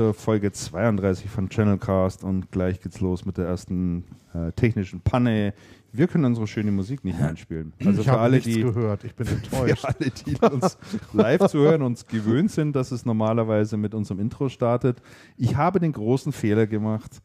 [0.00, 5.52] Zur Folge 32 von Channelcast und gleich geht's los mit der ersten äh, technischen Panne.
[5.92, 7.74] Wir können unsere schöne Musik nicht einspielen.
[7.84, 9.04] Also ich für habe alle, die gehört.
[9.04, 9.84] Ich bin für enttäuscht.
[9.84, 10.78] alle, die uns
[11.12, 15.02] live zuhören, uns gewöhnt sind, dass es normalerweise mit unserem Intro startet.
[15.36, 17.20] Ich habe den großen Fehler gemacht,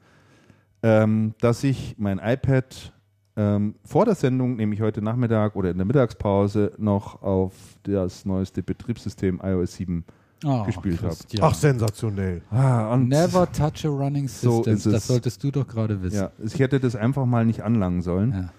[0.84, 2.92] ähm, dass ich mein iPad
[3.38, 8.64] ähm, vor der Sendung, nämlich heute Nachmittag oder in der Mittagspause, noch auf das neueste
[8.64, 10.04] Betriebssystem iOS 7
[10.44, 11.16] Oh, gespielt habe.
[11.42, 12.42] Ach, sensationell.
[12.52, 14.74] ah, Never touch a running So system.
[14.74, 14.94] ist es.
[14.94, 16.18] das solltest du doch gerade wissen.
[16.18, 18.32] Ja, ich hätte das einfach mal nicht anlangen sollen.
[18.32, 18.50] Ja.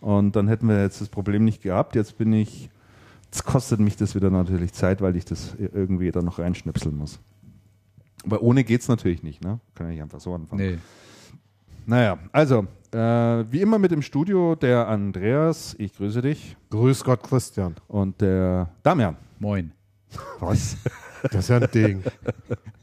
[0.00, 1.94] Und dann hätten wir jetzt das Problem nicht gehabt.
[1.94, 2.70] Jetzt bin ich,
[3.26, 7.18] jetzt kostet mich das wieder natürlich Zeit, weil ich das irgendwie da noch reinschnipseln muss.
[8.24, 9.60] Aber ohne geht's natürlich nicht, ne?
[9.74, 10.60] Kann ja nicht einfach so anfangen.
[10.62, 10.78] Nee.
[11.86, 17.22] Naja, also, äh, wie immer mit im Studio der Andreas, ich grüße dich, Grüß Gott,
[17.22, 17.76] Christian.
[17.86, 19.16] und der Damian.
[19.38, 19.70] Moin.
[20.40, 20.76] Was?
[21.22, 22.02] Das ist ja ein Ding.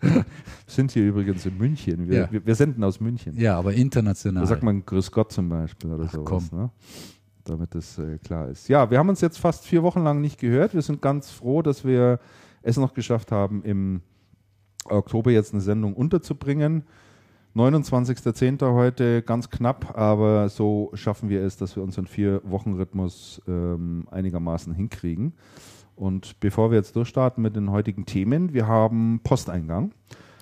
[0.02, 0.26] Wir
[0.68, 2.08] sind hier übrigens in München.
[2.10, 2.32] Wir, Ja.
[2.32, 3.38] wir, wir senden aus München.
[3.40, 4.44] Ja, aber international.
[4.44, 6.60] Da sagt man Grüß Gott zum Beispiel oder Ach, sowas, komm.
[6.60, 6.70] ne?
[7.46, 8.70] damit das äh, klar ist.
[8.70, 10.74] Ja, wir haben uns jetzt fast vier Wochen lang nicht gehört.
[10.74, 12.20] Wir sind ganz froh, dass wir
[12.62, 14.02] es noch geschafft haben, im
[14.86, 16.84] Oktober jetzt eine Sendung unterzubringen.
[17.56, 18.74] 29.10.
[18.74, 25.34] heute, ganz knapp, aber so schaffen wir es, dass wir unseren Vier-Wochen-Rhythmus ähm, einigermaßen hinkriegen.
[25.96, 29.92] Und bevor wir jetzt durchstarten mit den heutigen Themen, wir haben Posteingang.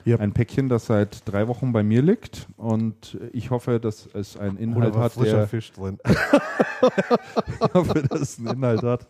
[0.05, 0.19] Yep.
[0.19, 4.57] Ein Päckchen, das seit drei Wochen bei mir liegt und ich hoffe, dass es einen
[4.57, 5.99] Inhalt hat, frischer der, Fisch drin.
[6.05, 9.05] ich hoffe, dass es einen Inhalt hat,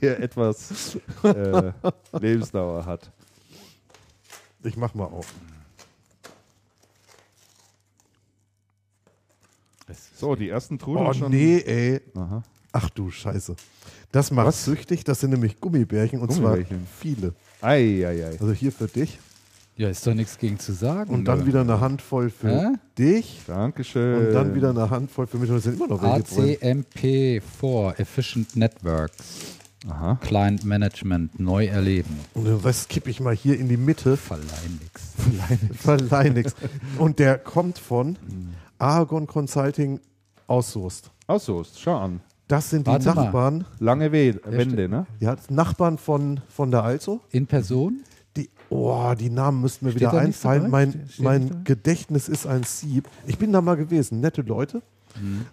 [0.00, 1.72] der etwas äh,
[2.20, 3.10] Lebensdauer hat.
[4.62, 5.34] Ich mach mal auf.
[10.14, 11.30] So, die ersten Trudeln Oh schon.
[11.30, 12.00] nee, ey.
[12.14, 12.42] Aha.
[12.78, 13.56] Ach du Scheiße.
[14.12, 14.64] Das macht Was?
[14.66, 15.02] süchtig.
[15.04, 16.66] Das sind nämlich Gummibärchen und Gummibärchen.
[16.68, 17.34] zwar viele.
[17.62, 18.30] Ei, ei, ei.
[18.38, 19.18] Also hier für dich
[19.78, 21.10] Ja, ist doch nichts gegen zu sagen.
[21.14, 21.46] und dann oder?
[21.46, 22.66] wieder eine Handvoll für Hä?
[22.98, 24.26] dich Dankeschön.
[24.28, 25.48] und dann wieder eine Handvoll für mich.
[25.50, 26.84] Und es sind immer noch welche drin.
[26.94, 29.16] ACMP4, Efficient Networks,
[29.88, 30.18] Aha.
[30.20, 32.14] Client Management, neu erleben.
[32.34, 34.16] Und den Rest kippe ich mal hier in die Mitte.
[34.18, 35.14] Verleih nix.
[35.80, 36.54] Verleih nix.
[36.98, 38.16] Und der kommt von
[38.78, 39.98] Aragon Consulting
[40.46, 41.10] aus Soest.
[41.26, 42.20] Aus Soest, schau an.
[42.48, 43.24] Das sind die Warte mal.
[43.24, 45.06] Nachbarn, Lange We Wände, ne?
[45.20, 47.20] ja, Nachbarn von, von der Also.
[47.30, 48.02] In Person?
[48.36, 50.70] Die, oh, die Namen müssten mir Steht wieder einfallen.
[50.70, 51.64] mein Steht- mein?
[51.64, 53.08] Gedächtnis ist ein Sieb.
[53.26, 54.20] Ich bin da mal gewesen.
[54.20, 54.82] Nette Leute.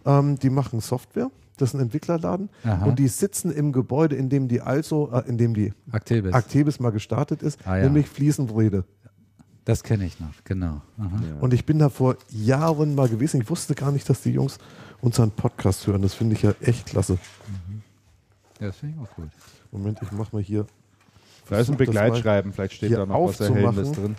[0.05, 1.31] Ähm, die machen Software.
[1.57, 2.49] Das ist ein Entwicklerladen.
[2.65, 2.85] Aha.
[2.85, 6.33] Und die sitzen im Gebäude, in dem die Also, äh, in dem die Actebis.
[6.33, 7.83] Actebis mal gestartet ist, Ah, ja.
[7.85, 8.83] nämlich Fliesenbrede.
[9.65, 10.81] das kenne ich noch, genau.
[10.97, 11.09] Ja.
[11.39, 13.39] Und ich bin da vor Jahren mal gewesen.
[13.41, 14.57] Ich wusste gar nicht, dass die Jungs
[15.03, 16.01] unseren Podcast hören.
[16.01, 17.17] Das finde ich ja echt klasse.
[18.59, 19.29] Ja, das finde ich auch gut.
[19.71, 20.65] Moment, ich mache mal hier.
[21.49, 23.39] Da ist ein Begleitschreiben, vielleicht steht da noch was.
[23.41, 24.15] Erhellendes drin.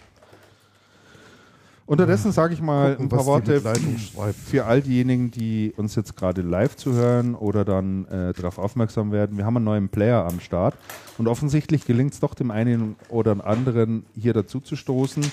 [1.86, 3.60] Unterdessen sage ich mal Gucken, ein paar Worte
[4.32, 9.36] für all diejenigen, die uns jetzt gerade live zuhören oder dann äh, darauf aufmerksam werden.
[9.36, 10.76] Wir haben einen neuen Player am Start
[11.18, 15.30] und offensichtlich gelingt es doch dem einen oder anderen hier dazu zu stoßen.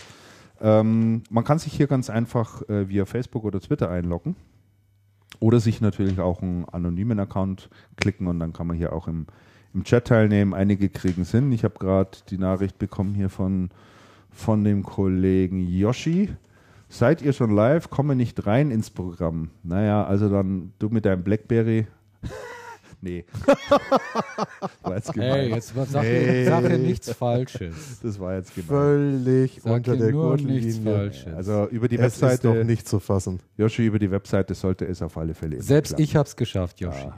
[0.62, 4.36] Ähm, man kann sich hier ganz einfach äh, via Facebook oder Twitter einloggen
[5.42, 9.26] oder sich natürlich auch einen anonymen Account klicken und dann kann man hier auch im,
[9.74, 10.54] im Chat teilnehmen.
[10.54, 11.52] Einige kriegen es hin.
[11.52, 13.72] Ich habe gerade die Nachricht bekommen hier von,
[14.30, 16.30] von dem Kollegen Yoshi.
[16.90, 17.90] Seid ihr schon live?
[17.90, 19.50] Komme nicht rein ins Programm.
[19.64, 21.88] Naja, also dann du mit deinem Blackberry.
[23.02, 23.26] nee.
[24.82, 25.30] war jetzt gemein.
[25.32, 26.46] Hey, jetzt sag, Hey.
[26.46, 28.00] sag hier nichts Falsches.
[28.02, 28.68] Das war jetzt gemein.
[28.68, 31.12] Völlig Sag unter der Gürtellinie.
[31.36, 33.40] Also über die Es ist doch Webseite, nicht zu fassen.
[33.58, 35.62] Yoshi, über die Webseite sollte es auf alle Fälle.
[35.62, 36.98] Selbst ich habe es geschafft, Yoshi.
[37.06, 37.16] Ja,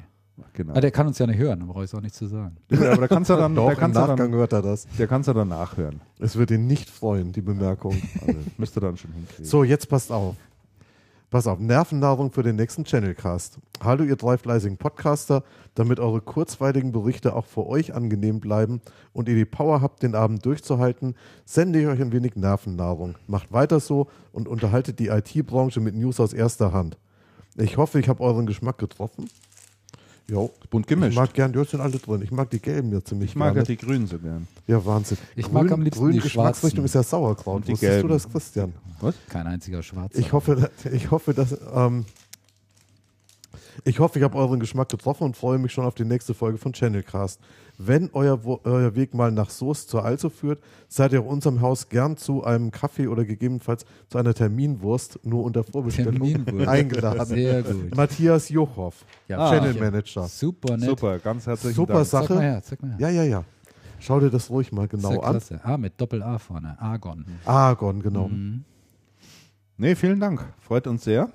[0.54, 0.74] genau.
[0.74, 2.58] Ah, der kann uns ja nicht hören, dann brauche ich es auch nicht zu sagen.
[2.72, 4.62] Ja, aber da kannst du dann, Doch, da im kannst du Nachgang dann, hört er
[4.62, 4.88] das.
[4.98, 6.02] der kannst du dann nachhören.
[6.20, 7.96] Es wird ihn nicht freuen, die Bemerkung.
[8.26, 9.46] Also, müsste dann schon hinkriegen.
[9.46, 10.36] So, jetzt passt auf.
[11.34, 13.58] Pass auf, Nervennahrung für den nächsten Channelcast.
[13.84, 15.44] Hallo, ihr drei fleißigen Podcaster,
[15.74, 18.82] damit eure kurzweiligen Berichte auch für euch angenehm bleiben
[19.14, 23.16] und ihr die Power habt, den Abend durchzuhalten, sende ich euch ein wenig Nervennahrung.
[23.26, 27.00] Macht weiter so und unterhaltet die IT-Branche mit News aus erster Hand.
[27.58, 29.28] Ich hoffe, ich habe euren Geschmack getroffen.
[30.30, 30.52] Jo.
[30.70, 31.16] Bunt Ich gemischt.
[31.18, 32.22] mag gern, die sind alle drin.
[32.22, 33.68] Ich mag die gelben ja ziemlich Ich mag ja gerne.
[33.68, 34.48] die Grünen so gern.
[34.68, 35.18] Ja, Wahnsinn.
[35.36, 37.58] Ich grün, mag am liebsten grün die Geschmacksrichtung ist ja Sauerkraut.
[37.58, 38.10] Und die Wusstest du gelben.
[38.10, 38.74] das, Christian?
[39.02, 39.16] Was?
[39.28, 40.18] Kein einziger Schwarzer.
[40.18, 42.06] Ich hoffe, ich hoffe, dass ähm,
[43.84, 46.58] ich hoffe, ich habe euren Geschmack getroffen und freue mich schon auf die nächste Folge
[46.58, 47.40] von Channelcast.
[47.86, 52.18] Wenn euer, euer Weg mal nach Soest zur Also führt, seid ihr unserem Haus gern
[52.18, 56.22] zu einem Kaffee oder gegebenenfalls zu einer Terminwurst nur unter Vorbestellung
[56.68, 57.26] eingeladen.
[57.26, 57.96] Sehr gut.
[57.96, 58.94] Matthias Jochow,
[59.28, 59.74] Ja, Channel.
[59.76, 60.28] Manager.
[60.28, 60.90] Super nett.
[60.90, 62.06] Super, ganz herzlichen Super Dank.
[62.08, 62.28] Sache.
[62.28, 62.98] Sag mal her, sag mal her.
[63.00, 63.44] Ja, ja, ja.
[64.00, 65.40] Schau dir das ruhig mal genau an.
[65.64, 66.76] Ah, mit Doppel-A vorne.
[66.80, 67.26] Argon.
[67.46, 68.28] Argon, genau.
[68.28, 68.64] Mhm.
[69.78, 70.46] Nee, vielen Dank.
[70.60, 71.30] Freut uns sehr.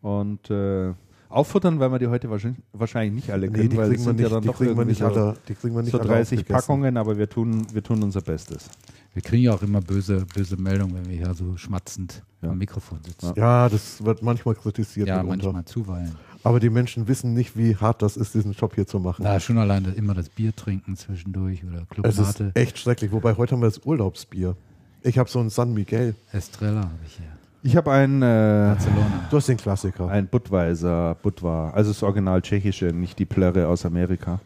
[0.00, 0.94] Und äh,
[1.30, 4.04] auffuttern werden wir die heute wahrscheinlich, wahrscheinlich nicht alle Nee, können, die weil kriegen wir
[4.04, 5.92] sind ja nicht, dann die doch kriegen wir nicht so, alle, die kriegen wir nicht
[5.92, 6.60] so alle 30 aufgegessen.
[6.66, 8.68] Packungen, aber wir tun, wir tun unser Bestes.
[9.14, 12.50] Wir kriegen ja auch immer böse, böse Meldungen, wenn wir hier so schmatzend Ja.
[12.50, 13.32] am Mikrofon sitzen.
[13.36, 15.46] Ja, das wird manchmal kritisiert Ja, mitunter.
[15.46, 16.14] manchmal zuweilen.
[16.42, 19.22] Aber die Menschen wissen nicht, wie hart das ist, diesen Job hier zu machen.
[19.24, 22.52] Na, schon allein das- immer das Bier trinken zwischendurch oder es ist Clubmate.
[22.54, 23.12] echt schrecklich.
[23.12, 24.56] Wobei heute haben wir das Urlaubsbier.
[25.02, 26.14] Ich habe so ein San Miguel.
[26.32, 27.26] Estrella habe ich hier.
[27.62, 29.24] Ich habe ein, äh, Barcelona.
[29.30, 30.08] Du hast den Klassiker.
[30.08, 34.40] ein Budweiser, Budvar, also das Original tschechische, nicht die Plörre aus Amerika,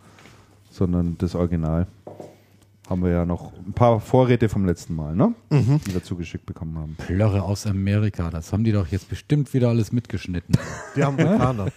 [0.70, 1.86] sondern das Original.
[2.88, 5.32] Haben wir ja noch ein paar Vorräte vom letzten Mal, ne?
[5.48, 5.80] Mhm.
[5.86, 6.96] Die wir zugeschickt bekommen haben.
[6.96, 8.28] Plörre aus Amerika.
[8.28, 10.54] Das haben die doch jetzt bestimmt wieder alles mitgeschnitten.
[10.94, 11.68] Die Amerikaner.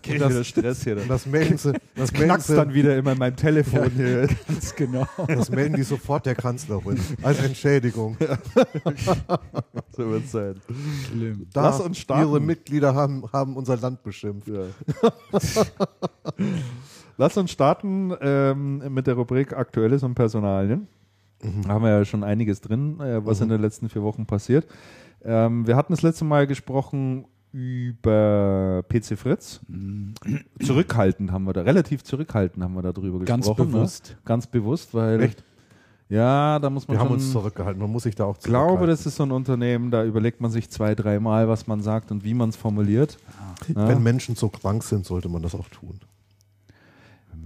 [0.00, 0.96] Krieg das- wieder Stress hier.
[0.98, 4.28] Und das melden sie, das Knackst dann wieder immer in meinem Telefon hier.
[4.48, 5.08] Ganz genau.
[5.26, 8.16] das melden die sofort der Kanzlerin als Entschädigung.
[9.96, 10.56] So wird's sein.
[11.08, 11.46] Schlimm.
[11.52, 12.28] Da Lass uns starten.
[12.28, 14.48] Ihre Mitglieder haben, haben unser Land beschimpft.
[17.16, 20.88] Lass uns starten ähm, mit der Rubrik Aktuelles und Personalien.
[21.64, 24.66] Da haben wir ja schon einiges drin, äh, was in den letzten vier Wochen passiert.
[25.22, 29.60] Ähm, wir hatten das letzte Mal gesprochen über PC Fritz.
[30.60, 33.72] Zurückhaltend haben wir da, relativ zurückhaltend haben wir darüber Ganz gesprochen.
[33.72, 34.10] bewusst.
[34.10, 34.16] Ne?
[34.24, 35.22] Ganz bewusst, weil.
[35.22, 35.44] Echt?
[36.08, 37.14] Ja, da muss man Wir haben schon.
[37.16, 37.80] uns zurückgehalten.
[37.80, 38.90] Man muss sich da auch Ich glaube, zurückhalten.
[38.90, 42.24] das ist so ein Unternehmen, da überlegt man sich zwei, dreimal, was man sagt und
[42.24, 43.18] wie man es formuliert.
[43.74, 43.88] Ja.
[43.88, 45.98] Wenn Menschen so krank sind, sollte man das auch tun.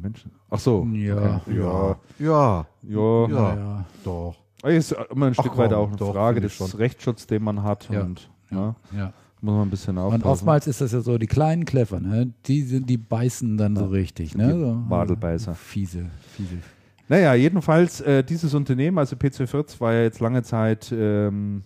[0.00, 0.30] Menschen.
[0.50, 0.86] Ach so.
[0.92, 1.40] Ja.
[1.46, 1.96] Ja.
[2.18, 3.28] Ja, Ja.
[3.28, 3.28] Ja.
[3.28, 3.84] ja.
[4.04, 4.36] doch.
[4.64, 6.70] Ist immer ein Stück weit auch eine doch, Frage des schon.
[6.72, 7.88] Rechtsschutzes, den man hat.
[7.90, 8.02] Ja.
[8.02, 9.12] Und ja, ja.
[9.40, 10.22] muss man ein bisschen aufpassen.
[10.24, 12.32] Und oftmals ist das ja so, die kleinen Clever, ne?
[12.46, 14.34] die, sind, die beißen dann so richtig.
[14.34, 14.52] Ne?
[14.52, 15.54] Die So, Wadelbeißer.
[15.54, 16.56] Fiese, fiese.
[17.08, 21.62] Naja, jedenfalls äh, dieses Unternehmen, also PC Fritz, war ja jetzt lange Zeit ähm,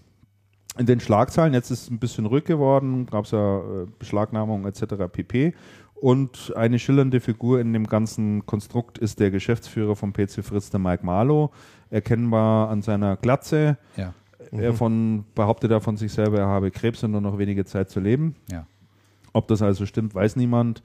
[0.79, 1.55] in den Schlagzeilen.
[1.55, 4.85] Jetzt ist es ein bisschen ruhig geworden, gab es ja äh, Beschlagnahmung etc.
[5.11, 5.55] pp.
[6.03, 10.81] Und eine schillernde Figur in dem ganzen Konstrukt ist der Geschäftsführer von PC Fritz, der
[10.81, 11.53] Mike Marlow.
[11.91, 13.79] Erkennbar an seiner Glatze.
[13.97, 14.13] Ja.
[14.51, 17.89] Er von, behauptet er von sich selber, er habe Krebs und nur noch wenige Zeit
[17.89, 18.35] zu leben.
[18.51, 18.67] Ja.
[19.33, 20.83] Ob das also stimmt, weiß niemand.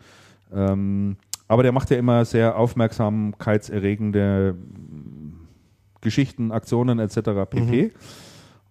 [0.54, 1.18] Ähm,
[1.48, 4.56] aber der macht ja immer sehr aufmerksamkeitserregende
[6.00, 7.18] Geschichten, Aktionen etc.
[7.50, 7.92] pp.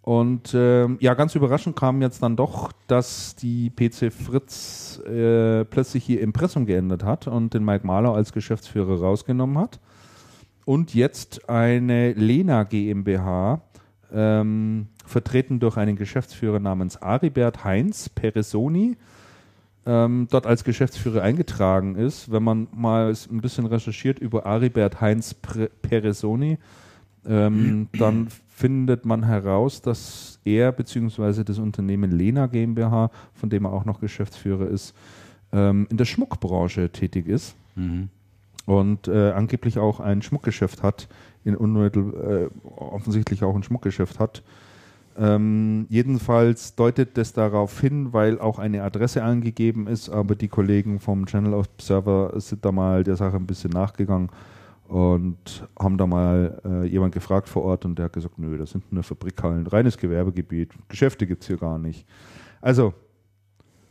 [0.06, 6.08] Und ähm, ja, ganz überraschend kam jetzt dann doch, dass die PC Fritz äh, plötzlich
[6.08, 9.80] ihr Impressum geändert hat und den Mike Mahler als Geschäftsführer rausgenommen hat.
[10.64, 13.62] Und jetzt eine Lena GmbH,
[14.12, 18.96] ähm, vertreten durch einen Geschäftsführer namens Aribert Heinz Peresoni,
[19.86, 22.30] ähm, dort als Geschäftsführer eingetragen ist.
[22.30, 26.58] Wenn man mal ein bisschen recherchiert über Aribert Heinz Peresoni,
[27.28, 31.44] ähm, dann findet man heraus, dass er bzw.
[31.44, 34.94] das Unternehmen Lena GmbH, von dem er auch noch Geschäftsführer ist,
[35.52, 38.08] ähm, in der Schmuckbranche tätig ist Mhm.
[38.64, 41.08] und äh, angeblich auch ein Schmuckgeschäft hat,
[41.44, 44.42] in unmittel, äh, offensichtlich auch ein Schmuckgeschäft hat.
[45.18, 50.98] Ähm, jedenfalls deutet das darauf hin, weil auch eine Adresse angegeben ist, aber die Kollegen
[51.00, 54.30] vom Channel Observer sind da mal der Sache ein bisschen nachgegangen
[54.88, 58.70] und haben da mal äh, jemand gefragt vor Ort und der hat gesagt, nö, das
[58.70, 62.06] sind nur Fabrikhallen, reines Gewerbegebiet, Geschäfte gibt es hier gar nicht.
[62.60, 62.94] Also,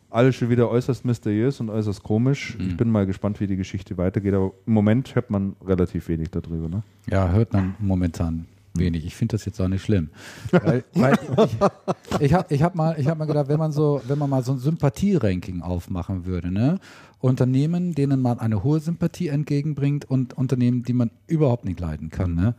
[0.10, 2.56] alles schon wieder äußerst mysteriös und äußerst komisch.
[2.60, 2.78] Ich Mhm.
[2.78, 6.70] bin mal gespannt, wie die Geschichte weitergeht, aber im Moment hört man relativ wenig darüber.
[6.70, 6.84] Ne?
[7.10, 9.06] Ja, hört man momentan wenig.
[9.06, 10.10] Ich finde das jetzt auch nicht schlimm.
[10.52, 14.02] Weil, weil ich ich habe ich hab mal, ich hab mal gedacht, wenn man, so,
[14.08, 16.80] wenn man mal so ein Sympathie-Ranking aufmachen würde, ne?
[17.20, 22.36] Unternehmen, denen man eine hohe Sympathie entgegenbringt und Unternehmen, die man überhaupt nicht leiden kann,
[22.36, 22.56] ne?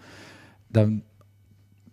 [0.70, 1.02] dann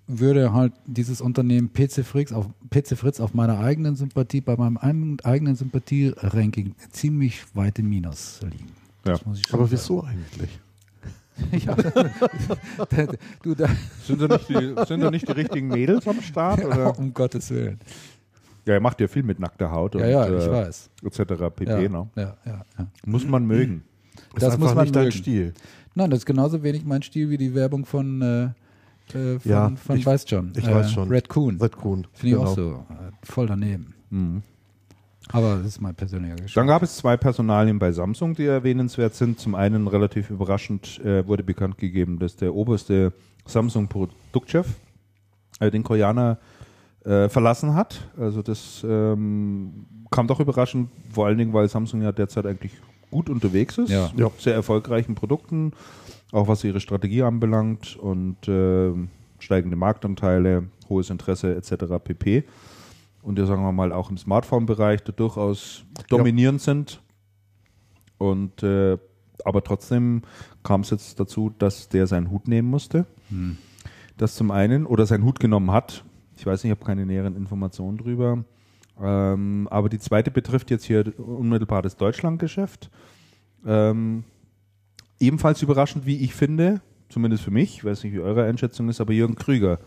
[0.07, 4.77] würde halt dieses Unternehmen PC Fritz auf, PC Fritz auf meiner eigenen Sympathie, bei meinem
[4.77, 8.73] eigenen- Sympathie-Ranking ziemlich weit im Minus liegen.
[9.05, 9.13] Ja.
[9.13, 9.79] Das muss ich schon Aber sagen.
[9.81, 10.49] wieso eigentlich?
[11.65, 11.75] Ja.
[13.41, 13.67] du, da,
[14.05, 16.63] Sind da nicht die, sind da nicht die richtigen Mädels am Start?
[16.65, 16.97] Oder?
[16.99, 17.79] um Gottes Willen.
[18.65, 20.89] Ja, er macht ja viel mit nackter Haut Ja, ja, und ich äh, weiß.
[21.03, 21.19] etc.
[21.55, 21.65] pp.
[21.65, 22.07] Ja, Ne?
[22.15, 22.87] ja, ja, ja.
[23.05, 23.83] Muss man mögen.
[24.35, 25.17] Das einfach muss man nicht dein mögen.
[25.17, 25.53] Stil.
[25.95, 28.43] Nein, das ist genauso wenig mein Stil wie die Werbung von, äh,
[29.17, 30.53] äh, von, Ja, von ich- weiß schon.
[30.55, 31.09] ich äh, weiß schon.
[31.09, 31.59] Red Coon.
[31.61, 32.07] Red Coon.
[32.13, 32.49] Finde ich genau.
[32.51, 32.71] auch so.
[32.89, 33.93] Äh, voll daneben.
[34.09, 34.41] Mhm.
[35.29, 36.67] Aber das ist mein persönlicher Dann Geschmack.
[36.67, 39.39] gab es zwei Personalien bei Samsung, die erwähnenswert sind.
[39.39, 43.13] Zum einen relativ überraschend äh, wurde bekannt gegeben, dass der oberste
[43.45, 44.67] Samsung-Produktchef
[45.59, 46.37] äh, den Koreaner
[47.05, 48.09] äh, verlassen hat.
[48.17, 52.71] Also das ähm, kam doch überraschend, vor allen Dingen, weil Samsung ja derzeit eigentlich
[53.11, 54.09] gut unterwegs ist, Ja.
[54.15, 55.71] mit sehr erfolgreichen Produkten,
[56.31, 58.91] auch was ihre Strategie anbelangt und äh,
[59.39, 61.85] steigende Marktanteile, hohes Interesse etc.
[62.03, 62.43] pp.
[63.21, 67.01] Und ja, sagen wir mal, auch im Smartphone-Bereich durchaus dominierend sind.
[68.17, 68.97] Und äh,
[69.45, 70.21] aber trotzdem
[70.63, 73.05] kam es jetzt dazu, dass der seinen Hut nehmen musste.
[74.17, 76.03] Das zum einen, oder seinen Hut genommen hat.
[76.43, 78.43] Ich weiß nicht, ich habe keine näheren Informationen drüber.
[79.01, 82.91] Ähm, aber die zweite betrifft jetzt hier unmittelbar das Deutschlandgeschäft.
[83.65, 84.25] Ähm,
[85.21, 88.99] ebenfalls überraschend, wie ich finde, zumindest für mich, ich weiß nicht, wie eure Einschätzung ist,
[88.99, 89.79] aber Jürgen Krüger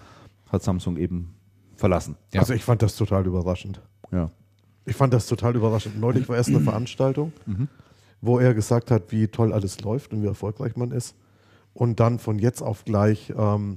[0.50, 1.34] hat Samsung eben
[1.74, 2.16] verlassen.
[2.32, 2.40] Ja.
[2.40, 3.82] Also ich fand das total überraschend.
[4.10, 4.30] Ja.
[4.86, 6.00] Ich fand das total überraschend.
[6.00, 7.34] Neulich war erst eine Veranstaltung,
[8.22, 11.16] wo er gesagt hat, wie toll alles läuft und wie erfolgreich man ist.
[11.74, 13.76] Und dann von jetzt auf gleich ähm,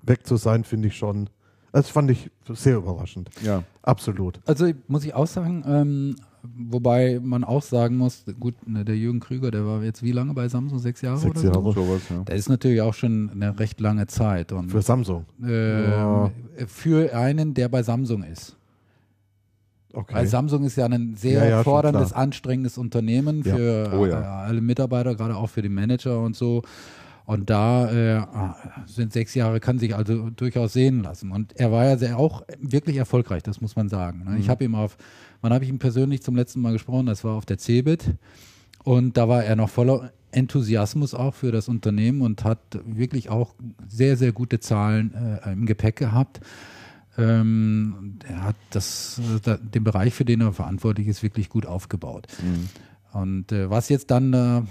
[0.00, 1.28] weg zu sein, finde ich schon,
[1.72, 3.30] das fand ich sehr überraschend.
[3.42, 3.62] ja.
[3.82, 4.40] Absolut.
[4.46, 9.18] Also muss ich auch sagen, ähm, wobei man auch sagen muss, gut, ne, der Jürgen
[9.20, 10.78] Krüger, der war jetzt wie lange bei Samsung?
[10.78, 11.62] Sechs Jahre Sechs oder Jahre.
[11.62, 11.72] so?
[11.72, 12.22] Sowas, ja.
[12.26, 14.52] Das ist natürlich auch schon eine recht lange Zeit.
[14.52, 15.24] Und Für Samsung.
[15.42, 16.30] ähm,
[16.66, 18.56] für einen, der bei Samsung ist.
[19.94, 20.14] Okay.
[20.16, 23.56] Weil Samsung ist ja ein sehr Ja, ja, forderndes, anstrengendes Unternehmen Ja.
[23.56, 24.20] für Oh ja.
[24.20, 26.62] äh, alle Mitarbeiter, gerade auch für die Manager und so.
[27.28, 28.26] Und da äh,
[28.86, 31.30] sind sechs Jahre, kann sich also durchaus sehen lassen.
[31.30, 34.24] Und er war ja sehr, auch wirklich erfolgreich, das muss man sagen.
[34.24, 34.30] Ne?
[34.30, 34.36] Mhm.
[34.38, 34.96] Ich habe ihm auf,
[35.42, 37.04] wann habe ich ihm persönlich zum letzten Mal gesprochen?
[37.04, 38.14] Das war auf der CeBIT.
[38.82, 43.54] Und da war er noch voller Enthusiasmus auch für das Unternehmen und hat wirklich auch
[43.86, 46.40] sehr, sehr gute Zahlen äh, im Gepäck gehabt.
[47.18, 52.26] Ähm, er hat das, äh, den Bereich, für den er verantwortlich ist, wirklich gut aufgebaut.
[53.12, 54.62] Und äh, was jetzt dann äh,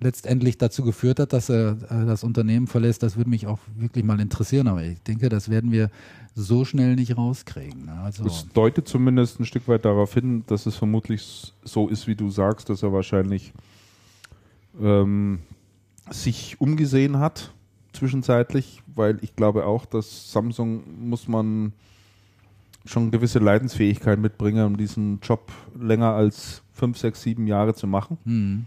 [0.00, 4.04] letztendlich dazu geführt hat, dass er äh, das Unternehmen verlässt, das würde mich auch wirklich
[4.04, 4.68] mal interessieren.
[4.68, 5.90] Aber ich denke, das werden wir
[6.36, 7.86] so schnell nicht rauskriegen.
[7.86, 8.00] ne?
[8.00, 12.14] Also, Es deutet zumindest ein Stück weit darauf hin, dass es vermutlich so ist, wie
[12.14, 13.52] du sagst, dass er wahrscheinlich
[14.80, 15.40] ähm,
[16.10, 17.52] sich umgesehen hat
[17.92, 21.72] zwischenzeitlich, weil ich glaube auch, dass Samsung muss man
[22.84, 28.18] schon gewisse Leidensfähigkeit mitbringen, um diesen Job länger als fünf, sechs, sieben Jahre zu machen.
[28.24, 28.64] Hm,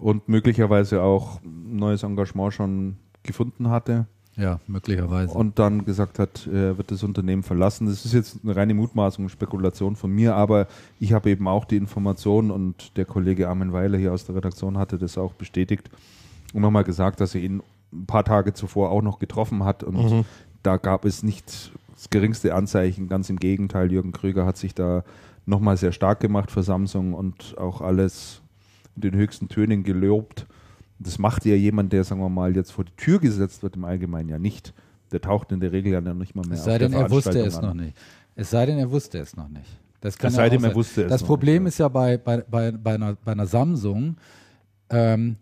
[0.00, 4.06] und möglicherweise auch ein neues Engagement schon gefunden hatte.
[4.34, 5.34] Ja, möglicherweise.
[5.34, 7.86] und dann gesagt hat, er wird das Unternehmen verlassen.
[7.86, 11.76] Das ist jetzt eine reine Mutmaßung, Spekulation von mir, aber ich habe eben auch die
[11.76, 15.90] Information und der Kollege Armin Weiler hier aus der Redaktion hatte das auch bestätigt
[16.54, 17.62] und nochmal gesagt, dass er ihn
[17.92, 20.24] ein paar Tage zuvor auch noch getroffen hat und
[20.62, 25.04] da gab es nicht das geringste Anzeichen, ganz im Gegenteil, Jürgen Krüger hat sich da
[25.46, 28.42] nochmal sehr stark gemacht für Samsung und auch alles
[28.94, 30.46] in den höchsten Tönen gelobt.
[30.98, 33.84] Das macht ja jemand, der, sagen wir mal, jetzt vor die Tür gesetzt wird, im
[33.84, 34.72] Allgemeinen ja nicht.
[35.10, 37.10] Der taucht in der Regel ja noch nicht mal mehr Es sei auf denn, er
[37.10, 37.86] wusste es Veranstaltung noch an.
[37.86, 37.96] nicht.
[38.34, 39.78] Es sei denn, er wusste es noch nicht.
[40.00, 42.16] Das kann Es ja sei denn, er wusste es Das Problem nicht, ist ja bei,
[42.18, 44.16] bei, bei, bei, einer, bei einer Samsung,
[44.90, 45.36] ähm,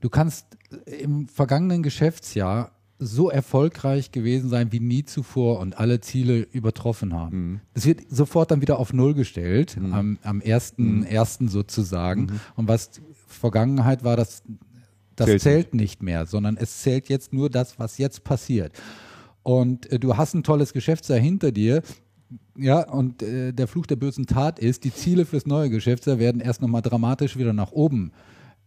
[0.00, 0.46] du kannst
[0.86, 7.52] im vergangenen Geschäftsjahr so erfolgreich gewesen sein wie nie zuvor und alle Ziele übertroffen haben.
[7.52, 7.60] Mhm.
[7.72, 12.22] Es wird sofort dann wieder auf Null gestellt, am, am ersten, ersten sozusagen.
[12.22, 12.40] Mhm.
[12.56, 12.90] Und was
[13.26, 14.42] Vergangenheit war, das,
[15.16, 18.72] das Zählt zählt, nicht mehr, sondern es zählt jetzt nur das, was jetzt passiert.
[19.42, 21.82] Und äh, du hast ein tolles Geschäftsjahr hinter dir.
[22.56, 26.40] Ja, und äh, der Fluch der bösen Tat ist, die Ziele fürs neue Geschäftsjahr werden
[26.40, 28.12] erst nochmal dramatisch wieder nach oben,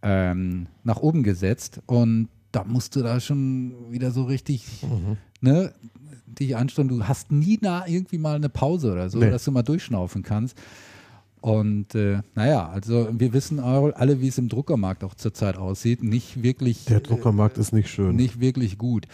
[0.02, 1.82] ähm, nach oben gesetzt.
[1.86, 4.66] Und da musst du da schon wieder so richtig,
[5.42, 5.74] ne,
[6.28, 6.88] dich anstellen.
[6.88, 9.30] Du hast nie da irgendwie mal eine Pause oder so, Nee.
[9.30, 10.58] dass du mal durchschnaufen kannst.
[11.42, 16.02] Und äh, naja, also wir wissen alle, wie es im Druckermarkt auch zurzeit aussieht.
[16.02, 18.16] Nicht wirklich, Der Druckermarkt ist nicht schön.
[18.16, 19.08] nicht wirklich gut.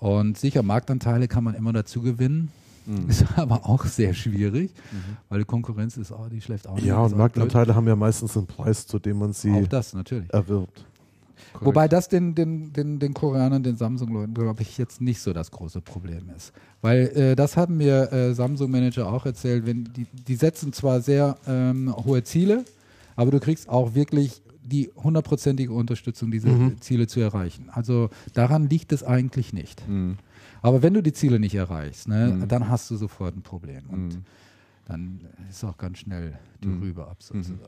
[0.00, 2.50] Und sicher, Marktanteile kann man immer dazu gewinnen.
[3.06, 4.72] Ist aber auch sehr schwierig,
[5.28, 6.86] weil die Konkurrenz ist auch, die schläft auch nicht.
[6.86, 9.64] ja, und Marktanteile haben ja meistens einen Preis, zu dem man sie blöd.
[9.64, 10.28] Auch das natürlich.
[10.32, 10.84] erwirbt.
[11.60, 15.50] Wobei das den, den, den, den Koreanern, den Samsung-Leuten, glaube ich, jetzt nicht so das
[15.50, 16.52] große Problem ist.
[16.80, 21.36] Weil äh, das haben mir äh, Samsung-Manager auch erzählt, wenn die, die setzen zwar sehr
[21.46, 22.64] ähm, hohe Ziele,
[23.16, 27.68] aber du kriegst auch wirklich die hundertprozentige Unterstützung, diese Ziele zu erreichen.
[27.70, 29.86] Also daran liegt es eigentlich nicht.
[29.88, 30.16] Mhm.
[30.62, 33.82] Aber wenn du die Ziele nicht erreichst, ne, dann hast du sofort ein Problem.
[33.90, 34.20] Und
[34.90, 36.82] Dann ist auch ganz schnell die Mhm.
[36.82, 37.58] Rübe ab sozusagen.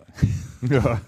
[0.71, 1.01] Ja.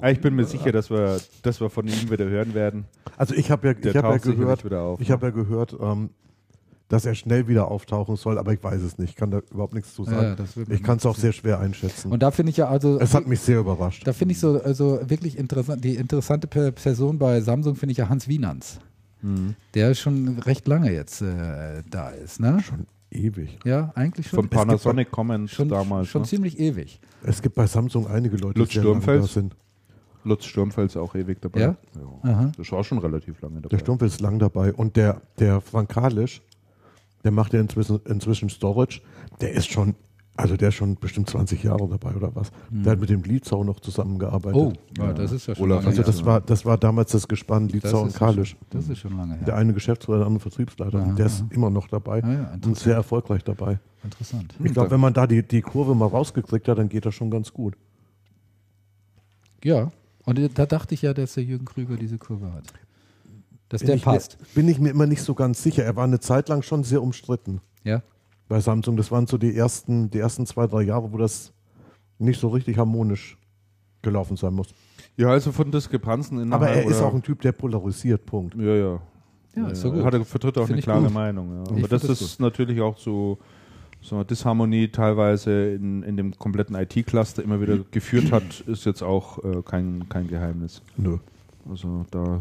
[0.00, 2.84] Ah, ich bin mir sicher, dass wir, dass wir von ihm wieder hören werden.
[3.18, 5.00] Also ich habe ja, ich hab ja gehört, auf.
[5.00, 6.10] ich habe ja gehört, ähm,
[6.88, 9.10] dass er schnell wieder auftauchen soll, aber ich weiß es nicht.
[9.10, 10.48] Ich kann da überhaupt nichts zu Ja, sagen.
[10.54, 12.10] wird ich kann es auch sehr schwer einschätzen.
[12.12, 14.06] Und da finde ich ja also, es hat mich sehr überrascht.
[14.06, 17.98] da finde ich so also wirklich interessant, die interessante Per- Person bei Samsung finde ich
[17.98, 18.78] ja Hans Wienans,
[19.22, 19.54] Mhm.
[19.74, 22.58] der schon recht lange jetzt äh, da ist, ne?
[22.60, 23.58] Schon ewig.
[23.64, 24.40] Ja, eigentlich schon.
[24.40, 26.08] Von Panasonic Comments schon, damals.
[26.08, 26.28] schon ne?
[26.28, 27.00] ziemlich ewig.
[27.22, 29.32] Es gibt bei Samsung einige Leute, Lutz die sehr lange da Sturmfels?
[29.34, 29.56] sind.
[30.24, 31.60] Lutz Sturmfeld ist auch ewig dabei.
[31.60, 31.76] Ja?
[32.22, 32.52] Aha.
[32.56, 33.68] Das war schon relativ lange dabei.
[33.68, 34.72] Der Sturmfeld ist lang dabei.
[34.72, 36.42] Und der, der Frank Kalisch,
[37.24, 39.00] der macht ja inzwischen, inzwischen Storage,
[39.40, 39.94] der ist schon,
[40.34, 42.50] also der ist schon bestimmt 20 Jahre dabei oder was.
[42.70, 44.56] Der hat mit dem Lietzau noch zusammengearbeitet.
[44.56, 47.28] Oh, ja, das ist ja schon Olaf lange Also das war, das war damals das
[47.28, 48.56] Gespann Lietzau und Kalisch.
[48.70, 49.56] Das ist schon lange Der her.
[49.56, 50.98] eine Geschäftsführer, der andere Vertriebsleiter.
[51.00, 51.48] Aha, der ist aha.
[51.50, 53.78] immer noch dabei ja, und sehr erfolgreich dabei.
[54.04, 54.54] Interessant.
[54.64, 57.30] Ich glaube, wenn man da die, die Kurve mal rausgekriegt hat, dann geht das schon
[57.30, 57.76] ganz gut.
[59.62, 59.92] Ja,
[60.24, 62.64] und da dachte ich ja, dass der Jürgen Krüger diese Kurve hat.
[63.68, 64.38] Dass Bin der ich mir- passt.
[64.54, 65.84] Bin ich mir immer nicht so ganz sicher.
[65.84, 68.02] Er war eine Zeit lang schon sehr umstritten Ja.
[68.48, 68.96] Bei Samsung.
[68.96, 71.52] Das waren so die ersten, die ersten zwei, drei Jahre, wo das
[72.18, 73.38] nicht so richtig harmonisch
[74.02, 74.68] gelaufen sein muss.
[75.16, 76.62] Ja, also von Diskrepanzen innerhalb.
[76.62, 78.24] Aber er ist oder- auch ein Typ, der polarisiert.
[78.26, 78.54] Punkt.
[78.56, 79.00] Ja, ja.
[79.54, 80.02] Ja, ist so gut.
[80.04, 81.12] Hat er vertritt auch Find eine klare gut.
[81.12, 81.54] Meinung.
[81.66, 81.76] Ja.
[81.76, 83.38] Aber das das ist natürlich auch so,
[84.00, 89.02] so eine Disharmonie teilweise in, in dem kompletten IT-Cluster immer wieder geführt hat, ist jetzt
[89.02, 90.80] auch äh, kein, kein Geheimnis.
[90.96, 91.18] Nö.
[91.68, 92.40] Also da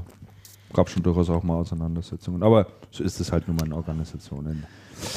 [0.74, 2.42] gab es schon durchaus auch mal Auseinandersetzungen.
[2.44, 4.64] Aber so ist es halt nun mal in Organisationen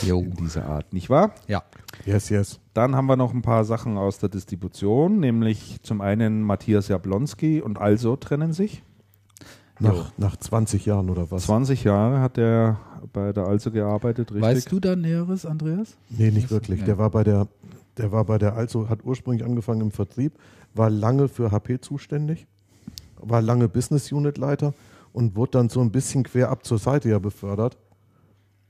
[0.03, 0.21] Jo.
[0.21, 1.35] in dieser Art, nicht wahr?
[1.49, 1.63] Ja.
[2.05, 2.61] Yes, yes.
[2.75, 7.61] Dann haben wir noch ein paar Sachen aus der Distribution, nämlich zum einen Matthias Jablonski
[7.61, 8.83] und Also trennen sich.
[9.81, 11.45] Nach, nach 20 Jahren oder was?
[11.45, 12.79] 20 Jahre hat er
[13.13, 14.43] bei der Also gearbeitet, richtig?
[14.43, 15.97] Weißt du da Näheres, Andreas?
[16.11, 16.81] Nee, nicht wirklich.
[16.81, 16.87] nee.
[16.87, 17.49] Der war bei der,
[17.99, 20.35] der war bei der Also, hat ursprünglich angefangen im Vertrieb,
[20.75, 22.47] war lange für HP zuständig,
[23.21, 24.75] war lange Business Unit Leiter
[25.13, 27.77] und wurde dann so ein bisschen quer ab zur Seite ja befördert.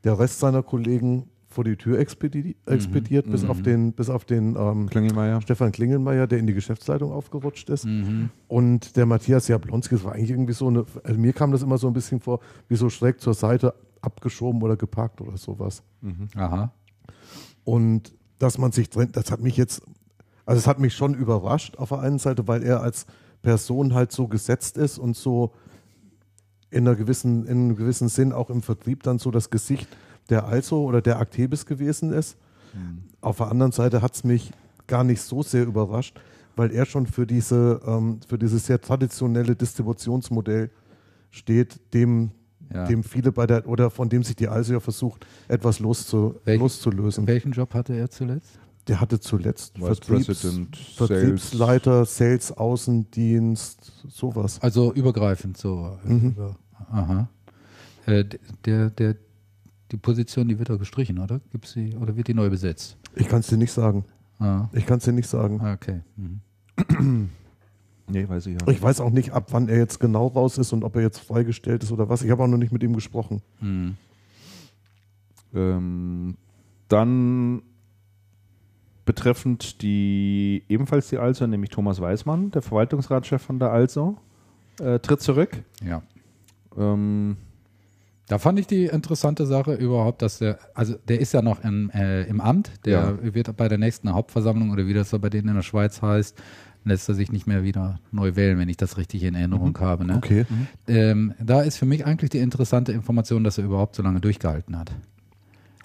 [0.04, 4.56] Der Rest seiner Kollegen vor die Tür expedi expediert, bis auf den, bis auf den
[4.56, 5.40] ähm, Klingelmeier.
[5.40, 7.86] Stefan Klingelmeier, der in die Geschäftsleitung aufgerutscht ist.
[7.86, 8.30] Mhm.
[8.48, 11.78] Und der Matthias Jablonski, das war eigentlich irgendwie so eine, also mir kam das immer
[11.78, 15.82] so ein bisschen vor, wie so schräg zur Seite abgeschoben oder geparkt oder sowas.
[16.36, 16.72] Aha.
[17.62, 19.82] Und dass man sich drin, das hat mich jetzt,
[20.44, 23.06] also es hat mich schon überrascht auf der einen Seite, weil er als
[23.42, 25.52] Person halt so gesetzt ist und so
[26.74, 29.88] in, einer gewissen, in einem gewissen Sinn auch im Vertrieb dann so das Gesicht
[30.30, 32.36] der Also oder der Actebis gewesen ist.
[33.20, 34.50] Auf der anderen Seite hat es mich
[34.86, 36.18] gar nicht so sehr überrascht,
[36.56, 40.70] weil er schon für diese, ähm, für dieses sehr traditionelle Distributionsmodell
[41.30, 42.30] steht, dem,
[42.72, 42.84] Ja.
[42.86, 46.62] dem viele bei der, oder von dem sich die Also ja versucht, etwas loszu, Welchen-
[46.62, 47.26] loszulösen.
[47.26, 48.58] Welchen Job hatte er zuletzt?
[48.88, 54.60] Der hatte zuletzt Vice Vertriebs, President, Vertriebsleiter, Sales, Außendienst, sowas.
[54.60, 55.96] Also übergreifend so.
[56.04, 56.30] Mhm.
[56.30, 56.56] Über,
[56.90, 57.28] aha.
[58.06, 58.24] Äh,
[58.64, 59.16] der, der,
[59.90, 61.40] die Position, die wird doch gestrichen, oder?
[61.50, 62.96] Gibt's die, oder wird die neu besetzt?
[63.16, 64.04] Ich kann es dir nicht sagen.
[64.38, 65.60] Ah, Ich kann es dir nicht sagen.
[65.60, 66.00] ah, okay.
[66.16, 67.30] Mhm.
[68.06, 68.68] Nee, weiß ich ja.
[68.68, 71.20] Ich weiß auch nicht, ab wann er jetzt genau raus ist und ob er jetzt
[71.20, 72.22] freigestellt ist oder was.
[72.22, 73.40] Ich habe auch noch nicht mit ihm gesprochen.
[73.62, 73.96] Mhm.
[75.54, 76.36] Ähm,
[76.88, 77.62] dann
[79.06, 84.18] betreffend die ebenfalls die Also, nämlich Thomas Weismann, der Verwaltungsratschef von der Also,
[84.80, 85.62] äh, tritt zurück.
[85.82, 86.02] Ja.
[86.78, 87.36] Ähm,
[88.26, 91.90] Da fand ich die interessante Sache überhaupt, dass der, also der ist ja noch im,
[91.90, 95.48] äh, im Amt, der wird bei der nächsten Hauptversammlung oder wie das so bei denen
[95.48, 96.40] in der Schweiz heißt,
[96.86, 100.06] lässt er sich nicht mehr wieder neu wählen, wenn ich das richtig in Erinnerung habe.
[100.06, 100.16] Ne?
[100.16, 100.46] Okay.
[100.88, 104.78] Ähm, da ist für mich eigentlich die interessante Information, dass er überhaupt so lange durchgehalten
[104.78, 104.88] hat.
[104.88, 104.96] Der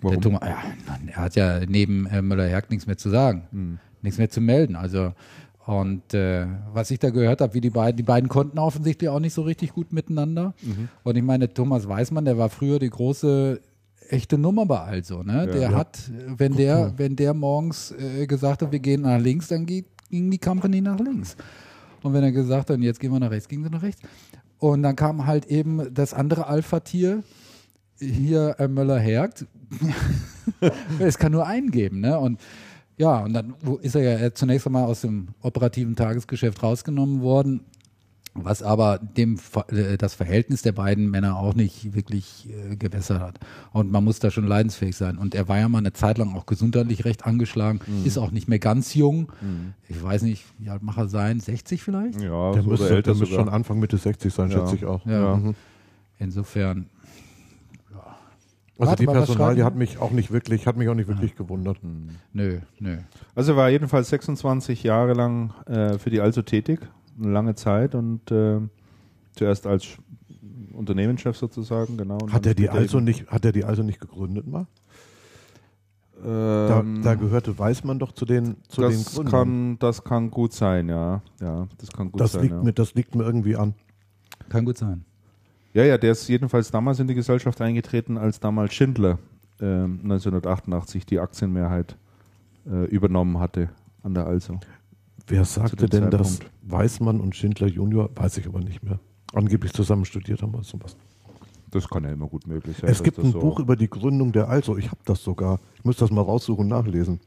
[0.03, 0.21] warum?
[0.21, 3.79] Thomas, ja, Mann, er hat ja neben äh, Müller-Herg nichts mehr zu sagen, Hm.
[4.01, 4.77] nichts mehr zu melden.
[4.77, 5.13] Also
[5.69, 9.19] und äh, was ich da gehört habe, wie die beiden, die beiden konnten offensichtlich auch
[9.19, 10.55] nicht so richtig gut miteinander.
[10.63, 10.89] Mhm.
[11.03, 13.61] Und ich meine, Thomas Weißmann, der war früher die große
[14.09, 15.45] echte Nummer bei Also, ne?
[15.45, 15.71] der ja.
[15.73, 19.85] hat, wenn der, wenn der morgens äh, gesagt hat, wir gehen nach links, dann geht,
[20.09, 21.37] ging die Company nach links.
[22.01, 24.01] Und wenn er gesagt hat, und jetzt gehen wir nach rechts, ging sie nach rechts.
[24.57, 27.21] Und dann kam halt eben das andere Alpha-Tier,
[27.99, 29.45] hier äh, Möller-Hergt.
[30.99, 32.17] es kann nur einen geben, ne?
[32.17, 32.39] Und
[32.99, 37.61] ja, und dann ist er ja zunächst einmal aus dem operativen Tagesgeschäft rausgenommen worden,
[38.35, 43.39] was aber dem äh, das Verhältnis der beiden Männer auch nicht wirklich äh, gewässert hat.
[43.73, 45.17] Und man muss da schon leidensfähig sein.
[45.17, 48.47] Und er war ja mal eine Zeit lang auch gesundheitlich recht angeschlagen, ist auch nicht
[48.47, 49.31] mehr ganz jung.
[49.87, 51.39] Ich weiß nicht, wie alt mag er sein?
[51.39, 52.21] 60 vielleicht?
[52.21, 54.59] Ja, Der so müsste, der schon Anfang Mitte 60 sein, Ja.
[54.59, 55.05] schätze ich auch.
[55.05, 55.37] Ja.
[55.37, 55.55] Mhm.
[56.19, 56.87] Insofern,
[58.79, 61.35] Also Warte die mal, Personalie hat mich auch nicht wirklich, hat mich auch nicht wirklich
[61.35, 61.77] gewundert.
[62.33, 62.97] Nö, nö.
[63.35, 66.79] Also er war jedenfalls 26 Jahre lang äh, für die Also tätig,
[67.21, 68.59] eine lange Zeit und äh,
[69.35, 69.99] zuerst als Sch-
[70.73, 72.19] Unternehmenschef sozusagen, genau.
[72.19, 74.65] und Hat er die also nicht, hat er die also nicht gegründet mal?
[76.21, 79.31] Da, Ähm, da gehörte Weißmann doch zu den, zu den das Gründern.
[79.31, 81.21] kann, das kann gut sein, ja.
[81.41, 82.41] Ja, das kann gut das, sein.
[82.43, 82.63] liegt ja.
[82.63, 83.73] mir, das liegt mir irgendwie an.
[84.49, 85.05] Kann gut sein.
[85.73, 89.19] Ja, ja, der ist jedenfalls damals in die Gesellschaft eingetreten, als damals Schindler
[89.61, 91.97] ähm, 1988 die Aktienmehrheit
[92.65, 93.69] äh, übernommen hatte
[94.03, 94.59] an der Also.
[95.27, 96.39] Wer sagte denn, dass.
[96.63, 98.99] Weißmann und Schindler Junior, weiß ich aber nicht mehr,
[99.33, 100.95] angeblich zusammen studiert haben oder sowas.
[101.71, 102.89] Das kann ja immer gut möglich sein.
[102.89, 105.59] es gibt ein so- Buch über die Gründung der Also, ich habe das sogar.
[105.75, 107.19] Ich muss das mal raussuchen und nachlesen.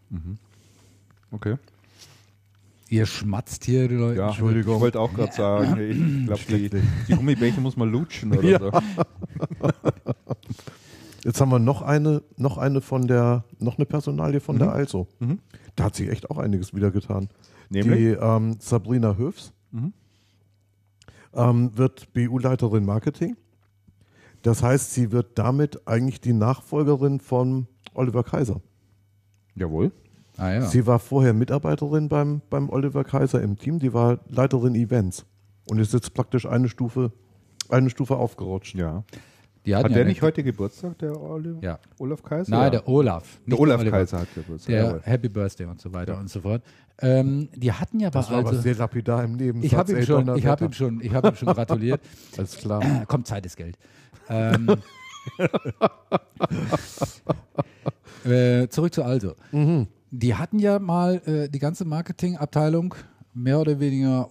[1.30, 1.56] Okay.
[2.92, 4.18] Ihr schmatzt hier die Leute.
[4.18, 4.74] Ja, Entschuldigung.
[4.76, 6.68] Ich wollte auch gerade sagen, ich glaube, die,
[7.08, 8.58] die Gummibärchen muss man lutschen oder Ja.
[8.58, 8.70] so.
[11.24, 15.06] Jetzt haben wir noch eine, noch eine von der, noch eine Personalie von der Also.
[15.20, 15.38] Mhm.
[15.74, 17.30] Da hat sich echt auch einiges wieder getan.
[17.70, 17.98] Nämlich?
[17.98, 19.94] Die ähm, Sabrina Höfs Mhm.
[21.32, 23.38] ähm, wird BU-Leiterin Marketing.
[24.42, 28.60] Das heißt, sie wird damit eigentlich die Nachfolgerin von Oliver Kaiser.
[29.54, 29.92] Jawohl.
[30.42, 30.60] Ah ja.
[30.62, 35.24] Sie war vorher Mitarbeiterin beim, beim Oliver Kaiser im Team, die war Leiterin Events
[35.70, 37.12] und ist jetzt praktisch eine Stufe,
[37.68, 38.74] eine Stufe aufgerutscht.
[38.74, 38.96] Ja.
[38.96, 39.04] Hat
[39.64, 41.78] ja der nicht heute Geburtstag, der Olaf, Ja.
[42.00, 42.50] Olaf Kaiser?
[42.50, 42.70] Nein, ja.
[42.70, 43.38] der Olaf.
[43.46, 43.98] der Olaf Oliver.
[43.98, 44.72] Kaiser hat Geburtstag.
[44.72, 45.00] Der.
[45.04, 46.64] Happy Birthday und so weiter und so fort.
[46.98, 48.62] Ähm, die hatten ja Das war aber aber also.
[48.62, 49.62] sehr lapidar im Leben.
[49.62, 52.00] Ich habe ihm schon, ich habe ihm schon, ich habe ihm schon gratuliert.
[52.36, 52.82] Alles klar.
[53.06, 53.78] Kommt Zeit ist Geld.
[54.28, 54.66] Ähm,
[58.24, 59.36] äh, zurück zu Also.
[59.52, 59.86] Mhm.
[60.12, 62.94] Die hatten ja mal äh, die ganze Marketingabteilung
[63.32, 64.30] mehr oder weniger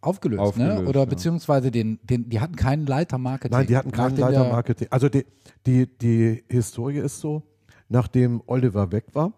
[0.00, 0.88] aufgelöst, Aufgelöst, ne?
[0.88, 1.06] Oder ja.
[1.06, 3.56] beziehungsweise den, den, die hatten keinen Leiter Marketing.
[3.56, 4.88] Nein, die hatten keinen Leiter Marketing.
[4.90, 5.24] Also die,
[5.64, 7.42] die, die Historie ist so,
[7.88, 9.32] nachdem Oliver weg war,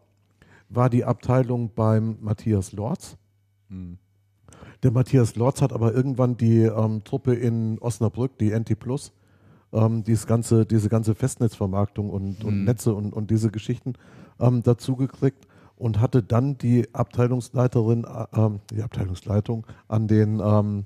[0.68, 3.16] war die Abteilung beim Matthias Lorz.
[3.68, 3.98] Hm.
[4.82, 9.12] Der Matthias Lorz hat aber irgendwann die ähm, Truppe in Osnabrück, die NT Plus,
[9.72, 12.64] ähm, dieses ganze, diese ganze Festnetzvermarktung und, und Mhm.
[12.64, 13.94] Netze und, und diese Geschichten
[14.40, 20.84] ähm, dazu gekriegt und hatte dann die Abteilungsleiterin, äh, ähm, die Abteilungsleitung an den ähm,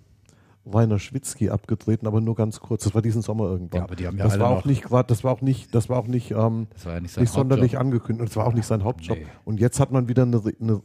[0.68, 2.82] Rainer Schwitzky abgetreten, aber nur ganz kurz.
[2.84, 3.78] Das war diesen Sommer irgendwann.
[3.78, 5.40] Ja, aber die haben ja das alle war noch- auch nicht gerade, das war auch
[5.40, 8.36] nicht, das war auch nicht, ähm, Das war ja nicht nicht sonderlich angekündigt und es
[8.36, 9.18] war auch nicht sein Hauptjob.
[9.18, 9.26] Nee.
[9.44, 10.82] Und jetzt hat man wieder eine, eine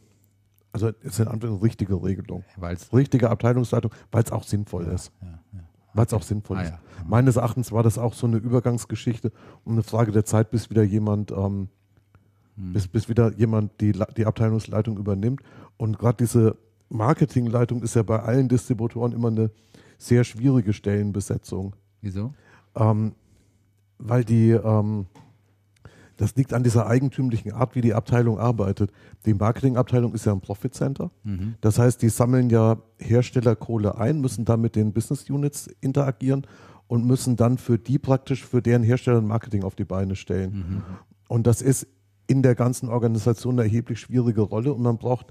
[0.74, 2.44] also es ist eine richtige Regelung.
[2.58, 5.12] Weil's, Richtige Abteilungsleitung, weil es auch sinnvoll ist.
[5.22, 5.60] ja, ja.
[5.94, 6.70] Weil es auch sinnvoll Ah, ist.
[6.70, 6.80] ja.
[7.06, 9.32] Meines Erachtens war das auch so eine Übergangsgeschichte
[9.66, 11.68] und eine Frage der Zeit, bis wieder jemand, ähm,
[12.62, 12.74] Hm.
[12.74, 15.42] bis, bis wieder jemand die, die Abteilungsleitung übernimmt.
[15.78, 16.58] Und gerade diese
[16.90, 19.52] Marketingleitung ist ja bei allen Distributoren immer eine
[19.98, 21.76] sehr schwierige Stellenbesetzung.
[22.02, 22.34] Wieso?
[22.76, 23.14] Ähm,
[23.98, 25.06] weil die, ähm,
[26.18, 28.92] das liegt an dieser eigentümlichen Art, wie die Abteilung arbeitet.
[29.26, 31.12] Die Marketingabteilung ist ja ein Profit Center.
[31.24, 31.56] Mhm.
[31.62, 36.46] Das heißt, die sammeln ja Herstellerkohle ein, müssen dann mit den Business Units interagieren
[36.88, 40.52] und müssen dann für die praktisch für deren Hersteller ein Marketing auf die Beine stellen.
[40.52, 40.84] Mhm.
[41.28, 41.88] Und das ist
[42.32, 45.28] in der ganzen Organisation eine erheblich schwierige Rolle und man braucht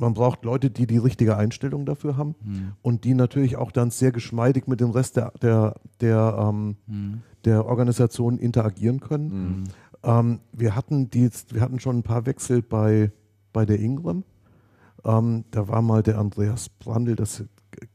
[0.00, 2.72] man braucht Leute, die die richtige Einstellung dafür haben Mhm.
[2.82, 7.22] und die natürlich auch dann sehr geschmeidig mit dem Rest der, der, der, ähm, Mhm.
[7.44, 9.64] der Organisation interagieren können.
[10.04, 13.10] Ähm, wir, hatten die, wir hatten schon ein paar Wechsel bei,
[13.52, 14.22] bei der Ingram.
[15.04, 17.42] Ähm, da war mal der Andreas Brandl, das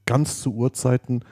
[0.05, 1.23] ganz zu Urzeiten.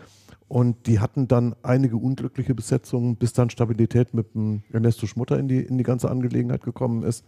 [0.51, 5.47] Und die hatten dann einige unglückliche Besetzungen, bis dann Stabilität mit dem Ernesto Schmutter in
[5.47, 7.23] die, in die ganze Angelegenheit gekommen ist.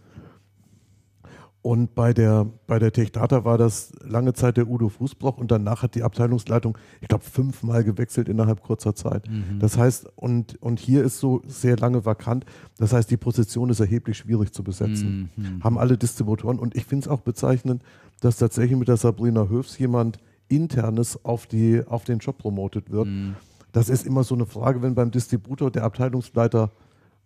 [1.62, 5.82] Und bei der, bei der Techdata war das lange Zeit der Udo Fußbroch und danach
[5.82, 9.26] hat die Abteilungsleitung, ich glaube, fünfmal gewechselt innerhalb kurzer Zeit.
[9.58, 12.44] Das heißt, und, und hier ist so sehr lange vakant.
[12.76, 15.30] Das heißt, die Position ist erheblich schwierig zu besetzen.
[15.34, 15.64] Mhm.
[15.64, 16.58] Haben alle Distributoren.
[16.58, 17.82] Und ich finde es auch bezeichnend,
[18.20, 23.06] dass tatsächlich mit der Sabrina Höfs jemand internes auf, die, auf den Job promotet wird.
[23.06, 23.36] Mhm.
[23.72, 26.70] Das ist immer so eine Frage, wenn beim Distributor der Abteilungsleiter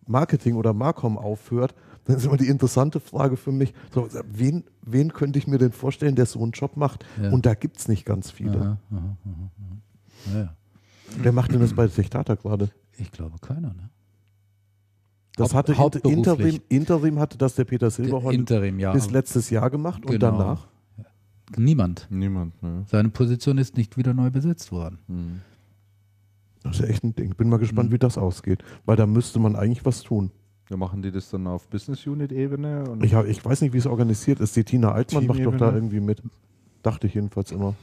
[0.07, 5.13] Marketing oder Marcom aufhört, dann ist immer die interessante Frage für mich, so, wen, wen
[5.13, 7.05] könnte ich mir denn vorstellen, der so einen Job macht?
[7.23, 7.31] Ja.
[7.31, 8.59] Und da gibt es nicht ganz viele.
[8.59, 10.33] Aha, aha, aha.
[10.33, 10.57] Ja, ja.
[11.19, 12.71] Wer macht denn das bei Techtata gerade?
[12.97, 13.91] Ich glaube keiner, ne?
[15.37, 15.73] Das hatte.
[16.03, 18.93] Interim, Interim hatte das der Peter Silberhorn Interim, ja.
[18.93, 20.33] bis letztes Jahr gemacht und Genau.
[20.33, 20.67] danach.
[21.57, 22.07] Niemand.
[22.11, 22.85] Niemand, ne?
[22.87, 24.99] Seine Position ist nicht wieder neu besetzt worden.
[25.09, 25.41] Hm.
[26.63, 27.35] Das ist ja echt ein Ding.
[27.35, 27.95] Bin mal gespannt, Mhm.
[27.95, 28.63] wie das ausgeht.
[28.85, 30.31] Weil da müsste man eigentlich was tun.
[30.69, 32.85] Ja, machen die das dann auf Business Unit Ebene?
[32.91, 34.55] Und Ich, hab, ich weiß nicht, wie es organisiert ist.
[34.57, 36.23] Die Tina Altmann macht doch da irgendwie mit.
[36.83, 37.75] Dachte ich jedenfalls immer.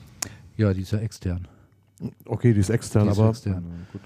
[0.58, 1.47] Ja, die ist ja extern.
[2.25, 3.63] Okay, die ist extern, Die ist aber extern.
[3.63, 4.01] Ja, gut.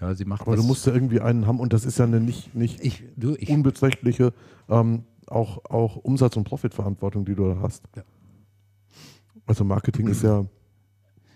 [0.00, 0.62] Ja, sie macht Aber das.
[0.64, 3.34] du musst ja irgendwie einen haben und das ist ja eine nicht, nicht ich, du,
[3.38, 4.32] ich, unbeträchtliche
[4.68, 7.82] ähm, auch, auch Umsatz- und Profitverantwortung, die du da hast.
[7.94, 8.02] Ja.
[9.46, 10.44] Also Marketing ist ja,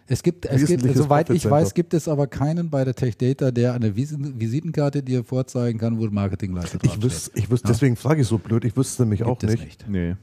[0.07, 3.53] es gibt, es gibt, soweit ich weiß, gibt es aber keinen bei der Tech Data,
[3.53, 7.03] der eine Visi- Visitenkarte dir vorzeigen kann, wo Marketingleiter ich draufsteht.
[7.05, 7.73] wüsste, ich wüsste, Ja.
[7.75, 9.89] deswegen frage ich so blöd, ich wüsste nämlich auch Gibt es nicht.
[9.89, 10.17] Nee.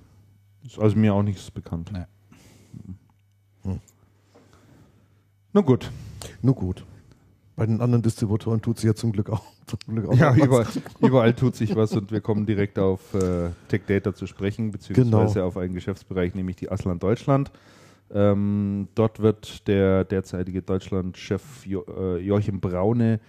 [0.66, 1.92] Ist also mir auch nichts bekannt.
[1.94, 2.04] Nee.
[5.54, 5.90] Na gut.
[6.42, 6.86] Nur gut.
[7.56, 9.44] Bei den anderen Distributoren tut sie ja zum Glück auch.
[9.68, 10.66] Zum Glück auch Ja, überall,
[11.02, 15.34] überall tut sich was und wir kommen direkt auf äh, Tech Data zu sprechen, beziehungsweise
[15.36, 15.46] Genau.
[15.48, 17.52] auf einen Geschäftsbereich, nämlich die Aslan Deutschland.
[18.10, 23.20] Ähm, dort wird der derzeitige Deutschlandchef jo äh, Joachim Braune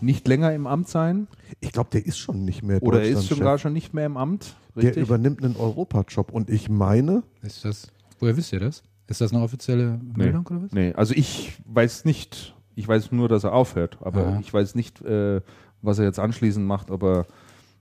[0.00, 1.28] nicht länger im Amt sein.
[1.60, 3.38] Ich glaube, der ist schon nicht mehr Oder er ist Deutschlandchef.
[3.38, 4.56] sogar schon nicht mehr im Amt.
[4.74, 5.02] Der Richtig?
[5.02, 8.82] übernimmt einen Europajob und ich meine, Ist das, woher wisst ihr das?
[9.06, 10.72] Ist das eine offizielle Meldung oder was?
[10.72, 14.38] Nee, also ich weiß nicht, ich weiß nur, dass er aufhört, aber Aha.
[14.40, 15.42] ich weiß nicht, äh,
[15.82, 17.26] was er jetzt anschließend macht, ob er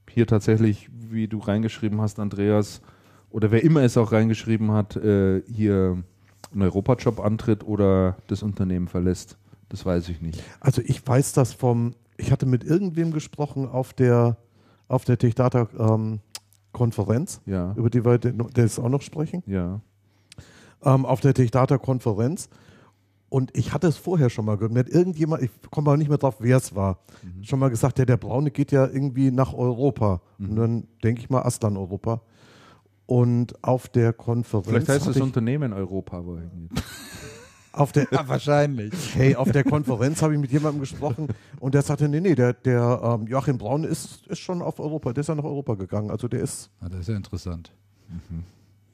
[0.10, 2.82] hier tatsächlich, wie du reingeschrieben hast, Andreas,
[3.30, 6.04] oder wer immer es auch reingeschrieben hat, äh, hier
[6.52, 9.38] einen Europajob antritt oder das Unternehmen verlässt.
[9.70, 10.44] Das weiß ich nicht.
[10.60, 14.36] also ich weiß das vom, ich hatte mit irgendwem gesprochen auf der,
[14.90, 16.20] auf der Techdata ähm,
[16.74, 19.80] Konferenz, Ja, über die wir den- das auch noch sprechen, ja.
[20.84, 22.50] ähm, auf der Techdata Konferenz.
[23.32, 24.74] Und ich hatte es vorher schon mal gehört.
[24.74, 27.44] Mir hat irgendjemand, ich komme aber nicht mehr drauf, wer es war, Mhm.
[27.46, 30.20] schon mal gesagt, ja, der Braune geht ja irgendwie nach Europa.
[30.38, 30.50] Mhm.
[30.50, 32.22] Und dann denke ich mal Aslan Europa.
[33.06, 34.68] Und auf der Konferenz.
[34.68, 36.72] Vielleicht heißt das ich, Unternehmen Europa, wo er hingeht.
[37.72, 38.92] auf der, Ja, wahrscheinlich.
[39.16, 41.30] Hey, auf der Konferenz habe ich mit jemandem gesprochen
[41.62, 45.14] und der sagte, nee, nee, der, der ähm, Joachim Braun ist, ist schon auf Europa,
[45.14, 46.12] der ist ja nach Europa gegangen.
[46.12, 47.72] Also der ist, Ja, das ist ja interessant.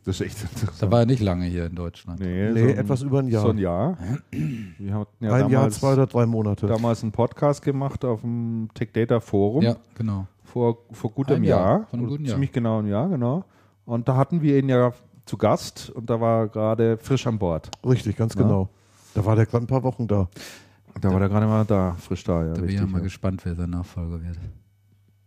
[0.07, 0.91] Das ist echt Da interessant.
[0.93, 2.21] war er nicht lange hier in Deutschland.
[2.21, 3.41] Nee, nee, so ein- etwas über ein Jahr.
[3.41, 3.97] So ein Jahr.
[4.31, 6.65] Wir hatten ja ein Jahr, damals, zwei oder drei Monate.
[6.65, 9.63] damals einen Podcast gemacht auf dem Tech Data Forum.
[9.63, 10.25] Ja, genau.
[10.45, 12.35] vor, vor gutem Ein Jahr, Jahr, vor einem guten Jahr.
[12.35, 13.43] ziemlich genau ein Jahr, genau.
[13.85, 14.93] Und da hatten wir ihn ja
[15.25, 17.69] zu Gast und da war er gerade frisch an Bord.
[17.85, 18.43] Richtig, ganz Ja.
[18.43, 18.69] genau.
[19.13, 20.29] Da war der gerade ein paar Wochen da.
[21.01, 22.53] Da war er gerade mal da, frisch da, ja.
[22.53, 23.03] Da bin ich richtig, ja mal ja.
[23.03, 24.37] gespannt, wer sein Nachfolger wird.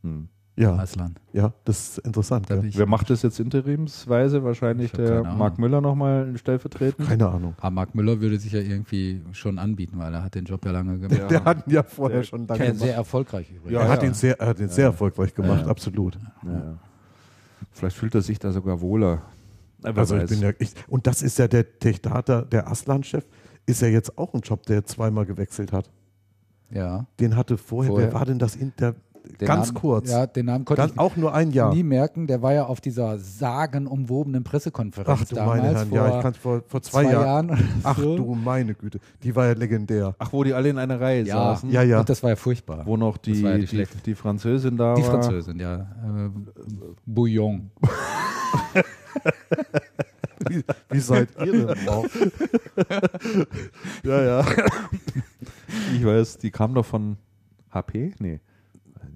[0.05, 0.29] Hm.
[0.61, 1.15] Ja, Aslan.
[1.33, 2.51] ja, das ist interessant.
[2.51, 2.61] Ja.
[2.63, 4.45] Wer macht das jetzt interimsweise?
[4.45, 5.23] Wahrscheinlich der.
[5.25, 7.09] Marc Müller nochmal stellvertretend.
[7.09, 7.55] Keine Ahnung.
[7.61, 10.73] Ah, Marc Müller würde sich ja irgendwie schon anbieten, weil er hat den Job ja
[10.73, 11.19] lange gemacht.
[11.19, 11.29] Ja.
[11.29, 12.97] Der hat ihn ja vorher Der schon Ja, lange sehr gemacht.
[12.99, 13.73] erfolgreich übrigens.
[13.73, 14.09] Ja, Er hat ja.
[14.09, 15.69] ihn sehr, er hat ihn sehr erfolgreich gemacht, Ja.
[15.71, 16.19] absolut.
[17.73, 19.23] Vielleicht fühlt er sich da sogar wohler.
[19.83, 23.25] Wer Also ich bin ja, ich, und das ist ja der Techdata, der Aslan-Chef,
[23.67, 25.91] ist ja jetzt auch ein Job, der zweimal gewechselt hat.
[26.71, 27.07] Ja.
[27.19, 28.09] Den hatte vorher, Vorher.
[28.09, 28.57] wer war denn das?
[28.57, 29.01] In, der, Den
[29.39, 30.11] ganz Namen, kurz.
[30.11, 31.75] Ja, den Namen konnte Ganz, ich auch nur ein Jahr.
[31.75, 32.27] nie merken.
[32.27, 36.23] Der war ja auf dieser sagenumwobenen Pressekonferenz Ach du damals meine Herren, vor ja, ich
[36.23, 37.71] kann vor, vor zwei, zwei, Jahren.
[37.83, 38.17] Ach so.
[38.17, 40.15] du meine Güte, die war ja legendär.
[40.19, 41.71] Ach, wo die alle in einer Reihe Ja, saßen.
[41.71, 42.01] Ja, ja.
[42.01, 42.87] Und das war ja furchtbar.
[42.87, 44.07] Wo noch die, ja die, schlecht.
[44.07, 45.11] die Französin da Die war.
[45.11, 45.77] Französin, ja.
[45.77, 46.31] Äh,
[47.07, 47.71] Bouillon.
[50.49, 52.07] Wie, wie seid ihr denn drauf?
[54.03, 54.47] Ja, ja.
[55.95, 57.19] ich weiß, die kam doch von
[57.71, 58.15] HP?
[58.19, 58.41] Nee.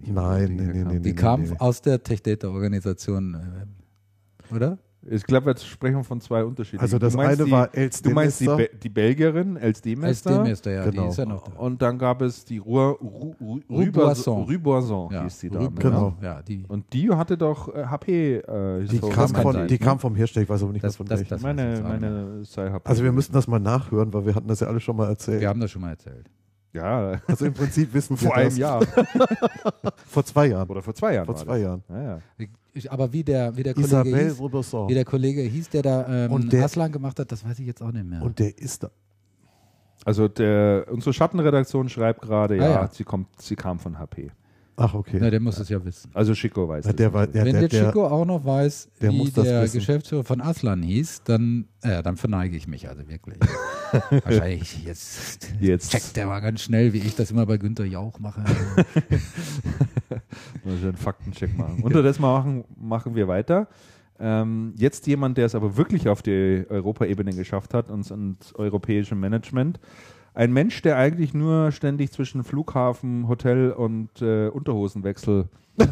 [0.07, 1.01] Nein, nee, nee, nee.
[1.01, 1.57] Die nee, kam nee.
[1.59, 4.79] aus der Tech Data Organisation, äh, oder?
[5.07, 6.81] Ich glaube, jetzt sprechen wir von zwei Unterschieden.
[6.81, 8.73] Also das du meinst eine die, war Els Du meinst die, Demester.
[8.73, 10.31] Be die Belgierin, Els Demester.
[10.31, 11.03] SD-Meister, ja, Genau.
[11.03, 11.53] die ist ja noch da.
[11.59, 14.45] Und dann gab es die Rue, Rue, Rue, Rue Boisson.
[14.45, 15.71] Rue Boisson Ja, hieß die Dame.
[15.73, 16.17] Genau.
[16.23, 16.41] Ja.
[16.41, 18.37] Die, Und die hatte doch äh, HP.
[18.37, 19.13] Äh, Die, Historie.
[19.13, 19.79] kam von, sein, die ne?
[19.79, 21.29] kam vom Hersteller, ich weiß aber nicht Das- mehr von das- welchem.
[21.29, 22.89] das- weiß ich meine, meine sei HP.
[22.89, 25.43] Also wir müssten das mal nachhören, weil wir hatten das ja alle schon mal erzählt.
[25.43, 26.31] wir haben das schon mal erzählt.
[26.75, 28.57] Ja, Also im Prinzip wissen wir vor einem.
[28.57, 28.85] Jahr.
[30.07, 30.69] Vor zwei Jahren.
[30.69, 31.27] Oder vor zwei Jahren.
[31.27, 31.59] Vor zwei.
[31.59, 31.83] Jahren.
[31.89, 32.19] Ja, ja.
[32.73, 36.33] Ich, aber wie der, wie der Kollege hieß, wie der Kollege hieß, der da ähm,
[36.33, 38.21] Und der- Aslan gemacht hat, das weiß ich jetzt auch nicht mehr.
[38.23, 38.91] Und der ist da.
[40.05, 42.89] Also der, unsere Schattenredaktion schreibt gerade, ja, Ah, ja.
[42.93, 44.31] Sie, kommt, sie kam von HP.
[44.77, 45.19] Ach, okay.
[45.21, 46.11] Na, der muss es ja wissen.
[46.15, 48.89] Also Chico weiß Na, der war, ja, Wenn der, der, der, Chico auch noch weiß,
[49.01, 49.69] der wie der.
[49.69, 53.39] Geschäftsführer von Aslan hieß, dann, äh, dann verneige ich mich also wirklich.
[54.25, 55.93] Wahrscheinlich jetzt, Jetzt.
[55.93, 58.41] checkt der mal ganz schnell, wie ich das immer bei Günther Jauch mache.
[60.65, 61.83] Mal schön einen Faktencheck machen.
[61.83, 63.69] Unterdessen machen, machen wir weiter.
[64.19, 69.15] Ähm, jetzt jemand, der es aber wirklich auf die Europaebene geschafft hat und ins europäische
[69.15, 69.81] Management.
[70.35, 75.49] Ein Mensch, der eigentlich nur ständig zwischen Flughafen, Hotel und äh, Unterhosenwechsel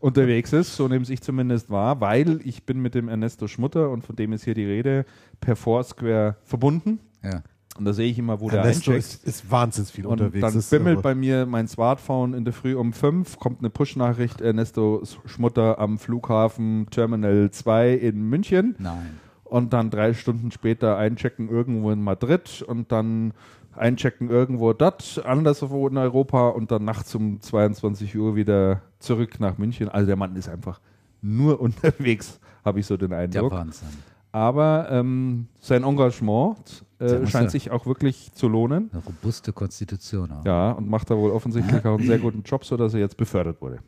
[0.00, 4.04] unterwegs ist, so nehme ich zumindest wahr, weil ich bin mit dem Ernesto Schmutter und
[4.04, 5.04] von dem ist hier die Rede
[5.40, 7.00] per Foursquare verbunden.
[7.30, 7.42] Ja.
[7.78, 9.14] Und da sehe ich immer, wo der Ernesto eincheckt.
[9.14, 10.40] ist, ist wahnsinnig viel Und unterwegs.
[10.70, 15.02] dann bimmelt bei mir mein Smartphone in der Früh um fünf, kommt eine Push-Nachricht, Ernesto
[15.26, 19.20] Schmutter am Flughafen Terminal 2 in München Nein.
[19.44, 23.34] und dann drei Stunden später einchecken irgendwo in Madrid und dann
[23.74, 29.58] einchecken irgendwo dort, anderswo in Europa und dann nachts um 22 Uhr wieder zurück nach
[29.58, 29.90] München.
[29.90, 30.80] Also der Mann ist einfach
[31.20, 33.52] nur unterwegs, habe ich so den Der Eindruck.
[33.52, 33.88] Wahnsinn.
[34.36, 38.90] Aber ähm, sein Engagement äh, scheint ja- sich auch wirklich zu lohnen.
[38.92, 40.30] Eine robuste Konstitution.
[40.30, 40.44] auch.
[40.44, 43.62] Ja, und macht da wohl offensichtlich auch einen sehr guten Job, sodass er jetzt befördert
[43.62, 43.78] wurde.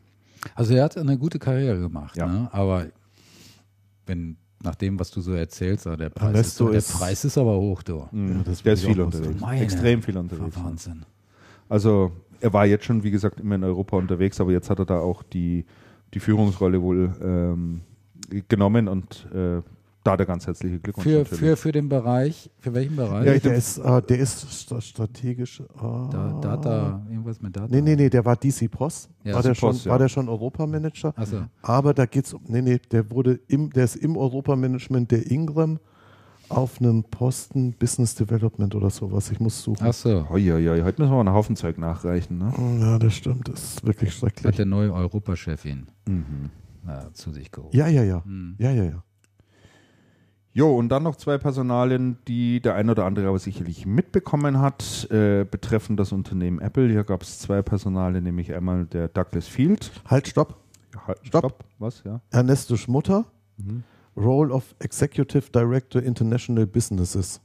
[0.54, 2.26] Also er hat eine gute Karriere gemacht, Ja.
[2.26, 2.48] ne?
[2.50, 2.86] aber
[4.06, 7.82] wenn nach dem, was du so erzählst, der Preis, ist, der Preis ist aber hoch,
[7.82, 8.08] du.
[8.10, 8.42] Mhm.
[8.44, 9.40] das der ist viel unterwegs.
[9.42, 10.56] Meine Extrem viel unterwegs.
[10.64, 11.04] Wahnsinn.
[11.68, 14.86] Also er war jetzt schon, wie gesagt, immer in Europa unterwegs, aber jetzt hat er
[14.86, 15.66] da auch die,
[16.14, 17.82] die Führungsrolle wohl ähm,
[18.48, 19.60] genommen und äh,
[20.10, 21.38] da der ganz herzliche Glückwunsch Für, natürlich.
[21.38, 23.26] für, für den Bereich, für welchen Bereich?
[23.26, 24.46] Ja, der, ist, äh, der ist
[24.82, 25.60] strategisch.
[25.60, 27.68] Äh, da, Data, irgendwas mit Data?
[27.70, 29.10] Nee, nee, nee, der war DC Post.
[29.24, 29.92] Ja, war, der schon, Post, ja.
[29.92, 31.12] war der schon Europamanager?
[31.16, 35.10] Achso, Aber da geht es um, nee, nee, der wurde im, der ist im Europamanagement
[35.10, 35.78] der Ingram
[36.48, 39.30] auf einem Posten Business Development oder sowas.
[39.30, 39.86] Ich muss suchen.
[39.86, 40.26] achso.
[40.30, 42.38] Heute müssen wir mal einen Haufen Zeug nachreichen.
[42.38, 42.52] Ne?
[42.80, 43.48] Ja, das stimmt.
[43.48, 44.56] Das ist wirklich Hat schrecklich.
[44.56, 46.48] der neue Europachef ihn Mhm.
[46.88, 47.74] äh, zu sich geholt.
[47.74, 48.24] Ja, ja, ja.
[48.24, 48.54] Hm.
[48.58, 49.04] Ja, ja, ja.
[50.58, 55.08] Jo, und dann noch zwei Personalien, die der ein oder andere aber sicherlich mitbekommen hat,
[55.08, 56.88] äh, betreffend das Unternehmen Apple.
[56.88, 59.92] Hier gab es zwei Personalien, nämlich einmal der Douglas Field.
[60.06, 60.56] Halt, stopp.
[61.06, 61.64] Halt, Stopp.
[61.78, 62.20] Was, ja?
[62.30, 63.24] Ernesto Schmutter,
[63.56, 63.84] Mhm.
[64.16, 67.40] Role of Executive Director International Businesses.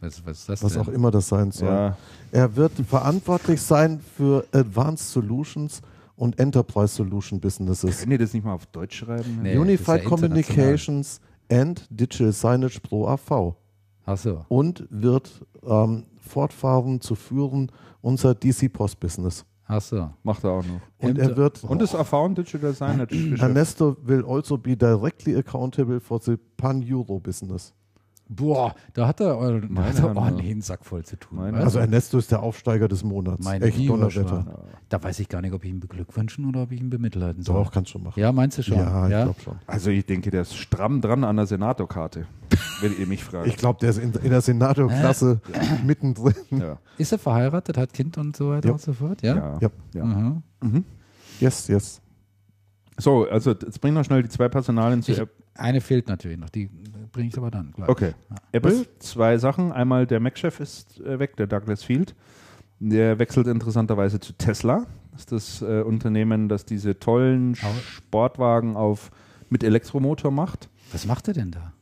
[0.00, 0.82] Was, was ist das Was denn?
[0.82, 1.68] auch immer das sein soll.
[1.68, 1.96] Ja,
[2.30, 5.82] Er wird verantwortlich sein für Advanced Solutions
[6.14, 7.98] und Enterprise Solution Businesses.
[7.98, 9.40] können die das nicht mal auf Deutsch schreiben?
[9.42, 9.56] Nee.
[9.56, 13.54] Unified ja Communications and Digital Signage Pro AV.
[14.06, 14.44] Achso.
[14.48, 15.30] Und wird
[15.62, 17.70] ähm, fortfahren zu führen
[18.02, 19.44] unser DC Post Business.
[19.66, 20.10] Achso.
[20.22, 20.80] Macht er auch noch.
[20.98, 23.00] Und Enter- er wird Und das erfahren Digital Design
[23.40, 27.72] Ernesto will also be directly accountable for the Pan-Euro business.
[28.26, 31.38] Boah, da hat er, da Meine hat er Herren, ordentlich einen Sack voll zu tun.
[31.38, 31.82] Meine Also du?
[31.82, 33.44] Ernesto ist der Aufsteiger des Monats.
[33.44, 34.64] Mein Echt Donnerwetter.
[34.88, 37.62] Da weiß ich gar nicht, ob ich ihn beglückwünschen oder ob ich ihn bemitleiden soll.
[37.62, 38.18] Doch, kannst schon machen.
[38.18, 38.78] Ja, meinst du schon?
[38.78, 39.56] Ja, ich glaube schon.
[39.66, 42.26] Also ich denke, der ist stramm dran an der Senatorkarte,
[42.80, 43.46] wenn ihr mich fragt.
[43.46, 45.40] Ich glaube, der ist in, in der Senator-Klasse
[45.84, 46.34] mittendrin.
[46.50, 46.78] ja.
[46.96, 48.72] Ist er verheiratet, hat Kind und so weiter Ja.
[48.72, 49.20] und so fort?
[49.22, 49.36] Ja.
[49.36, 49.58] Ja.
[49.60, 49.70] Ja.
[49.94, 50.04] Ja.
[50.04, 50.42] Mhm.
[50.62, 50.84] Mhm.
[51.40, 52.00] Yes, yes.
[52.96, 55.30] So, also jetzt bringen wir schnell die zwei Personalien zu Ich, App.
[55.54, 56.68] Eine fehlt natürlich noch, die
[57.12, 57.88] bringe ich aber dann gleich.
[57.88, 58.12] Okay.
[58.52, 59.72] Apple, zwei Sachen.
[59.72, 62.14] Einmal der Mac-Chef ist äh, weg, der Douglas Field.
[62.80, 64.86] Der wechselt interessanterweise zu Tesla.
[65.12, 69.10] Das ist das äh, Unternehmen, das diese tollen Sportwagen auf,
[69.48, 70.68] mit Elektromotor macht.
[70.92, 71.72] Was macht er denn da?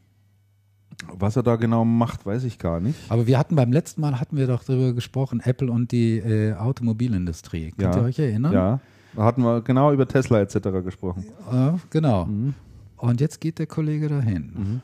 [1.15, 2.99] Was er da genau macht, weiß ich gar nicht.
[3.09, 6.55] Aber wir hatten beim letzten Mal hatten wir doch darüber gesprochen, Apple und die äh,
[6.55, 7.73] Automobilindustrie.
[7.77, 8.01] Könnt Ja.
[8.03, 8.53] ihr euch erinnern?
[8.53, 8.81] Ja,
[9.17, 10.59] da hatten wir genau über Tesla etc.
[10.85, 11.25] gesprochen.
[11.51, 12.27] Äh, genau.
[12.27, 12.55] Mhm.
[13.03, 14.81] Und jetzt geht der Kollege dahin.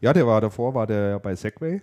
[0.00, 1.80] Ja, der war davor, war der bei Segway,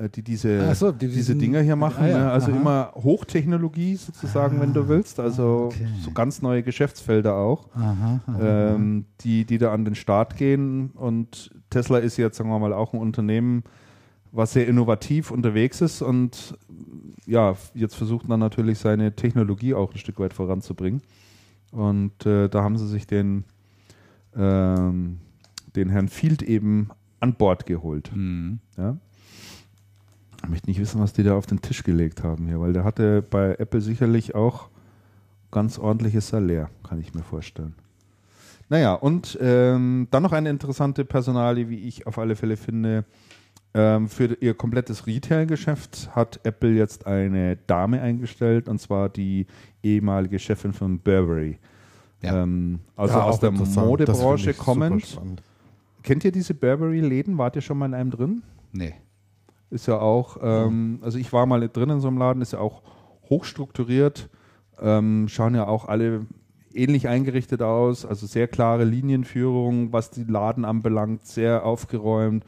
[0.00, 2.04] äh, die diese, so, die- diese diesen- Dinger hier machen.
[2.04, 2.30] Ah ja, ne?
[2.30, 2.56] Also aha.
[2.58, 5.20] immer Hochtechnologie sozusagen, wenn du willst.
[5.20, 5.86] Also okay.
[6.02, 8.72] so ganz neue Geschäftsfelder auch, Aha, aha.
[8.74, 10.90] ähm, die, die da an den Start gehen.
[10.94, 13.62] Und Tesla ist jetzt, sagen wir mal, auch ein Unternehmen,
[14.32, 16.56] was sehr innovativ unterwegs ist und
[17.26, 21.02] ja, jetzt versucht man natürlich seine Technologie auch ein Stück weit voranzubringen.
[21.72, 23.44] Und äh, da haben sie sich den,
[24.36, 25.18] ähm,
[25.74, 28.10] den Herrn Field eben an Bord geholt.
[28.14, 28.60] Mhm.
[28.76, 28.96] Ja?
[30.42, 32.84] Ich möchte nicht wissen, was die da auf den Tisch gelegt haben hier, weil der
[32.84, 34.68] hatte bei Apple sicherlich auch
[35.50, 37.74] ganz ordentliches Salär, kann ich mir vorstellen.
[38.68, 43.04] Naja, und ähm, dann noch eine interessante Personalie, wie ich auf alle Fälle finde.
[43.74, 49.46] Ähm, für ihr komplettes Retail-Geschäft hat Apple jetzt eine Dame eingestellt, und zwar die
[49.82, 51.58] ehemalige Chefin von Burberry.
[52.26, 52.42] Ja.
[52.42, 55.20] Ähm, also Ja, aus der Modebranche kommend.
[56.02, 57.38] Kennt ihr diese Burberry-Läden?
[57.38, 58.42] Wart ihr schon mal in einem drin?
[58.72, 58.94] Nee.
[59.70, 62.60] Ist ja auch, ähm, also ich war mal drin in so einem Laden, ist ja
[62.60, 62.82] auch
[63.28, 64.28] hochstrukturiert,
[64.80, 66.26] ähm, schauen ja auch alle
[66.72, 72.44] ähnlich eingerichtet aus, also sehr klare Linienführung, was die Laden anbelangt, sehr aufgeräumt,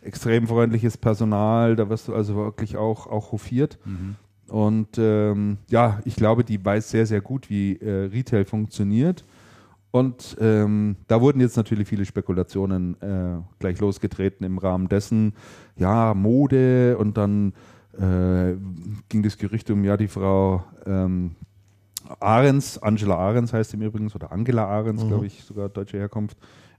[0.00, 3.78] extrem freundliches Personal, da wirst du also wirklich auch, auch hofiert.
[3.84, 4.16] Mhm.
[4.48, 9.24] Und ähm, ja, ich glaube, die weiß sehr, sehr gut, wie äh, Retail funktioniert.
[9.90, 15.32] Und ähm, da wurden jetzt natürlich viele Spekulationen äh, gleich losgetreten im Rahmen dessen,
[15.76, 17.54] ja, Mode und dann
[17.98, 18.56] äh,
[19.08, 21.34] ging das Gerücht um, ja, die Frau ähm,
[22.20, 25.08] Ahrens, Angela Ahrens heißt im Übrigen, oder Angela Ahrens, Mhm.
[25.08, 26.36] glaube ich, sogar deutsche Herkunft,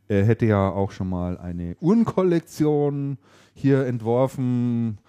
[0.10, 3.18] äh, hätte ja auch schon mal eine Uhrenkollektion
[3.54, 5.00] hier entworfen.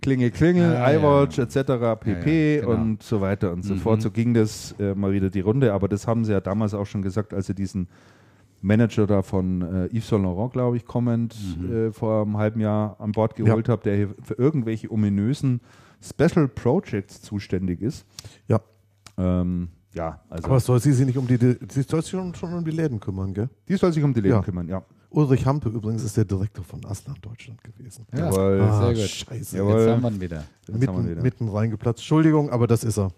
[0.00, 0.98] Klingel, Klingel, Ah, ja.
[1.00, 1.56] iWatch etc.
[2.00, 2.10] pp.
[2.10, 2.72] Ja, ja, genau.
[2.82, 3.78] und so weiter und so Mhm.
[3.78, 4.02] fort.
[4.02, 5.72] So ging das äh, mal wieder die Runde.
[5.72, 7.88] Aber das haben sie ja damals auch schon gesagt, als sie diesen
[8.60, 11.72] Manager da von äh, Yves Saint Laurent, glaube ich, kommend Mhm.
[11.72, 15.60] äh, vor einem halben Jahr an Bord geholt habe, der hier für irgendwelche ominösen
[16.00, 18.04] Special Projects zuständig ist.
[18.46, 18.60] Ja.
[19.16, 22.52] Ähm, ja, also Aber soll sie sich nicht um die, sie soll sich schon, schon
[22.52, 23.48] um die Läden kümmern, gell?
[23.68, 24.42] die soll sich um die Läden Ja.
[24.42, 24.82] kümmern, ja.
[25.10, 28.04] Ulrich Hampe übrigens ist der Direktor von Aslan Deutschland gewesen.
[28.12, 28.60] Ja, Jawohl.
[28.62, 29.10] Ah, sehr gut.
[29.10, 29.56] Scheiße.
[29.56, 29.80] Jawohl.
[29.80, 30.36] Jetzt haben wir ihn wieder.
[30.36, 31.22] Jetzt haben wir Mitten, wieder.
[31.22, 32.00] mitten reingeplatzt.
[32.00, 33.10] Entschuldigung, aber das ist er.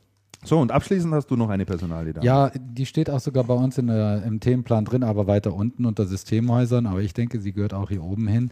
[0.45, 2.22] So, und abschließend hast du noch eine Personalie da.
[2.22, 5.84] Ja, die steht auch sogar bei uns in der, im Themenplan drin, aber weiter unten
[5.84, 6.86] unter Systemhäusern.
[6.86, 8.51] Aber ich denke, sie gehört auch hier oben hin.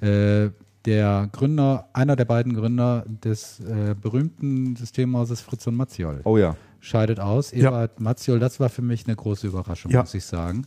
[0.00, 0.50] Äh,
[0.84, 6.56] der Gründer, einer der beiden Gründer des äh, berühmten Systemhauses Fritz und Matziol Oh ja.
[6.80, 7.52] scheidet aus.
[7.52, 7.68] Ja.
[7.68, 10.00] Eberhard Matziol, das war für mich eine große Überraschung, Ja.
[10.00, 10.66] muss ich sagen.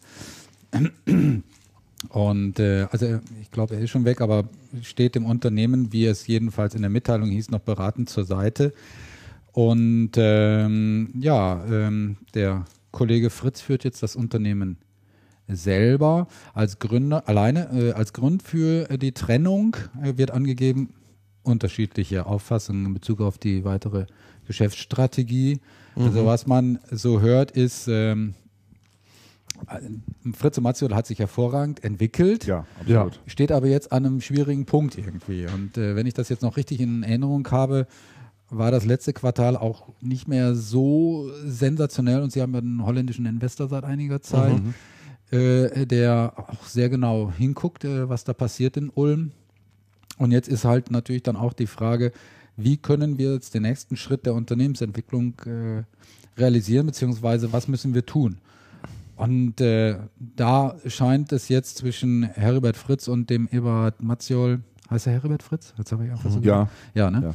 [2.10, 4.46] Und äh, also ich glaube, er ist schon weg, aber
[4.82, 8.74] steht dem Unternehmen, wie es jedenfalls in der Mitteilung hieß, noch beratend zur Seite.
[9.52, 14.78] Und ähm, ja, ähm, der Kollege Fritz führt jetzt das Unternehmen
[15.48, 20.94] selber als Gründer, alleine äh, als Grund für äh, die Trennung äh, wird angegeben,
[21.44, 24.06] unterschiedliche Auffassungen in Bezug auf die weitere
[24.48, 25.60] Geschäftsstrategie.
[25.96, 28.34] Also was man so hört, ist, ähm,
[30.34, 32.46] Fritz und Matziol hat sich hervorragend entwickelt.
[32.46, 33.20] Ja, absolut.
[33.28, 35.48] Steht aber jetzt an einem schwierigen Punkt irgendwie.
[35.48, 37.88] Und äh, wenn ich das jetzt noch richtig in Erinnerung habe,
[38.50, 43.26] war das letzte Quartal auch nicht mehr so sensationell und sie haben ja einen holländischen
[43.26, 44.62] Investor seit einiger Zeit,
[45.32, 49.32] äh, der auch sehr genau hinguckt, äh, was da passiert in Ulm.
[50.18, 52.12] Und jetzt ist halt natürlich dann auch die Frage,
[52.58, 55.84] wie können wir jetzt den nächsten Schritt der Unternehmensentwicklung äh,
[56.38, 58.38] realisieren, beziehungsweise was müssen wir tun?
[59.22, 65.14] Und äh, da scheint es jetzt zwischen Heribert Fritz und dem Eberhard Matziol, heißt er
[65.14, 65.74] Heribert Fritz?
[65.78, 66.68] Jetzt habe ich einfach so Ja.
[66.94, 67.34] ja, ne?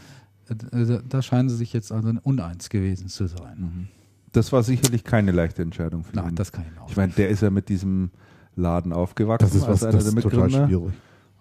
[0.49, 3.89] Äh, Da scheinen sie sich jetzt also uneins gewesen zu sein.
[4.32, 6.34] Das war sicherlich keine leichte Entscheidung für Nein, ihn.
[6.34, 8.11] das kann ich mir auch ich meine, der ist ja mit diesem
[8.55, 10.93] Laden aufgewachsen Das ist was, das ist total schwierig.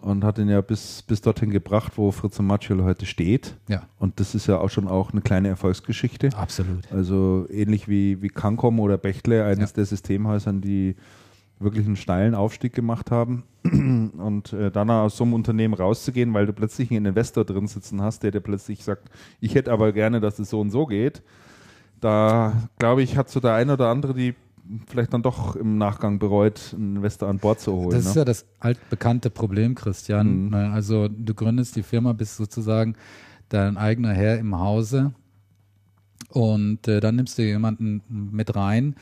[0.05, 3.55] Und hat ihn ja bis, bis dorthin gebracht, wo Fritz und Matschel heute steht.
[3.67, 6.29] Ja, Und das ist ja auch schon auch eine kleine Erfolgsgeschichte.
[6.37, 6.91] absolut.
[6.91, 9.75] Also ähnlich wie, wie Cancom oder Bechtle, eines Ja.
[9.77, 10.95] der Systemhäusern, die
[11.59, 13.43] wirklich einen steilen Aufstieg gemacht haben.
[13.63, 18.01] Und äh, dann aus so einem Unternehmen rauszugehen, weil du plötzlich einen Investor drin sitzen
[18.01, 21.21] hast, der dir plötzlich sagt, ich hätte aber gerne, dass es so und so geht.
[22.01, 24.35] Da glaube ich, hat so der eine oder andere die
[24.87, 27.91] vielleicht dann doch im Nachgang bereut, einen Investor an Bord zu holen.
[27.91, 28.21] Das ist ne?
[28.21, 30.45] ja das altbekannte Problem, Christian.
[30.45, 30.49] Mhm.
[30.49, 32.95] Ne, Also du gründest die Firma, bist sozusagen
[33.49, 35.13] dein eigener Herr im Hause
[36.29, 38.95] und äh, dann nimmst du jemanden mit rein,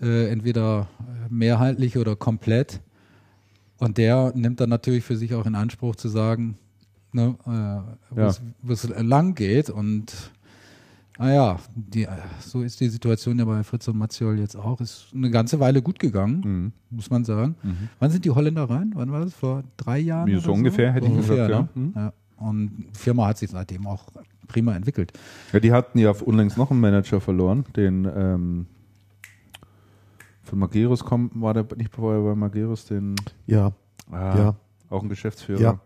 [0.00, 0.88] äh, entweder
[1.28, 2.80] mehrheitlich oder komplett.
[3.78, 6.56] Und der nimmt dann natürlich für sich auch in Anspruch zu sagen,
[7.12, 8.26] ne, äh, wo Ja.
[8.28, 9.68] es- wo es lang geht.
[9.70, 10.12] Und
[11.18, 12.08] naja, die, äh,
[12.40, 14.80] so ist die Situation ja bei Fritz und Matziol jetzt auch.
[14.80, 16.72] Ist eine ganze Weile gut gegangen, Mhm.
[16.96, 17.54] muss man sagen.
[17.98, 18.92] Wann sind die Holländer rein?
[18.94, 19.34] Wann war das?
[19.34, 20.28] Vor drei Jahren?
[20.28, 21.92] Ja, oder so ungefähr, hätte ich ungefähr, gesagt, ne?
[21.94, 22.00] ja.
[22.02, 22.12] ja.
[22.36, 24.04] Und die Firma hat sich seitdem auch
[24.48, 25.12] prima entwickelt.
[25.52, 28.66] Ja, die hatten ja unlängst noch einen Manager verloren, den ähm,
[30.42, 33.14] von Mageros kommt, war der nicht vorher bei Mageros, den
[33.46, 33.72] Ja,
[34.10, 34.56] ah, Ja.
[34.90, 35.80] auch ein Geschäftsführer, Ja.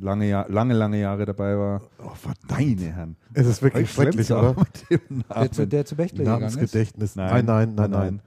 [0.00, 1.82] Lange, Jahr, lange, lange Jahre dabei war.
[1.98, 2.50] oh, verdammt.
[2.50, 3.16] Meine Herren.
[3.34, 4.54] Es ist wirklich schrecklich, oder?
[4.58, 6.56] mit dem Der, zu, der zu Bechtle gegangen ist.
[6.56, 7.16] Namensgedächtnis.
[7.16, 8.20] Nein, nein, nein, nein.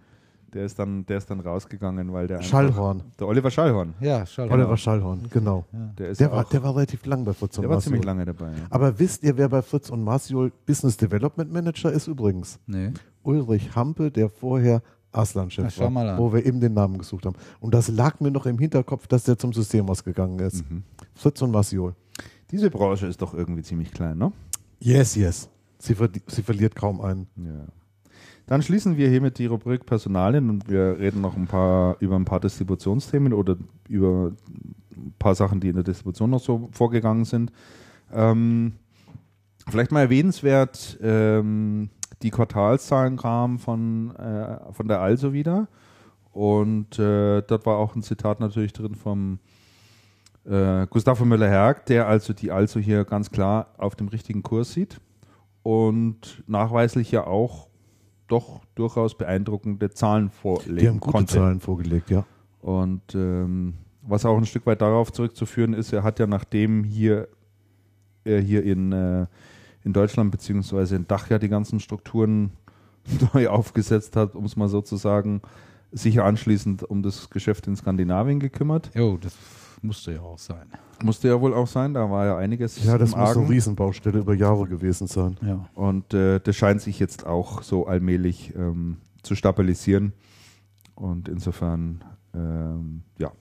[0.54, 3.04] Der ist dann, der ist dann rausgegangen, weil der Schallhorn.
[3.20, 3.94] Der Oliver Schallhorn.
[4.00, 5.66] Ja, schau Oliver Schallhorn, genau.
[5.98, 8.24] Der ist Der war, der war relativ lang bei Fritz und der war ziemlich lange
[8.24, 8.52] dabei.
[8.52, 8.66] Ja.
[8.70, 12.58] Aber wisst ihr, wer bei Fritz und Marciol Business Development Manager ist übrigens?
[12.68, 12.94] Nee.
[13.24, 14.82] Ulrich Hampe, der vorher
[15.18, 16.18] Aslan-Chef war, mal an.
[16.18, 17.36] wo wir eben den Namen gesucht haben.
[17.60, 20.70] Und das lag mir noch im Hinterkopf, dass der zum Systemhaus gegangen ist.
[20.70, 20.84] Mhm.
[21.14, 21.96] Fritz und Marciol.
[22.52, 24.32] Diese Branche ist doch irgendwie ziemlich klein, ne?
[24.80, 25.50] Yes, yes.
[25.80, 27.28] Sie, ver sie verliert kaum einen.
[27.38, 27.66] Ja.
[28.48, 32.26] Dann schließen wir hiermit die Rubrik Personalien und wir reden noch ein paar über ein
[32.26, 33.58] paar Distributionsthemen oder
[33.90, 34.32] über
[34.96, 37.52] ein paar Sachen, die in der Distribution noch so vorgegangen sind.
[38.14, 38.74] Ähm,
[39.68, 41.90] vielleicht mal erwähnenswert, ähm,
[42.22, 45.68] die Quartalszahlen kamen von, äh, von der Also wieder.
[46.32, 49.40] Und äh, dort war auch ein Zitat natürlich drin vom
[50.46, 55.00] äh, Gustavo Müller-Herg, der also die Also hier ganz klar auf dem richtigen Kurs sieht
[55.64, 57.68] und nachweislich ja auch
[58.28, 61.36] doch durchaus beeindruckende Zahlen vorlegen Die haben gute konnte.
[61.36, 62.26] Zahlen vorgelegt, ja.
[62.62, 67.28] Und ähm, was auch ein Stück weit darauf zurückzuführen ist, er hat ja nachdem hier
[68.26, 69.28] er hier in, äh,
[69.86, 72.52] in Deutschland beziehungsweise in Dach ja die ganzen Strukturen
[73.34, 75.42] neu aufgesetzt hat, um es mal so zu sagen,
[75.92, 78.92] sich anschließend um das Geschäft in Skandinavien gekümmert.
[78.96, 79.34] Jo, das
[79.82, 80.66] musste ja auch sein.
[81.04, 83.50] Musste ja wohl auch sein, da war ja einiges Ja, das im muss eine.
[83.50, 85.38] Riesenbaustelle über Jahre gewesen sein.
[85.42, 85.70] Ja.
[85.76, 90.14] Und äh, das scheint sich jetzt auch so allmählich ähm, zu stabilisieren.
[90.96, 93.32] Und insofern, ähm, ja.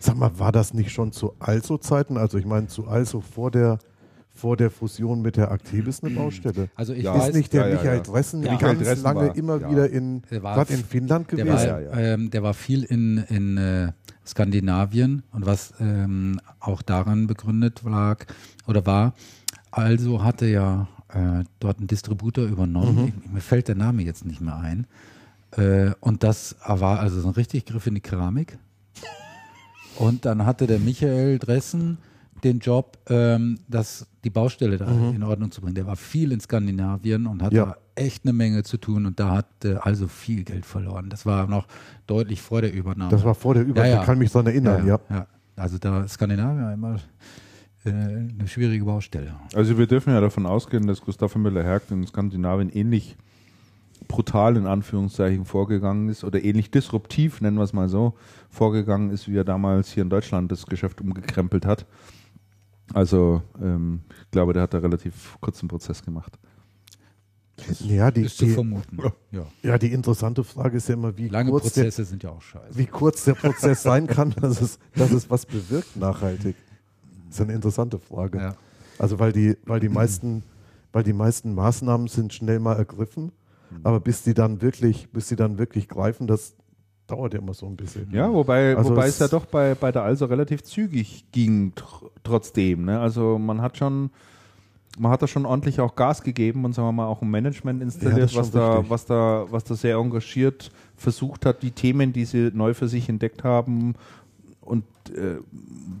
[0.00, 2.16] Sag mal, war das nicht schon zu Also-Zeiten?
[2.16, 3.78] Also ich meine, zu Also vor der
[4.38, 6.68] vor der Fusion mit der Actibis eine Baustelle.
[6.76, 7.14] Also ich Ja.
[7.14, 8.02] weiß, ist nicht der ja, Michael ja.
[8.02, 8.50] Dressen Ja.
[8.50, 9.70] ganz Michael Dressen lange war- immer ja.
[9.70, 11.54] wieder in, Der war- in Finnland der gewesen?
[11.70, 13.92] war, Ja, ja, Ähm, der war viel in, in äh,
[14.24, 18.26] Skandinavien und was ähm, auch daran begründet lag
[18.66, 19.14] oder war,
[19.70, 23.12] also hatte ja äh, dort ein Distributor übernommen.
[23.24, 24.86] Ich, mir fällt der Name jetzt nicht mehr ein.
[25.56, 28.58] Äh, und das war also so ein richtig Griff in die Keramik.
[29.96, 31.98] Und dann hatte der Michael Dressen
[32.44, 35.74] den Job, ähm, das, die Baustelle da in Ordnung zu bringen.
[35.74, 37.64] Der war viel in Skandinavien und hat Ja.
[37.66, 41.10] da echt eine Menge zu tun und da hat äh, also viel Geld verloren.
[41.10, 41.66] Das war noch
[42.06, 43.10] deutlich vor der Übernahme.
[43.10, 44.00] Das war vor der Übernahme, Ja, ja.
[44.00, 45.00] ich kann mich daran erinnern, ja.
[45.10, 45.26] ja.
[45.56, 46.96] Also da ist Skandinavien immer
[47.84, 49.34] äh, eine schwierige Baustelle.
[49.54, 53.16] Also wir dürfen ja davon ausgehen, dass Gustav Müller-Hergt in Skandinavien ähnlich
[54.06, 58.14] brutal in Anführungszeichen vorgegangen ist oder ähnlich disruptiv, nennen wir es mal so,
[58.48, 61.84] vorgegangen ist, wie er damals hier in Deutschland das Geschäft umgekrempelt hat.
[62.94, 66.38] Also ähm, ich glaube, der hat da relativ kurzen Prozess gemacht.
[67.80, 68.98] Ja, die, Ist zu die, vermuten.
[69.32, 69.46] Ja.
[69.62, 72.40] ja, die interessante Frage ist ja immer, wie Lange kurz, der, Prozesse sind ja auch
[72.40, 72.78] scheiße.
[72.78, 76.56] wie kurz der Prozess sein kann, dass es, dass es was bewirkt nachhaltig.
[77.26, 78.38] Das ist eine interessante Frage.
[78.38, 78.54] Ja.
[78.98, 80.44] Also weil die, weil die meisten,
[80.92, 83.32] weil die meisten Maßnahmen sind schnell mal ergriffen,
[83.82, 86.54] aber bis die dann wirklich, bis die dann wirklich greifen, das
[87.08, 88.08] dauert ja immer so ein bisschen.
[88.12, 91.72] Ja, wobei, Also wobei es- es ja doch bei, bei der Also relativ zügig ging
[91.74, 92.84] tr trotzdem.
[92.84, 93.00] Ne?
[93.00, 94.10] Also man hat schon,
[94.98, 97.80] man hat da schon ordentlich auch Gas gegeben und sagen wir mal auch ein Management
[97.80, 98.90] Ja, installiert, ist was da, richtig.
[98.90, 103.08] was da, was da sehr engagiert versucht hat, die Themen, die sie neu für sich
[103.08, 103.94] entdeckt haben
[104.68, 104.84] und
[105.16, 105.38] äh,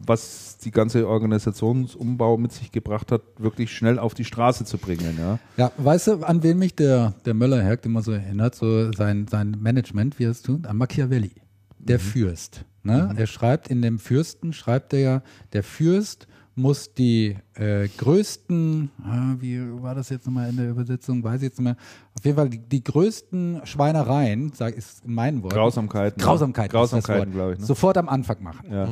[0.06, 5.18] was die ganze Organisationsumbau mit sich gebracht hat, wirklich schnell auf die Straße zu bringen.
[5.18, 5.38] Ja?
[5.56, 9.56] Ja, weißt du, an wen mich der, der Möller-Hergt immer so erinnert, so sein, sein
[9.60, 10.66] Management, wie er es tut?
[10.66, 11.32] An Machiavelli,
[11.78, 12.64] der Fürst.
[12.82, 13.12] Ne?
[13.16, 16.26] Er schreibt in dem Fürsten, schreibt er ja, der Fürst
[16.58, 21.42] muss die äh, größten, ah, wie war das jetzt nochmal in der Übersetzung, weiß ich
[21.44, 21.76] jetzt nicht mehr,
[22.18, 26.20] auf jeden Fall die, die größten Schweinereien, sag ist in meinen Worten, Grausamkeiten.
[26.20, 27.34] Grausamkeiten, ist das Grausamkeiten, Wort.
[27.34, 27.60] glaube ich.
[27.60, 27.66] Ne?
[27.66, 28.70] sofort am Anfang machen.
[28.70, 28.88] Ja.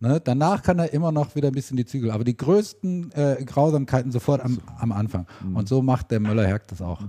[0.00, 0.20] Ne?
[0.20, 4.10] Danach kann er immer noch wieder ein bisschen die Zügel, aber die größten äh, Grausamkeiten
[4.10, 5.26] sofort am, am Anfang.
[5.44, 5.56] Mhm.
[5.56, 7.02] Und so macht der Möller-Hergt das auch.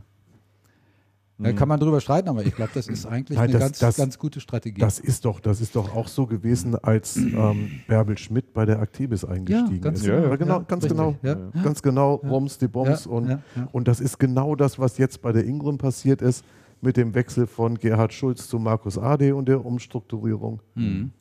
[1.39, 3.79] Da kann man drüber streiten, aber ich glaube, das ist eigentlich Nein, eine das- ganz,
[3.79, 4.79] das- ganz gute Strategie.
[4.79, 8.79] Das ist doch, das ist doch auch so gewesen, als ähm, Bärbel Schmidt bei der
[8.79, 10.05] Actibis eingestiegen ganz ist.
[10.05, 10.17] genau.
[10.23, 10.35] Ja, ja.
[10.35, 11.35] genau, Ja, ganz genau, Ja.
[11.63, 13.67] ganz genau, Roms die Bombs Ja, und ja, ja.
[13.71, 16.45] und das ist genau das, was jetzt bei der Ingram passiert ist
[16.81, 20.61] mit dem Wechsel von Gerhard Schulz zu Markus Ade und der Umstrukturierung.
[20.75, 21.11] Mhm.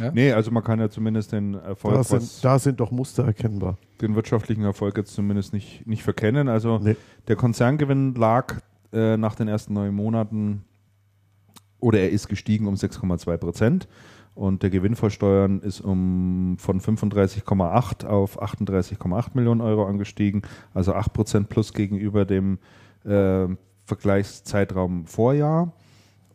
[0.00, 0.10] Ja?
[0.12, 3.24] Nee, also man kann ja zumindest den Erfolg, Da was sind, da sind doch Muster
[3.24, 3.78] erkennbar.
[4.00, 6.48] den wirtschaftlichen Erfolg jetzt zumindest nicht, nicht verkennen.
[6.48, 6.96] Also Nee.
[7.28, 8.56] der Konzerngewinn lag
[8.96, 10.64] äh, nach den ersten neun Monaten
[11.78, 13.88] oder er ist gestiegen um 6,2 Prozent
[14.36, 20.42] und der Gewinn vor Steuern ist um von 35,8 auf 38,8 Millionen Euro angestiegen,
[20.74, 22.58] also 8 Prozent plus gegenüber dem
[23.04, 23.46] äh,
[23.86, 25.72] Vergleichszeitraum Vorjahr.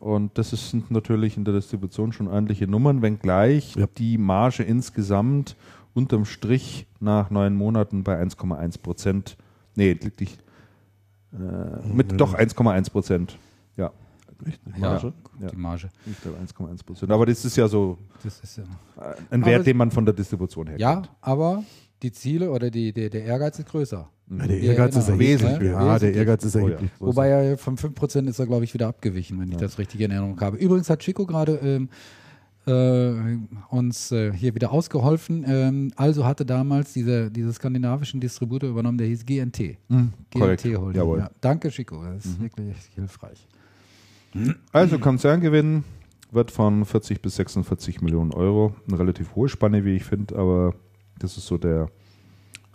[0.00, 3.86] Und das ist, sind natürlich in der Distribution schon ordentliche Nummern, wenngleich Ja.
[3.86, 5.54] die Marge insgesamt
[5.94, 9.36] unterm Strich nach neun Monaten bei 1,1 Prozent,
[9.76, 10.42] nee, liegt nicht,
[11.32, 13.36] mit doch 1,1 Prozent.
[13.76, 13.90] Ja,
[14.76, 15.12] Ja, Marge?
[15.40, 15.88] gut, die Marge.
[16.06, 17.10] ich glaube 1,1 Prozent.
[17.12, 18.64] Aber das ist ja so Das ist ja.
[19.00, 21.10] äh, ein Wert, den man von der Distribution her ja, kennt.
[21.20, 21.62] aber
[22.02, 24.08] die Ziele oder die, der, der Ehrgeiz ist größer.
[24.30, 25.28] Ja, der Ja, Ehrgeiz ist erheblich.
[25.42, 26.14] Wesentlich, Ja, der.
[26.14, 26.64] Ehrgeiz ist Oh ja.
[26.66, 27.06] erheblich größer.
[27.12, 30.10] Wobei er von 5% ist er, glaube ich, wieder abgewichen, wenn ich das richtig in
[30.10, 30.56] Erinnerung habe.
[30.56, 31.88] Übrigens hat Chico gerade ähm,
[32.66, 33.38] äh,
[33.70, 35.44] uns äh, hier wieder ausgeholfen.
[35.46, 39.78] Ähm, also hatte damals diese, diese skandinavischen Distributor übernommen, der hieß GNT.
[40.32, 40.62] Korrekt.
[40.62, 41.00] GNT Holding.
[41.00, 41.18] Jawohl.
[41.18, 41.30] Ja.
[41.40, 42.04] Danke, Chico.
[42.04, 43.46] Das ist wirklich hilfreich.
[44.72, 45.84] Also Konzerngewinn
[46.30, 48.74] wird von 40 bis 46 Millionen Euro.
[48.88, 50.74] Eine relativ hohe Spanne, wie ich finde, aber
[51.18, 51.90] das ist so der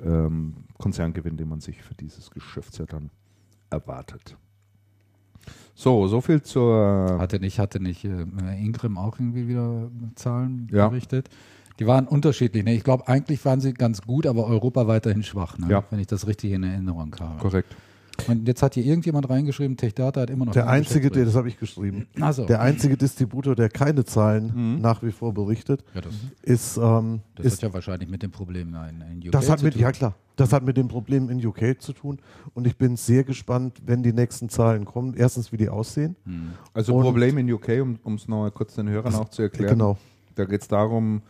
[0.03, 3.09] ähm, Konzerngewinn, den man sich für dieses Geschäftsjahr dann
[3.69, 4.37] erwartet.
[5.75, 7.17] So, so viel zur.
[7.19, 8.25] Hatte nicht, hatte nicht äh,
[8.59, 10.87] Ingrim auch irgendwie wieder Zahlen Ja.
[10.89, 11.29] berichtet?
[11.79, 12.63] Die waren unterschiedlich.
[12.63, 12.73] Ne?
[12.73, 15.67] Ich glaube, eigentlich waren sie ganz gut, aber Europa weiterhin schwach, ne?
[15.69, 15.83] Ja.
[15.91, 17.37] wenn ich das richtig in Erinnerung habe.
[17.39, 17.75] Korrekt.
[18.27, 21.49] Und jetzt hat hier irgendjemand reingeschrieben, Techdata hat immer noch der einzige, der, das habe
[21.49, 26.13] ich geschrieben, Also, der einzige Distributor, der keine Zahlen nach wie vor berichtet, ja, das,
[26.41, 29.59] ist, ähm, das ist hat ja wahrscheinlich mit dem Problem in, in UK Das hat
[29.59, 29.83] zu mit, tun.
[29.83, 32.19] ja klar, das hat mit dem Problem in UK zu tun.
[32.53, 35.13] Und ich bin sehr gespannt, wenn die nächsten Zahlen kommen.
[35.15, 36.15] Erstens, wie die aussehen.
[36.73, 39.73] Also Und- Problem in UK, um es nochmal kurz den Hörern auch zu erklären.
[39.73, 39.97] Genau.
[40.35, 41.21] Da geht es darum,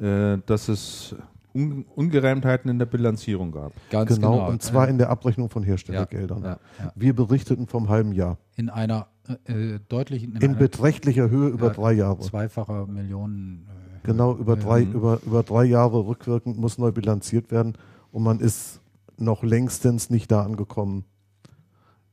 [0.00, 1.14] äh, dass es
[1.54, 3.72] Un Ungereimtheiten in der Bilanzierung gab.
[3.90, 4.48] Ganz Genau, genau.
[4.48, 6.42] und zwar in der Abrechnung von Herstellergeldern.
[6.42, 6.92] ja, ja.
[6.96, 8.38] Wir berichteten vom halben Jahr.
[8.56, 9.08] in einer
[9.44, 12.20] äh, deutlichen, in, In einer beträchtlicher Höhe über Ja, drei Jahre.
[12.20, 13.66] zweifacher Millionen.
[13.68, 17.74] Äh, Genau, über drei, über, über drei Jahre rückwirkend muss neu bilanziert werden.
[18.12, 18.80] Und man ist
[19.16, 21.04] noch längstens nicht da angekommen,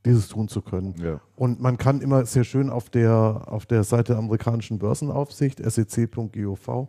[0.06, 0.96] dieses tun zu können.
[0.98, 1.20] Ja.
[1.36, 6.88] Und man kann immer sehr schön auf der, auf der Seite der amerikanischen Börsenaufsicht, sec.gov,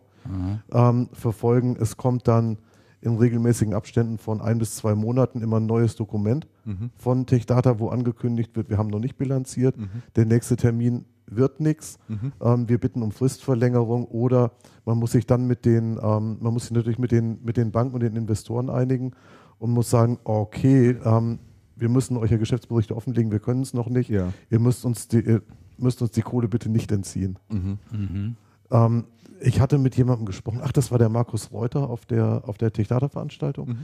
[0.71, 1.75] ähm, verfolgen.
[1.79, 2.57] Es kommt dann
[3.01, 6.47] in regelmäßigen Abständen von ein bis zwei Monaten immer ein neues Dokument
[6.95, 9.75] von TechData, wo angekündigt wird, wir haben noch nicht bilanziert,
[10.15, 11.97] der nächste Termin wird nichts,
[12.41, 14.51] ähm, wir bitten um Fristverlängerung oder
[14.85, 17.71] man muss sich dann mit den, ähm, man muss sich natürlich mit den, mit den
[17.71, 19.11] Banken und den Investoren einigen
[19.59, 21.39] und muss sagen, okay, ähm,
[21.75, 24.33] wir müssen euch ja Geschäftsberichte offenlegen, wir können es noch nicht, Ja.
[24.49, 25.41] ihr müsst uns die, ihr
[25.77, 27.39] müsst uns die Kohle bitte nicht entziehen.
[27.49, 28.35] Mhm.
[28.71, 29.05] Ähm,
[29.39, 32.71] ich hatte mit jemandem gesprochen, ach, das war der Markus Reuter auf der, auf der
[32.73, 33.77] Techdata-Veranstaltung, Mhm.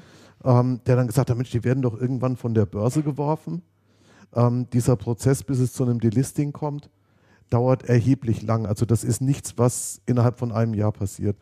[0.44, 3.62] ähm, der dann gesagt hat, Mensch, die werden doch irgendwann von der Börse geworfen.
[4.36, 6.90] Ähm, dieser Prozess, bis es zu einem Delisting kommt,
[7.50, 8.66] dauert erheblich lang.
[8.66, 11.38] Also das ist nichts, was innerhalb von einem Jahr passiert.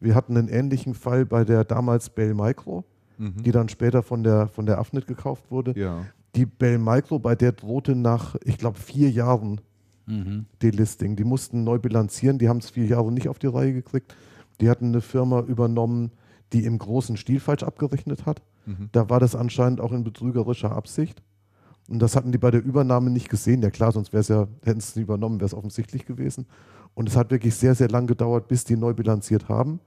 [0.00, 2.84] Wir hatten einen ähnlichen Fall bei der damals Bell Micro,
[3.18, 5.72] die dann später von der, von der Afnet gekauft wurde.
[5.72, 5.78] Mhm.
[5.78, 6.04] Ja.
[6.36, 9.60] Die Bell Micro, bei der drohte nach, ich glaube, vier Jahren
[10.08, 10.46] Mhm.
[10.62, 11.16] Delisting.
[11.16, 14.16] Die mussten neu bilanzieren, die haben es vier Jahre nicht auf die Reihe gekriegt.
[14.60, 16.12] Die hatten eine Firma übernommen,
[16.52, 18.40] die im großen Stil falsch abgerechnet hat.
[18.64, 18.88] Mhm.
[18.92, 21.22] Da war das anscheinend auch in betrügerischer Absicht.
[21.88, 23.62] Und das hatten die bei der Übernahme nicht gesehen.
[23.62, 26.46] Ja klar, sonst wäre es ja, hätten sie es übernommen, wäre es offensichtlich gewesen.
[26.94, 29.80] Und es hat wirklich sehr, sehr lang gedauert, bis die neu bilanziert haben.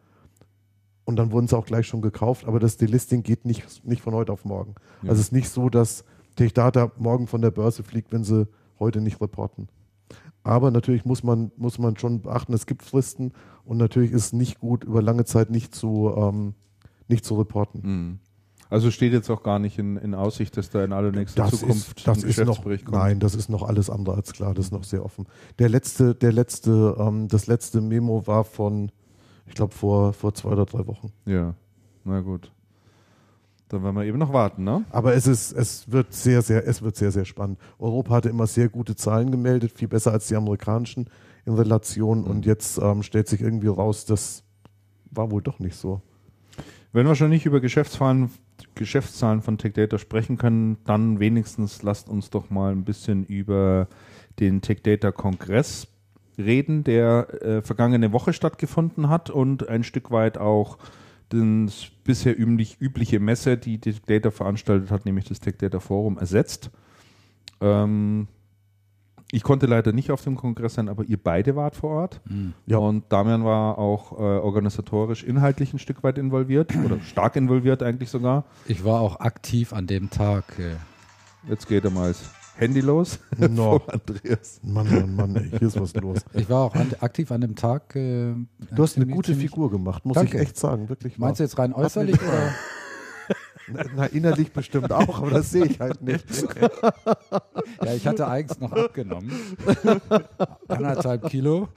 [1.06, 2.48] Und dann wurden sie auch gleich schon gekauft.
[2.48, 4.76] Aber das Delisting geht nicht, nicht von heute auf morgen.
[5.04, 5.10] Ja.
[5.10, 6.04] Also es ist nicht so, dass
[6.36, 8.48] TechData morgen von der Börse fliegt, wenn sie
[8.80, 9.68] heute nicht reporten.
[10.44, 13.32] Aber natürlich muss man, muss man schon beachten, es gibt Fristen
[13.64, 16.56] und natürlich ist es nicht gut, über lange Zeit nicht zu, ähm,
[17.08, 17.82] nicht zu reporten.
[17.84, 18.20] Mhm.
[18.72, 22.08] Also steht jetzt auch gar nicht in, in Aussicht, dass da in allernächster Zukunft ist,
[22.08, 22.98] das ein ist noch, Geschäftsbericht kommt.
[22.98, 25.28] nein, das ist noch alles andere als klar, das ist noch sehr offen.
[25.60, 28.90] Der letzte, der letzte, ähm, das letzte Memo war von,
[29.46, 31.12] ich glaube, vor, vor zwei oder drei Wochen.
[31.26, 31.54] Ja,
[32.06, 32.50] na gut.
[33.68, 34.86] Dann werden wir eben noch warten, ne?
[34.90, 37.60] Aber es ist, es wird sehr, sehr, es wird sehr, sehr spannend.
[37.78, 41.10] Europa hatte immer sehr gute Zahlen gemeldet, viel besser als die amerikanischen
[41.46, 42.24] in Relation.
[42.24, 44.44] Und jetzt ähm, stellt sich irgendwie raus, das
[45.10, 46.02] war wohl doch nicht so.
[46.94, 48.30] Wenn wir schon nicht über Geschäftszahlen,
[48.76, 53.88] Geschäftszahlen von TechData sprechen können, dann wenigstens lasst uns doch mal ein bisschen über
[54.40, 55.88] den TechData Kongress
[56.38, 60.78] reden, der äh, vergangene Woche stattgefunden hat und ein Stück weit auch
[61.30, 66.72] das bisher üblich, übliche Messe, die TechData veranstaltet hat, nämlich das TechData Forum, ersetzt.
[67.62, 68.28] Ähm,
[69.32, 72.22] ich konnte leider nicht auf dem Kongress sein, aber ihr beide wart vor Ort.
[72.66, 72.78] Ja.
[72.78, 78.10] Und Damian war auch äh, organisatorisch, inhaltlich ein Stück weit involviert oder stark involviert eigentlich
[78.10, 78.44] sogar.
[78.68, 80.44] Ich war auch aktiv an dem Tag.
[80.60, 80.76] Äh,
[81.50, 82.14] Jetzt geht er mal
[82.58, 83.20] Handy los.
[83.50, 83.82] No.
[83.88, 84.60] Andreas.
[84.64, 86.20] Mann, Mann, Mann, ey, hier ist was los.
[86.34, 87.96] ich war auch an, aktiv an dem Tag.
[87.96, 88.34] Äh,
[88.76, 90.38] Du hast eine gute Figur gemacht, muss Danke.
[90.38, 91.18] ich echt sagen, wirklich.
[91.18, 92.54] Meinst du jetzt rein äußerlich oder?
[93.96, 96.26] Na, innerlich bestimmt auch, aber das sehe ich halt nicht.
[97.84, 99.32] Ja, ich hatte eigentlich noch abgenommen.
[100.68, 101.68] Anderthalb Kilo.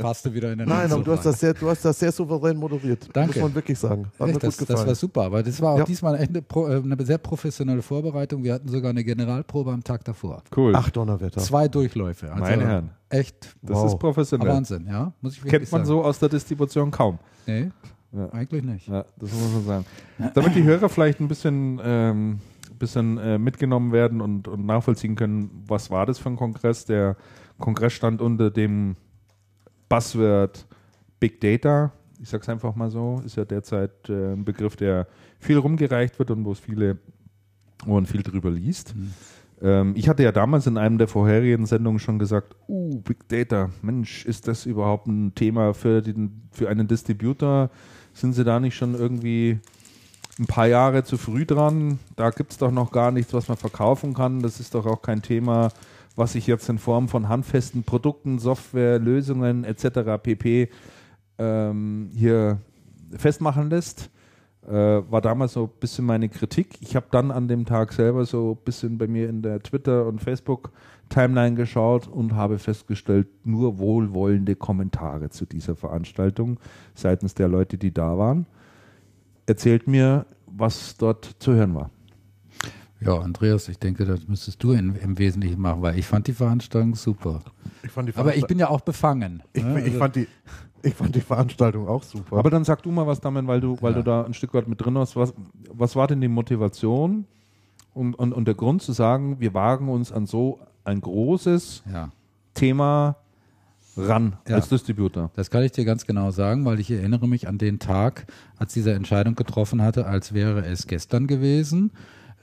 [0.00, 2.56] Passte wieder in den Nein, aber du hast das sehr, du hast das sehr souverän
[2.56, 3.08] moderiert.
[3.12, 3.40] Danke.
[3.40, 4.06] Muss man wirklich sagen.
[4.18, 5.84] Hat mir Echt, gut das, das war super, aber das war auch Ja.
[5.84, 8.42] diesmal eine, äh, eine sehr professionelle Vorbereitung.
[8.42, 10.42] Wir hatten sogar eine Generalprobe am Tag davor.
[10.54, 10.72] Cool.
[10.74, 11.40] Ach, Donnerwetter.
[11.40, 12.28] Zwei Durchläufe.
[12.30, 13.86] Also Meine Herren, Echt das Wow.
[13.92, 14.48] ist professionell.
[14.48, 15.12] Wahnsinn, ja.
[15.20, 15.88] Muss ich wirklich Kennt man sagen.
[15.88, 17.18] so aus der Distribution kaum.
[17.46, 17.70] Nee,
[18.16, 18.32] Ja.
[18.32, 18.88] eigentlich nicht.
[18.88, 19.86] Ja, das muss man sagen.
[20.34, 22.40] Damit die Hörer vielleicht ein bisschen, ähm,
[22.78, 26.86] bisschen äh, mitgenommen werden und, und nachvollziehen können, was war das für ein Kongress?
[26.86, 27.16] Der
[27.58, 28.96] Kongress stand unter dem
[29.88, 30.66] Buzzword
[31.20, 31.92] Big Data.
[32.20, 35.06] Ich sag's einfach mal so, ist ja derzeit äh, ein Begriff, der
[35.38, 36.98] viel rumgereicht wird und wo es viele,
[37.86, 38.94] man viel drüber liest.
[39.60, 43.70] Ähm, ich hatte ja damals in einem der vorherigen Sendungen schon gesagt, uh, Big Data,
[43.82, 47.70] Mensch, ist das überhaupt ein Thema für, den, für einen Distributor?
[48.16, 49.60] Sind sie da nicht schon irgendwie
[50.38, 51.98] ein paar Jahre zu früh dran?
[52.16, 54.40] Da gibt es doch noch gar nichts, was man verkaufen kann.
[54.40, 55.68] Das ist doch auch kein Thema,
[56.14, 60.18] was sich jetzt in Form von handfesten Produkten, Software, Lösungen etc.
[60.22, 60.70] pp.
[61.38, 62.58] Ähm, hier
[63.18, 64.08] festmachen lässt.
[64.66, 66.78] Äh, war damals so ein bisschen meine Kritik.
[66.80, 70.06] Ich habe dann an dem Tag selber so ein bisschen bei mir in der Twitter-
[70.06, 70.22] und
[71.10, 76.58] Facebook-Timeline geschaut und habe festgestellt, nur wohlwollende Kommentare zu dieser Veranstaltung
[76.94, 78.46] seitens der Leute, die da waren.
[79.46, 81.90] Erzählt mir, was dort zu hören war.
[83.00, 86.32] Ja, Andreas, ich denke, das müsstest du in, im Wesentlichen machen, weil ich fand die
[86.32, 87.40] Veranstaltung super.
[87.82, 89.42] Ich fand die Aber ich bin ja auch befangen.
[89.52, 89.80] ich, ne?
[89.80, 90.26] ich, Also- fand die,
[90.82, 92.38] ich fand die Veranstaltung auch super.
[92.38, 93.98] Aber dann sag du mal was, Damian, weil du, weil Ja.
[93.98, 95.14] du da ein Stück weit mit drin warst.
[95.14, 95.34] Was,
[95.72, 97.26] was war denn die Motivation
[97.92, 102.10] und, und, und der Grund zu sagen, wir wagen uns an so ein großes ja.
[102.54, 103.16] Thema
[103.96, 104.56] ran Ja.
[104.56, 105.30] als Distributor.
[105.34, 108.26] Das kann ich dir ganz genau sagen, weil ich erinnere mich an den Tag,
[108.58, 111.92] als diese Entscheidung getroffen hatte, als wäre es gestern gewesen.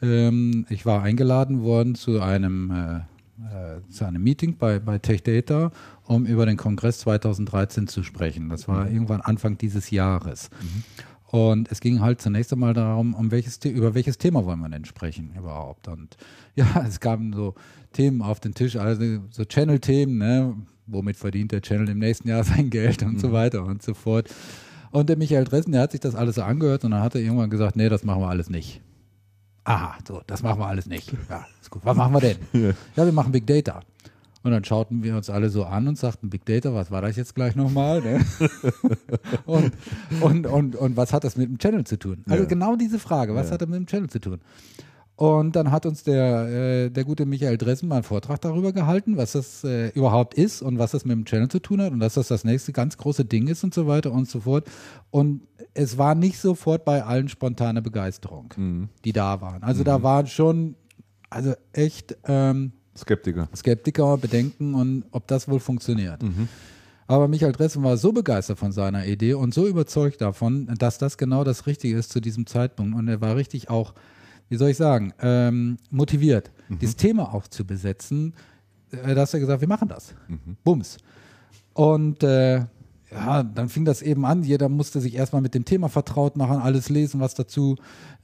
[0.01, 5.23] Ähm, ich war eingeladen worden zu einem, äh, äh, zu einem Meeting bei, bei Tech
[5.23, 5.71] Data,
[6.05, 8.49] um über den Kongress 2013 zu sprechen.
[8.49, 10.49] Das war irgendwann Anfang dieses Jahres.
[11.27, 14.85] Und es ging halt zunächst einmal darum, um welches, über welches Thema wollen wir denn
[14.85, 15.87] sprechen überhaupt.
[15.87, 16.15] Und
[16.55, 17.55] ja, es kamen so
[17.93, 20.55] Themen auf den Tisch, also so Channel-Themen, ne?
[20.85, 24.27] womit verdient der Channel im nächsten Jahr sein Geld und so weiter und so fort.
[24.91, 27.21] Und der Michael Dressen, der hat sich das alles so angehört und dann hat er
[27.21, 28.81] irgendwann gesagt, nee, das machen wir alles nicht.
[29.63, 31.13] Aha, so, das machen wir alles nicht.
[31.29, 31.83] Ja, ist gut.
[31.85, 32.37] Was machen wir denn?
[32.97, 33.79] Ja, wir machen Big Data.
[34.43, 37.15] Und dann schauten wir uns alle so an und sagten, Big Data, was war das
[37.15, 38.01] jetzt gleich nochmal?
[38.01, 38.19] Ne?
[39.45, 39.71] und,
[40.19, 42.23] und, und, und was hat das mit dem Channel zu tun?
[42.27, 42.49] Also Ja.
[42.49, 43.53] genau diese Frage, was Ja.
[43.53, 44.41] hat das mit dem Channel zu tun?
[45.23, 49.15] Und dann hat uns der, äh, der gute Michael Dressen mal einen Vortrag darüber gehalten,
[49.15, 52.01] was das äh, überhaupt ist und was das mit dem Channel zu tun hat und
[52.01, 54.67] dass das das nächste ganz große Ding ist und so weiter und so fort.
[55.11, 55.43] Und
[55.75, 59.63] es war nicht sofort bei allen spontane Begeisterung, die da waren.
[59.63, 60.75] Also da waren schon,
[61.29, 63.47] also echt ähm, Skeptiker.
[63.55, 66.21] Skeptiker, Bedenken und ob das wohl funktioniert.
[67.07, 71.17] Aber Michael Dressen war so begeistert von seiner Idee und so überzeugt davon, dass das
[71.17, 72.93] genau das Richtige ist zu diesem Zeitpunkt.
[72.93, 73.93] Und er war richtig auch,
[74.53, 78.35] wie soll ich sagen, ähm, motiviert, dieses Thema auch zu besetzen,
[78.91, 80.13] äh, dass er gesagt, wir machen das.
[80.63, 80.99] Bums.
[81.73, 82.65] Und äh,
[83.11, 84.43] ja, dann fing das eben an.
[84.43, 87.77] Jeder musste sich erstmal mit dem Thema vertraut machen, alles lesen, was dazu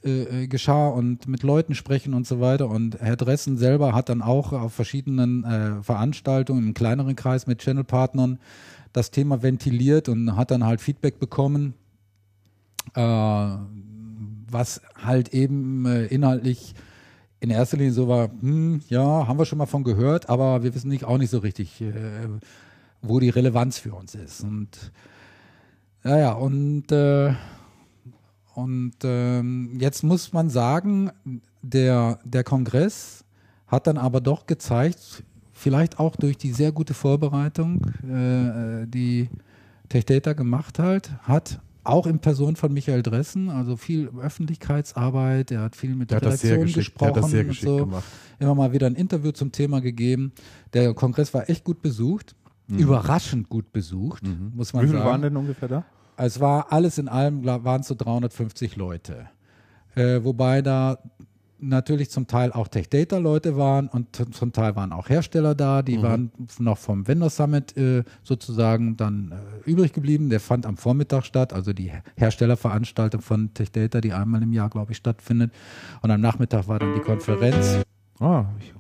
[0.03, 2.69] äh, äh, geschah und mit Leuten sprechen und so weiter.
[2.69, 7.57] Und Herr Dressen selber hat dann auch auf verschiedenen äh, Veranstaltungen im kleineren Kreis mit
[7.57, 8.37] Channelpartnern
[8.93, 11.73] das Thema ventiliert und hat dann halt Feedback bekommen,
[12.93, 13.47] äh,
[14.51, 16.75] was halt eben äh, inhaltlich
[17.39, 20.75] in erster Linie so war, hm, ja, haben wir schon mal von gehört, aber wir
[20.75, 21.93] wissen nicht auch nicht so richtig, äh,
[23.01, 24.43] wo die Relevanz für uns ist.
[24.43, 24.91] Und
[26.03, 27.33] ja, ja, und, äh,
[28.55, 31.11] und ähm, jetzt muss man sagen,
[31.61, 33.23] der, der Kongress
[33.67, 35.23] hat dann aber doch gezeigt,
[35.53, 39.29] vielleicht auch durch die sehr gute Vorbereitung, äh, äh, die
[39.89, 41.59] Tech Data gemacht hat, hat
[41.91, 46.29] auch in Person von Michael Dressen, also viel Öffentlichkeitsarbeit, er hat viel mit Der der
[46.29, 48.03] hat das sehr Redaktion geschickt, der gesprochen hat das sehr und geschickt so gemacht.
[48.39, 50.31] immer mal wieder ein Interview zum Thema gegeben.
[50.73, 52.35] Der Kongress war echt gut besucht,
[52.67, 54.23] überraschend gut besucht,
[54.55, 55.09] muss man Wie viele sagen.
[55.09, 55.85] waren denn ungefähr da?
[56.17, 59.29] Es war alles in allem, waren es so 350 Leute.
[59.95, 60.99] Äh, wobei da
[61.61, 65.81] natürlich zum Teil auch Tech Data Leute waren und zum Teil waren auch Hersteller da,
[65.81, 70.29] die waren noch vom Vendor Summit äh, sozusagen dann äh, übrig geblieben.
[70.29, 74.69] Der fand am Vormittag statt, also die Herstellerveranstaltung von Tech Data, die einmal im Jahr,
[74.69, 75.51] glaube ich, stattfindet.
[76.01, 77.79] Und am Nachmittag war dann die Konferenz.
[78.19, 78.73] Ah, ich,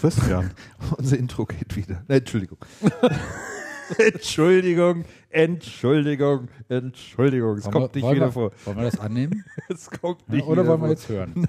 [0.00, 0.50] Christian.
[0.96, 2.02] unser Intro geht wieder.
[2.08, 2.58] Äh, Entschuldigung.
[3.96, 7.56] Entschuldigung, Entschuldigung, Entschuldigung.
[7.58, 8.50] Es Wollen kommt wir- nicht wieder wir, vor.
[8.64, 9.44] Wollen wir das annehmen?
[9.68, 10.88] Es kommt Ja, nicht oder wieder wollen wir vor.
[10.88, 11.48] jetzt hören?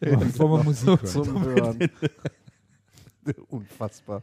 [0.38, 1.06] wollen wir Musik hören?
[1.06, 1.90] Zum Hören.
[3.48, 4.22] Unfassbar.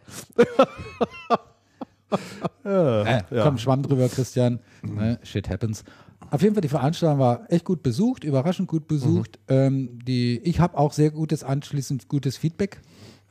[2.64, 4.60] Äh, Komm, Schwamm drüber, Christian.
[4.84, 5.84] Ne, shit happens.
[6.32, 9.38] Auf jeden Fall, die Veranstaltung war echt gut besucht, überraschend gut besucht.
[9.48, 12.82] Ähm, die, ich habe auch sehr gutes, anschließend gutes Feedback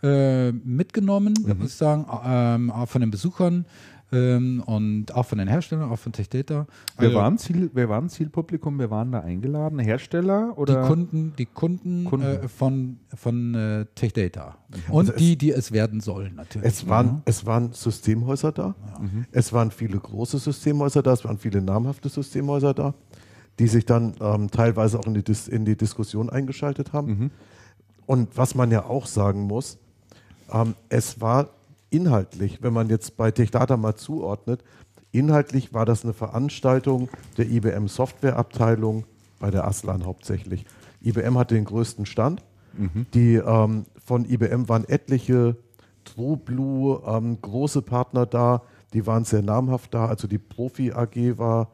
[0.03, 3.67] äh, mitgenommen, muss ich sagen, ähm, auch von den Besuchern
[4.13, 6.67] ähm, und auch von den Herstellern, auch von Tech Data.
[6.99, 8.79] Wer, Also, waren Ziel, wer waren Zielpublikum?
[8.79, 9.79] Wer waren da eingeladen?
[9.79, 10.87] Hersteller die oder?
[10.87, 12.27] Kunden, die Kunden, Kunden.
[12.27, 14.57] Äh, von, von äh, Tech Data.
[14.89, 16.67] Und Also es- die, die es werden sollen, natürlich.
[16.69, 18.75] Es waren, es waren Systemhäuser da.
[19.33, 21.13] Es waren viele große Systemhäuser da.
[21.13, 22.95] Es waren viele namhafte Systemhäuser da,
[23.59, 27.31] die sich dann ähm, teilweise auch in die, Dis in die Diskussion eingeschaltet haben.
[28.07, 29.79] Und was man ja auch sagen muss,
[30.53, 31.49] ähm, es war
[31.91, 34.63] inhaltlich, wenn man jetzt bei TechData mal zuordnet,
[35.13, 39.05] inhaltlich war das eine Veranstaltung der IBM Softwareabteilung
[39.39, 40.65] bei der Aslan hauptsächlich.
[41.03, 42.43] IBM hatte den größten Stand.
[43.15, 45.57] Die ähm, von IBM waren etliche
[46.05, 48.63] True Blue ähm, große Partner da,
[48.93, 50.07] die waren sehr namhaft da.
[50.07, 51.69] Also die Profi AG war,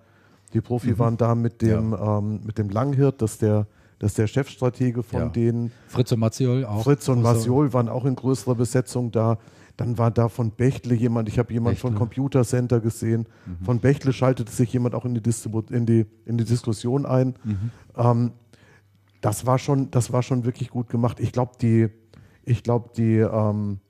[0.52, 3.66] die Profi waren da mit dem, ähm, mit dem Langhirt, das ist der,
[3.98, 5.28] das ist der Chefstratege von Ja.
[5.28, 5.72] denen.
[5.88, 6.82] Fritz und Matziol auch.
[6.84, 9.38] Fritz und Masiol waren auch in größerer Besetzung da.
[9.76, 11.94] Dann war da von Bechtle jemand, ich habe jemand von.
[11.94, 13.26] Computer Center gesehen.
[13.62, 17.34] Von Bechtle schaltete sich jemand auch in die, Distribu in die, in die Diskussion ein.
[17.96, 18.32] Ähm,
[19.20, 21.20] das, war schon, das war schon wirklich gut gemacht.
[21.20, 21.88] Ich glaube, die,
[22.44, 23.80] ich glaub, die ähm,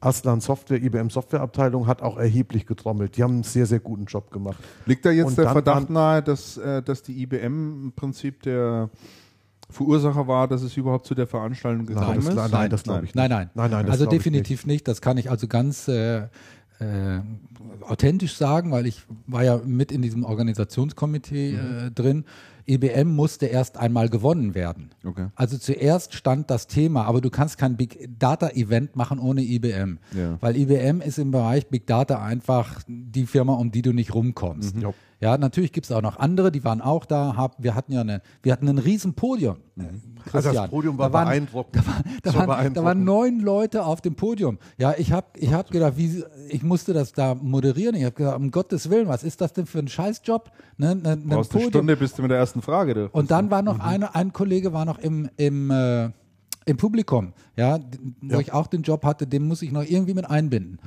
[0.00, 3.16] Aslan Software, IBM Softwareabteilung hat auch erheblich getrommelt.
[3.16, 4.58] Die haben einen sehr, sehr guten Job gemacht.
[4.84, 7.44] Liegt da jetzt Und der Verdacht nahe, dass, äh, dass die IBM
[7.84, 8.90] im Prinzip der
[9.68, 12.34] Verursacher war, dass es überhaupt zu der Veranstaltung gekommen das, ist?
[12.34, 13.16] nein, nein, das glaube ich nicht.
[13.16, 13.50] Nein, nein.
[13.54, 14.86] Nein, nein, das also definitiv nicht.
[14.86, 16.28] Das kann ich also ganz äh,
[16.78, 17.20] äh,
[17.80, 22.24] authentisch sagen, weil ich war ja mit in diesem Organisationskomitee äh, drin.
[22.68, 24.90] IBM musste erst einmal gewonnen werden.
[25.04, 25.28] Okay.
[25.36, 29.98] Also zuerst stand das Thema, aber du kannst kein Big Data Event machen ohne IBM.
[30.16, 30.36] Ja.
[30.40, 34.76] Weil IBM ist im Bereich Big Data einfach die Firma, um die du nicht rumkommst.
[34.78, 34.92] Ja.
[35.18, 37.36] Ja, natürlich gibt es auch noch andere, die waren auch da.
[37.36, 39.56] Hab, wir hatten ja eine, wir hatten ein riesen Podium.
[39.78, 39.84] äh,
[40.30, 40.68] Also das.
[40.68, 41.76] Podium war Da waren- beeindruckend.
[41.76, 43.04] Da, war, da, war waren, da waren beeindruckend.
[43.04, 44.58] neun Leute auf dem Podium.
[44.76, 47.94] Ja, ich habe ich hab gedacht, wie, ich musste das da moderieren.
[47.94, 50.50] Ich habe gedacht, um Gottes Willen, was ist das denn für ein Scheißjob?
[50.76, 53.08] Ne, ne, ein Brauchst eine Stunde bist du mit der ersten Frage da.
[53.12, 53.66] Und dann war Mhm.
[53.66, 56.10] noch eine, ein Kollege war noch im, im, äh,
[56.66, 57.78] im Publikum, ja,
[58.20, 58.40] wo Ja.
[58.40, 60.78] ich auch den Job hatte, den muss ich noch irgendwie mit einbinden.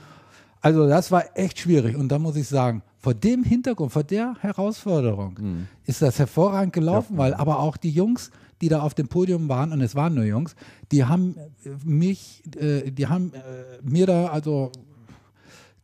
[0.61, 4.35] Also das war echt schwierig und da muss ich sagen, vor dem Hintergrund, vor der
[4.41, 5.67] Herausforderung Mhm.
[5.85, 8.29] ist das hervorragend gelaufen, weil aber auch die Jungs,
[8.61, 10.55] die da auf dem Podium waren, und es waren nur Jungs,
[10.91, 13.39] die haben äh, mich, äh, die haben äh,
[13.83, 14.71] mir da also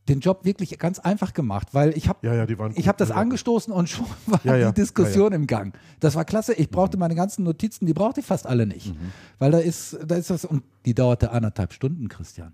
[0.10, 2.46] den Job wirklich ganz einfach gemacht, weil ich habe Ja, ja,
[2.76, 5.74] ich habe das angestoßen und schon war Ja, ja, die Diskussion im Gang.
[6.02, 6.54] Das war klasse.
[6.54, 6.72] Ich Mhm.
[6.74, 8.94] brauchte meine ganzen Notizen, die brauchte ich fast alle nicht.
[9.40, 12.54] Weil da ist, da ist das, und die dauerte anderthalb Stunden, Christian.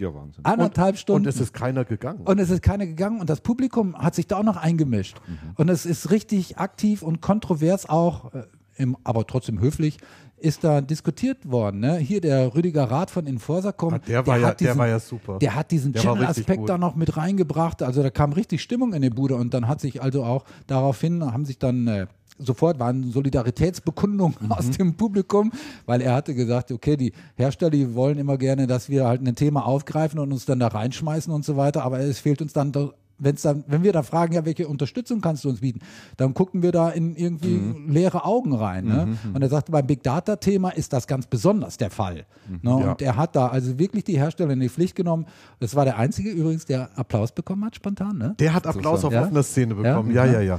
[0.00, 0.44] Ja, Wahnsinn.
[0.44, 1.26] Anderthalb Stunden.
[1.26, 2.20] Und es ist keiner gegangen.
[2.24, 5.20] Und es ist keiner gegangen und das Publikum hat sich da auch noch eingemischt.
[5.26, 5.52] Mhm.
[5.56, 8.44] Und es ist richtig aktiv und kontrovers auch, äh,
[8.76, 9.98] im, aber trotzdem höflich,
[10.38, 11.80] ist da diskutiert worden.
[11.80, 11.98] Ne?
[11.98, 13.94] Hier der Rüdiger Rath von Inforsacom.
[13.94, 15.38] Ah, der war ja- hat der war ja super.
[15.38, 17.82] Der hat diesen Der Channel-Aspekt da noch mit reingebracht.
[17.82, 21.22] Also da kam richtig Stimmung in die Bude und dann hat sich also auch daraufhin,
[21.22, 22.06] haben sich dann äh,
[22.40, 24.52] sofort waren Solidaritätsbekundungen Mhm.
[24.52, 25.52] aus dem Publikum,
[25.86, 29.34] weil er hatte gesagt, okay, die Hersteller, die wollen immer gerne, dass wir halt ein
[29.34, 32.72] Thema aufgreifen und uns dann da reinschmeißen und so weiter, aber es fehlt uns dann
[32.72, 35.80] doch Wenn's dann, wenn wir da fragen, ja, welche Unterstützung kannst du uns bieten,
[36.16, 37.90] dann gucken wir da in irgendwie Mhm.
[37.92, 38.86] leere Augen rein.
[38.86, 39.08] Ne?
[39.34, 42.24] Und er sagte, beim Big Data-Thema ist das ganz besonders der Fall.
[42.48, 42.58] Ne?
[42.62, 42.72] Ja.
[42.92, 45.26] Und er hat da also wirklich die Hersteller in die Pflicht genommen.
[45.58, 48.16] Das war der einzige übrigens, der Applaus bekommen hat, spontan.
[48.16, 48.36] Ne?
[48.38, 49.20] Der hat Applaus auf Ja?
[49.24, 49.82] offener Szene Ja?
[49.82, 50.14] bekommen.
[50.14, 50.58] Ja, ja, ja.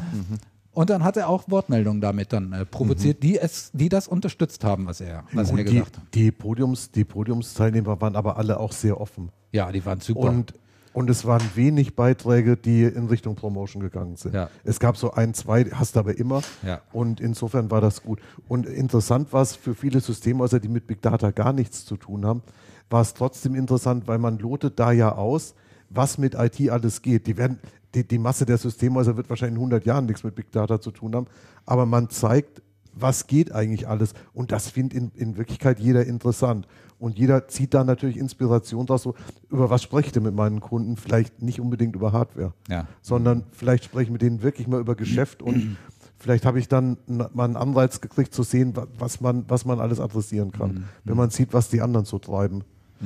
[0.74, 4.64] Und dann hat er auch Wortmeldungen damit dann äh, provoziert, die es, die das unterstützt
[4.64, 6.04] haben, was er, was er Und die, gesagt hat.
[6.14, 9.32] die, Podiums, die Podiumsteilnehmer waren aber alle auch sehr offen.
[9.52, 10.22] Ja, die waren super.
[10.22, 10.54] Und,
[10.94, 14.34] und es waren wenig Beiträge, die in Richtung Promotion gegangen sind.
[14.34, 14.50] Ja.
[14.64, 16.42] Es gab so ein, zwei, hast du aber immer.
[16.66, 16.82] Ja.
[16.94, 18.20] Und insofern war das gut.
[18.48, 22.26] Und interessant war es für viele Systemhäuser, die mit Big Data gar nichts zu tun
[22.26, 22.44] haben,
[22.90, 25.54] war es trotzdem interessant, weil man lotet da ja aus,
[25.90, 27.28] was mit IT alles geht.
[27.28, 27.60] Die, werden,
[27.96, 30.92] die, die Masse der Systemhäuser wird wahrscheinlich in 100 Jahren nichts mit Big Data zu
[30.92, 31.28] tun haben,
[31.66, 32.62] aber man zeigt,
[32.94, 34.14] was geht eigentlich alles.
[34.34, 36.68] Und das findet in, in Wirklichkeit jeder interessant.
[37.00, 39.16] Und jeder zieht da natürlich Inspiration daraus, so,
[39.50, 40.98] über was spreche ich denn mit meinen Kunden?
[40.98, 42.88] Vielleicht nicht unbedingt über Hardware, Ja.
[43.02, 45.78] sondern vielleicht spreche ich mit denen wirklich mal über Geschäft und
[46.18, 49.80] vielleicht habe ich dann mal einen Anreiz gekriegt zu sehen, wa- was man, was man
[49.80, 52.64] alles adressieren kann, wenn man sieht, was die anderen so treiben.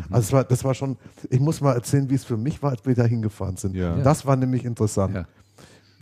[0.10, 0.98] Also es war, das war schon,
[1.30, 3.76] ich muss mal erzählen, wie es für mich war, als wir da hingefahren sind.
[3.76, 3.96] Ja.
[3.98, 5.16] Das war nämlich interessant.
[5.16, 5.28] Ja.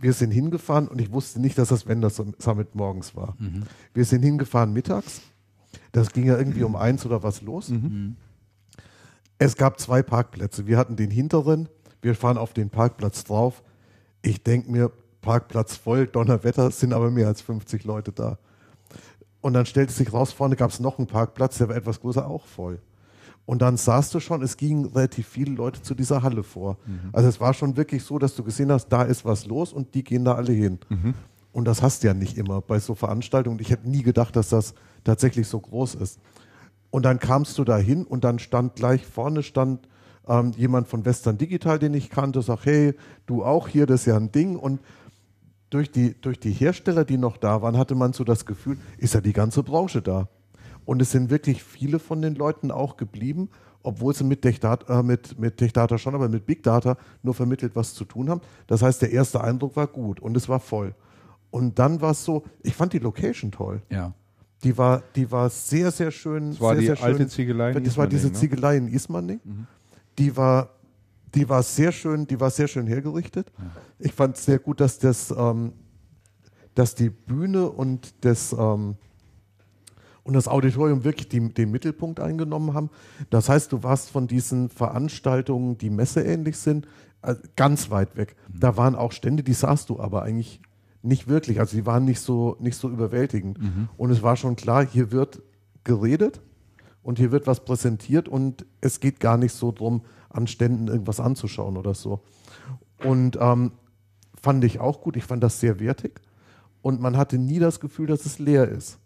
[0.00, 3.36] Wir sind hingefahren und ich wusste nicht, dass das Vendor Summit morgens war.
[3.38, 3.62] Mhm.
[3.94, 5.22] Wir sind hingefahren mittags.
[5.92, 7.70] Das ging ja irgendwie um eins oder was los.
[7.70, 8.16] Mhm.
[9.38, 10.66] Es gab zwei Parkplätze.
[10.66, 11.68] Wir hatten den hinteren.
[12.02, 13.62] Wir fahren auf den Parkplatz drauf.
[14.22, 14.90] Ich denke mir,
[15.24, 18.38] Parkplatz voll, Donnerwetter, es sind aber mehr als 50 Leute da.
[19.40, 22.26] Und dann stellte sich raus, vorne gab es noch einen Parkplatz, der war etwas größer,
[22.26, 22.78] auch voll.
[23.46, 26.78] Und dann sahst du schon, es gingen relativ viele Leute zu dieser Halle vor.
[27.12, 29.94] Also es war schon wirklich so, dass du gesehen hast, da ist was los und
[29.94, 30.78] die gehen da alle hin.
[31.52, 33.58] Und das hast du ja nicht immer bei so Veranstaltungen.
[33.60, 34.74] Ich hätte nie gedacht, dass das
[35.04, 36.18] tatsächlich so groß ist.
[36.90, 39.88] Und dann kamst du da hin und dann stand gleich vorne stand
[40.26, 42.94] ähm, jemand von Western Digital, den ich kannte, sag, hey,
[43.26, 44.56] du auch hier, das ist ja ein Ding.
[44.56, 44.80] Und
[45.70, 49.14] durch die, durch die Hersteller, die noch da waren, hatte man so das Gefühl, ist
[49.14, 50.28] ja die ganze Branche da.
[50.84, 53.48] Und es sind wirklich viele von den Leuten auch geblieben,
[53.82, 56.96] obwohl sie mit Tech Data, äh, mit, mit Tech Data schon, aber mit Big Data
[57.22, 58.40] nur vermittelt was zu tun haben.
[58.66, 60.94] Das heißt, der erste Eindruck war gut und es war voll.
[61.50, 63.82] Und dann war es so, ich fand die Location toll.
[63.90, 64.12] ja.
[64.62, 66.52] Die war, die war sehr, sehr schön.
[66.52, 67.04] Das war sehr, die sehr schön.
[67.04, 68.32] alte Ziegelei in Das war diese ne?
[68.32, 69.38] Ziegelei in Ismaning.
[70.18, 70.70] Die war,
[71.34, 73.52] die war sehr schön, die war sehr schön hergerichtet.
[73.98, 75.74] Ich fand es sehr gut, dass das, ähm,
[76.74, 78.96] dass die Bühne und das ähm,
[80.24, 82.90] und das Auditorium wirklich die, den Mittelpunkt eingenommen haben.
[83.30, 86.86] Das heißt, du warst von diesen Veranstaltungen, die messeähnlich sind,
[87.22, 88.34] äh, ganz weit weg.
[88.60, 90.60] Da waren auch Stände, die sahst du aber eigentlich
[91.02, 91.60] nicht wirklich.
[91.60, 93.58] Also die waren nicht so, nicht so überwältigend.
[93.96, 95.42] Und es war schon klar, hier wird
[95.84, 96.40] geredet
[97.02, 101.20] und hier wird was präsentiert und es geht gar nicht so drum, an Ständen irgendwas
[101.20, 102.20] anzuschauen oder so.
[103.04, 103.72] Und ähm,
[104.40, 105.16] fand ich auch gut.
[105.16, 106.20] Ich fand das sehr wertig.
[106.80, 108.98] Und man hatte nie das Gefühl, dass es leer ist.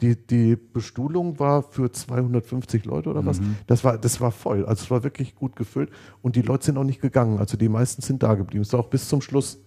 [0.00, 3.40] Die, die Bestuhlung war für 250 Leute oder was.
[3.66, 4.66] Das, war, das war voll.
[4.66, 5.90] Also es war wirklich gut gefüllt.
[6.20, 7.38] Und die Leute sind auch nicht gegangen.
[7.38, 8.62] Also die meisten sind da geblieben.
[8.62, 9.60] Es war auch bis zum Schluss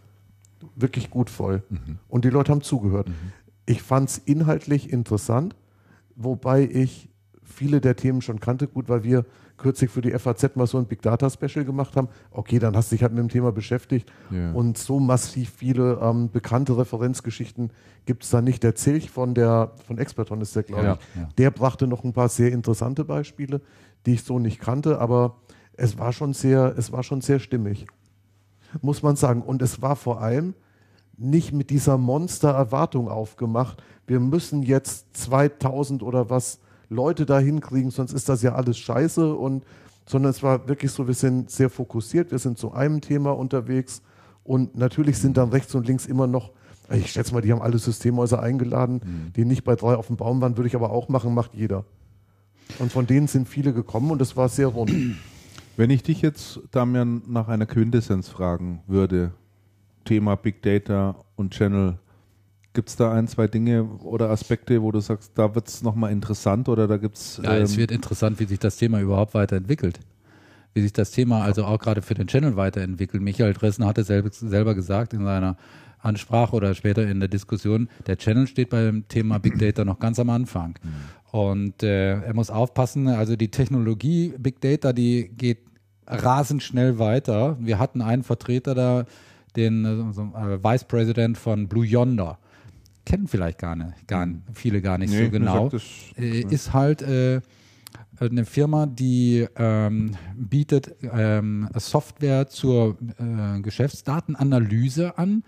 [0.76, 1.64] wirklich gut voll.
[2.08, 3.10] Und die Leute haben zugehört.
[3.66, 5.56] Ich fand es inhaltlich interessant,
[6.16, 7.10] wobei ich
[7.44, 8.68] viele der Themen schon kannte.
[8.68, 9.26] Gut, weil wir
[9.58, 12.10] kürzlich für die FAZ mal so ein Big Data Special gemacht haben.
[12.32, 14.12] Okay, dann hast du dich halt mit dem Thema beschäftigt.
[14.30, 14.52] Ja.
[14.52, 17.72] Und so massiv viele ähm, bekannte Referenzgeschichten
[18.06, 18.64] gibt es da nicht.
[18.64, 20.94] Der Zilch von der von Experton ist der, glaube Ja.
[21.16, 21.22] ich.
[21.22, 21.30] Ja.
[21.38, 23.62] Der brachte noch ein paar sehr interessante Beispiele,
[24.06, 25.38] die ich so nicht kannte, aber
[25.74, 27.88] es war schon sehr, es war schon sehr stimmig,
[28.82, 29.42] muss man sagen.
[29.42, 30.54] Und es war vor allem
[31.18, 33.82] nicht mit dieser Monster-Erwartung aufgemacht.
[34.06, 39.36] Wir müssen jetzt 2000 oder was Leute da hinkriegen, sonst ist das ja alles scheiße.
[39.36, 39.64] Und,
[40.06, 44.02] sondern es war wirklich so, wir sind sehr fokussiert, wir sind zu einem Thema unterwegs.
[44.44, 46.52] Und natürlich sind dann rechts und links immer noch,
[46.90, 50.40] ich schätze mal, die haben alle Systemhäuser eingeladen, die nicht bei drei auf dem Baum
[50.40, 51.84] waren, würde ich aber auch machen, macht jeder.
[52.80, 54.92] Und von denen sind viele gekommen und es war sehr rund.
[55.76, 59.34] Wenn ich dich jetzt, Damian, nach einer Quintessenz fragen würde,
[60.06, 62.00] Thema Big Data und Channel,
[62.78, 66.12] gibt es da ein, zwei Dinge oder Aspekte, wo du sagst, da wird es nochmal
[66.12, 67.42] interessant oder da gibt es.
[67.44, 70.00] Ja, es wird interessant, wie sich das Thema überhaupt weiterentwickelt.
[70.76, 73.24] Wie sich das Thema also auch gerade für den Channel weiterentwickelt.
[73.24, 75.58] Michael Dressen hatte selber, selber gesagt in seiner
[75.98, 80.20] Ansprache oder später in der Diskussion, der Channel steht beim Thema Big Data noch ganz
[80.20, 80.78] am Anfang.
[81.32, 85.62] Und äh, er muss aufpassen, also die Technologie Big Data, die geht
[86.06, 87.58] rasend schnell weiter.
[87.60, 89.06] Wir hatten einen Vertreter da,
[89.56, 92.38] den äh, äh, Vice President von Blue Yonder.
[93.08, 95.84] Kennen vielleicht gar nicht, gar, viele gar nicht Nee, so genau das
[96.18, 97.40] äh, ist halt äh,
[98.20, 105.46] eine Firma, die ähm, bietet ähm, Software zur äh, Geschäftsdatenanalyse an.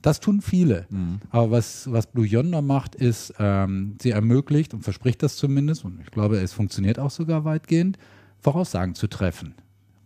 [0.00, 0.86] Das tun viele.
[1.28, 6.00] Aber was, was Blue Yonder macht, ist, ähm, sie ermöglicht und verspricht das zumindest, und
[6.00, 7.98] ich glaube, es funktioniert auch sogar weitgehend,
[8.40, 9.56] Voraussagen zu treffen.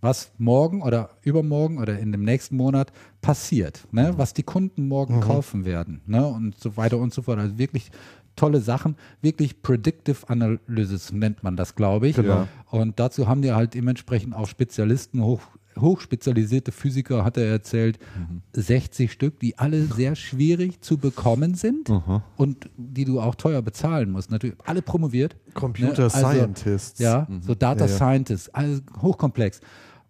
[0.01, 4.15] Was morgen oder übermorgen oder in dem nächsten Monat passiert, ne?
[4.17, 6.27] was die Kunden morgen kaufen werden ne?
[6.27, 7.39] und so weiter und so fort.
[7.39, 7.91] Also wirklich
[8.37, 12.17] tolle Sachen, wirklich Predictive Analysis nennt man das, glaube ich.
[12.17, 12.47] Genau.
[12.67, 15.41] Und dazu haben die halt dementsprechend auch Spezialisten, hoch,
[15.79, 17.99] hochspezialisierte Physiker, hat er erzählt,
[18.53, 21.91] 60 Stück, die alle sehr schwierig zu bekommen sind
[22.37, 24.31] und die du auch teuer bezahlen musst.
[24.31, 25.37] Natürlich alle promoviert.
[25.55, 27.01] Computer Ne, also, Scientists.
[27.01, 27.97] Ja, so Data Ja, ja.
[27.97, 29.61] Scientists, alles hochkomplex.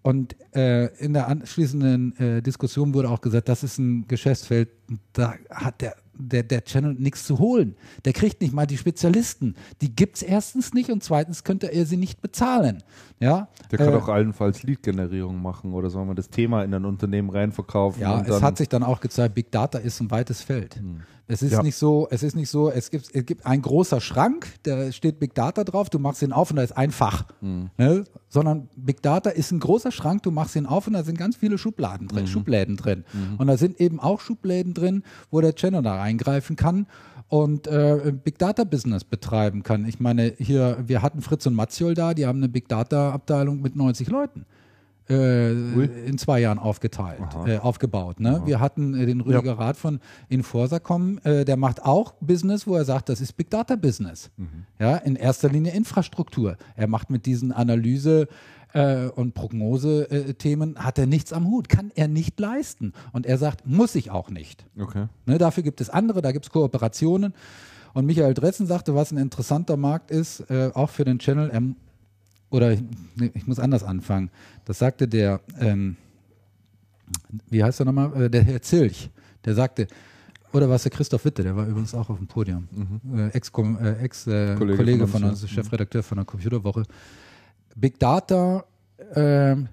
[0.02, 4.68] Und äh, in der anschließenden äh, Diskussion wurde auch gesagt, das ist ein Geschäftsfeld,
[5.12, 7.76] da hat der, der, der Channel nichts zu holen.
[8.04, 9.54] Der kriegt nicht mal die Spezialisten.
[9.80, 12.82] Die gibt es erstens nicht und zweitens könnte er sie nicht bezahlen.
[13.20, 16.84] Ja, Der kann Äh, auch allenfalls Lead-Generierung machen oder soll man das Thema in ein
[16.84, 18.00] Unternehmen reinverkaufen.
[18.02, 20.80] Ja, es hat sich dann auch gezeigt, Big Data ist ein weites Feld.
[21.28, 21.62] Es ist Ja.
[21.62, 25.18] nicht so, es ist nicht so, es gibt, es gibt ein großer Schrank, da steht
[25.18, 27.24] Big Data drauf, du machst ihn auf und da ist ein Fach.
[27.40, 28.04] Ne?
[28.28, 31.34] Sondern Big Data ist ein großer Schrank, du machst ihn auf und da sind ganz
[31.36, 33.04] viele Schubladen drin, Schubläden drin.
[33.38, 36.86] Und da sind eben auch Schubläden drin, wo der Channel da reingreifen kann
[37.28, 39.84] und äh, Big Data Business betreiben kann.
[39.86, 43.60] Ich meine, hier, wir hatten Fritz und Matziol da, die haben eine Big Data Abteilung
[43.62, 44.46] mit 90 Leuten
[45.08, 48.20] äh, in zwei Jahren aufgeteilt, äh, aufgebaut.
[48.20, 48.42] Ne?
[48.44, 52.76] Wir hatten äh, den Rüdiger Rath von Inforsa kommen, äh, der macht auch Business, wo
[52.76, 54.30] er sagt, das ist Big Data Business.
[54.78, 56.56] Ja, in erster Linie Infrastruktur.
[56.76, 58.28] Er macht mit diesen Analyse
[58.72, 62.92] äh, und Prognose-Themen hat er nichts am Hut, kann er nicht leisten.
[63.12, 64.66] Und er sagt, muss ich auch nicht.
[64.78, 65.06] Okay.
[65.24, 67.32] Ne, dafür gibt es andere, da gibt es Kooperationen.
[67.94, 71.76] Und Michael Dretzen sagte, was ein interessanter Markt ist, äh, auch für den Channel, ähm,
[72.50, 72.82] oder ich,
[73.34, 74.30] ich muss anders anfangen.
[74.64, 75.96] Das sagte der, ähm,
[77.48, 79.10] wie heißt er nochmal, äh, der Herr Zilch,
[79.44, 79.86] der sagte,
[80.52, 82.68] oder was der Christoph Witte, der war übrigens auch auf dem Podium,
[83.14, 86.84] äh, Ex-Kollege äh, Ex, äh, von von uns, uns, Chefredakteur von der Computerwoche.
[87.74, 88.64] Big Data
[89.14, 89.68] ähm,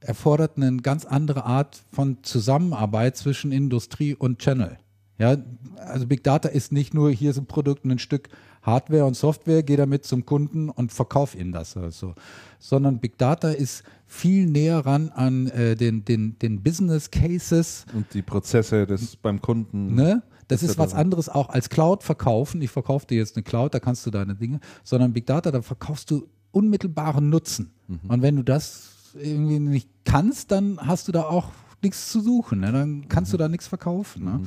[0.00, 4.76] erfordert eine ganz andere Art von Zusammenarbeit zwischen Industrie und Channel.
[5.18, 5.36] Ja,
[5.78, 8.28] also Big Data ist nicht nur, hier ist ein Produkt und ein Stück
[8.66, 12.14] Hardware und Software, geh damit zum Kunden und verkauf ihnen das oder so.
[12.58, 18.12] Sondern Big Data ist viel näher ran an äh, den, den, den Business Cases, Und
[18.12, 19.94] die Prozesse des beim Kunden.
[19.94, 20.22] Ne?
[20.48, 22.62] Das Ist was anderes auch als Cloud verkaufen.
[22.62, 25.62] Ich verkaufe dir jetzt eine Cloud, da kannst du deine Dinge, sondern Big Data, da
[25.62, 27.72] verkaufst du unmittelbaren Nutzen.
[28.08, 31.50] Und wenn du das irgendwie nicht kannst, dann hast du da auch
[31.82, 32.60] nichts zu suchen.
[32.60, 32.72] Ne?
[32.72, 34.24] Dann kannst du da nichts verkaufen.
[34.24, 34.40] Ne?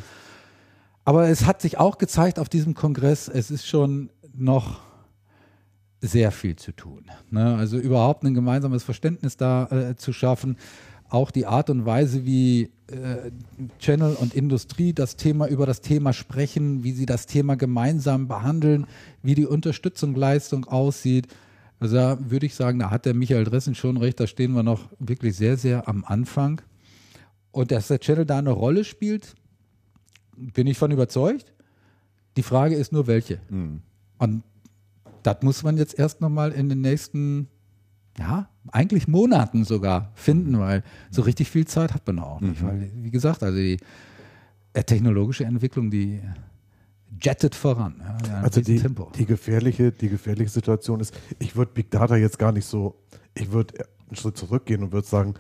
[1.10, 4.82] Aber es hat sich auch gezeigt auf diesem Kongress, es ist schon noch
[6.02, 7.06] sehr viel zu tun.
[7.32, 7.56] Ne?
[7.56, 10.56] Also überhaupt ein gemeinsames Verständnis da äh, zu schaffen.
[11.10, 13.32] auch die Art und Weise, wie äh,
[13.80, 18.86] Channel und Industrie das Thema über das Thema sprechen, wie sie das Thema gemeinsam behandeln,
[19.24, 21.28] wie die Unterstützungsleistung aussieht.
[21.80, 24.62] Also da würde ich sagen, da hat der Michael Dressen schon recht, da stehen wir
[24.62, 26.62] noch wirklich sehr, sehr am Anfang.
[27.50, 29.34] Und dass der Channel da eine Rolle spielt,
[30.54, 31.54] bin ich von überzeugt.
[32.38, 33.40] Die Frage ist nur, welche.
[34.18, 34.44] Und
[35.24, 37.48] das muss man jetzt erst nochmal in den nächsten,
[38.18, 42.64] ja, eigentlich Monaten sogar finden, weil so richtig viel Zeit hat man auch nicht.
[42.64, 43.78] Weil, wie gesagt, also die
[44.74, 46.22] äh, technologische Entwicklung, die
[47.22, 48.02] jettet voran.
[48.28, 49.12] Ja, Also die, Tempo.
[49.18, 52.96] die, gefährliche, die gefährliche Situation ist, ich würde Big Data jetzt gar nicht so,
[53.34, 53.74] ich würde
[54.08, 55.34] einen Schritt zurückgehen und würde sagen,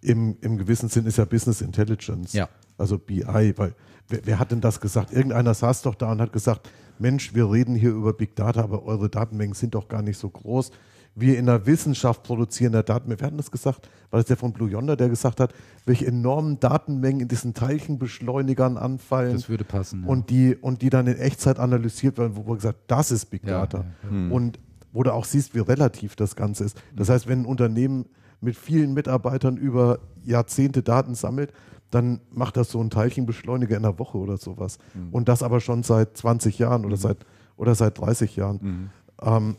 [0.00, 2.48] im, im gewissen Sinn ist ja Business Intelligence, Ja.
[2.76, 3.22] also BI,
[3.56, 3.74] weil
[4.08, 5.12] wer, wer hat denn das gesagt?
[5.12, 8.84] Irgendeiner saß doch da und hat gesagt, Mensch, wir reden hier über Big Data, aber
[8.84, 10.70] eure Datenmengen sind doch gar nicht so groß.
[11.14, 13.20] Wir in der Wissenschaft produzieren der Datenmengen.
[13.20, 15.52] Wir hatten das gesagt, war das der von Blue Yonder, der gesagt hat,
[15.84, 20.02] welche enormen Datenmengen in diesen Teilchenbeschleunigern anfallen Das würde passen.
[20.02, 20.08] ja.
[20.08, 23.44] und die und die dann in Echtzeit analysiert werden, wo wir gesagt, das ist Big
[23.44, 23.84] Ja, Data.
[24.04, 24.58] ja, Und
[24.92, 26.80] wo du auch siehst, wie relativ das Ganze ist.
[26.94, 28.06] Das heißt, wenn ein Unternehmen
[28.40, 31.52] mit vielen Mitarbeitern über Jahrzehnte Daten sammelt,
[31.90, 34.78] dann macht das so ein Teilchenbeschleuniger in einer Woche oder sowas.
[35.10, 37.24] Und das aber schon seit 20 Jahren oder seit
[37.56, 38.90] oder seit 30 Jahren.
[39.20, 39.56] Ähm,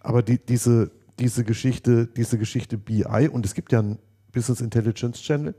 [0.00, 3.98] aber die, diese, diese Geschichte, diese Geschichte BI, und es gibt ja einen
[4.32, 5.54] Business Intelligence Channel,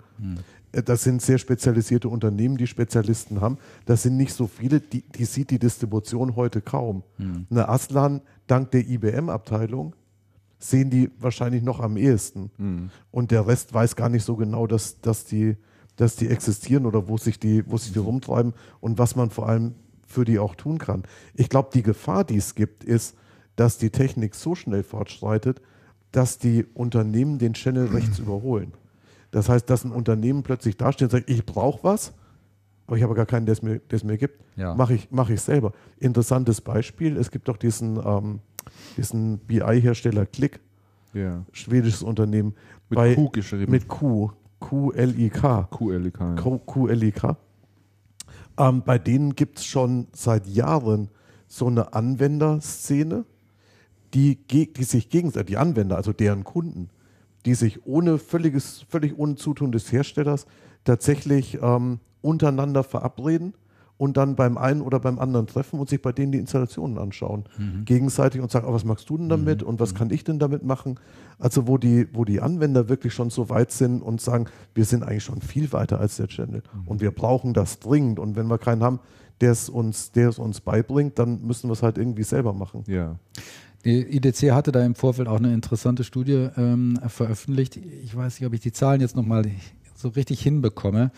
[0.71, 3.57] äh, das sind sehr spezialisierte Unternehmen, die Spezialisten haben.
[3.85, 7.03] Das sind nicht so viele, die, die sieht die Distribution heute kaum.
[7.49, 9.95] Eine Aslan, dank der IBM-Abteilung,
[10.63, 12.49] sehen die wahrscheinlich noch am ehesten.
[13.11, 15.57] Und der Rest weiß gar nicht so genau, dass, dass, die,
[15.97, 19.49] dass die existieren oder wo sich die, wo sich die rumtreiben und was man vor
[19.49, 19.75] allem
[20.07, 21.03] für die auch tun kann.
[21.33, 23.17] Ich glaube, die Gefahr, die es gibt, ist,
[23.55, 25.61] dass die Technik so schnell fortschreitet,
[26.11, 28.73] dass die Unternehmen den Channel rechts überholen.
[29.31, 32.13] Das heißt, dass ein Unternehmen plötzlich dasteht und sagt, ich brauche was,
[32.87, 34.39] aber ich habe gar keinen, der es mir, der es mir gibt.
[34.55, 34.75] Ja.
[34.75, 35.73] Mache ich, mach ich selber.
[35.97, 38.39] Interessantes Beispiel, es gibt doch diesen, ähm,
[38.97, 40.59] diesen BI-Hersteller Click,
[41.13, 41.45] Ja.
[41.51, 42.55] schwedisches Unternehmen.
[42.89, 43.71] Mit bei, Q geschrieben.
[43.71, 44.31] Mit Q.
[44.59, 45.67] Q-L-I-K.
[45.71, 46.19] QLK.
[46.19, 46.59] ja.
[46.65, 47.35] QLIK.
[48.57, 51.09] Ähm, bei denen gibt es schon seit Jahren
[51.47, 53.25] so eine Anwenderszene,
[54.13, 56.89] die, die sich gegenseitig, die Anwender, also deren Kunden,
[57.45, 60.45] die sich ohne völliges, völlig ohne Zutun des Herstellers
[60.83, 63.53] tatsächlich ähm, untereinander verabreden
[64.03, 67.45] und dann beim einen oder beim anderen treffen und sich bei denen die Installationen anschauen.
[67.85, 70.61] Gegenseitig und sagen, oh, was magst du denn damit und was kann ich denn damit
[70.65, 70.99] machen?
[71.39, 75.03] Also wo die, wo die Anwender wirklich schon so weit sind und sagen, wir sind
[75.03, 78.57] eigentlich schon viel weiter als der Channel und wir brauchen das dringend und wenn wir
[78.57, 78.99] keinen haben,
[79.39, 82.83] der es uns, der es uns beibringt, dann müssen wir es halt irgendwie selber machen.
[82.87, 83.15] ja.
[83.85, 87.75] Die IDC hatte da im Vorfeld auch eine interessante Studie ähm, veröffentlicht.
[87.75, 89.45] Ich weiß nicht, ob ich die Zahlen jetzt nochmal
[89.93, 91.11] so richtig hinbekomme.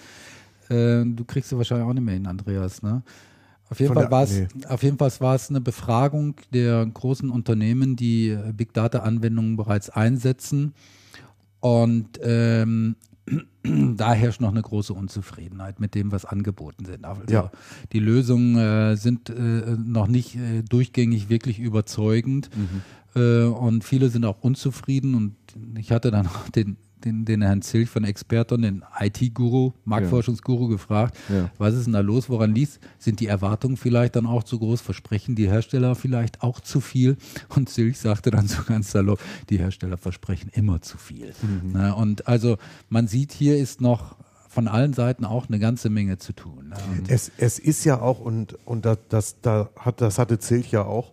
[0.70, 2.82] Äh, du kriegst sie wahrscheinlich auch nicht mehr hin, Andreas.
[2.82, 3.04] Ne?
[3.70, 4.66] Auf jeden, Von Fall war es, nee.
[4.68, 9.90] auf jeden Fall war es eine Befragung der großen Unternehmen, die äh, Big Data-Anwendungen bereits
[9.90, 10.74] einsetzen.
[11.62, 12.96] Und ähm,
[13.64, 17.06] da herrscht noch eine große Unzufriedenheit mit dem, was angeboten sind.
[17.06, 17.52] Also Ja.
[17.92, 22.52] Die Lösungen äh, sind äh, noch nicht äh, durchgängig wirklich überzeugend
[23.16, 25.16] äh, und viele sind auch unzufrieden.
[25.16, 25.36] Und
[25.80, 31.16] ich hatte dann auch den, den, den Herrn Zilch von Experton, den IT-Guru, Marktforschungsguru, gefragt,
[31.30, 31.50] Ja.
[31.58, 32.80] was ist denn da los, woran liegt?
[32.98, 34.82] Sind die Erwartungen vielleicht dann auch zu groß?
[34.82, 37.18] Versprechen die Hersteller vielleicht auch zu viel?
[37.56, 41.34] Und Zilch sagte dann so ganz salopp, die Hersteller versprechen immer zu viel.
[41.72, 42.58] Na, und also
[42.90, 44.16] man sieht, hier ist noch
[44.50, 46.74] von allen Seiten auch eine ganze Menge zu tun.
[47.08, 50.84] Es, es ist ja auch, und, und das, das, da hat, das hatte Zilch ja
[50.84, 51.12] auch,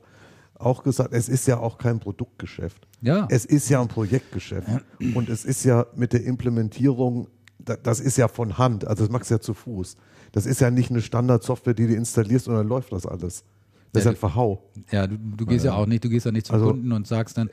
[0.65, 2.87] auch gesagt, es ist ja auch kein Produktgeschäft.
[3.01, 3.27] Ja.
[3.31, 4.69] Es ist ja ein Projektgeschäft.
[5.15, 7.29] Und es ist ja mit der Implementierung,
[7.59, 9.97] da- das ist ja von Hand, also das machst du ja zu Fuß.
[10.33, 13.45] Das ist ja nicht eine Standardsoftware, die du installierst und dann läuft das alles.
[13.93, 14.63] Das ist Ja, ein Verhau.
[14.91, 17.07] Ja, du, du gehst ja auch nicht, du gehst ja nicht zum Also- Kunden und
[17.07, 17.51] sagst dann,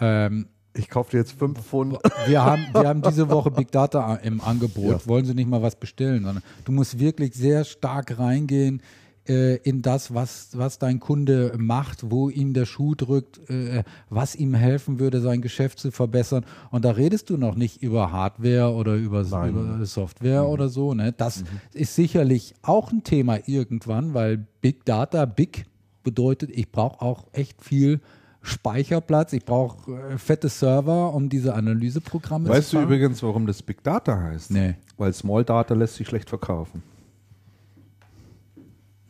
[0.00, 0.46] ähm,
[0.76, 1.98] Ich kaufe dir jetzt fünf Pfund.
[2.26, 5.06] wir haben, wir haben diese Woche Big Data im Angebot, Ja.
[5.06, 6.24] wollen Sie nicht mal was bestellen?
[6.24, 8.82] Sondern du musst wirklich sehr stark reingehen
[9.28, 14.34] äh, in das, was, was dein Kunde macht, wo ihm der Schuh drückt, äh, was
[14.34, 16.44] ihm helfen würde, sein Geschäft zu verbessern.
[16.70, 20.94] Und da redest du noch nicht über Hardware oder über, über Software oder so.
[20.94, 21.12] Ne?
[21.12, 25.66] Das ist sicherlich auch ein Thema irgendwann, weil Big Data, Big
[26.02, 28.00] bedeutet, ich brauche auch echt viel
[28.42, 32.92] Speicherplatz, ich brauche äh, fette Server, um diese Analyseprogramme Weißt zu du fahren.
[32.92, 34.50] übrigens, warum das Big Data heißt?
[34.50, 34.74] Nee.
[34.98, 36.82] Weil Small Data lässt sich schlecht verkaufen.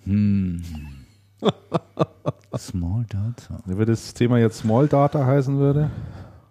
[2.56, 3.60] Small Data.
[3.66, 5.90] Wenn das Thema jetzt Small Data heißen würde,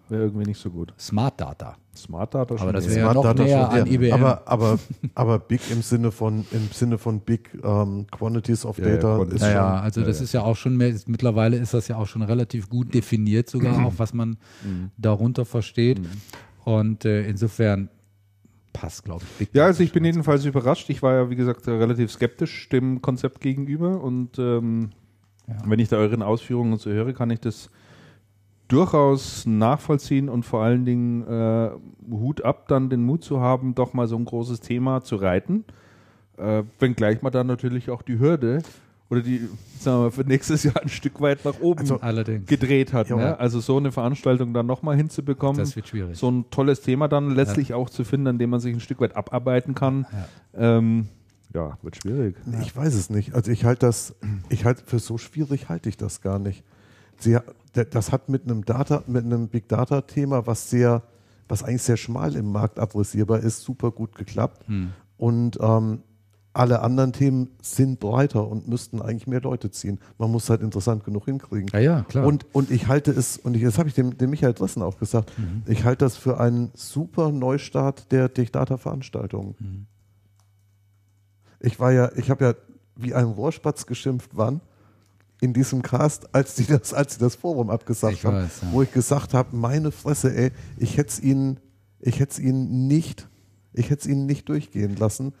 [0.08, 0.92] Wäre irgendwie nicht so gut.
[0.98, 1.76] Smart Data.
[1.96, 3.92] Smart Data Aber das wäre ja noch Smart Data näher schon, an ja.
[3.92, 4.12] IBM.
[4.12, 4.78] Aber, aber,
[5.14, 9.16] aber big im Sinne von, im Sinne von big ähm, quantities of Ja, ja, data
[9.16, 9.42] Quantities.
[9.42, 11.88] ist Ja, schon, ja, also das ist ja auch schon mehr, ist, mittlerweile ist das
[11.88, 14.36] ja auch schon relativ gut definiert, sogar auch, was man
[14.98, 16.00] darunter versteht.
[16.64, 17.88] Und äh, insofern
[18.74, 19.38] passt, glaube ich.
[19.38, 20.90] Big Ja, also ich bin jedenfalls überrascht.
[20.90, 24.90] Ich war ja, wie gesagt, relativ skeptisch dem Konzept gegenüber und ähm,
[25.48, 25.56] Ja.
[25.64, 27.70] wenn ich da euren Ausführungen so höre, kann ich das
[28.68, 31.70] durchaus nachvollziehen und vor allen Dingen äh,
[32.10, 35.64] Hut ab, dann den Mut zu haben, doch mal so ein großes Thema zu reiten.
[36.36, 38.62] Äh, wenngleich man dann natürlich auch die Hürde
[39.10, 39.38] oder die,
[39.78, 42.46] sagen wir mal, für nächstes Jahr ein Stück weit nach oben Also, Allerdings.
[42.46, 43.08] gedreht hat.
[43.10, 43.16] Ja.
[43.16, 43.38] Ne?
[43.38, 46.16] Also so eine Veranstaltung dann nochmal hinzubekommen Das wird schwierig.
[46.18, 49.00] so ein tolles Thema dann letztlich auch zu finden, an dem man sich ein Stück
[49.00, 50.06] weit abarbeiten kann.
[50.54, 50.78] Ja.
[50.78, 51.08] Ähm,
[51.52, 52.36] ja, wird schwierig.
[52.62, 53.34] Ich weiß es nicht.
[53.34, 54.14] Also ich halte das,
[54.48, 56.64] ich halte für so schwierig halte ich das gar nicht.
[57.18, 57.38] Sie,
[57.72, 61.02] das hat mit einem Data, mit einem Big Data Thema, was sehr,
[61.46, 64.64] was eigentlich sehr schmal im Markt adressierbar ist, super gut geklappt.
[65.16, 66.02] Und ähm,
[66.54, 69.98] alle anderen Themen sind breiter und müssten eigentlich mehr Leute ziehen.
[70.18, 71.68] Man muss halt interessant genug hinkriegen.
[71.72, 72.26] Ja, ja, klar.
[72.26, 74.98] Und, und ich halte es, und ich, das habe ich dem, dem Michael Dressen auch
[74.98, 75.32] gesagt,
[75.66, 79.88] ich halte das für einen super Neustart der Data-Veranstaltungen.
[81.58, 82.54] Ich war ja, ich habe ja
[82.96, 84.60] wie ein Rohrspatz geschimpft, wann?
[85.40, 88.68] In diesem Cast, als die das, als sie das Forum abgesagt Ich haben, weiß, ja.
[88.70, 91.58] wo ich gesagt habe, meine Fresse, ey, ich hätte es ihnen,
[91.98, 93.28] ich hätte es ihnen nicht,
[93.72, 95.32] ich hätte es ihnen nicht durchgehen lassen.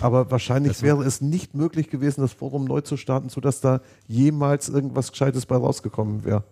[0.00, 3.80] Aber wahrscheinlich Das wäre es nicht möglich gewesen, das Forum neu zu starten, sodass da
[4.08, 6.42] jemals irgendwas Gescheites bei rausgekommen wäre.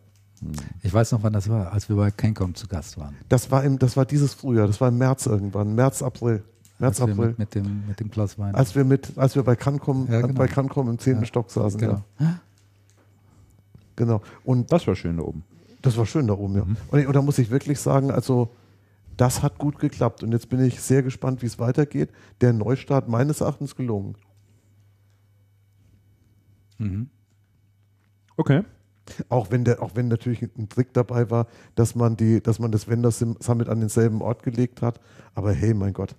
[0.83, 3.17] ich weiß noch, wann das war, als wir bei Cancom zu Gast waren.
[3.29, 6.45] Das war im, das war dieses Frühjahr, das war im März irgendwann, März, April.
[6.79, 7.29] März, als wir April.
[7.31, 8.55] mit, mit, dem, mit dem Klaus Wein.
[8.55, 10.35] als wir mit, als wir bei Cancom, Ja, genau.
[10.35, 12.03] bei Cancom im zehnten Ja, Stock saßen, genau.
[12.19, 12.41] ja.
[13.97, 14.23] Genau.
[14.45, 15.45] Und Das war schön da oben.
[15.83, 16.59] das war schön da oben, Mhm.
[16.59, 16.67] ja.
[16.91, 18.51] Und, und da muss ich wirklich sagen, also
[19.21, 20.23] das hat gut geklappt.
[20.23, 22.11] Und jetzt bin ich sehr gespannt, wie es weitergeht.
[22.41, 24.17] Der Neustart meines Erachtens gelungen.
[26.79, 27.11] Mhm.
[28.39, 28.63] Okay.
[29.29, 32.73] Auch wenn der, auch wenn natürlich ein Trick dabei war, dass man die, dass man
[32.73, 35.01] das Vendor Summit an denselben Ort gelegt hat.
[35.35, 36.17] Aber hey, mein Gott.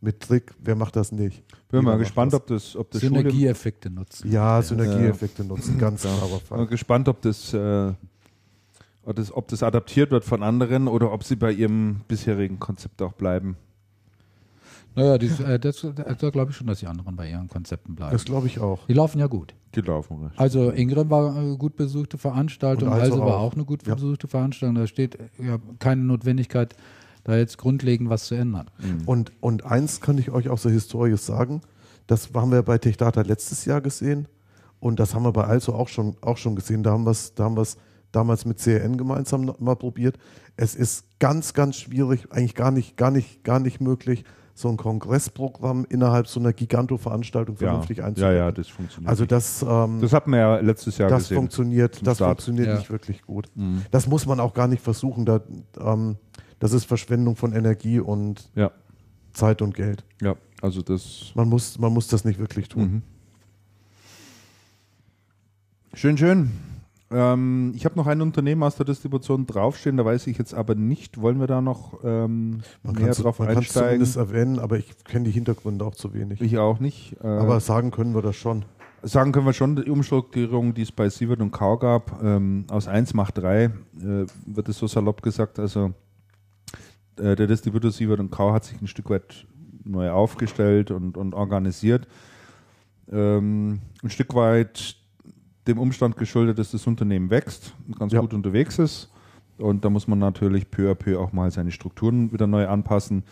[0.00, 1.46] Mit Trick, wer macht das nicht?
[1.68, 2.40] Bin Jeder mal gespannt, das.
[2.40, 4.30] ob das, ob das Synergieeffekte nutzen.
[4.30, 7.92] Ja, Synergieeffekte nutzen, ganz klarer bin mal gespannt, ob das, äh,
[9.06, 13.00] ob das, ob das adaptiert wird von anderen oder ob sie bei ihrem bisherigen Konzept
[13.02, 13.56] auch bleiben.
[14.94, 15.86] Naja, die, äh, das,
[16.18, 18.12] da glaube ich schon, dass die anderen bei ihren Konzepten bleiben.
[18.12, 18.86] Das glaube ich auch.
[18.86, 19.54] Die laufen ja gut.
[19.74, 20.38] Die laufen recht.
[20.38, 23.42] Also Ingrid war eine gut besuchte Veranstaltung, Und also also war auch.
[23.52, 23.94] auch eine gut Ja.
[23.94, 24.74] besuchte Veranstaltung.
[24.76, 26.74] Da steht äh, ja keine Notwendigkeit,
[27.24, 28.70] da jetzt grundlegend was zu ändern.
[29.04, 31.60] Und, und eins kann ich euch aus der Historie sagen,
[32.06, 34.28] das haben wir bei TechData letztes Jahr gesehen
[34.80, 36.82] und das haben wir bei Also auch schon, auch schon gesehen.
[36.82, 37.76] Da haben wir es da haben wir's
[38.16, 40.16] damals mit CRN gemeinsam noch mal probiert.
[40.56, 44.24] Es ist ganz, ganz schwierig, eigentlich gar nicht, gar nicht, gar nicht möglich,
[44.54, 47.68] so ein Kongressprogramm innerhalb so einer Giganto-Veranstaltung Ja.
[47.68, 48.36] vernünftig ja, einzubauen.
[48.36, 49.10] ja, das funktioniert.
[49.10, 49.32] Also nicht.
[49.32, 51.36] das, ähm, das hat man ja letztes Jahr das gesehen.
[51.36, 52.30] funktioniert, das Start.
[52.42, 52.76] funktioniert Ja.
[52.78, 53.48] nicht wirklich gut.
[53.90, 55.26] Das muss man auch gar nicht versuchen.
[55.26, 55.40] Da,
[55.78, 56.16] ähm,
[56.58, 58.70] das ist Verschwendung von Energie und Ja,
[59.34, 60.04] Zeit und Geld.
[60.22, 61.32] ja, also das.
[61.34, 62.82] Man muss, man muss das nicht wirklich tun.
[62.82, 63.02] Mhm.
[65.92, 66.50] Schön, schön.
[67.10, 70.74] Ähm, ich habe noch ein Unternehmen aus der Distribution draufstehen, da weiß ich jetzt aber
[70.74, 73.88] nicht, wollen wir da noch ähm, Man kann drauf man einsteigen?
[73.88, 76.40] zumindest erwähnen, aber ich kenne die Hintergründe auch zu wenig.
[76.40, 77.16] Ich auch nicht.
[77.22, 78.64] Äh, aber sagen können wir das schon.
[79.02, 82.88] sagen können wir schon, die Umstrukturierung, die es bei Sievert und Kau gab, ähm, aus
[82.88, 83.70] 1 macht 3, äh,
[84.46, 85.60] wird es so salopp gesagt.
[85.60, 85.92] Also
[87.20, 89.46] äh, der Distributor Sievert und Kau hat sich ein Stück weit
[89.84, 92.08] neu aufgestellt und, und organisiert.
[93.12, 94.96] Ähm, ein Stück weit
[95.66, 98.20] dem Umstand geschuldet, dass das Unternehmen wächst und ganz Ja.
[98.20, 99.10] gut unterwegs ist.
[99.58, 103.24] Und da muss man natürlich peu à peu auch mal seine Strukturen wieder neu anpassen.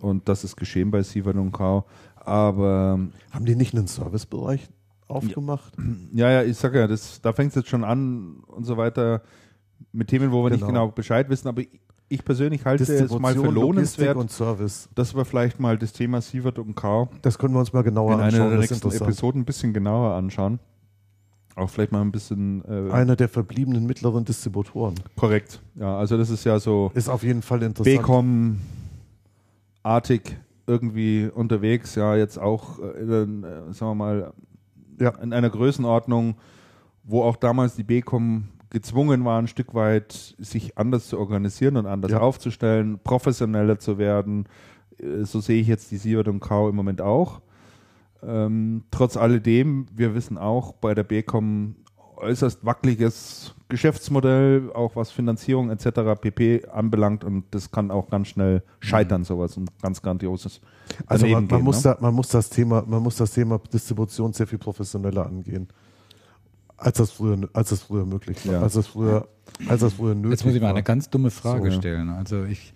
[0.00, 1.84] Und das ist geschehen bei Sievert und Kau.
[2.16, 2.98] Aber
[3.30, 4.68] Haben die nicht einen Servicebereich
[5.06, 5.72] aufgemacht?
[6.12, 9.22] ja, ja, ich sage ja, das, da fängt es jetzt schon an und so weiter
[9.92, 10.66] mit Themen, wo wir nicht Genau.
[10.86, 11.48] genau Bescheid wissen.
[11.48, 11.68] Aber ich,
[12.08, 14.88] ich persönlich halte es mal für lohnenswert, und Service.
[14.94, 18.14] dass wir vielleicht mal das Thema Sievert und Kau Das können wir uns mal genauer
[18.14, 18.50] in einer anschauen.
[18.50, 19.04] der Das ist nächsten.
[19.04, 20.58] Episoden ein bisschen genauer anschauen.
[21.58, 24.94] Auch vielleicht mal ein bisschen äh, Einer der verbliebenen mittleren Distributoren.
[25.16, 25.60] korrekt.
[25.74, 27.96] Ja, also das ist ja so Ist auf jeden Fall interessant.
[29.82, 30.36] Becom-artig
[30.66, 31.94] irgendwie unterwegs.
[31.94, 34.32] Ja, jetzt auch äh, in, äh, sagen wir mal
[35.00, 35.10] Ja.
[35.22, 36.36] in einer Größenordnung,
[37.04, 41.86] wo auch damals die Becom gezwungen war, ein Stück weit sich anders zu organisieren und
[41.86, 42.20] anders Ja.
[42.20, 44.44] aufzustellen, professioneller zu werden.
[44.98, 47.40] Äh, So sehe ich jetzt die Sievert und Kau im Moment auch.
[48.22, 51.76] Ähm, trotz alledem, wir wissen auch, bei der Becom
[52.16, 56.20] äußerst wackeliges Geschäftsmodell, auch was Finanzierung etc.
[56.20, 56.66] pp.
[56.72, 60.60] anbelangt und das kann auch ganz schnell scheitern, sowas und ganz grandioses.
[61.06, 61.94] Also man, man, gehen, muss ne?
[61.94, 65.68] da, man, muss das Thema, man muss das Thema Distribution sehr viel professioneller angehen,
[66.76, 68.54] als das früher, als das früher möglich war.
[68.54, 68.62] Ja.
[68.62, 69.28] Als das früher,
[69.68, 70.74] als das früher nötig Jetzt muss ich mal war.
[70.74, 71.72] eine ganz dumme Frage So, ja.
[71.72, 72.08] stellen.
[72.08, 72.72] Also ich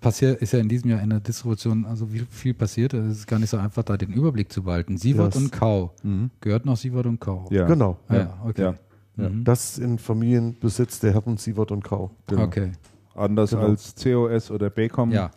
[0.00, 2.94] passiert ist ja in diesem Jahr in der Distribution also wie viel passiert.
[2.94, 4.96] Es ist gar nicht so einfach, da den Überblick zu behalten.
[4.96, 5.92] Sievert Das- und Kau.
[6.02, 6.30] Mhm.
[6.40, 7.46] Gehört noch Sievert und Kau.
[7.50, 7.66] Ja.
[7.66, 7.98] Genau.
[8.08, 8.20] Ah, Ja.
[8.20, 8.62] ja, okay.
[8.62, 8.74] Ja.
[9.16, 9.28] Ja.
[9.28, 9.44] Mhm.
[9.44, 12.10] Das ist in Familienbesitz der Herren Sievert und Kau.
[12.26, 12.44] Genau.
[12.44, 12.72] Okay.
[13.14, 13.62] Anders Genau.
[13.66, 15.10] als COS oder Bacom.
[15.10, 15.30] Ja.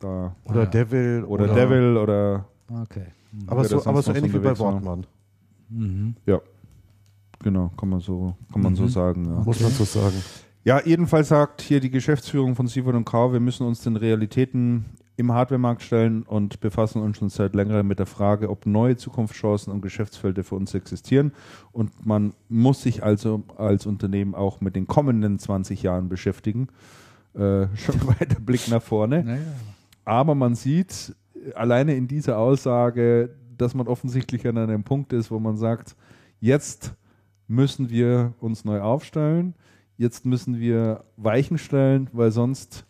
[0.00, 0.66] Da, Oder Ah, ja.
[0.66, 1.24] Devil.
[1.26, 3.06] oder Devil oder Okay.
[3.32, 3.48] Mhm.
[3.48, 4.56] Aber so, aber so ähnlich wie bei.
[4.58, 5.06] Wortmann,
[5.70, 6.14] Mhm.
[6.26, 6.40] ja.
[7.40, 8.88] Genau, kann man so, kann man so Mhm.
[8.88, 9.24] sagen.
[9.24, 9.40] Ja.
[9.44, 10.16] muss man so sagen.
[10.68, 14.84] Ja, jedenfalls sagt hier die Geschäftsführung von und Kau, wir müssen uns den Realitäten
[15.16, 19.72] im Hardwaremarkt stellen und befassen uns schon seit längerem mit der Frage, ob neue Zukunftschancen
[19.72, 21.32] und Geschäftsfelder für uns existieren.
[21.72, 26.68] Und man muss sich also als Unternehmen auch mit den kommenden 20 Jahren beschäftigen.
[27.32, 29.24] Äh, schon weiter Blick nach vorne.
[29.24, 29.40] Naja.
[30.04, 31.16] Aber man sieht
[31.54, 35.96] alleine in dieser Aussage, dass man offensichtlich an einem Punkt ist, wo man sagt,
[36.40, 36.92] jetzt
[37.46, 39.54] müssen wir uns neu aufstellen,
[39.98, 42.84] jetzt müssen wir Weichen stellen, weil sonst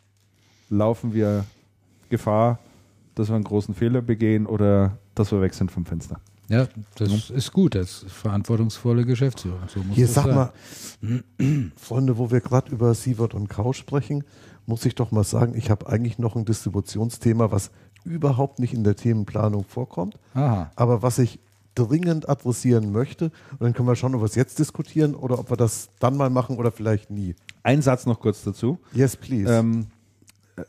[0.70, 1.44] laufen wir
[2.10, 2.60] Gefahr,
[3.14, 6.20] dass wir einen großen Fehler begehen oder dass wir weg sind vom Fenster.
[6.48, 7.74] Ja, das ist gut.
[7.74, 9.58] Das ist verantwortungsvolle Geschäftsführung.
[9.66, 10.34] So muss Hier das sag sein.
[10.34, 14.24] mal, Freunde, wo wir gerade über Sievert und Kau sprechen,
[14.64, 17.70] muss ich doch mal sagen, ich habe eigentlich noch ein Distributionsthema, was
[18.04, 20.70] überhaupt nicht in der Themenplanung vorkommt, Aha.
[20.76, 21.38] aber was ich
[21.86, 23.26] dringend adressieren möchte.
[23.52, 26.16] Und dann können wir schauen, ob wir es jetzt diskutieren oder ob wir das dann
[26.16, 27.34] mal machen oder vielleicht nie.
[27.62, 28.78] Ein Satz noch kurz dazu.
[28.92, 29.52] Yes, please.
[29.52, 29.86] Ähm,
[30.56, 30.62] äh,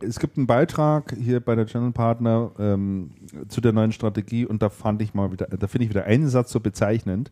[0.00, 3.10] es gibt einen Beitrag hier bei der Channel Partner ähm,
[3.48, 6.28] zu der neuen Strategie und da fand ich mal wieder, da finde ich wieder einen
[6.28, 7.30] Satz so bezeichnend.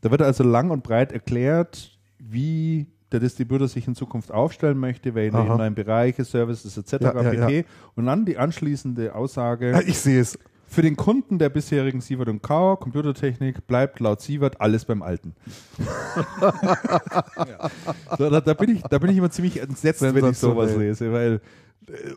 [0.00, 5.14] Da wird also lang und breit erklärt, wie der Distributor sich in Zukunft aufstellen möchte,
[5.14, 6.92] welche neuen Bereiche, Services etc.
[6.92, 7.58] Ja, ja, pp.
[7.58, 7.64] ja.
[7.94, 9.72] Und dann die anschließende Aussage.
[9.72, 10.38] Ja, ich sehe es.
[10.72, 15.34] Für den Kunden der bisherigen Sievert und Kau Computertechnik bleibt laut Sievert alles beim Alten.
[18.16, 21.12] so, da, da, bin ich, da bin ich immer ziemlich entsetzt, wenn ich sowas lese,
[21.12, 21.42] weil
[21.88, 22.14] äh,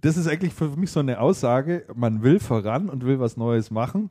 [0.00, 3.70] das ist eigentlich für mich so eine Aussage, man will voran und will was Neues
[3.70, 4.08] machen,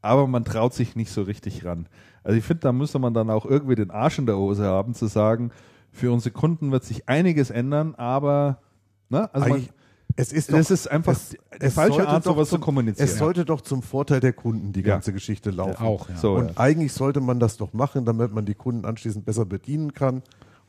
[0.00, 1.88] aber man traut sich nicht so richtig ran.
[2.22, 4.94] Also ich finde, da müsste man dann auch irgendwie den Arsch in der Hose haben,
[4.94, 5.50] zu sagen,
[5.90, 8.60] für unsere Kunden wird sich einiges ändern, aber
[9.08, 9.68] ne, also man,
[10.16, 12.62] es ist doch, das ist einfach es- es falsche sollte Art, doch sowas zu zum-
[12.62, 13.08] kommunizieren.
[13.08, 14.86] Es sollte doch zum Vorteil der Kunden die Ja.
[14.94, 15.82] ganze Geschichte laufen.
[15.84, 16.16] Auch, ja.
[16.16, 16.56] So, Und ja.
[16.56, 20.22] eigentlich sollte man das doch machen, damit man die Kunden anschließend besser bedienen kann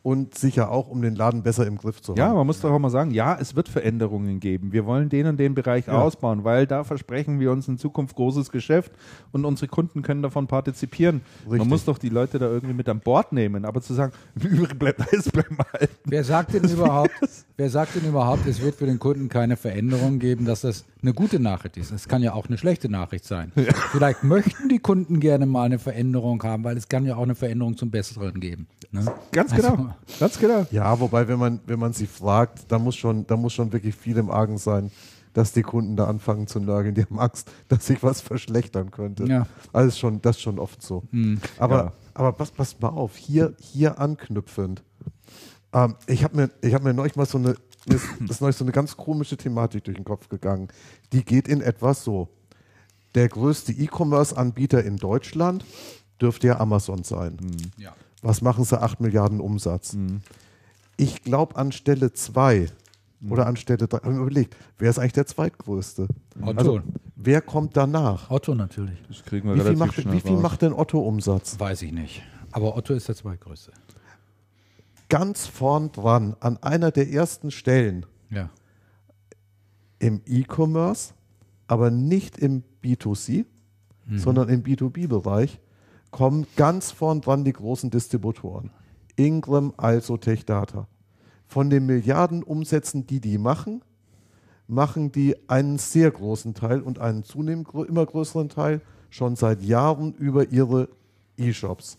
[0.06, 2.36] und sicher auch, um den Laden besser im Griff zu Ja, haben.
[2.36, 4.72] man muss doch auch mal sagen, ja, es wird Veränderungen geben.
[4.72, 5.94] Wir wollen den und den Bereich Ja.
[6.00, 8.92] ausbauen, weil da versprechen wir uns in Zukunft großes Geschäft
[9.32, 11.22] und unsere Kunden können davon partizipieren.
[11.46, 11.70] Man Richtig.
[11.70, 14.78] muss doch die Leute da irgendwie mit an Bord nehmen, aber zu sagen, im Übrigen
[14.78, 15.96] bleibt alles beim Alten.
[16.06, 17.10] Wer sagt denn überhaupt,
[17.58, 21.14] wer sagt denn überhaupt, es wird für den Kunden keine Veränderung geben, dass das eine
[21.16, 21.90] gute Nachricht ist?
[21.92, 23.52] Es kann ja auch eine schlechte Nachricht sein.
[23.92, 27.34] Vielleicht möchten die Kunden gerne mal eine Veränderung haben, weil es kann ja auch eine
[27.34, 28.68] Veränderung zum Besseren geben.
[28.92, 29.04] Ne?
[29.32, 30.66] Ganz Also- genau, ganz genau.
[30.72, 33.96] Ja, wobei, wenn man, wenn man sie fragt, da muss, schon, da muss schon wirklich
[33.96, 34.92] viel im Argen sein,
[35.34, 36.96] dass die Kunden da anfangen zu nörgeln.
[36.96, 39.26] Die haben Angst, dass sich was verschlechtern könnte.
[39.26, 39.48] Ja.
[39.74, 41.04] Also ist schon, das ist schon oft so.
[41.60, 41.94] Aber, Ja.
[42.14, 44.84] aber pass, pass mal auf, hier, hier anknüpfend.
[45.74, 47.56] Ähm, ich habe mir, ich hab mir neulich mal so eine,
[47.86, 50.70] das ist neulich so eine ganz komische Thematik durch den Kopf gegangen.
[51.12, 52.30] Die geht in etwas so.
[53.14, 55.64] Der größte E-Commerce-Anbieter in Deutschland
[56.22, 57.38] dürfte ja Amazon sein.
[57.78, 57.94] Ja.
[58.26, 58.82] Was machen sie?
[58.82, 59.96] 8 Milliarden Umsatz.
[60.98, 62.68] Ich glaube an Stelle 2
[63.30, 66.08] oder an Stelle 3, habe ich mir überlegt, wer ist eigentlich der zweitgrößte?
[66.42, 66.58] Otto.
[66.58, 66.82] Also,
[67.16, 68.30] wer kommt danach?
[68.32, 68.98] Otto natürlich.
[69.08, 70.42] Das kriegen wir Wie viel, relativ macht, wie viel raus.
[70.42, 71.60] macht denn Otto Umsatz?
[71.60, 72.24] Weiß ich nicht.
[72.52, 73.72] Aber Otto ist der zweitgrößte.
[75.10, 78.50] Ganz vorn dran, an einer der ersten Stellen Ja.
[80.00, 81.14] im E-Commerce,
[81.68, 83.46] aber nicht im B2C,
[84.16, 85.60] sondern im B2B-Bereich,
[86.16, 88.70] kommen ganz vorn dran die großen Distributoren.
[89.18, 90.88] Ingram, also Tech Data.
[91.46, 93.84] Von den Milliarden Umsätzen, die die machen,
[94.66, 98.80] machen die einen sehr großen Teil und einen zunehmend immer größeren Teil
[99.10, 100.88] schon seit Jahren über ihre
[101.36, 101.98] E-Shops.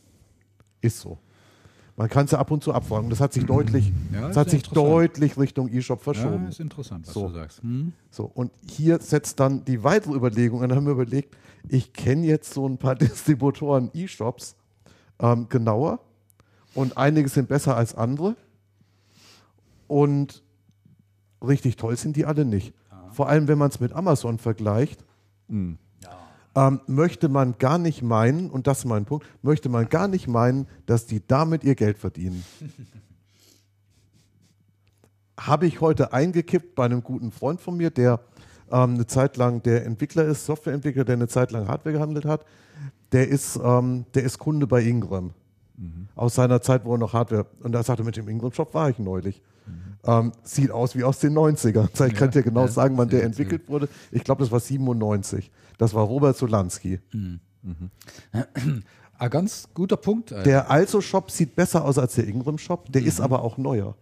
[0.81, 1.19] Ist so.
[1.99, 3.11] Man kann es ja ab und zu abfragen.
[3.11, 6.49] Das hat sich deutlich, Ja, das hat sich deutlich Richtung E-Shop ja, verschoben.
[6.49, 7.27] ist interessant, was So.
[7.27, 7.63] du sagst.
[7.63, 7.93] Hm?
[8.11, 10.71] So, und hier setzt dann die weitere Überlegung an.
[10.71, 11.37] Dann haben wir überlegt,
[11.69, 14.57] ich kenne jetzt so ein paar Distributoren E-Shops
[15.19, 16.01] ähm, genauer
[16.75, 18.37] und einige sind besser als andere.
[19.89, 20.43] Und
[21.47, 22.75] richtig toll sind die alle nicht.
[23.11, 25.05] Vor allem, wenn man es mit Amazon vergleicht.
[25.49, 25.79] Mhm.
[26.57, 30.27] ähm, möchte man gar nicht meinen, und das ist mein Punkt, möchte man gar nicht
[30.27, 32.45] meinen, dass die damit ihr Geld verdienen.
[35.39, 38.21] Habe ich heute eingekippt bei einem guten Freund von mir, der
[38.71, 42.45] ähm, eine Zeit lang der Entwickler ist, Softwareentwickler, der eine Zeit lang Hardware gehandelt hat.
[43.13, 45.33] Der ist, ähm, der ist Kunde bei Ingram.
[46.15, 47.45] Aus seiner Zeit, wo er noch Hardware.
[47.63, 49.43] Und da sagte er, mit dem Ingram-Shop war ich neulich.
[50.05, 51.89] Ähm, sieht aus wie aus den 90ern.
[52.07, 53.89] Ich kann dir genau ja, sagen, wann der sehr, entwickelt wurde.
[54.11, 55.51] Ich glaube, das war 97.
[55.77, 57.01] Das war Robert Solanski.
[59.19, 60.31] Ah, ganz guter Punkt.
[60.33, 60.45] Alter.
[60.45, 63.09] Der Also-Shop sieht besser aus als der Ingram-Shop, der Mhm.
[63.09, 63.97] ist aber auch neuer.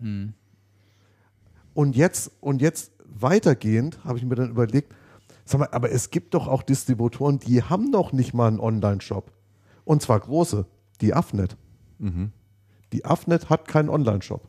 [1.73, 4.93] Und jetzt, und jetzt weitergehend habe ich mir dann überlegt,
[5.45, 9.33] sag mal, aber es gibt doch auch Distributoren, die haben noch nicht mal einen Online-Shop.
[9.85, 10.67] Und zwar große,
[11.01, 11.57] die Afnet.
[11.99, 12.33] Mhm.
[12.93, 14.49] Die Afnet hat keinen Online-Shop.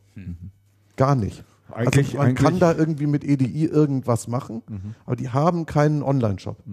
[0.95, 1.43] Gar nicht.
[1.71, 4.61] Eigentlich- also man eigentlich- kann da irgendwie mit EDI irgendwas machen,
[5.05, 6.63] aber die haben keinen Online-Shop.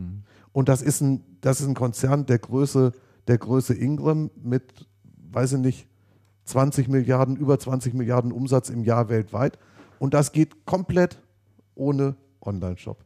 [0.52, 2.92] Und das ist ein, das ist ein Konzern der Größe,
[3.26, 4.86] der Größe Ingram mit,
[5.32, 5.88] weiß ich nicht,
[6.44, 9.59] 20 Milliarden, über 20 Milliarden Umsatz im Jahr weltweit.
[9.98, 11.20] Und das geht komplett
[11.74, 13.05] ohne Online-Shop.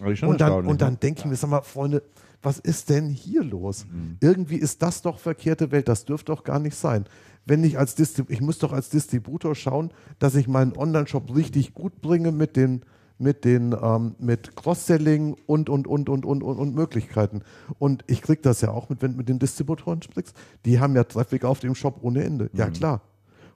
[0.00, 0.98] Und dann, und dann ne?
[0.98, 2.02] denke ich mir, sag mal, Freunde,
[2.40, 3.84] was ist denn hier los?
[4.20, 7.04] Irgendwie ist das doch verkehrte Welt, das dürfte doch gar nicht sein.
[7.46, 11.74] Wenn ich als Distrib ich muss doch als Distributor schauen, dass ich meinen Online-Shop richtig
[11.74, 12.82] gut bringe mit den
[13.20, 17.42] mit den ähm, mit Cross-Selling und und und und und und und Möglichkeiten.
[17.80, 20.36] Und ich kriege das ja auch mit, wenn du mit den Distributoren sprichst.
[20.64, 22.48] Die haben ja Traffic auf dem Shop ohne Ende.
[22.52, 23.02] Ja klar.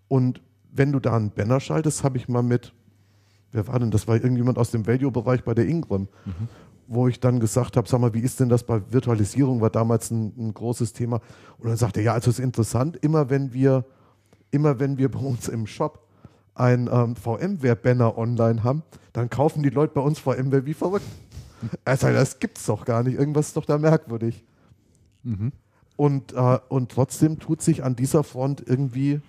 [0.09, 2.73] Und wenn du da einen Banner schaltest, habe ich mal mit
[3.53, 3.91] wer war denn?
[3.91, 6.09] Das war irgendjemand aus dem Value-Bereich bei der Ingram,
[6.87, 9.61] wo ich dann gesagt habe, sag mal, wie ist denn das bei Virtualisierung?
[9.61, 11.21] War damals ein, ein großes Thema.
[11.59, 13.85] Und dann sagte er, ja, also es ist interessant, immer wenn wir,
[14.51, 16.07] immer wenn wir bei uns im Shop
[16.55, 21.07] ein ähm, VMware-Banner online haben, dann kaufen die Leute bei uns VMware wie verrückt.
[21.85, 23.19] Er sagt, das gibt's doch gar nicht.
[23.19, 24.45] Irgendwas ist doch da merkwürdig.
[25.97, 29.21] Und, äh, und trotzdem tut sich an dieser Front irgendwie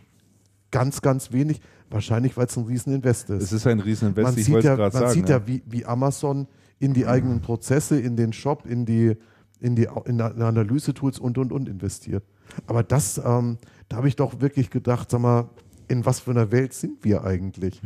[0.72, 1.62] ganz, ganz wenig.
[1.94, 4.92] Wahrscheinlich, weil es ein Rieseninvest ist Es ist ein Rieseninvest, man ich sieht ja, man
[4.92, 5.12] sagen.
[5.12, 6.48] sieht ja, wie, wie Amazon
[6.80, 9.16] in die eigenen Prozesse, in den Shop, in die,
[9.60, 12.24] in die in Analyse-Tools und und und investiert.
[12.66, 13.60] Aber das, ähm,
[13.90, 15.50] da habe ich doch wirklich gedacht, sag mal,
[15.88, 17.80] in was für einer Welt sind wir eigentlich?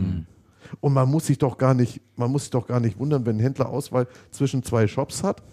[0.80, 3.38] Und man muss sich doch gar nicht, man muss sich doch gar nicht wundern, wenn
[3.38, 5.44] ein Händler Auswahl zwischen zwei Shops hat,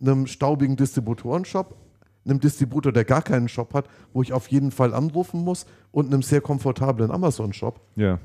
[0.00, 1.76] einem staubigen Distributorenshop,
[2.24, 6.06] einem Distributor, der gar keinen Shop hat, wo ich auf jeden Fall anrufen muss, und
[6.06, 8.18] einem sehr komfortablen Amazon-Shop ja.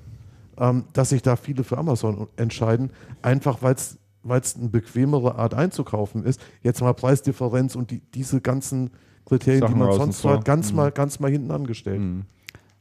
[0.57, 2.91] ähm, dass sich da viele für Amazon entscheiden,
[3.21, 3.97] einfach weil es
[4.55, 6.39] eine bequemere Art einzukaufen ist.
[6.61, 8.91] Jetzt mal Preisdifferenz und die, diese ganzen
[9.25, 12.25] Kriterien, Sachen die man sonst hat, ganz, mal, ganz mal hinten angestellt.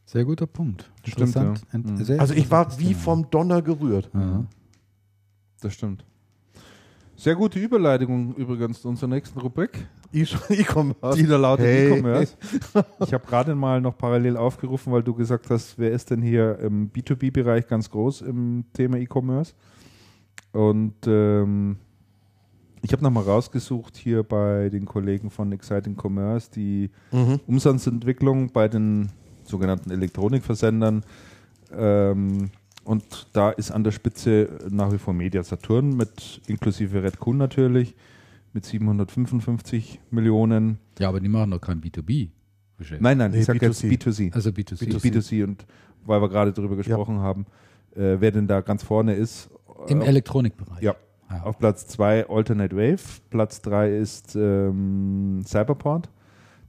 [0.04, 0.88] Sehr guter Punkt.
[1.04, 1.34] Stimmt.
[1.72, 4.10] Ent- sehr Also ich war wie vom Donner gerührt.
[5.60, 6.04] Das stimmt.
[7.16, 9.88] Sehr gute Überleitung übrigens zu unserer nächsten Rubrik.
[10.48, 11.16] E-Commerce.
[11.18, 11.88] Die da lautet Hey.
[11.92, 12.36] E-Commerce.
[13.00, 16.58] Ich habe gerade mal noch parallel aufgerufen, weil du gesagt hast, wer ist denn hier
[16.60, 19.54] im B2B-Bereich ganz groß im Thema E-Commerce?
[20.52, 21.76] Und ähm,
[22.82, 27.40] ich habe nochmal rausgesucht hier bei den Kollegen von Exciting Commerce die Mhm.
[27.46, 29.10] Umsatzentwicklung bei den
[29.44, 31.04] sogenannten Elektronikversendern.
[31.76, 32.50] Ähm,
[32.84, 37.94] und da ist an der Spitze nach wie vor Media Saturn mit inklusive Redcon natürlich
[38.56, 40.78] mit 755 Millionen.
[40.98, 42.30] Ja, aber die machen doch kein B2B.
[42.80, 43.00] -Geschäft.
[43.00, 44.30] Nein, nein, Nee, ich sage jetzt B2C.
[44.30, 44.34] B2C.
[44.34, 44.88] Also B2C.
[44.88, 45.12] B2C.
[45.12, 45.66] B2C und
[46.06, 47.44] weil wir gerade darüber gesprochen haben,
[47.94, 49.50] äh, wer denn da ganz vorne ist.
[49.88, 50.82] Im Äh, Elektronikbereich.
[50.82, 50.94] ja.
[51.28, 51.42] Ja.
[51.42, 56.08] Auf Platz 2 Alternate Wave, Platz 3 ist ähm, Cyberport,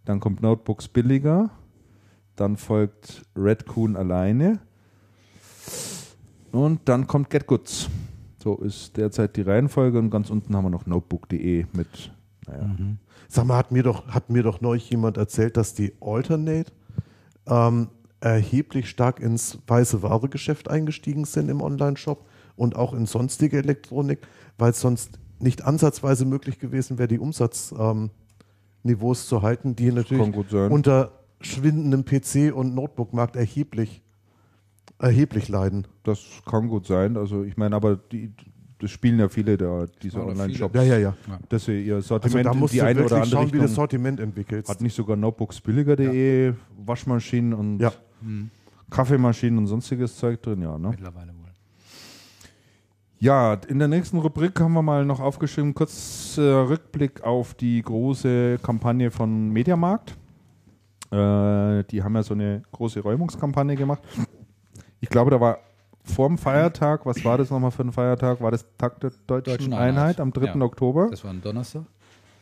[0.03, 1.51] dann kommt Notebooks billiger,
[2.35, 4.59] dann folgt Redcoon alleine
[6.51, 7.88] und dann kommt GetGoods.
[8.47, 12.13] So ist derzeit die Reihenfolge und ganz unten haben wir noch notebook.de mit,
[12.47, 12.73] naja,
[13.27, 16.71] Sag mal, hat mir doch, hat mir doch neulich jemand erzählt, dass die Alternate
[17.45, 17.89] ähm,
[18.21, 22.25] erheblich stark ins weiße Ware-Geschäft eingestiegen sind im Online-Shop
[22.55, 24.19] und auch in sonstige Elektronik,
[24.57, 28.11] weil es sonst nicht ansatzweise möglich gewesen wäre, die Umsatzniveaus
[28.85, 30.23] ähm, zu halten, die natürlich
[30.71, 31.11] unter
[31.41, 34.03] schwindendem PC- und Notebook-Markt erheblich,
[34.99, 35.88] erheblich leiden.
[36.03, 37.18] das kann gut sein.
[37.18, 38.31] Also ich meine, aber die,
[38.80, 40.76] das spielen ja viele da, diese Oder Online-Shops.
[40.76, 41.15] Ja, ja, ja.
[41.49, 43.59] dass sie ihr Also Sortiment da in musst die du eine oder andere schauen, wie
[43.59, 44.68] das Sortiment entwickelt.
[44.69, 46.53] hat nicht sogar notebooksbilliger.de,
[46.85, 47.91] Waschmaschinen und Ja.
[48.89, 50.77] Kaffeemaschinen und sonstiges Zeug drin, ja.
[50.77, 50.89] Ne?
[50.89, 51.47] Mittlerweile wohl.
[53.19, 57.81] Ja, in der nächsten Rubrik haben wir mal noch aufgeschrieben, kurz äh, Rückblick auf die
[57.81, 60.11] große Kampagne von Mediamarkt.
[61.11, 64.03] Äh, die haben ja so eine große Räumungskampagne gemacht.
[65.01, 65.59] Ich glaube, da war
[66.03, 68.41] vorm Feiertag, was war das nochmal für ein Feiertag?
[68.41, 70.45] War das Tag der Deutschen, Deutschen Einheit, Einheit, am 3.
[70.45, 70.61] ja.
[70.61, 71.09] Oktober?
[71.11, 71.83] Das war ein Donnerstag.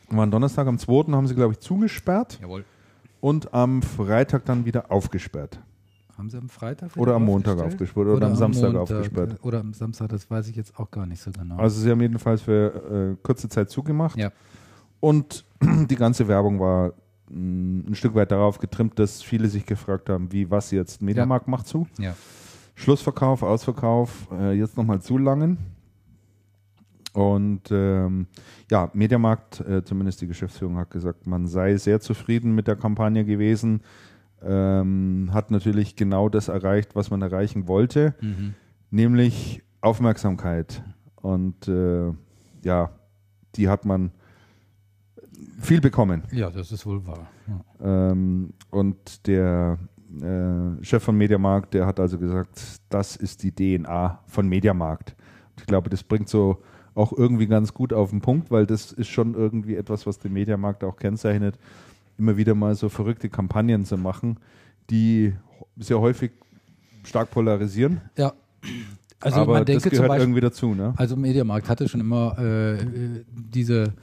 [0.08, 1.12] War ein Donnerstag, am 2.
[1.12, 2.64] haben sie, glaube ich, zugesperrt Jawohl.
[3.20, 5.60] und am Freitag dann wieder aufgesperrt.
[6.16, 9.38] Haben sie am Freitag Oder am Montag aufgesperrt oder am Samstag aufgesperrt.
[9.42, 11.56] Oder am Samstag, das weiß ich jetzt auch gar nicht so genau.
[11.58, 14.16] Also sie haben jedenfalls für äh, kurze Zeit zugemacht.
[14.16, 14.30] ja.
[14.98, 16.94] Und die ganze Werbung war
[17.28, 21.48] mh, ein Stück weit darauf getrimmt, dass viele sich gefragt haben, wie was jetzt Mediamarkt
[21.48, 21.86] macht zu.
[21.98, 22.14] Ja.
[22.76, 25.58] Schlussverkauf, Ausverkauf, äh, jetzt nochmal zulangen.
[27.14, 28.26] Und ähm,
[28.70, 33.24] ja, Mediamarkt, äh, zumindest die Geschäftsführung hat gesagt, man sei sehr zufrieden mit der Kampagne
[33.24, 33.80] gewesen.
[34.42, 38.54] Ähm, hat natürlich genau das erreicht, was man erreichen wollte, Mhm.
[38.90, 40.82] nämlich Aufmerksamkeit.
[41.22, 42.12] Und äh,
[42.62, 42.90] ja,
[43.54, 44.10] die hat man
[45.58, 46.22] viel bekommen.
[46.32, 47.26] ja, das ist wohl wahr.
[47.80, 48.10] Ja.
[48.10, 49.78] Ähm, und der
[50.22, 55.14] äh, Chef von Mediamarkt, der hat also gesagt, das ist die DNA von Mediamarkt.
[55.58, 56.62] Ich glaube, das bringt so
[56.94, 60.32] auch irgendwie ganz gut auf den Punkt, weil das ist schon irgendwie etwas, was den
[60.32, 61.58] Mediamarkt auch kennzeichnet,
[62.18, 64.38] immer wieder mal so verrückte Kampagnen zu machen,
[64.90, 65.34] die
[65.76, 66.32] sehr häufig
[67.04, 68.00] stark polarisieren.
[68.16, 68.32] ja.
[69.20, 70.92] Also aber man denke das zum gehört Beispiel, irgendwie dazu, ne?
[70.96, 73.94] Also Mediamarkt hatte schon immer äh, äh, diese,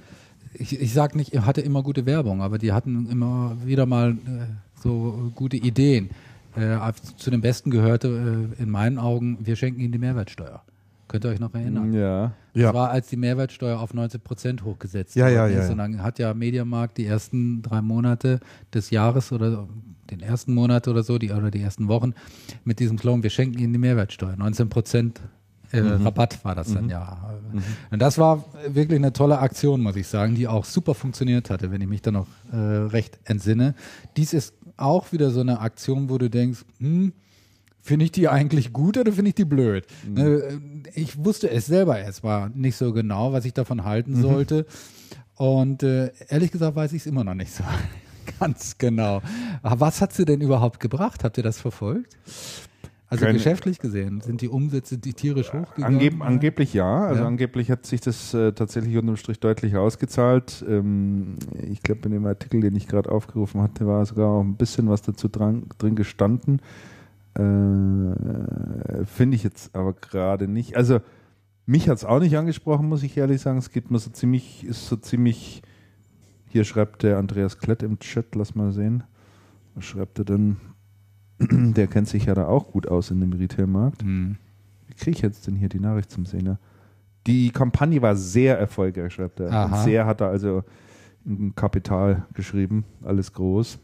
[0.53, 4.11] ich, ich sag nicht, er hatte immer gute Werbung, aber die hatten immer wieder mal
[4.11, 6.10] äh, so gute Ideen.
[6.55, 6.77] Äh,
[7.18, 10.61] zu den besten gehörte äh, in meinen Augen, wir schenken ihnen die Mehrwertsteuer.
[11.07, 11.93] Könnt ihr euch noch erinnern?
[11.93, 12.34] Ja.
[12.53, 12.68] Ja.
[12.68, 15.65] Das war, als die Mehrwertsteuer auf 19 Prozent hochgesetzt Ja, ja, ja, ist.
[15.65, 15.72] ja.
[15.72, 18.39] Und dann hat ja Mediamarkt die ersten drei Monate
[18.73, 19.68] des Jahres oder
[20.11, 22.14] den ersten Monat oder so, die, oder die ersten Wochen
[22.64, 24.35] mit diesem Slogan, wir schenken Ihnen die Mehrwertsteuer.
[24.38, 25.22] 19 Prozent
[25.74, 26.06] äh, Mhm.
[26.06, 27.34] Rabatt war das dann ja.
[27.91, 31.72] Und das war wirklich eine tolle Aktion, muss ich sagen, die auch super funktioniert hatte,
[31.72, 33.76] wenn ich mich da noch äh, recht entsinne.
[34.16, 37.14] Dies ist auch wieder so eine Aktion, wo du denkst, hm,
[37.86, 39.86] Finde ich die eigentlich gut oder finde ich die blöd?
[40.08, 40.62] Ne,
[40.95, 44.66] Ich wusste es selber erstmal nicht so genau, was ich davon halten sollte.
[45.36, 47.62] Und äh, ehrlich gesagt weiß ich es immer noch nicht so
[48.40, 49.22] ganz genau.
[49.64, 51.26] Aber was hat sie denn überhaupt gebracht?
[51.26, 52.16] Habt ihr das verfolgt?
[53.14, 55.99] Also Keine- geschäftlich gesehen, sind die Umsätze die tierisch hochgegangen?
[55.99, 57.06] Angeb angeblich ja.
[57.06, 57.27] Also Ja.
[57.27, 60.65] angeblich hat sich das äh, tatsächlich unterm Strich deutlich ausgezahlt.
[60.68, 64.56] Ähm, ich glaube, in dem Artikel, den ich gerade aufgerufen hatte, war sogar auch ein
[64.56, 66.60] bisschen was dazu dran, drin gestanden.
[67.35, 70.76] Äh, Finde ich jetzt aber gerade nicht.
[70.76, 70.99] Also
[71.65, 73.57] mich hat es auch nicht angesprochen, muss ich ehrlich sagen.
[73.57, 75.61] Es geht mir so ziemlich, ist so ziemlich.
[76.48, 79.03] Hier schreibt der Andreas Klett im Chat, lass mal sehen.
[79.76, 80.57] Was schreibt er denn?
[81.39, 84.01] Der kennt sich ja da auch gut aus in dem Retailmarkt.
[84.03, 84.38] Hm.
[84.88, 86.57] Wie kriege ich jetzt denn hier die Nachricht zum ja?
[87.26, 89.51] Die Kampagne war sehr erfolgreich, schreibt er.
[89.51, 89.77] Aha.
[89.77, 90.64] Und sehr hat er also
[91.26, 93.80] ein Kapital geschrieben, alles groß.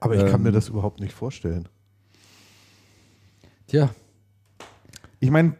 [0.00, 0.42] Aber ich kann Ähm.
[0.42, 1.68] mir das überhaupt nicht vorstellen.
[3.66, 3.90] Tja,
[5.18, 5.54] Ich meine,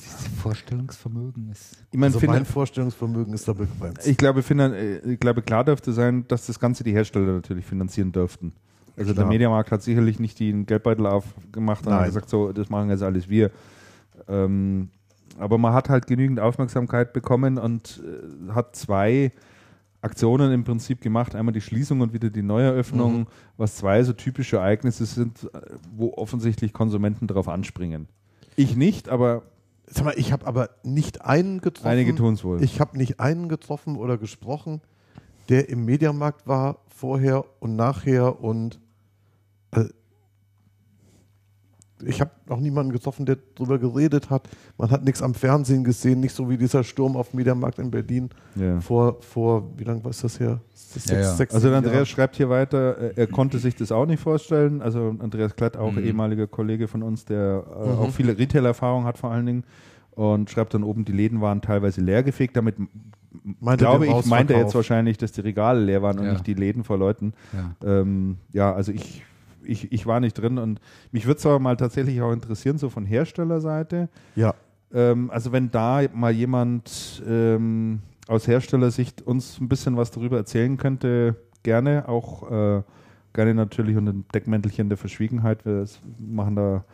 [0.00, 1.84] dieses Vorstellungsvermögen ist.
[1.90, 4.06] ich, mein, Also mein Vorstellungsvermögen ist da begrenzt.
[4.06, 8.12] ich, glaube, äh, ich glaube, klar dürfte sein, dass das Ganze die Hersteller natürlich finanzieren
[8.12, 8.52] dürften.
[8.96, 9.28] Also der Klar.
[9.28, 12.06] Mediamarkt hat sicherlich nicht den Geldbeutel aufgemacht und Nein.
[12.06, 13.50] gesagt, so, das machen jetzt alles wir.
[14.28, 14.88] Ähm,
[15.38, 18.02] aber man hat halt genügend Aufmerksamkeit bekommen und
[18.48, 19.32] äh, hat zwei
[20.00, 21.34] Aktionen im Prinzip gemacht.
[21.34, 23.26] Einmal die Schließung und wieder die Neueröffnung, Mhm.
[23.56, 25.60] was zwei so typische Ereignisse sind, äh,
[25.94, 28.08] wo offensichtlich Konsumenten darauf anspringen.
[28.56, 29.42] Ich nicht, aber
[29.88, 31.86] Sag mal, ich habe aber nicht einen getroffen.
[31.88, 32.60] einige tun es wohl.
[32.62, 34.80] Ich habe nicht einen getroffen oder gesprochen,
[35.48, 38.80] der im Mediamarkt war vorher und nachher und
[39.72, 39.84] äh,
[42.04, 44.46] ich habe noch niemanden getroffen, der darüber geredet hat.
[44.76, 47.90] Man hat nichts am Fernsehen gesehen, nicht so wie dieser Sturm auf dem Mediamarkt in
[47.90, 48.78] Berlin ja.
[48.80, 50.60] vor, vor wie lange war es das her?
[50.92, 51.30] Das Ja, ja.
[51.54, 52.06] Also Andreas Jahre.
[52.06, 54.82] schreibt hier weiter, äh, er konnte sich das auch nicht vorstellen.
[54.82, 56.04] Also Andreas Klett, auch Mhm.
[56.04, 57.98] ehemaliger Kollege von uns, der äh, Mhm.
[57.98, 59.64] auch viele Retail-Erfahrung hat vor allen Dingen.
[60.10, 62.56] Und schreibt dann oben, die Läden waren teilweise leergefegt.
[62.58, 62.88] Damit m-
[63.60, 66.32] Meinte glaube ich, meint er jetzt wahrscheinlich, dass die Regale leer waren und Ja.
[66.32, 67.32] nicht die Läden vor Leuten.
[67.82, 68.00] Ja.
[68.00, 69.22] Ähm, ja, also ich,
[69.68, 70.80] ich, ich war nicht drin und
[71.12, 74.08] mich würde es aber mal tatsächlich auch interessieren, so von Herstellerseite.
[74.34, 74.54] Ja,
[74.92, 80.76] Ähm, also wenn da mal jemand ähm, aus Herstellersicht uns ein bisschen was darüber erzählen
[80.76, 82.82] könnte, gerne, auch äh,
[83.32, 85.64] gerne natürlich unter dem Deckmäntelchen der Verschwiegenheit.
[85.64, 85.86] Wir
[86.18, 86.84] machen da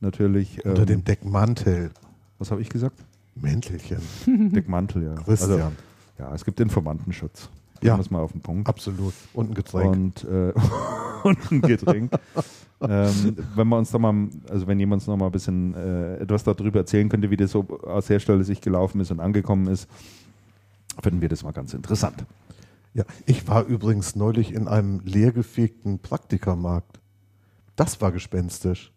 [0.00, 0.64] natürlich.
[0.64, 1.90] unter ähm, dem Deckmantel.
[2.38, 2.96] was habe ich gesagt?
[3.34, 4.00] Mäntelchen.
[4.52, 5.14] Deckmantel, ja.
[5.14, 5.52] Christian.
[5.52, 5.72] Also,
[6.18, 7.48] ja, es gibt Informantenschutz.
[7.82, 7.92] Ja.
[7.92, 7.96] Ja.
[7.96, 8.68] muss man auf den Punkt.
[8.68, 9.14] Absolut.
[9.34, 9.92] Und ein Getränk.
[9.92, 10.52] Und, äh,
[11.24, 12.12] und ein Getränk.
[12.80, 16.16] ähm, wenn wir uns da mal, also wenn jemand uns noch mal ein bisschen äh,
[16.18, 19.88] etwas darüber erzählen könnte, wie das so aus Hersteller sich gelaufen ist und angekommen ist,
[21.02, 22.24] finden wir das mal ganz interessant.
[22.94, 27.00] Ja, ich war übrigens neulich in einem leergefegten Praktikermarkt.
[27.74, 28.92] Das war gespenstisch.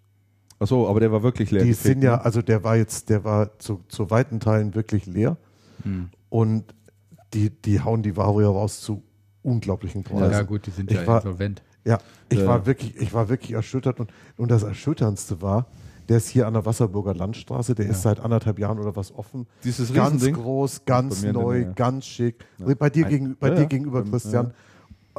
[0.59, 1.63] Achso, aber der war wirklich leer.
[1.63, 2.25] Die gefegt, sind ja, ne?
[2.25, 5.37] also der war jetzt, der war zu, zu weiten Teilen wirklich leer.
[5.83, 6.09] Hm.
[6.29, 6.63] Und
[7.35, 9.03] die, die hauen die ja raus zu
[9.43, 10.31] unglaublichen Preisen.
[10.31, 11.61] Ja, gut, die sind Ich ja war- insolvent.
[11.83, 11.99] Ja,
[12.29, 12.47] ich Ja.
[12.47, 15.67] war wirklich, ich war wirklich erschüttert und, und das Erschütterndste war,
[16.09, 19.45] der ist hier an der Wasserburger Landstraße, der ist seit anderthalb Jahren oder was offen.
[19.63, 20.43] Dieses ganz Riesending?
[20.43, 21.73] groß, ganz neu, Nähe.
[21.75, 22.45] ganz schick.
[22.79, 23.67] Bei dir, gegen, bei Ja, dir ja.
[23.67, 24.53] gegenüber, Ähm, Christian.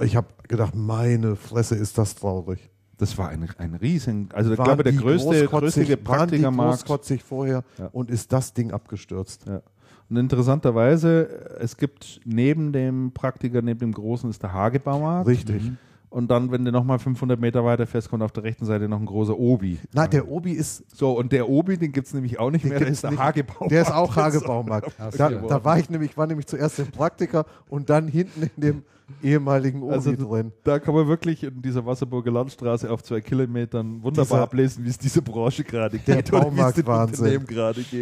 [0.03, 2.71] Ich habe gedacht, meine Fresse, ist das traurig.
[2.99, 6.79] Das war ein, ein riesen, also ich glaube der größte, größte waren die Praktikermarkt.
[6.87, 7.89] großkotzig vorher Ja.
[7.93, 9.45] und ist das Ding abgestürzt.
[9.47, 9.61] Ja.
[10.09, 15.29] Und interessanterweise, es gibt neben dem Praktiker, neben dem großen, ist der Hagebaumarkt.
[15.29, 15.73] Richtig.
[16.09, 19.01] Und dann, wenn du nochmal 500 Meter weiter fährst, kommt auf der rechten Seite noch
[19.01, 19.79] ein großer Obi.
[19.93, 22.79] Na, der Obi ist, So, und der Obi, den gibt es nämlich auch nicht mehr,
[22.79, 23.21] der ist der nicht.
[23.21, 23.71] Hagebaumarkt.
[23.73, 24.93] der ist auch Hagebaumarkt.
[25.19, 28.83] Da, da war ich nämlich, war nämlich zuerst im Praktiker und dann hinten in dem
[29.23, 30.53] ehemaligen Obi Also, drin.
[30.65, 34.89] Da kann man wirklich in dieser Wasserburger Landstraße auf zwei Kilometern wunderbar Dieser- ablesen, wie
[34.89, 37.47] es dieser Branche gerade Der geht dem Baumarktwahnsinn.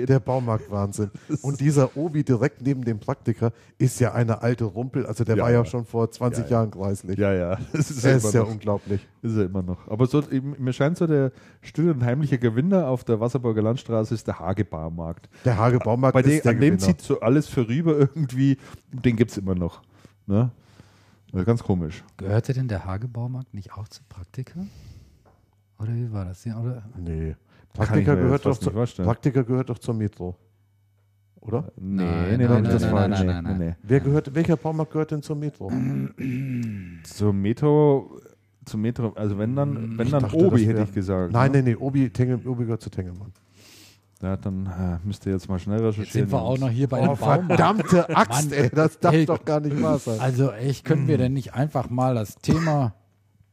[0.07, 1.11] Der Baumarktwahnsinn.
[1.43, 5.07] Und dieser Obi direkt neben dem Praktiker ist ja eine alte Rumpel.
[5.07, 5.65] Also der Ja, war ja ja.
[5.65, 6.57] schon vor 20 Ja, ja.
[6.59, 7.19] Jahren greislich.
[7.19, 8.51] ja, ja, das ist, ja ist ja noch.
[8.51, 9.07] unglaublich.
[9.23, 9.87] Ist er immer noch.
[9.89, 10.23] Aber so,
[10.59, 11.33] mir scheint so, der
[11.63, 15.29] stille und heimliche Gewinner auf der Wasserburger Landstraße ist der Hagebaumarkt.
[15.45, 16.79] Der Hage Baumarkt Bei dem, ist der an dem Gewinner.
[16.79, 18.57] zieht so alles vorüber irgendwie.
[18.93, 19.83] Den gibt es immer noch.
[20.27, 20.51] Ne?
[21.35, 22.05] Ja, ganz komisch.
[22.17, 24.61] Gehörte denn der Hagebaumarkt nicht auch zu Praktika?
[25.79, 26.45] Oder wie war das?
[26.45, 26.85] Ja, oder?
[26.97, 27.35] Nee.
[27.77, 28.71] Mir gehört, doch zu.
[28.71, 30.37] Praktiker gehört doch zur Metro.
[31.41, 31.73] Oder?
[31.77, 33.77] Nee, Nein, nee, nein, das nein, war nein, nee, nein, nein, nee, nee.
[33.83, 35.71] Wer gehört, welcher Baumarkt gehört denn zur Metro?
[37.03, 38.21] Zur Metro,
[38.65, 41.33] zum Metro, also wenn dann, wenn Ich dann dachte, Obi, das hätte ich gesagt.
[41.33, 41.63] Nein, ne?
[41.63, 43.33] nee, nee, Obi, Tengel, Obi gehört zu Tengelmann.
[44.23, 46.05] Ja, dann äh, müsst ihr jetzt mal schnell recherchieren.
[46.05, 48.59] Jetzt sind wir auch noch hier bei Oh, verdammte Axt, Mann.
[48.59, 49.27] ey, das darf Ey.
[49.27, 50.19] doch gar nicht wahr sein.
[50.21, 52.95] Also echt, können wir denn nicht einfach mal das Thema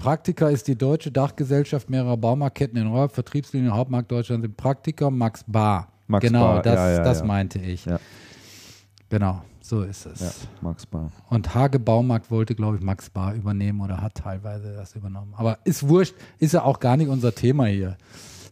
[0.02, 5.44] Praktika ist die deutsche Dachgesellschaft mehrerer Baumarktketten in Europa, Vertriebslinien Hauptmarkt Deutschland sind Praktika, Max
[5.46, 5.90] Bar.
[6.08, 7.26] Max genau, Bar, das, ja, ja, das ja.
[7.26, 7.86] meinte ich.
[7.86, 8.00] Ja.
[9.10, 10.20] Genau, so ist es.
[10.20, 10.32] Ja,
[10.62, 11.12] Max Bar.
[11.30, 15.36] Und Hage Baumarkt wollte, glaube ich, Max Bar übernehmen oder hat teilweise das übernommen.
[15.38, 17.96] Aber ist wurscht, ist ja auch gar nicht unser Thema hier.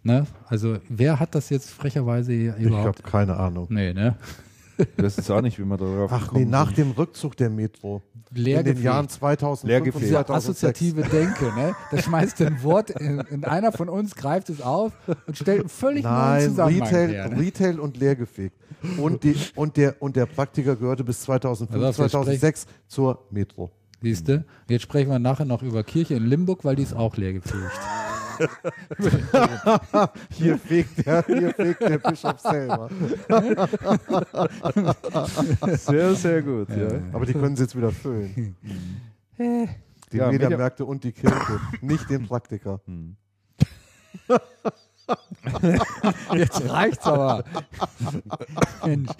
[0.03, 0.26] Ne?
[0.47, 3.03] Also, wer hat das jetzt frecherweise hier Ich habe überhaupt?
[3.03, 3.67] keine Ahnung.
[3.69, 4.15] Nee, ne?
[4.95, 8.01] Das ist auch nicht, wie man darauf Ach nee, nach dem Rückzug der Metro
[8.34, 8.81] in den.
[8.81, 10.03] Jahren 2005 und Leergefegt.
[10.05, 10.63] Diese 2006.
[10.63, 11.76] assoziative Denke, ne?
[11.91, 14.93] Da schmeißt ein Wort, in, in einer von uns greift es auf
[15.27, 17.30] und stellt einen völlig neuen Nein, Zusammenhang Retail, her.
[17.30, 17.39] Ne?
[17.41, 18.55] Retail und leergefegt.
[18.97, 23.71] Und, die, und, der, und der Praktiker gehörte bis 2005, Also, wir 2006 zur Metro.
[24.01, 24.45] Siehst du?
[24.69, 27.57] Jetzt sprechen wir nachher noch über Kirche in Limburg, weil die ist auch leergefegt.
[30.31, 32.89] Hier fegt der, hier fegt der Bischof selber.
[35.77, 36.69] Sehr, sehr gut.
[36.69, 36.87] Ja.
[37.13, 38.55] Aber die können sie jetzt wieder füllen.
[40.11, 42.81] Die Ja, Mediamärkte und die Kirche, nicht den Praktiker.
[46.33, 47.43] Jetzt reicht's aber.
[48.83, 49.11] Mensch,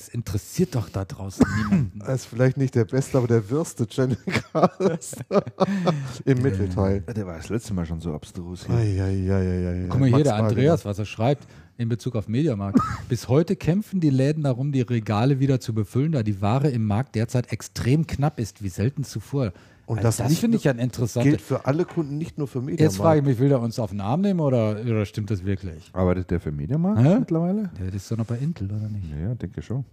[0.00, 1.98] das interessiert doch da draußen niemanden.
[1.98, 5.18] Das ist vielleicht nicht der beste, aber der wirste Channelcast
[6.24, 7.02] im Mittelteil.
[7.02, 8.74] Der war das letzte Mal schon so abstrus hier.
[8.74, 9.86] Eieieiei.
[9.90, 10.36] Guck mal hier, der.
[10.36, 11.46] Andreas, was er schreibt
[11.76, 12.80] in Bezug auf Mediamarkt.
[13.08, 16.86] Bis heute kämpfen die Läden darum, die Regale wieder zu befüllen, da die Ware im
[16.86, 19.52] Markt derzeit extrem knapp ist, wie selten zuvor.
[19.90, 20.88] Und Also das das finde ich ja ein
[21.20, 22.80] gilt für alle Kunden, nicht nur für Mediamarkt.
[22.80, 25.44] Jetzt frage ich mich, will der uns auf den Arm nehmen oder, oder stimmt das
[25.44, 25.90] wirklich?
[25.92, 27.18] Arbeitet der für Mediamarkt Hä?
[27.18, 27.72] mittlerweile?
[27.76, 29.06] Der ist doch noch bei Intel, oder nicht?
[29.10, 29.84] Ja, denke schon.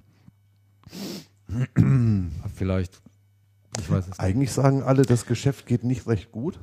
[2.55, 3.01] Vielleicht.
[3.79, 4.19] Ich weiß es nicht.
[4.19, 6.59] Eigentlich sagen alle, das Geschäft geht nicht recht gut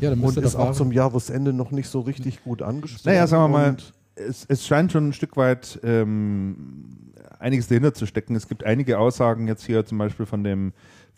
[0.00, 3.02] Ja, dann und ist auch zum Jahresende noch nicht so richtig gut angesprochen.
[3.04, 3.76] Naja, sagen wir mal,
[4.16, 8.34] es, es scheint schon ein Stück weit ähm, einiges dahinter zu stecken.
[8.34, 10.72] Es gibt einige Aussagen jetzt hier zum Beispiel von dem,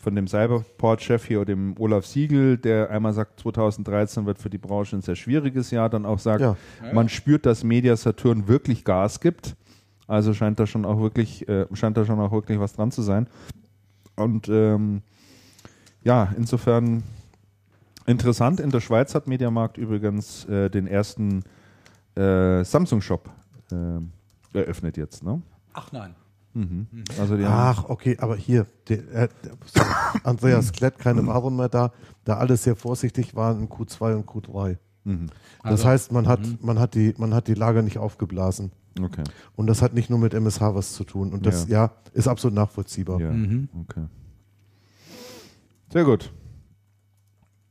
[0.05, 4.95] von dem Cyberport-Chef hier, dem Olaf Siegel, der einmal sagt, 2013 wird für die Branche
[4.95, 6.55] ein sehr schwieriges Jahr, dann auch sagt, Ja.
[6.93, 9.55] man spürt, dass Media Saturn wirklich Gas gibt.
[10.07, 13.01] Also scheint da schon auch wirklich, äh, scheint da schon auch wirklich was dran zu
[13.01, 13.25] sein.
[14.15, 15.01] Und ähm,
[16.03, 17.01] ja, insofern
[18.05, 18.59] interessant.
[18.59, 21.41] In der Schweiz hat Mediamarkt übrigens äh, den ersten
[22.15, 23.27] äh, Samsung-Shop
[23.71, 25.23] äh, eröffnet jetzt.
[25.23, 25.41] Ne?
[25.73, 26.13] Ach nein.
[26.55, 26.87] Mhm.
[27.19, 29.27] Also die haben, Ach, okay, aber hier, der, äh,
[30.23, 31.91] Andreas Klett, keine Ware mehr da,
[32.23, 34.77] da alles sehr vorsichtig waren in Q2 und Q3.
[35.03, 35.27] mhm.
[35.61, 38.71] Das Also- heißt, man hat, man, hat die, man hat die Lager nicht aufgeblasen.
[39.01, 39.23] okay.
[39.57, 41.33] Und das hat nicht nur mit MSH was zu tun.
[41.33, 43.19] Und das, ja, ist absolut nachvollziehbar.
[43.19, 43.67] Ja, Mhm.
[43.81, 44.05] okay.
[45.91, 46.31] Sehr gut.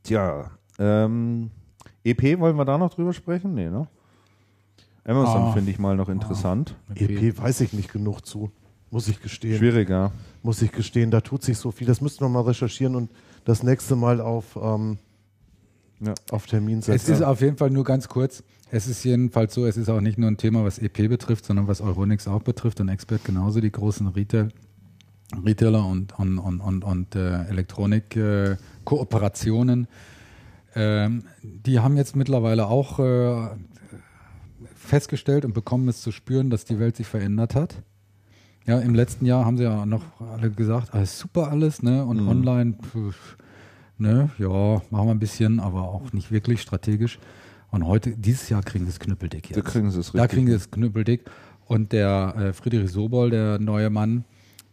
[0.03, 1.51] Tja, ähm,
[2.05, 3.55] EP wollen wir da noch drüber sprechen?
[3.55, 3.89] Nee, ne?
[5.07, 5.53] Amazon Ah.
[5.53, 6.77] finde ich mal noch interessant.
[6.95, 8.51] EP weiß ich nicht genug zu,
[8.95, 9.59] muss ich gestehen.
[9.59, 10.13] Schwieriger.
[10.45, 11.85] Muss ich gestehen, da tut sich so viel.
[11.87, 13.11] Das müssten wir mal recherchieren und
[13.45, 14.99] das nächste Mal auf, ähm,
[16.01, 16.15] Ja.
[16.31, 17.13] auf Termin Es setzen.
[17.15, 18.45] ist auf jeden Fall nur ganz kurz.
[18.71, 21.67] Es ist jedenfalls so, es ist auch nicht nur ein Thema, was EP betrifft, sondern
[21.67, 24.51] was Euronix auch betrifft und Expert genauso, die großen Retail.
[25.45, 29.89] Retailer und, und, und, und, und äh, Elektronik-Kooperationen.
[30.77, 33.49] Ähm, die haben jetzt mittlerweile auch äh,
[34.77, 37.83] festgestellt und bekommen es zu spüren, dass die Welt sich verändert hat.
[38.67, 42.05] Ja, im letzten Jahr haben sie ja noch alle gesagt, alles super alles, ne?
[42.05, 42.29] Und Mhm.
[42.29, 43.37] online, pf,
[43.99, 44.49] ne, ja,
[44.91, 47.19] machen wir ein bisschen, aber auch nicht wirklich strategisch.
[47.71, 49.57] Und heute, dieses Jahr kriegen sie es knüppeldick jetzt.
[49.59, 50.31] Da kriegen sie es Da richtig.
[50.37, 51.25] kriegen sie es knüppeldick.
[51.67, 54.25] Und der äh, Friedrich Sobol, der neue Mann,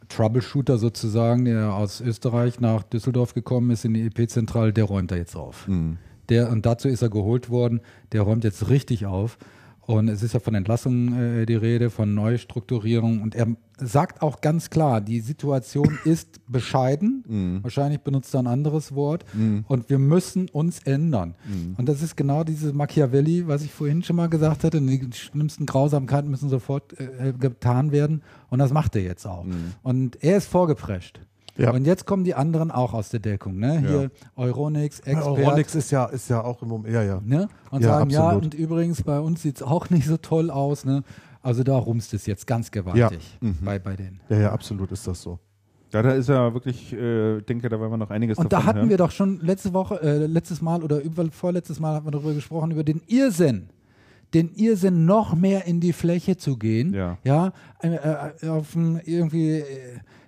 [0.09, 5.15] Troubleshooter sozusagen, der aus Österreich nach Düsseldorf gekommen ist in die EP-Zentrale, der räumt da
[5.15, 5.67] jetzt auf.
[5.67, 5.97] Mhm.
[6.29, 7.81] Der, und dazu ist er geholt worden,
[8.11, 9.37] der räumt jetzt richtig auf.
[9.87, 13.21] Und es ist ja von Entlassungen äh, die Rede, von Neustrukturierung.
[13.21, 13.47] Und er
[13.77, 17.23] sagt auch ganz klar, die Situation ist bescheiden.
[17.27, 17.63] Mhm.
[17.63, 19.25] Wahrscheinlich benutzt er ein anderes Wort.
[19.67, 21.35] Und wir müssen uns ändern.
[21.45, 21.75] Mhm.
[21.77, 24.81] Und das ist genau diese Machiavelli, was ich vorhin schon mal gesagt hatte.
[24.81, 28.21] Die schlimmsten Grausamkeiten müssen sofort äh, getan werden.
[28.49, 29.43] Und das macht er jetzt auch.
[29.43, 29.73] Mhm.
[29.81, 31.21] Und er ist vorgeprescht.
[31.57, 31.71] Ja.
[31.71, 33.57] Und jetzt kommen die anderen auch aus der Deckung.
[33.59, 33.79] Ne?
[33.79, 35.25] Hier Euronix, Expert.
[35.27, 37.21] Euronics ist ja, ist ja auch im Moment, ja, ja.
[37.23, 37.47] Ne?
[37.69, 38.43] Und Ja, sagen, ja, absolut.
[38.45, 40.85] und übrigens, bei uns sieht es auch nicht so toll aus.
[40.85, 41.03] Ne?
[41.41, 43.57] Also da rumst es jetzt ganz gewaltig Mhm.
[43.63, 44.21] bei, bei denen.
[44.29, 45.39] Ja, ja, absolut ist das so.
[45.93, 48.79] Ja, da ist ja wirklich, äh, denke, da werden wir noch einiges Und da hatten
[48.79, 48.89] hören.
[48.89, 52.33] wir doch schon letzte Woche, äh, letztes Mal oder über, vorletztes Mal haben wir darüber
[52.33, 53.67] gesprochen, über den Irrsinn.
[54.33, 56.93] Den Irrsinn noch mehr in die Fläche zu gehen.
[56.93, 57.17] Ja.
[57.23, 57.51] Ja,
[57.81, 57.95] äh,
[58.43, 59.63] äh, auf ein, irgendwie äh,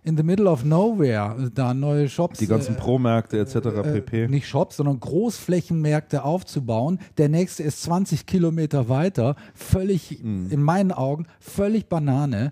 [0.04, 2.40] in the middle of nowhere, äh, da neue Shops.
[2.40, 3.56] die ganzen äh, Pro-Märkte etc.
[3.56, 4.28] äh, pp.
[4.28, 7.00] nicht Shops, sondern Großflächenmärkte aufzubauen.
[7.18, 9.36] Der nächste ist 20 Kilometer weiter.
[9.56, 10.48] Völlig, Mhm.
[10.52, 12.52] in meinen Augen, völlig Banane.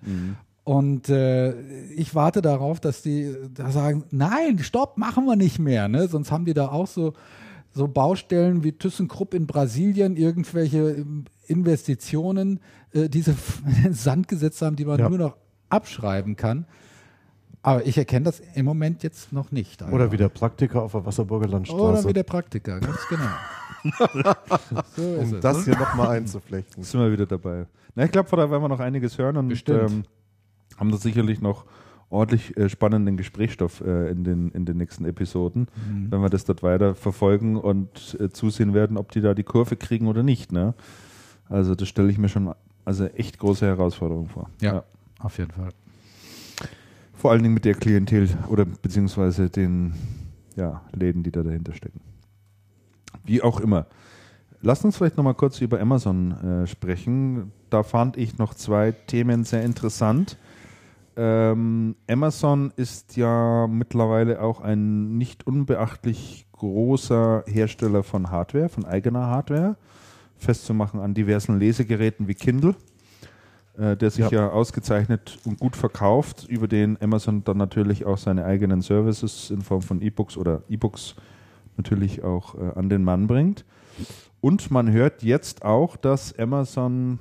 [0.63, 1.53] Und äh,
[1.95, 5.87] ich warte darauf, dass die da sagen, nein, stopp, machen wir nicht mehr.
[5.87, 6.07] Ne?
[6.07, 7.13] Sonst haben die da auch so,
[7.73, 12.59] so Baustellen wie ThyssenKrupp in Brasilien, irgendwelche ähm, Investitionen,
[12.93, 13.35] äh, diese
[13.91, 15.09] Sand gesetzt haben, die man Ja.
[15.09, 15.37] nur noch
[15.69, 16.65] abschreiben kann.
[17.63, 19.81] Aber ich erkenne das im Moment jetzt noch nicht.
[19.83, 20.11] Oder Alter.
[20.11, 22.09] wie der Praktiker auf der Wasserburger Oder Landstraße.
[22.09, 23.29] wie der Praktiker, ganz genau.
[24.95, 25.39] so um es.
[25.41, 26.83] das hier nochmal einzuflechten.
[26.83, 27.65] sind wir wieder dabei.
[27.95, 30.03] Na, ich glaube, da werden wir noch einiges hören und ähm,
[30.77, 31.65] haben da sicherlich noch
[32.11, 36.11] ordentlich äh, spannenden Gesprächsstoff äh, in, den, in den nächsten Episoden, Mhm.
[36.11, 39.75] wenn wir das dort weiter verfolgen und äh, zusehen werden, ob die da die Kurve
[39.77, 40.51] kriegen oder nicht.
[40.51, 40.73] Ne?
[41.49, 42.53] Also das stelle ich mir schon
[42.85, 44.49] also echt große Herausforderung vor.
[44.61, 44.83] Ja.
[45.19, 45.69] Auf jeden Fall.
[47.13, 49.93] Vor allen Dingen mit der Klientel oder beziehungsweise den
[50.55, 52.01] ja, Läden, die da dahinter stecken.
[53.23, 53.85] Wie auch immer.
[54.61, 57.51] Lasst uns vielleicht nochmal kurz über Amazon äh, sprechen.
[57.69, 60.37] Da fand ich noch zwei Themen sehr interessant.
[61.17, 69.27] Ähm, Amazon ist ja mittlerweile auch ein nicht unbeachtlich großer Hersteller von Hardware, von eigener
[69.27, 69.75] Hardware,
[70.37, 72.75] festzumachen an diversen Lesegeräten wie Kindle,
[73.77, 74.49] äh, der sich ja.
[74.49, 79.81] ausgezeichnet und gut verkauft, über den Amazon dann natürlich auch seine eigenen Services in Form
[79.81, 81.15] von E-Books oder E-Books
[81.77, 83.65] natürlich auch äh, an den Mann bringt.
[84.39, 87.19] Und man hört jetzt auch, dass Amazon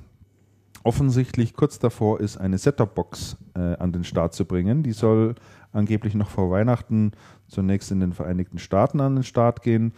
[0.83, 4.83] offensichtlich kurz davor ist, eine Setup-Box äh, an den Start zu bringen.
[4.83, 5.35] Die soll
[5.71, 7.11] angeblich noch vor Weihnachten
[7.47, 9.93] zunächst in den Vereinigten Staaten an den Start gehen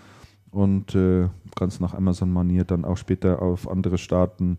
[0.51, 4.57] und äh, ganz nach Amazon-Manier dann auch später auf andere Staaten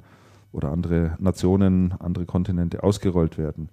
[0.53, 3.69] oder andere Nationen, andere Kontinente ausgerollt werden.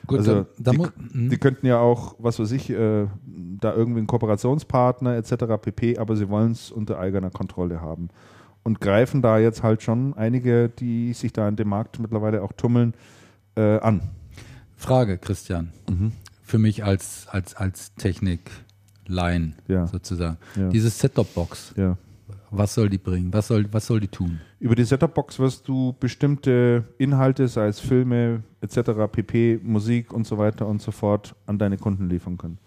[0.06, 1.30] Gut, Also, dann, dann die- hm.
[1.30, 3.06] Die könnten ja auch, was weiß ich, äh,
[3.60, 5.58] da irgendwie einen Kooperationspartner etc.
[5.60, 8.08] pp., aber sie wollen es unter eigener Kontrolle haben.
[8.64, 12.52] Und greifen da jetzt halt schon einige, die sich da in dem Markt mittlerweile auch
[12.52, 12.94] tummeln,
[13.56, 14.00] äh, an.
[14.76, 15.70] Frage, Christian.
[16.42, 19.86] Für mich als, als, als Technik-Line Ja.
[19.86, 20.38] sozusagen.
[20.56, 20.68] Ja.
[20.70, 21.96] Diese Set-Top-Box, Ja.
[22.50, 23.32] was soll die bringen?
[23.32, 24.40] Was soll, was soll die tun?
[24.60, 30.38] Über die Setup-Box wirst du bestimmte Inhalte, sei es Filme etc., pp., Musik und so
[30.38, 32.58] weiter und so fort, an deine Kunden liefern können.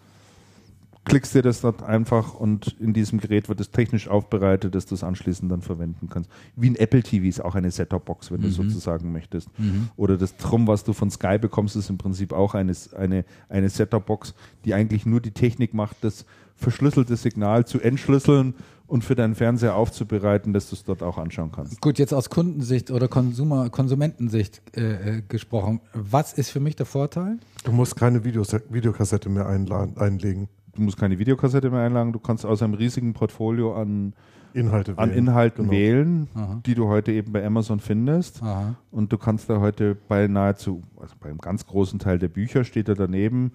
[1.08, 4.96] Klickst dir das dort einfach und in diesem Gerät wird es technisch aufbereitet, dass du
[4.96, 6.30] es anschließend dann verwenden kannst.
[6.56, 9.50] Wie ein Apple TV ist auch eine Set-Top-Box, wenn du sozusagen möchtest.
[9.96, 13.70] Oder das Trum, was du von Sky bekommst, ist im Prinzip auch eine, eine, eine
[13.70, 14.34] Set-Top-Box,
[14.66, 16.26] die eigentlich nur die Technik macht, das
[16.56, 18.56] verschlüsselte Signal zu entschlüsseln
[18.88, 21.80] und für deinen Fernseher aufzubereiten, dass du es dort auch anschauen kannst.
[21.82, 25.82] Gut, jetzt aus Kundensicht oder Konsumer, Konsumentensicht äh, äh, gesprochen.
[25.94, 27.38] Was ist für mich der Vorteil?
[27.64, 30.48] Du musst keine Videos Videokassette mehr einladen, einlegen.
[30.78, 34.14] Du musst keine Videokassette mehr einladen, du kannst aus einem riesigen Portfolio an,
[34.54, 35.18] Inhalte an wählen.
[35.18, 35.72] Inhalten Genau.
[35.72, 36.62] wählen, Aha.
[36.66, 38.44] die du heute eben bei Amazon findest.
[38.44, 38.76] Aha.
[38.92, 42.90] Und du kannst da heute bei nahezu, also beim ganz großen Teil der Bücher steht
[42.90, 43.54] da daneben,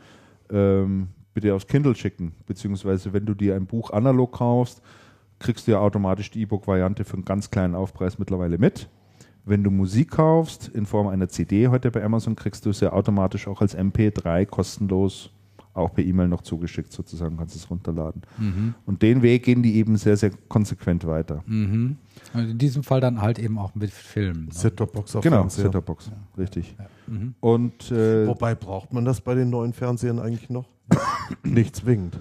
[0.50, 2.32] ähm, bitte aufs Kindle schicken.
[2.46, 4.82] Beziehungsweise wenn du dir ein Buch analog kaufst,
[5.38, 8.88] kriegst du ja automatisch die E-Book-Variante für einen ganz kleinen Aufpreis mittlerweile mit.
[9.44, 12.92] Wenn du Musik kaufst in Form einer CD heute bei Amazon, kriegst du es ja
[12.92, 15.30] automatisch auch als MP3 kostenlos
[15.74, 18.22] auch per E-Mail noch zugeschickt, sozusagen kannst du es runterladen.
[18.84, 21.42] Und den Weg gehen die eben sehr, sehr konsequent weiter.
[21.46, 21.96] Mhm.
[22.34, 24.46] Und in diesem Fall dann halt eben auch mit Filmen.
[24.46, 24.52] ne?
[24.52, 25.48] Set-Top-Box auf Genau.
[25.48, 26.76] Set-Top-Box, richtig.
[27.40, 30.68] Und äh, Wobei braucht man das bei den neuen Fernsehern eigentlich noch?
[31.42, 32.18] Nicht zwingend.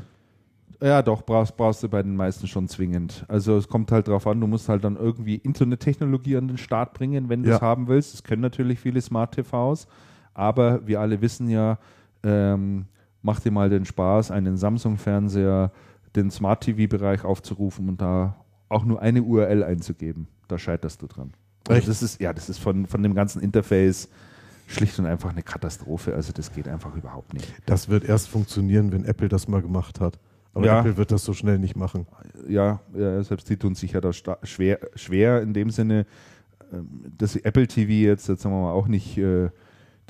[0.83, 3.23] Ja, doch, brauchst, brauchst du bei den meisten schon zwingend.
[3.27, 6.93] Also es kommt halt drauf an, du musst halt dann irgendwie Internettechnologie an den Start
[6.95, 7.61] bringen, wenn du es Ja.
[7.61, 8.13] haben willst.
[8.15, 9.85] Das können natürlich viele Smart TVs,
[10.33, 11.77] aber wir alle wissen ja,
[12.23, 12.85] ähm,
[13.21, 15.71] mach dir mal den Spaß, einen Samsung-Fernseher,
[16.15, 18.35] den Smart TV-Bereich aufzurufen und da
[18.69, 20.27] auch nur eine URL einzugeben.
[20.47, 21.33] Da scheiterst du dran.
[21.67, 24.09] Also das ist, ja, das ist von, von dem ganzen Interface
[24.67, 26.13] schlicht und einfach eine Katastrophe.
[26.13, 27.53] Also das geht einfach überhaupt nicht.
[27.65, 30.19] Das wird erst funktionieren, wenn Apple das mal gemacht hat.
[30.53, 30.79] Aber Ja.
[30.79, 32.07] Apple wird das so schnell nicht machen.
[32.47, 36.05] ja, ja, selbst die tun sich ja da schwer, schwer in dem Sinne,
[36.73, 39.49] ähm, dass Apple TV jetzt, jetzt sagen wir mal, auch nicht äh,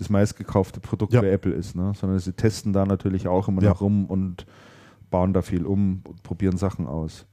[0.02, 1.22] das meistgekaufte Produkt Ja.
[1.22, 1.94] bei Apple ist, ne?
[1.96, 3.70] sondern sie testen da natürlich auch immer Ja.
[3.70, 4.46] noch rum und
[5.10, 7.26] bauen da viel um und probieren Sachen aus.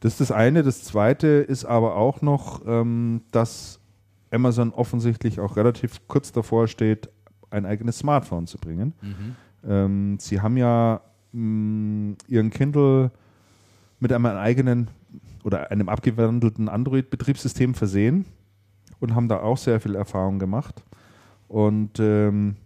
[0.00, 0.62] Das ist das eine.
[0.62, 3.80] Das zweite ist aber auch noch, ähm, dass
[4.30, 7.08] Amazon offensichtlich auch relativ kurz davor steht,
[7.50, 8.92] ein eigenes Smartphone zu bringen.
[9.66, 11.00] Ähm, sie haben ja
[11.32, 13.10] mh, ihren Kindle
[14.00, 14.88] mit einem eigenen
[15.44, 18.24] oder einem abgewandelten Android-Betriebssystem versehen
[19.00, 20.82] und haben da auch sehr viel Erfahrung gemacht.
[21.48, 22.56] Und ähm,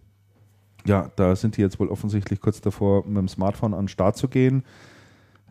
[0.85, 4.17] ja, da sind die jetzt wohl offensichtlich kurz davor, mit dem Smartphone an den Start
[4.17, 4.63] zu gehen.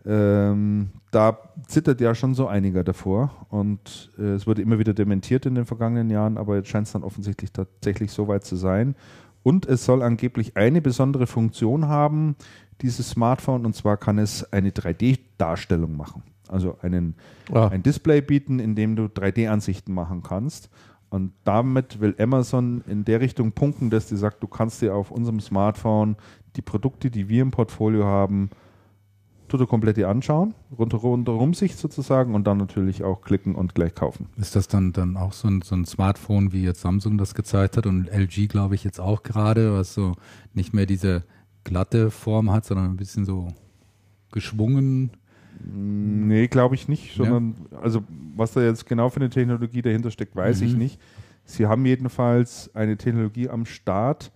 [0.05, 1.39] Ähm, da
[1.69, 5.65] zittert ja schon so einiger davor und äh, es wurde immer wieder dementiert in den
[5.65, 8.97] vergangenen Jahren, aber jetzt scheint es dann offensichtlich tatsächlich so weit zu sein.
[9.45, 12.35] Und es soll angeblich eine besondere Funktion haben,
[12.81, 16.23] dieses Smartphone, und zwar kann es eine 3D-Darstellung machen.
[16.49, 17.15] Also einen,
[17.53, 17.69] Ah.
[17.69, 20.69] ein Display bieten, in dem du 3D-Ansichten machen kannst.
[21.13, 25.11] Und damit will Amazon in der Richtung punkten, dass die sagt, du kannst dir auf
[25.11, 26.17] unserem Smartphone
[26.57, 28.49] die Produkte, die wir im Portfolio haben,
[29.47, 34.31] total komplett dir anschauen, rundherum Sicht sozusagen und dann natürlich auch klicken und gleich kaufen.
[34.39, 37.77] Ist das dann, dann auch so ein, so ein Smartphone, wie jetzt Samsung das gezeigt
[37.77, 40.15] hat und LG, glaube ich, jetzt auch gerade, was so
[40.55, 41.25] nicht mehr diese
[41.65, 43.49] glatte Form hat, sondern ein bisschen so
[44.31, 45.11] geschwungen.
[45.65, 47.25] Nee, glaube ich nicht, Ja.
[47.25, 48.03] sondern also
[48.35, 50.79] was da jetzt genau für eine Technologie dahinter steckt, weiß ich Mhm.
[50.79, 51.01] nicht.
[51.45, 54.31] Sie haben jedenfalls eine Technologie am Start,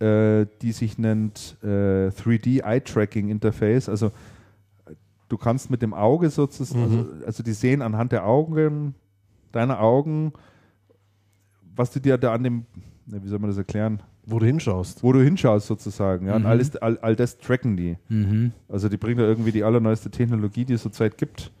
[0.00, 3.88] äh, die sich nennt äh, 3D Eye Tracking Interface.
[3.88, 4.10] Also
[5.28, 8.94] du kannst mit dem Auge sozusagen, also, also die sehen anhand der Augen,
[9.52, 10.32] deiner Augen,
[11.74, 12.66] was du dir da an dem,
[13.06, 15.02] wie soll man das erklären, Wo du hinschaust.
[15.04, 16.26] wo du hinschaust sozusagen.
[16.26, 16.48] Ja, und Mhm.
[16.48, 17.96] alles, all, all das tracken die.
[18.08, 18.52] Mhm.
[18.68, 21.52] Also die bringen da irgendwie die allerneueste Technologie, die es zurzeit gibt,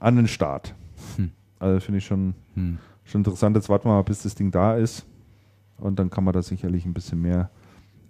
[0.00, 0.74] an den Start.
[1.16, 1.30] Hm.
[1.60, 2.78] Also finde ich schon, Hm.
[3.04, 3.54] schon interessant.
[3.56, 5.06] Jetzt warten wir mal, bis das Ding da ist.
[5.78, 7.50] Und dann kann man da sicherlich ein bisschen mehr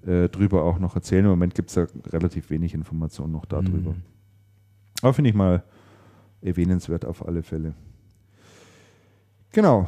[0.07, 1.25] äh, drüber auch noch erzählen.
[1.25, 3.93] Im Moment gibt es da relativ wenig Informationen noch darüber.
[3.93, 4.03] Mhm.
[5.03, 5.63] Aber finde ich mal
[6.41, 7.75] erwähnenswert auf alle Fälle.
[9.53, 9.87] Genau.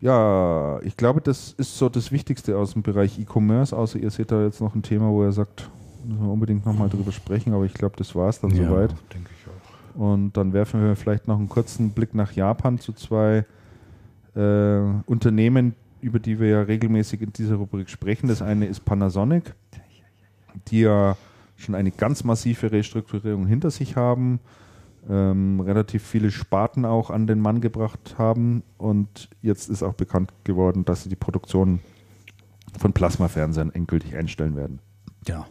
[0.00, 4.30] Ja, ich glaube, das ist so das Wichtigste aus dem Bereich E-Commerce, außer ihr seht
[4.30, 5.70] da jetzt noch ein Thema, wo er sagt,
[6.04, 8.90] müssen wir unbedingt nochmal drüber sprechen, aber ich glaube, das war es dann Ja, soweit.
[9.12, 10.00] denke ich auch.
[10.00, 13.46] Und dann werfen wir vielleicht noch einen kurzen Blick nach Japan zu zwei
[14.34, 18.28] äh, Unternehmen, über die wir ja regelmäßig in dieser Rubrik sprechen.
[18.28, 19.54] Das eine ist Panasonic,
[20.68, 21.16] die ja
[21.56, 24.40] schon eine ganz massive Restrukturierung hinter sich haben,
[25.08, 30.32] ähm, relativ viele Sparten auch an den Mann gebracht haben und jetzt ist auch bekannt
[30.44, 31.80] geworden, dass sie die Produktion
[32.78, 34.80] von Plasmafernsehern endgültig einstellen werden.
[35.26, 35.46] Ja.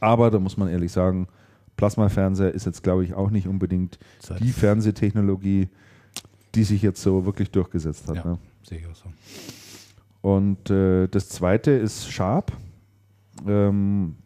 [0.00, 1.28] Aber da muss man ehrlich sagen,
[1.76, 5.68] Plasmafernseher ist jetzt, glaube ich, auch nicht unbedingt Seit- die Fernsehtechnologie,
[6.54, 8.16] die sich jetzt so wirklich durchgesetzt hat.
[8.16, 8.24] Ja.
[8.24, 8.38] Ne?
[8.62, 9.06] Sehe ich auch so.
[10.20, 12.52] Und äh, das zweite ist Sharp.
[13.46, 14.16] Ähm,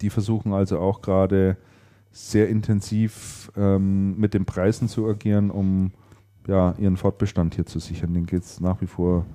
[0.00, 1.56] Die versuchen also auch gerade
[2.16, 5.92] sehr intensiv ähm, mit den Preisen zu agieren, um
[6.46, 8.14] ja, ihren Fortbestand hier zu sichern.
[8.14, 9.26] Den geht es nach wie vor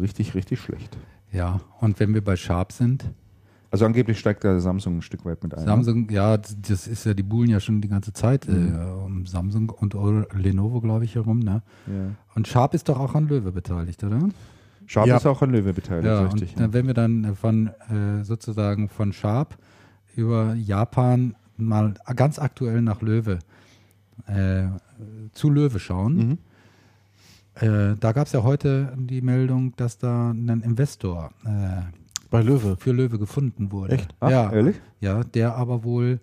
[0.00, 0.96] richtig, richtig schlecht.
[1.32, 3.10] Ja, und wenn wir bei Sharp sind,
[3.72, 5.60] Also angeblich steigt da Samsung ein Stück weit mit ein.
[5.60, 5.66] ne?
[5.66, 8.74] Samsung, ja, das ist ja, die buhlen ja schon die ganze Zeit Mhm.
[8.76, 9.94] äh, um Samsung und
[10.34, 11.62] Lenovo, glaube ich, herum, ne?
[11.88, 12.10] Ja.
[12.36, 14.28] Und Sharp ist doch auch an Löwe beteiligt, oder?
[14.86, 15.16] Sharp Ja.
[15.16, 16.52] ist auch an Löwe beteiligt, Ja, richtig.
[16.52, 19.56] und dann, wenn wir dann von äh, sozusagen von Sharp
[20.14, 23.38] über Japan mal ganz aktuell nach Löwe
[24.26, 24.64] äh,
[25.32, 26.38] zu Löwe schauen, Mhm.
[27.56, 31.82] äh, da gab es ja heute die Meldung, dass da ein Investor äh,
[32.30, 32.76] Bei Löwe.
[32.78, 33.94] für Löwe gefunden wurde.
[33.94, 34.14] Echt?
[34.20, 34.80] Ach, ja, ehrlich?
[35.00, 36.20] ja, der aber wohl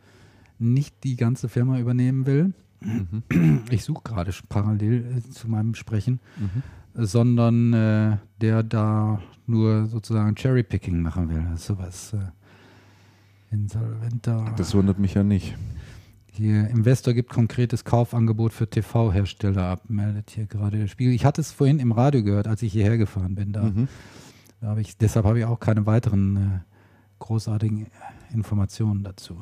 [0.59, 2.53] nicht die ganze Firma übernehmen will.
[2.81, 3.61] Mhm.
[3.69, 6.63] Ich suche gerade parallel äh, zu meinem Sprechen, Mhm.
[7.05, 11.43] sondern äh, der da nur sozusagen Cherrypicking machen will.
[11.51, 12.17] Also sowas äh,
[13.51, 14.53] insolventer.
[14.57, 15.55] Das wundert mich ja nicht.
[16.33, 21.13] Hier, Investor gibt konkretes Kaufangebot für TV-Hersteller ab, meldet hier gerade der Spiegel.
[21.13, 23.51] Ich hatte es vorhin im Radio gehört, als ich hierher gefahren bin.
[23.51, 23.87] Da, Mhm.
[24.61, 26.59] da habe ich, deshalb habe ich auch keine weiteren äh,
[27.19, 27.87] großartigen
[28.33, 29.37] Informationen dazu.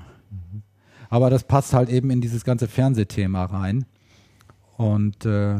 [1.11, 3.86] Aber das passt halt eben in dieses ganze Fernsehthema rein.
[4.77, 5.60] Und äh,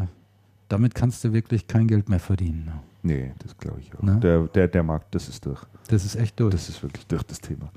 [0.67, 2.65] damit kannst du wirklich kein Geld mehr verdienen.
[2.65, 2.73] ne?
[3.01, 4.01] Nee, das glaube ich auch.
[4.01, 4.19] Ne?
[4.19, 5.63] Der, der, der Markt, das ist durch.
[5.88, 6.51] Das ist echt durch.
[6.51, 7.71] Das ist wirklich durch das Thema.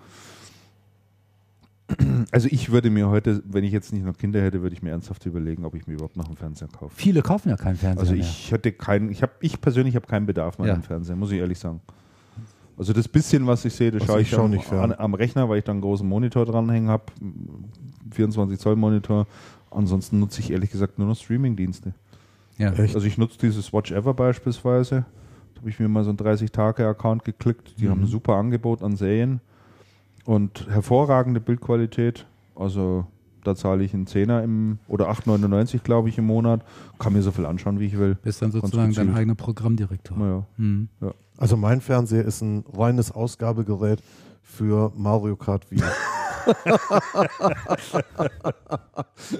[2.30, 4.90] Also ich würde mir heute, wenn ich jetzt nicht noch Kinder hätte, würde ich mir
[4.90, 6.94] ernsthaft überlegen, ob ich mir überhaupt noch einen Fernseher kaufe.
[6.96, 8.22] Viele kaufen ja keinen Fernseher Also mehr.
[8.22, 10.72] ich hätte keinen, ich habe, ich persönlich habe keinen Bedarf mehr Ja.
[10.74, 11.80] an einem Fernseher, muss ich ehrlich sagen.
[12.78, 15.14] Also das bisschen, was ich sehe, das schaue ich ich, schau am, nicht an, am
[15.14, 17.04] Rechner, weil ich da einen großen Monitor dranhängen habe,
[18.12, 19.26] 24 Zoll Monitor.
[19.70, 21.92] Ansonsten nutze ich ehrlich gesagt nur noch Streamingdienste.
[22.58, 22.70] ja.
[22.72, 25.04] Also ich nutze dieses Watch Ever beispielsweise.
[25.54, 27.74] Da habe ich mir mal so einen 30-Tage-Account geklickt.
[27.78, 27.90] Die Mhm.
[27.90, 29.40] haben ein super Angebot an Serien
[30.24, 32.26] und hervorragende Bildqualität.
[32.54, 33.06] Also
[33.44, 36.64] da zahle ich einen Zehner im oder 8,99 glaube ich im Monat.
[36.98, 38.16] Kann mir so viel anschauen, wie ich will.
[38.22, 40.16] Bist dann sozusagen dein eigener Programmdirektor.
[40.16, 40.46] Naja.
[40.56, 40.88] Mhm.
[41.38, 44.02] Also mein Fernseher ist ein reines Ausgabegerät
[44.42, 45.82] für Mario Kart Wii.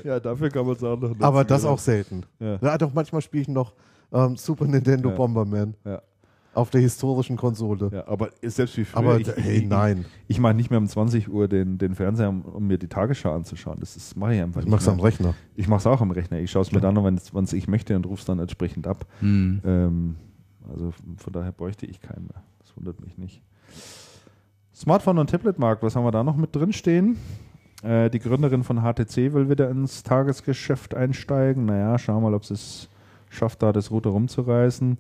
[0.05, 2.23] Ja, dafür kann man es auch noch Aber das auch selten.
[2.39, 2.59] Ja.
[2.63, 3.73] Ja, doch manchmal spiele ich noch
[4.13, 5.17] ähm, Super Nintendo Ja.
[5.17, 6.03] Bomberman Ja.
[6.55, 7.91] Auf der historischen Konsole.
[7.93, 8.99] Ja, aber selbst wie früher.
[8.99, 10.05] Aber ich, hey, ich, nein.
[10.29, 13.35] Ich mache nicht mehr um 20 Uhr den, den Fernseher, um, um mir die Tagesschau
[13.35, 13.79] anzuschauen.
[13.81, 14.73] Das ist- mache ich einfach Ich nicht.
[14.73, 14.95] mach's mehr.
[14.95, 15.35] am Rechner.
[15.57, 16.39] Ich mache es auch am Rechner.
[16.41, 18.87] Ich schaue es mir dann an, wenn es ich möchte und rufe es dann entsprechend
[18.87, 19.07] ab.
[19.21, 19.61] Mhm.
[19.65, 20.17] Ähm,
[20.71, 22.43] also von daher bräuchte ich keinen mehr.
[22.61, 23.43] Das wundert mich nicht.
[24.75, 27.17] Smartphone und Tablet-Markt, was haben wir da noch mit drin stehen?
[27.83, 31.67] Äh, die Gründerin von HTC will wieder ins Tagesgeschäft einsteigen.
[31.67, 32.89] Naja, schauen wir mal, ob sie es
[33.29, 34.99] schafft, da das Ruder rumzureißen.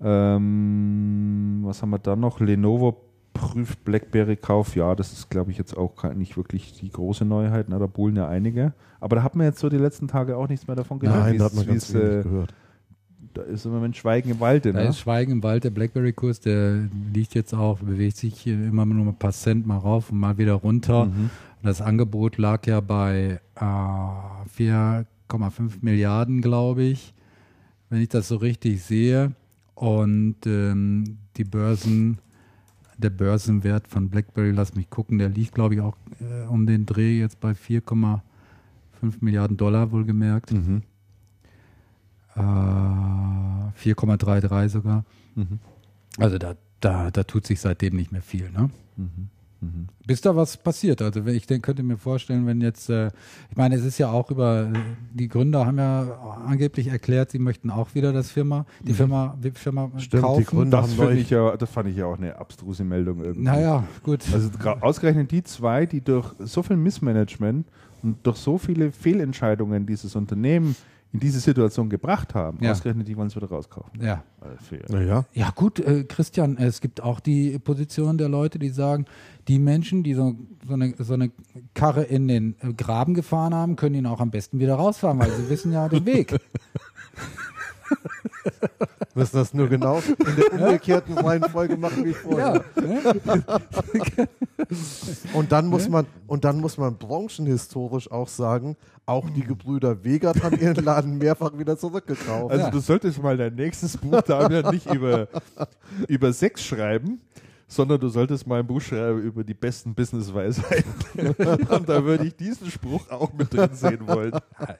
[0.00, 2.40] Ähm, was haben wir da noch?
[2.40, 3.00] Lenovo
[3.32, 4.76] prüft BlackBerry-Kauf.
[4.76, 7.66] Ja, das ist, glaube ich, jetzt auch nicht wirklich die große Neuheit.
[7.68, 8.72] Na, da buhlen ja einige.
[9.00, 11.18] Aber da hat man jetzt so die letzten Tage auch nichts mehr davon gehört.
[11.24, 12.54] Nein, da es- hat man ganz wenig äh, gehört.
[13.34, 14.72] da ist im Moment Schweigen im Walde.
[14.72, 14.88] Da Ne?
[14.88, 19.16] ist Schweigen im Wald, der Blackberry-Kurs, der liegt jetzt auch, bewegt sich immer nur ein
[19.18, 21.06] paar Cent mal rauf und mal wieder runter.
[21.06, 21.30] Mhm.
[21.62, 23.64] Das Angebot lag ja bei äh,
[24.56, 27.14] 4,5 Milliarden, glaube ich,
[27.90, 29.32] wenn ich das so richtig sehe.
[29.74, 32.18] Und ähm, die Börsen,
[32.96, 36.86] der Börsenwert von BlackBerry, lass mich gucken, der liegt, glaube ich, auch äh, um den
[36.86, 38.20] Dreh jetzt bei 4,5
[39.20, 40.52] Milliarden Dollar wohlgemerkt.
[40.52, 40.82] Mhm.
[42.36, 45.04] Äh, 4,33 sogar.
[45.34, 45.58] Mhm.
[46.18, 48.50] Also da, da, da tut sich seitdem nicht mehr viel.
[48.50, 48.70] Ne?
[48.96, 49.28] Mhm.
[49.64, 49.86] Mhm.
[50.06, 51.00] Bis da was passiert.
[51.00, 53.08] Also ich denk, könnte mir vorstellen, wenn jetzt, äh,
[53.50, 54.78] ich meine, es ist ja auch über, äh,
[55.12, 56.02] die Gründer haben ja
[56.46, 60.40] angeblich erklärt, sie möchten auch wieder das Firma, die Firma, die Firma Stimmt, kaufen.
[60.40, 63.42] die Gründer Das, haben ich ja, das fand ich ja auch eine abstruse Meldung irgendwie.
[63.42, 64.20] Naja, gut.
[64.32, 64.50] Also
[64.80, 67.66] ausgerechnet die zwei, die durch so viel Missmanagement
[68.02, 70.76] und durch so viele Fehlentscheidungen dieses Unternehmen
[71.14, 72.72] in diese Situation gebracht haben, Ja.
[72.72, 74.02] ausgerechnet die wollen es wieder rauskaufen.
[74.02, 74.22] ja.
[74.40, 79.06] Also Naja, Ja gut, äh, Christian, es gibt auch die Position der Leute, die sagen,
[79.48, 80.34] die Menschen, die so,
[80.66, 81.30] so, eine, so eine
[81.72, 85.30] Karre in den äh, Graben gefahren haben, können ihn auch am besten wieder rausfahren, weil
[85.30, 86.34] sie wissen ja den Weg.
[89.14, 92.64] müssen das nur genau in der umgekehrten Reihenfolge machen wie vorher.
[92.76, 94.28] ja, ne?
[95.34, 100.42] Und dann muss man und dann muss man branchenhistorisch auch sagen, auch die Gebrüder Wegert
[100.42, 102.50] haben ihren Laden mehrfach wieder zurückgekauft.
[102.50, 102.70] Also Ja.
[102.70, 105.28] du solltest mal dein nächstes Buch da nicht über,
[106.08, 107.20] über Sex schreiben,
[107.66, 110.92] sondern du solltest mal ein Buch schreiben über die besten Business-Weisheiten.
[111.70, 114.32] Und da würde ich diesen Spruch auch mit drin sehen wollen.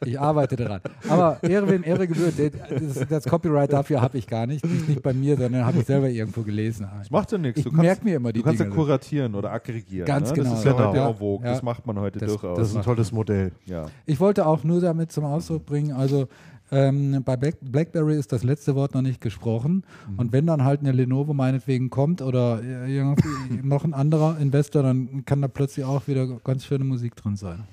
[0.05, 0.81] Ich arbeite daran.
[1.09, 4.65] Aber Ehre, wenn Ehre gebührt, das, das Copyright dafür habe ich gar nicht.
[4.65, 6.89] Nicht, nicht bei mir, sondern habe ich selber irgendwo gelesen.
[6.99, 7.59] Das macht ja nichts.
[7.59, 8.77] Ich Du kannst- merke mir immer die Du kannst ja Dinge.
[8.77, 10.07] kuratieren oder aggregieren.
[10.07, 10.37] Ganz ne?
[10.37, 10.51] genau.
[10.51, 10.89] Das ist ja Genau.
[10.89, 11.47] heute Ja, auch vogue.
[11.47, 11.53] ja.
[11.53, 12.59] Das macht man heute Das- durchaus.
[12.59, 13.53] Das ist ein tolles Modell.
[13.67, 13.87] ja.
[14.07, 16.29] Ich wollte auch nur damit zum Ausdruck bringen, also
[16.75, 19.85] ähm, bei Black, BlackBerry ist das letzte Wort noch nicht gesprochen.
[20.09, 20.19] Mhm.
[20.19, 23.15] Und wenn dann halt eine Lenovo meinetwegen kommt oder äh,
[23.63, 27.65] noch ein anderer Investor, dann kann da plötzlich auch wieder ganz schöne Musik drin sein.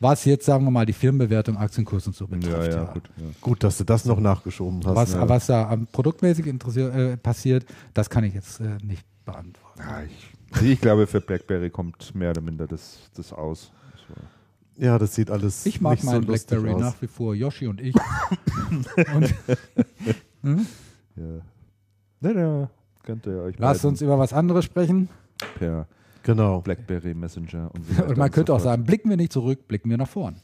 [0.00, 2.72] Was jetzt, sagen wir mal, die Firmenbewertung, Aktienkurs und so Ja, betrifft.
[2.72, 3.10] ja, gut.
[3.18, 3.24] Ja.
[3.42, 4.96] Gut, dass du das noch nachgeschoben hast.
[4.96, 5.28] Was, ja.
[5.28, 9.78] was da am produktmäßig äh, passiert, das kann ich jetzt äh, nicht beantworten.
[9.78, 13.72] Ja, ich, ich glaube, für BlackBerry kommt mehr oder minder das, das aus.
[14.80, 14.84] So.
[14.86, 16.80] ja, das sieht alles Ich mag nicht so meinen lustig BlackBerry aus.
[16.80, 17.94] nach wie vor, Yoshi und ich.
[19.14, 19.34] und
[21.16, 21.24] Ja.
[22.22, 22.70] Ne, ne,
[23.02, 25.08] könnt ihr euch lasst uns über was anderes sprechen.
[25.58, 25.86] per
[26.22, 26.60] Genau.
[26.60, 29.66] BlackBerry Messenger und so weiter Und man könnte so auch sagen, blicken wir nicht zurück,
[29.68, 30.36] blicken wir nach vorn.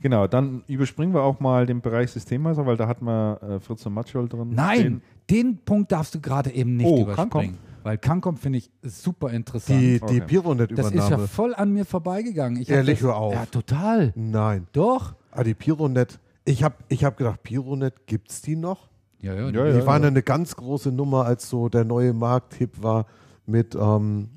[0.00, 3.84] Genau, dann überspringen wir auch mal den Bereich Systemhäuser, weil da hat man äh, Fritz
[3.84, 4.48] und Matschol drin.
[4.54, 5.02] Nein, stehen.
[5.28, 7.30] den Punkt darfst du gerade eben nicht Oh, überspringen.
[7.30, 7.58] Cancom.
[7.82, 9.80] Weil Cancom finde ich super interessant.
[9.80, 10.18] Die, die Okay.
[10.20, 10.96] das Pironet-Übernahme.
[10.98, 12.60] ist ja voll an mir vorbeigegangen.
[12.60, 13.32] Ich Ehrlich, das, hör auf.
[13.34, 14.12] Ja, total.
[14.16, 14.66] Nein.
[14.72, 15.14] Doch.
[15.30, 16.18] Ah, die Pironet.
[16.44, 18.88] Ich habe ich hab gedacht, Pironet, gibt's die noch?
[19.20, 19.50] Ja, ja.
[19.50, 19.86] Ja, die ja.
[19.86, 23.06] waren ja eine ganz große Nummer, als so der neue Markthip war
[23.46, 24.30] mit, ähm,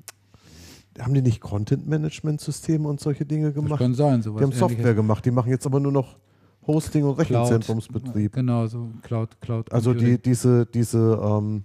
[0.98, 3.78] haben die nicht Content-Management-Systeme und solche Dinge Das gemacht?
[3.80, 4.22] kann sein.
[4.22, 4.52] Sowas Die haben.
[4.52, 6.16] Software gemacht, die machen jetzt aber nur noch
[6.66, 7.30] Hosting und Cloud.
[7.50, 8.32] Rechenzentrumsbetrieb.
[8.32, 9.72] Genau, so Cloud, Cloud.
[9.72, 11.64] Also die, diese, diese, ähm,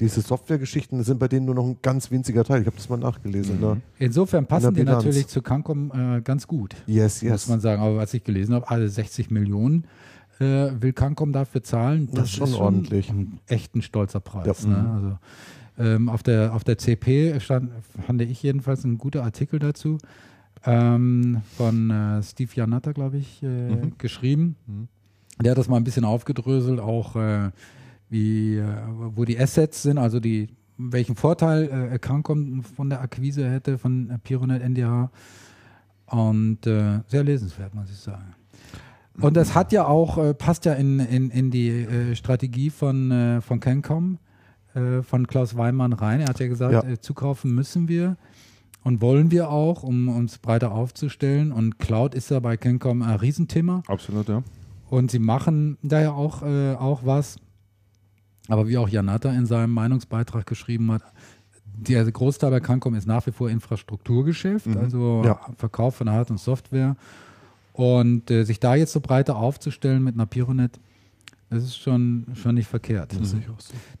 [0.00, 2.60] diese Softwaregeschichten sind bei denen nur noch ein ganz winziger Teil.
[2.60, 3.60] Ich habe das mal nachgelesen.
[3.60, 3.80] Ne?
[3.98, 5.04] Insofern passen die Bilanz.
[5.04, 6.74] natürlich zu Cancom äh, ganz gut.
[6.86, 7.48] Yes, muss yes.
[7.48, 7.80] man sagen.
[7.82, 9.84] Aber was ich gelesen habe, alle 60 Millionen
[10.38, 12.08] äh, will Cancom dafür zahlen.
[12.12, 13.08] Das ist schon ordentlich.
[13.10, 14.64] Ein, echt ein stolzer Preis.
[14.64, 14.68] Ja.
[14.68, 14.76] Ne?
[14.76, 14.90] Mhm.
[14.90, 15.18] Also,
[15.78, 17.70] ähm, auf, der, auf der CP stand,
[18.06, 19.98] fand ich jedenfalls ein guter Artikel dazu
[20.64, 23.92] ähm, von äh, Steve Janata, glaube ich, äh, Mhm.
[23.98, 24.56] geschrieben.
[24.66, 24.88] Mhm.
[25.42, 27.50] Der hat das mal ein bisschen aufgedröselt, auch äh,
[28.08, 28.64] wie, äh,
[29.14, 34.10] wo die Assets sind, also die, welchen Vorteil äh, Cancom von der Akquise hätte von
[34.10, 35.10] äh, Pironet NDH.
[36.06, 38.36] Und äh, sehr lesenswert, muss ich sagen.
[39.20, 43.10] Und das hat ja auch, äh, passt ja in, in, in die äh, Strategie von,
[43.10, 44.18] äh, von Cancom,
[44.74, 46.20] äh, von Klaus Weimann rein.
[46.20, 47.00] Er hat ja gesagt, Ja.
[47.00, 48.16] Zukaufen müssen wir
[48.84, 51.50] und wollen wir auch, um uns breiter aufzustellen.
[51.50, 53.82] Und Cloud ist ja bei Cancom ein Riesenthema.
[53.88, 54.42] Absolut, ja.
[54.90, 57.38] Und sie machen da ja auch, auch was.
[58.48, 61.02] Aber wie auch Janata in seinem Meinungsbeitrag geschrieben hat,
[61.78, 64.78] der Großteil bei Cancom ist nach wie vor Infrastrukturgeschäft, Mhm.
[64.78, 65.40] also Ja.
[65.56, 66.96] Verkauf von Hard- und Software.
[67.72, 70.80] Und äh, sich da jetzt so breiter aufzustellen mit einer Pironet,
[71.50, 73.14] das ist schon, schon nicht verkehrt.
[73.20, 73.36] Auch so.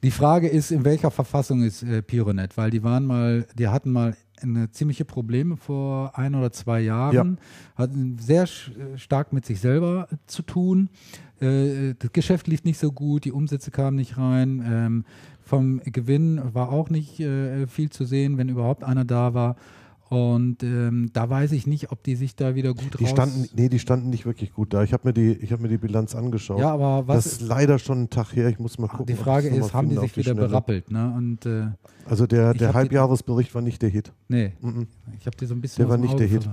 [0.02, 2.56] Die Frage ist, in welcher Verfassung ist äh, Pironet?
[2.56, 7.38] Weil die waren mal, die hatten mal eine ziemliche Probleme vor ein oder zwei Jahren,
[7.74, 8.46] hatten sehr
[8.96, 10.88] stark mit sich selber zu tun.
[11.40, 14.64] Äh, das Geschäft lief nicht so gut, die Umsätze kamen nicht rein.
[14.66, 15.04] Ähm,
[15.42, 19.56] vom Gewinn war auch nicht äh, viel zu sehen, wenn überhaupt einer da war.
[20.08, 23.10] Und ähm, da weiß ich nicht, ob die sich da wieder gut Die raus...
[23.10, 24.84] standen, nee, die standen nicht wirklich gut da.
[24.84, 26.60] Ich habe mir, die- ich hab mir die Bilanz angeschaut.
[26.60, 27.24] ja, aber was...
[27.24, 28.48] das ist leider schon ein Tag her.
[28.48, 29.06] Ich muss mal gucken.
[29.06, 30.46] die Frage ist, haben die sich die wieder Schnelle.
[30.48, 30.92] berappelt?
[30.92, 31.12] Ne?
[31.16, 31.66] Und äh,
[32.08, 34.12] Also der, der Halbjahresbericht war nicht der Hit.
[34.28, 34.86] nee, Mhm.
[35.18, 36.48] Ich habe die so ein bisschen Der war nicht der Hit.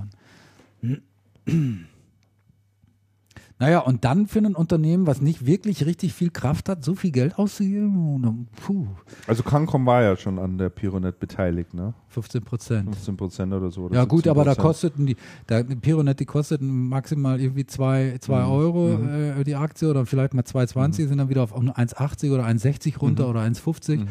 [3.59, 7.11] Naja, und dann für ein Unternehmen, was nicht wirklich richtig viel Kraft hat, so viel
[7.11, 8.87] Geld auszugeben, und, puh,
[9.27, 11.93] Also Cancom war ja schon an der Pironet beteiligt, ne?
[12.09, 12.85] 15 Prozent.
[12.95, 13.83] 15 Prozent oder so.
[13.83, 14.55] Oder Ja gut, aber da 17%.
[14.61, 15.15] kosteten die,
[15.47, 18.51] da, die Pironet, die kosteten maximal irgendwie 2 zwei, Mhm.
[18.51, 19.09] Euro Mhm.
[19.39, 23.23] äh, die Aktie oder vielleicht mal 2,20, sind dann wieder auf 1,80 oder 1,60 runter
[23.25, 23.29] Mhm.
[23.29, 23.99] oder 1,50.
[24.01, 24.07] Mhm.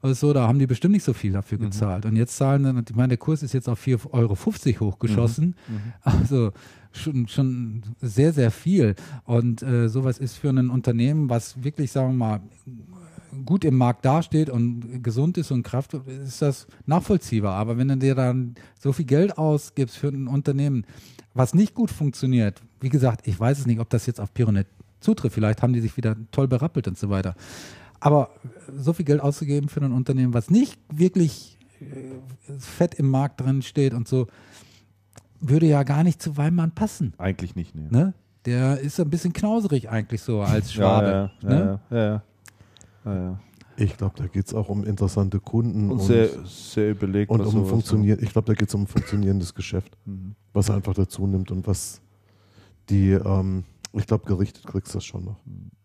[0.00, 1.62] oder so, da haben die bestimmt nicht so viel dafür Mhm.
[1.64, 2.06] gezahlt.
[2.06, 5.56] Und jetzt zahlen dann, ich meine, der Kurs ist jetzt auf 4,50 Euro hochgeschossen.
[5.68, 5.92] Mhm.
[6.02, 6.52] Also
[6.92, 8.94] schon, schon sehr, sehr viel.
[9.24, 12.40] Und äh, sowas ist für ein Unternehmen, was wirklich, sagen wir mal,
[13.44, 17.54] gut im Markt dasteht und gesund ist und Kraft, ist das nachvollziehbar.
[17.54, 20.84] Aber wenn du dir dann so viel Geld ausgibst für ein Unternehmen,
[21.34, 24.66] was nicht gut funktioniert, wie gesagt, ich weiß es nicht, ob das jetzt auf Pironet
[25.00, 25.34] zutrifft.
[25.34, 27.34] Vielleicht haben die sich wieder toll berappelt und so weiter.
[28.00, 28.30] Aber
[28.76, 33.62] so viel Geld auszugeben für ein Unternehmen, was nicht wirklich äh, fett im Markt drin
[33.62, 34.28] steht und so,
[35.40, 37.12] würde ja gar nicht zu Weimann passen.
[37.18, 37.88] Eigentlich nicht, ne?
[37.90, 38.14] Ne?
[38.44, 41.30] Der ist ein bisschen knauserig eigentlich so als Schwabe.
[41.42, 41.80] Ja, ja, ne?
[41.90, 42.22] ja, ja, ja,
[43.04, 43.40] ja, ja.
[43.76, 47.30] Ich glaube, da geht es auch um interessante Kunden Und und, sehr, sehr überlegt.
[47.30, 48.18] und um sowas- funktionieren.
[48.22, 50.34] Ich glaube, da geht es um ein funktionierendes Geschäft, Mhm.
[50.52, 52.00] was er einfach dazu nimmt und was
[52.90, 55.36] die, ähm, ich glaube, gerichtet kriegst du das schon noch.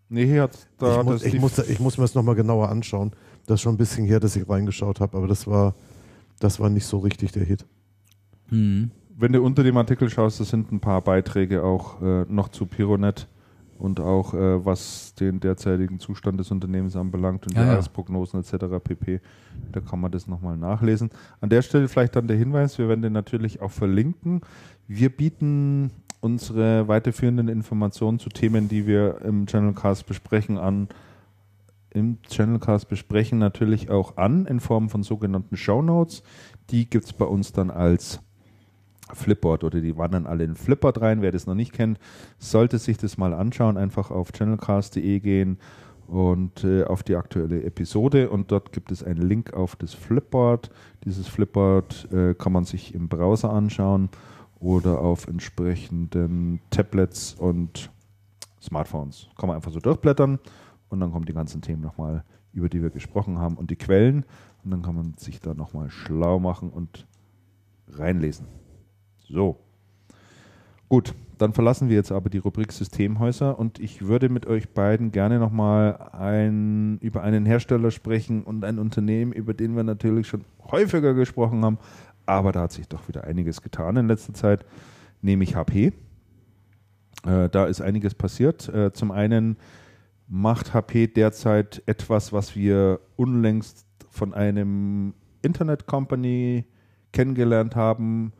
[0.10, 2.70] Nee, hier hat da ich, muss, das ich, muss, ich muss mir das nochmal genauer
[2.70, 3.12] anschauen.
[3.46, 5.76] Das ist schon ein bisschen her, dass ich reingeschaut habe, aber das war,
[6.40, 7.66] das war nicht so richtig der Hit.
[8.50, 8.90] Hm.
[9.18, 12.66] Wenn du unter dem Artikel schaust, da sind ein paar Beiträge auch äh, noch zu
[12.66, 13.28] Pironet
[13.78, 17.68] und auch äh, was den derzeitigen Zustand des Unternehmens anbelangt und Ja, ja.
[17.74, 18.66] Jahresprognosen etc.
[18.84, 19.20] pp.
[19.72, 21.10] Da kann man das nochmal nachlesen.
[21.42, 24.42] An der Stelle vielleicht dann der Hinweis, wir werden den natürlich auch verlinken.
[24.88, 25.92] Wir bieten
[26.22, 30.88] unsere weiterführenden Informationen zu Themen, die wir im Channelcast besprechen, an
[31.90, 36.24] im Channelcast besprechen natürlich auch an in Form von sogenannten Shownotes.
[36.72, 38.20] Die gibt es bei uns dann als
[39.12, 41.22] Flipboard oder die wandern alle in Flipboard rein.
[41.22, 42.00] Wer das noch nicht kennt,
[42.38, 43.78] sollte sich das mal anschauen.
[43.78, 45.58] Einfach auf channelcast.de gehen
[46.08, 50.70] und äh, auf die aktuelle Episode und dort gibt es einen Link auf das Flipboard.
[51.06, 54.10] Dieses Flipboard äh, kann man sich im Browser anschauen
[54.60, 57.90] oder auf entsprechenden Tablets und
[58.62, 59.30] Smartphones.
[59.38, 60.40] Kann man einfach so durchblättern
[60.90, 62.24] und dann kommen die ganzen Themen nochmal,
[62.54, 64.26] über die wir gesprochen haben und die Quellen
[64.64, 67.08] und dann kann man sich da nochmal schlau machen und
[67.90, 68.48] reinlesen.
[69.28, 69.58] So.
[70.90, 75.12] Gut, dann verlassen wir jetzt aber die Rubrik Systemhäuser und ich würde mit euch beiden
[75.12, 80.46] gerne nochmal ein, über einen Hersteller sprechen und ein Unternehmen, über den wir natürlich schon
[80.72, 81.80] häufiger gesprochen haben,
[82.26, 84.66] aber da hat sich doch wieder einiges getan in letzter Zeit,
[85.22, 85.94] nämlich HP.
[87.26, 88.70] Äh, da ist einiges passiert.
[88.70, 89.58] Äh, zum einen
[90.28, 96.66] macht HP derzeit etwas, was wir unlängst von einem Internet-Company
[97.12, 98.34] kennengelernt haben,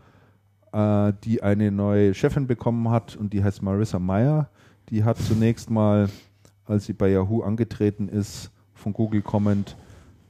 [0.74, 4.50] äh, die eine neue Chefin bekommen hat und die heißt Marissa Meyer.
[4.90, 6.10] Die hat zunächst mal,
[6.66, 9.78] als sie bei Yahoo angetreten ist, von Google kommend,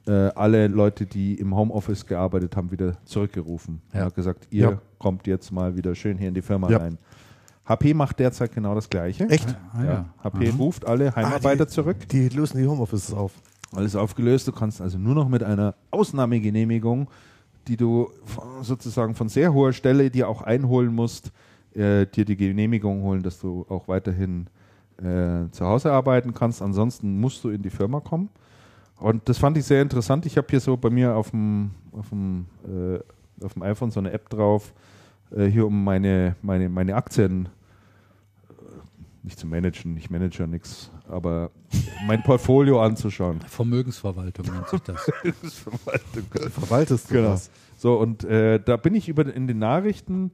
[0.05, 3.81] äh, alle Leute, die im Homeoffice gearbeitet haben, wieder zurückgerufen.
[3.93, 4.01] Ja.
[4.05, 4.81] hat gesagt, ihr Ja.
[4.99, 6.77] kommt jetzt mal wieder schön hier in die Firma Ja.
[6.79, 6.97] rein.
[7.65, 9.29] HP macht derzeit genau das Gleiche.
[9.29, 9.57] Echt?
[9.73, 10.05] Ah, Ja.
[10.21, 12.09] HP ruft alle Heimarbeiter Ah, die, zurück.
[12.09, 13.31] Die lösen die Homeoffices auf.
[13.73, 14.45] Alles aufgelöst.
[14.47, 17.07] Du kannst also nur noch mit einer Ausnahmegenehmigung,
[17.67, 18.09] die du
[18.61, 21.31] sozusagen von sehr hoher Stelle dir auch einholen musst,
[21.73, 24.47] äh, dir die Genehmigung holen, dass du auch weiterhin
[24.97, 26.61] äh, zu Hause arbeiten kannst.
[26.61, 28.29] Ansonsten musst du in die Firma kommen.
[28.99, 30.25] Und das fand ich sehr interessant.
[30.25, 32.99] Ich habe hier so bei mir auf dem, auf dem, äh,
[33.43, 34.71] auf dem iPhone so eine App drauf,
[35.35, 37.49] äh, hier um meine, meine, meine Aktien
[39.23, 41.51] nicht zu managen, ich manage ja nichts, aber
[42.05, 43.39] mein Portfolio anzuschauen.
[43.47, 45.09] Vermögensverwaltung nennt sich das.
[46.51, 47.29] Verwaltest du Genau.
[47.29, 47.49] das?
[47.77, 50.31] So, und äh, da bin ich über, in den Nachrichten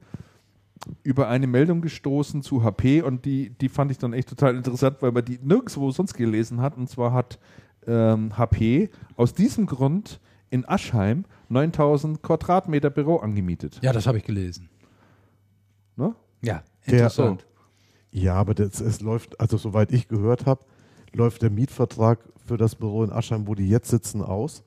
[1.02, 4.96] über eine Meldung gestoßen zu HP und die, die fand ich dann echt total interessant,
[5.00, 6.76] weil man die nirgendwo sonst gelesen hat.
[6.76, 7.38] Und zwar hat
[7.86, 13.78] ähm, HP aus diesem Grund in Aschheim 9000 Quadratmeter Büro angemietet.
[13.82, 14.68] Ja, das habe ich gelesen.
[15.96, 16.14] Ne?
[16.42, 17.46] Ja, Der- interessant.
[18.12, 20.64] Ja, aber das, es läuft, also soweit ich gehört habe,
[21.12, 24.62] läuft der Mietvertrag für das Büro in Aschheim, wo die jetzt sitzen, aus.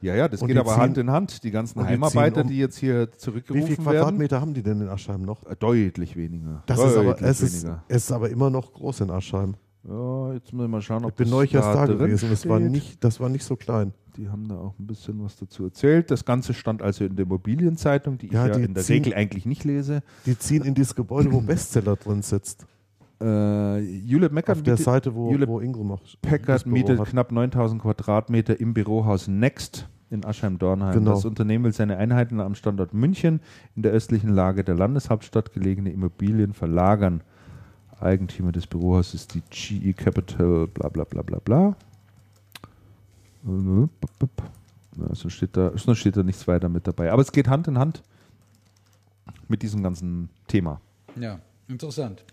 [0.00, 1.42] Ja, ja, das Und geht aber ziehen- Hand in Hand.
[1.42, 4.80] Die ganzen Heimarbeiter, um- die jetzt hier Wie zurückgerufen viele werden, Quadratmeter haben die denn
[4.80, 5.44] in Aschheim noch?
[5.46, 6.62] äh, deutlich weniger.
[6.66, 9.54] Das ist deutlich aber, es, ist, es ist aber immer noch groß in Aschheim.
[9.82, 12.30] Ja, jetzt müssen wir mal schauen, ob Ich bin neulich erst da gewesen.
[12.30, 13.92] Das war, nicht, das war nicht so klein.
[14.18, 16.10] Die haben da auch ein bisschen was dazu erzählt.
[16.10, 19.04] Das Ganze stand also in der Immobilienzeitung, die ich Ja, ja die in der ziehen-
[19.04, 20.02] Regel eigentlich nicht lese.
[20.26, 22.66] Die ziehen in dieses Gebäude, wo Bestseller drin sitzt.
[23.20, 27.08] Äh, Hewlett Auf Packard, der mietet, Seite, wo, Hewlett wo Ingram das Packard mietet hat.
[27.08, 30.94] knapp 9000 Quadratmeter im Bürohaus Next in Aschheim-Dornheim.
[30.94, 31.12] Genau.
[31.12, 33.40] Das Unternehmen will seine Einheiten am Standort München
[33.76, 37.22] in der östlichen Lage der Landeshauptstadt gelegene Immobilien verlagern.
[38.00, 41.76] Eigentümer des Bürohauses ist die GE Capital, bla bla bla bla bla.
[43.44, 47.12] Ja, so steht da, so steht da nichts weiter mit dabei.
[47.12, 48.02] Aber es geht Hand in Hand
[49.48, 50.80] mit diesem ganzen Thema.
[51.18, 51.38] Ja,
[51.68, 52.24] interessant.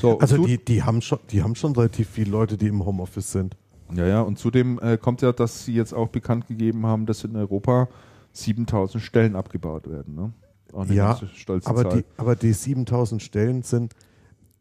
[0.00, 3.30] So, Also die, die, haben schon, die haben schon relativ viele Leute, die im Homeoffice
[3.32, 3.56] sind.
[3.94, 7.22] Ja, ja, und zudem äh, kommt ja, dass sie jetzt auch bekannt gegeben haben, dass
[7.22, 7.88] in Europa
[8.32, 10.14] 7000 Stellen abgebaut werden.
[10.14, 10.32] Ne?
[10.72, 11.98] Auch eine Ja, stolze Aber Zahl.
[11.98, 13.94] die, aber die 7000 Stellen sind.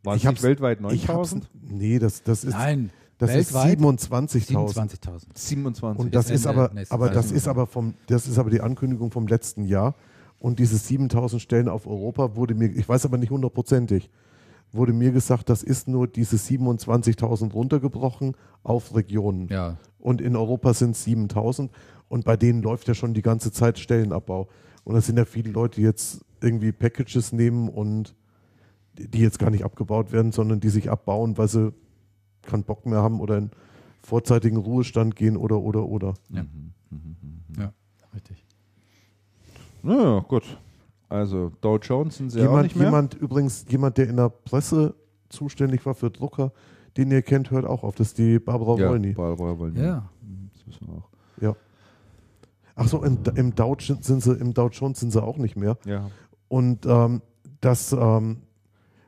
[0.04, 1.50] Waren es ich hab's- weltweit Ich hab's, 9000?
[1.72, 4.50] nee, das, das ist, Nein, das ist weltweit 27.000.
[4.50, 5.22] 27.000.
[5.34, 6.00] 27.
[6.00, 9.28] Und das ist aber, aber das ist aber vom, das ist aber die Ankündigung vom
[9.28, 9.96] letzten Jahr.
[10.40, 14.10] Und diese 7000 Stellen auf Europa wurde mir, ich weiß aber nicht hundertprozentig,
[14.74, 19.48] wurde mir gesagt, das ist nur diese 27.000 runtergebrochen auf Regionen.
[19.48, 21.72] Ja, Und in Europa sind es 7000
[22.10, 24.50] und bei denen läuft ja schon die ganze Zeit Stellenabbau.
[24.84, 28.16] Und das sind ja viele Leute, die jetzt irgendwie Packages nehmen und
[28.98, 31.74] die jetzt gar nicht abgebaut werden, sondern die sich abbauen, weil sie
[32.44, 33.52] keinen Bock mehr haben oder in
[34.02, 36.14] vorzeitigen Ruhestand gehen oder oder oder.
[36.30, 36.46] ja.
[37.58, 37.74] ja,
[38.14, 38.46] richtig.
[39.82, 40.44] Naja, gut.
[41.10, 42.88] Also Dow Jones sind sie auch jemand, nicht mehr.
[42.88, 44.96] jemand übrigens, jemand, der in der Presse
[45.30, 46.52] zuständig war für Drucker,
[46.98, 47.96] den ihr kennt, hört auch auf.
[47.96, 49.14] Das ist die Barbara ja, Wolny.
[49.14, 49.80] Barbara Wolny.
[49.80, 50.10] Ja.
[50.54, 51.10] Das wissen wir auch.
[51.42, 51.56] Ja.
[52.76, 55.78] Ach so, im, im, Dow sind sie, im Dow Jones sind sie auch nicht mehr.
[55.86, 56.10] Ja.
[56.48, 57.22] Und ähm,
[57.62, 58.44] das ähm,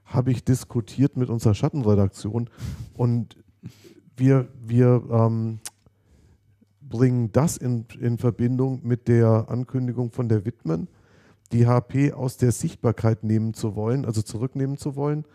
[0.05, 2.49] habe ich diskutiert mit unserer Schattenredaktion
[2.93, 3.37] und
[4.17, 5.59] wir, wir ähm,
[6.81, 10.87] bringen das in, in Verbindung mit der Ankündigung von der Wittmann,
[11.51, 15.25] die HP aus der Sichtbarkeit nehmen zu wollen, also zurücknehmen zu wollen,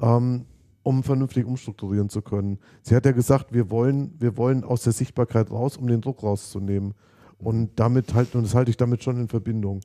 [0.00, 0.44] ähm,
[0.82, 2.58] um vernünftig umstrukturieren zu können.
[2.82, 6.22] Sie hat ja gesagt, wir wollen, wir wollen aus der Sichtbarkeit raus, um den Druck
[6.22, 6.94] rauszunehmen.
[7.38, 9.80] Und damit halt, und das halte ich damit schon in Verbindung.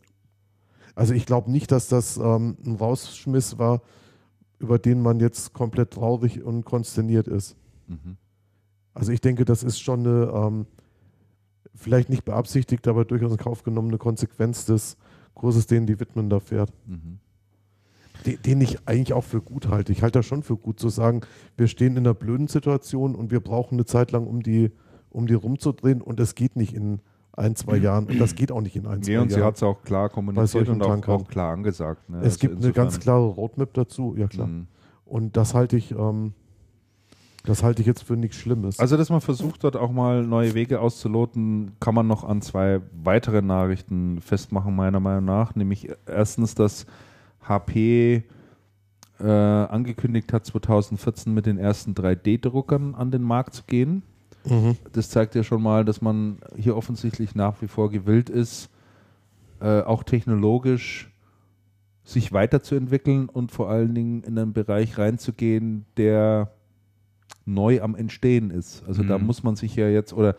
[0.95, 3.81] Also ich glaube nicht, dass das ähm, ein Rausschmiss war,
[4.63, 7.57] über den man jetzt komplett traurig und konsterniert ist.
[7.87, 8.15] Mhm.
[8.93, 10.65] Also ich denke, das ist schon eine ähm,
[11.75, 14.95] vielleicht nicht beabsichtigt, aber durchaus in Kauf genommene Konsequenz des
[15.33, 16.71] Kurses, den die Widmen da fährt.
[16.85, 17.19] Mhm.
[18.25, 19.91] Den, den ich eigentlich auch für gut halte.
[19.91, 21.21] Ich halte das schon für gut zu sagen,
[21.57, 24.71] wir stehen in einer blöden Situation und wir brauchen eine Zeit lang, um die,
[25.09, 27.01] um die rumzudrehen und es geht nicht in
[27.35, 29.47] ein, zwei Jahren und das geht auch nicht in ein, zwei Nee, und sie Jahren.
[29.47, 32.09] hat es auch klar kommuniziert und auch, auch klar angesagt.
[32.09, 32.17] Ne?
[32.19, 34.47] es Also gibt eine ganz klare Roadmap dazu, ja klar.
[34.47, 34.67] Mhm.
[35.05, 36.33] Und das halte ich, ähm,
[37.45, 38.79] das halte ich jetzt für nichts Schlimmes.
[38.79, 42.81] Also, dass man versucht hat, auch mal neue Wege auszuloten, kann man noch an zwei
[42.93, 45.53] weitere Nachrichten festmachen, meiner Meinung nach.
[45.55, 46.85] Nämlich erstens, dass
[47.41, 48.23] HP
[49.19, 54.03] äh, angekündigt hat, 2014 mit den ersten 3D-Druckern an den Markt zu gehen.
[54.45, 54.77] Mhm.
[54.91, 58.69] Das zeigt ja schon mal, dass man hier offensichtlich nach wie vor gewillt ist,
[59.61, 61.09] äh, auch technologisch
[62.03, 66.51] sich weiterzuentwickeln und vor allen Dingen in einen Bereich reinzugehen, der
[67.45, 68.83] neu am Entstehen ist.
[68.87, 69.25] Also da Mhm.
[69.25, 70.35] muss man sich ja jetzt, oder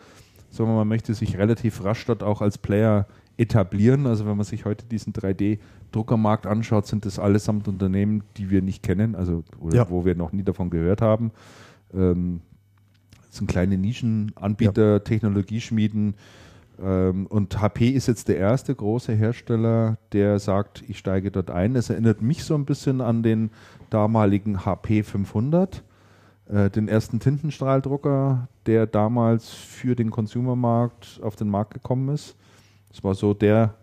[0.50, 3.06] sagen wir mal, man möchte sich relativ rasch dort auch als Player
[3.36, 4.06] etablieren.
[4.06, 8.82] Also wenn man sich heute diesen 3D-Druckermarkt anschaut, sind das allesamt Unternehmen, die wir nicht
[8.82, 9.90] kennen, also oder Ja.
[9.90, 11.30] wo wir noch nie davon gehört haben.
[11.92, 12.40] Ähm,
[13.36, 16.14] sind kleine Nischenanbieter, Technologieschmieden.
[16.82, 21.76] Ähm, und HP ist jetzt der erste große Hersteller, der sagt, ich steige dort ein.
[21.76, 23.50] Es erinnert mich so ein bisschen an den
[23.90, 25.84] damaligen HP 500,
[26.48, 32.34] äh, den ersten Tintenstrahldrucker, der damals für den Consumermarkt auf den Markt gekommen ist.
[32.90, 33.74] Das war so der,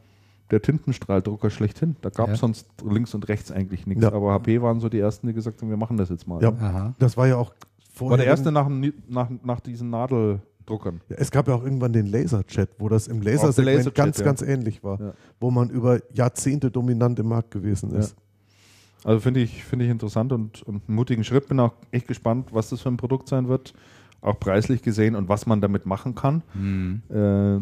[0.52, 1.96] der Tintenstrahldrucker schlechthin.
[2.02, 2.38] Da gab es Ja.
[2.42, 4.04] sonst links und rechts eigentlich nichts.
[4.04, 4.12] Ja.
[4.12, 6.42] Aber HP waren so die ersten, die gesagt haben, wir machen das jetzt mal.
[6.44, 6.50] Ja.
[6.50, 6.94] Aha.
[7.00, 7.54] Das war ja auch
[7.94, 8.12] vorher.
[8.12, 8.70] War der erste nach,
[9.08, 11.02] nach, nach diesen Nadeldruckern.
[11.10, 14.26] Ja, es gab ja auch irgendwann den Laserchat, wo das im Lasersegment Laserchat, ganz, ja.
[14.26, 15.14] ganz ähnlich war, Ja.
[15.40, 18.16] wo man über Jahrzehnte dominant im Markt gewesen ist.
[19.04, 21.48] Also finde ich, finde ich interessant und, und einen mutigen Schritt.
[21.48, 23.74] Bin auch echt gespannt, was das für ein Produkt sein wird.
[24.22, 26.44] Auch preislich gesehen und was man damit machen kann.
[26.54, 27.02] Mhm.
[27.10, 27.14] Äh,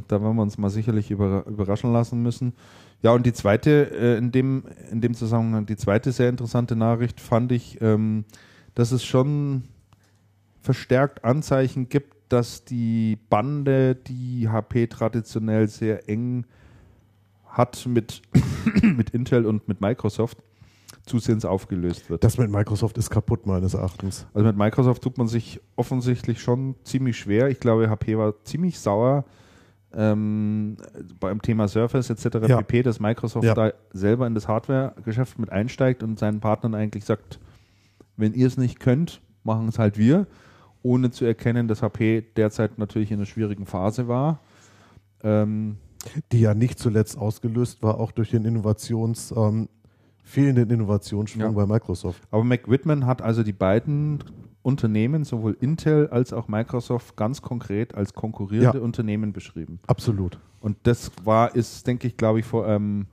[0.10, 2.51] da werden wir uns mal sicherlich über, überraschen lassen müssen.
[3.01, 7.22] Ja, und die zweite, äh, in, dem, in dem Zusammenhang, die zweite sehr interessante Nachricht
[7.22, 8.26] fand ich, ähm,
[8.76, 9.64] dass es schon
[10.61, 16.45] verstärkt Anzeichen gibt, dass die Bande, die HP traditionell sehr eng
[17.48, 18.22] hat mit,
[18.81, 20.38] mit Intel und mit Microsoft,
[21.06, 22.23] zusehends aufgelöst wird.
[22.23, 24.27] Das mit Microsoft ist kaputt, meines Erachtens.
[24.34, 27.49] Also mit Microsoft tut man sich offensichtlich schon ziemlich schwer.
[27.49, 29.26] Ich glaube, HP war ziemlich sauer
[29.91, 30.77] ähm,
[31.19, 32.48] beim Thema Surface etc.
[32.48, 32.57] Ja.
[32.57, 33.56] pp, dass Microsoft Ja.
[33.56, 37.40] da selber in das Hardware-Geschäft mit einsteigt und seinen Partnern eigentlich sagt,
[38.15, 40.27] wenn ihr es nicht könnt, machen es halt wir,
[40.81, 44.39] ohne zu erkennen, dass HP derzeit natürlich in einer schwierigen Phase war.
[45.23, 45.77] Ähm,
[46.31, 49.68] Die ja nicht zuletzt ausgelöst war, auch durch den Innovations, ähm,
[50.23, 51.49] fehlenden Innovationsschwung Ja.
[51.51, 52.22] bei Microsoft.
[52.31, 54.23] Aber Mac Whitman hat also die beiden
[54.61, 58.84] Unternehmen, sowohl Intel als auch Microsoft, ganz konkret als konkurrierende Ja.
[58.84, 59.80] Unternehmen beschrieben.
[59.88, 60.39] Absolut.
[60.61, 63.07] Und das war, ist, denke ich, glaube ich, vor, ähm,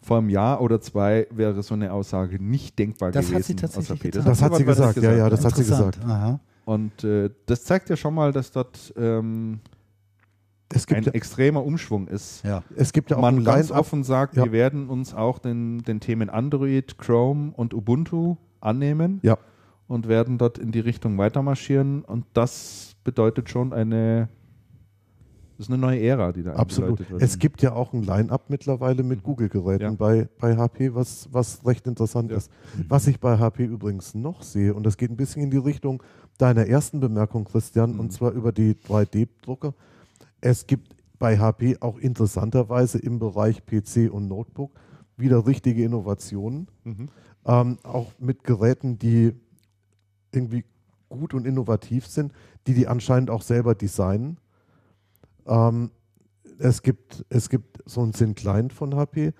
[0.00, 3.36] vor einem Jahr oder zwei wäre so eine Aussage nicht denkbar Das gewesen.
[3.38, 4.10] hat sie tatsächlich HP.
[4.10, 4.24] getan.
[4.24, 6.00] Das hat sie jemand gesagt, ja, ja, das hat sie gesagt.
[6.04, 6.40] Aha.
[6.66, 9.60] Und äh, das zeigt ja schon mal, dass dort ähm,
[10.90, 12.44] ein ja, extremer Umschwung ist.
[12.44, 12.64] Ja.
[12.74, 14.44] es gibt ja auch Man ganz offen sagt, Ja.
[14.46, 19.38] wir werden uns auch den, den Themen Android, Chrome und Ubuntu annehmen Ja.
[19.86, 22.02] und werden dort in die Richtung weitermarschieren.
[22.04, 24.28] Und das bedeutet schon eine,
[25.56, 26.98] das ist eine neue Ära, die da Absolut.
[27.10, 27.22] wird.
[27.22, 29.90] Es gibt ja auch ein Line-Up mittlerweile mit Google-Geräten Ja.
[29.92, 32.36] bei, bei HP, was, was recht interessant Ja.
[32.36, 32.50] ist.
[32.88, 36.02] Was ich bei HP übrigens noch sehe, und das geht ein bisschen in die Richtung
[36.38, 38.00] deiner ersten Bemerkung, Christian, Mhm.
[38.00, 39.72] und zwar über die 3D-Drucker.
[40.40, 44.70] Es gibt bei HP auch interessanterweise im Bereich PC und Notebook
[45.16, 46.68] wieder richtige Innovationen.
[46.84, 47.08] Mhm.
[47.46, 49.32] Ähm, auch mit Geräten, die
[50.32, 50.64] irgendwie
[51.08, 52.32] gut und innovativ sind,
[52.66, 54.36] die die anscheinend auch selber designen.
[55.46, 55.90] Ähm,
[56.58, 59.32] es, gibt, es gibt so einen Thin Client von HP,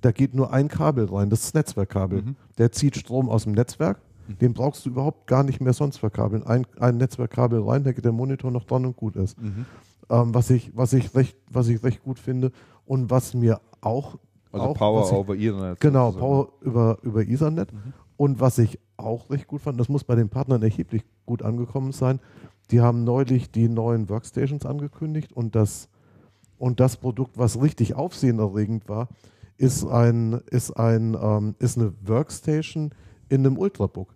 [0.00, 2.22] da geht nur ein Kabel rein, das ist das Netzwerkkabel.
[2.22, 2.36] Mhm.
[2.58, 3.98] Der zieht Strom aus dem Netzwerk
[4.40, 6.46] Den brauchst du überhaupt gar nicht mehr sonst verkabeln.
[6.46, 9.40] Ein, ein Netzwerkkabel rein, da geht der Monitor noch dran und gut ist.
[9.40, 9.66] Mhm.
[10.10, 12.52] Ähm, was, ich, was, ich recht, was ich recht gut finde
[12.86, 14.18] und was mir auch.
[14.52, 15.80] Also auch, Power ich, over Ethernet.
[15.80, 16.26] Genau, sozusagen.
[16.26, 17.68] Power über, über Ethernet.
[18.16, 21.92] Und was ich auch recht gut fand, das muss bei den Partnern erheblich gut angekommen
[21.92, 22.20] sein.
[22.70, 25.88] Die haben neulich die neuen Workstations angekündigt und das,
[26.58, 29.08] und das Produkt, was richtig aufsehenerregend war,
[29.56, 32.90] ist, ein, ist, ein, ähm, ist eine Workstation
[33.28, 34.14] in einem Ultrabook.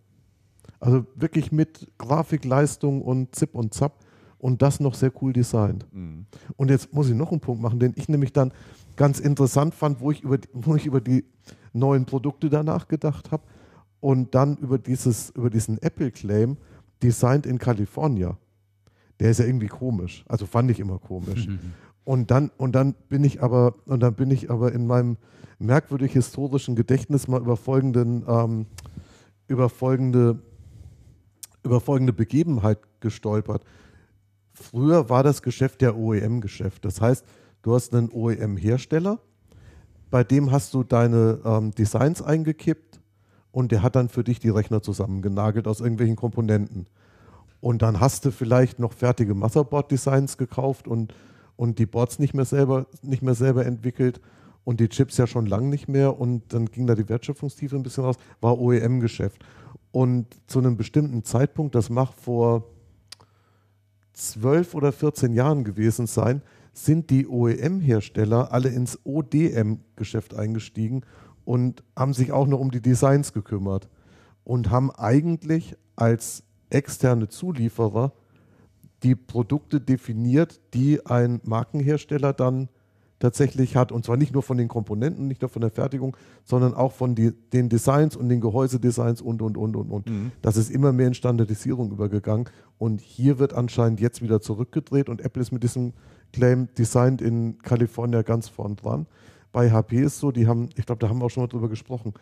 [0.81, 4.05] Also wirklich mit Grafikleistung und Zip und Zap
[4.39, 5.87] und das noch sehr cool designt.
[5.93, 6.27] Mhm.
[6.57, 8.53] Und jetzt muss ich noch einen Punkt machen, den ich nämlich dann
[8.97, 11.25] ganz interessant fand, wo ich über, die- wo ich über die
[11.73, 13.43] neuen Produkte danach gedacht habe
[14.01, 16.57] und dann über, dieses, über diesen Apple-Claim,
[17.03, 18.37] designed in California.
[19.21, 20.25] Der ist ja irgendwie komisch.
[20.29, 21.49] Also fand ich immer komisch.
[22.09, 25.19] Und dann, und dann bin ich aber, und dann bin ich aber in meinem
[25.59, 28.65] merkwürdig historischen Gedächtnis mal über folgenden, ähm,
[29.47, 30.39] über folgende,
[31.63, 33.63] über folgende Begebenheit gestolpert.
[34.55, 36.87] Früher war das Geschäft der OEM-Geschäft.
[36.87, 37.27] Das heißt,
[37.61, 39.21] du hast einen OEM-Hersteller,
[40.11, 43.01] bei dem hast du deine ähm, Designs eingekippt
[43.53, 46.87] und der hat dann für dich die Rechner zusammengenagelt aus irgendwelchen Komponenten.
[47.61, 51.15] Und dann hast du vielleicht noch fertige Motherboard-Designs gekauft und,
[51.57, 54.21] und die Boards nicht mehr, selber, nicht mehr selber entwickelt
[54.65, 57.83] und die Chips ja schon lang nicht mehr und dann ging da die Wertschöpfungstiefe ein
[57.83, 59.45] bisschen raus, war OEM-Geschäft.
[59.91, 62.65] Und zu einem bestimmten Zeitpunkt, das mag vor
[64.13, 66.43] zwölf oder 14 Jahren gewesen sein,
[66.73, 71.03] sind die OEM-Hersteller alle ins ODM-Geschäft eingestiegen
[71.49, 73.89] und haben sich auch noch um die Designs gekümmert
[74.45, 78.13] und haben eigentlich als externe Zulieferer
[79.03, 82.69] die Produkte definiert, die ein Markenhersteller dann
[83.19, 83.93] tatsächlich hat.
[83.93, 87.15] Und zwar nicht nur von den Komponenten, nicht nur von der Fertigung, sondern auch von
[87.15, 90.07] die, den Designs und den Gehäusedesigns und, und, und, und, und.
[90.43, 92.51] Das ist immer mehr in Standardisierung übergegangen.
[92.77, 95.95] Und hier wird anscheinend jetzt wieder zurückgedreht und Apple ist mit diesem
[96.31, 99.07] Claim Designed in California ganz vorn dran.
[99.53, 101.69] Bei HP ist so, die haben, ich glaube, da haben wir auch schon mal drüber
[101.69, 102.13] gesprochen,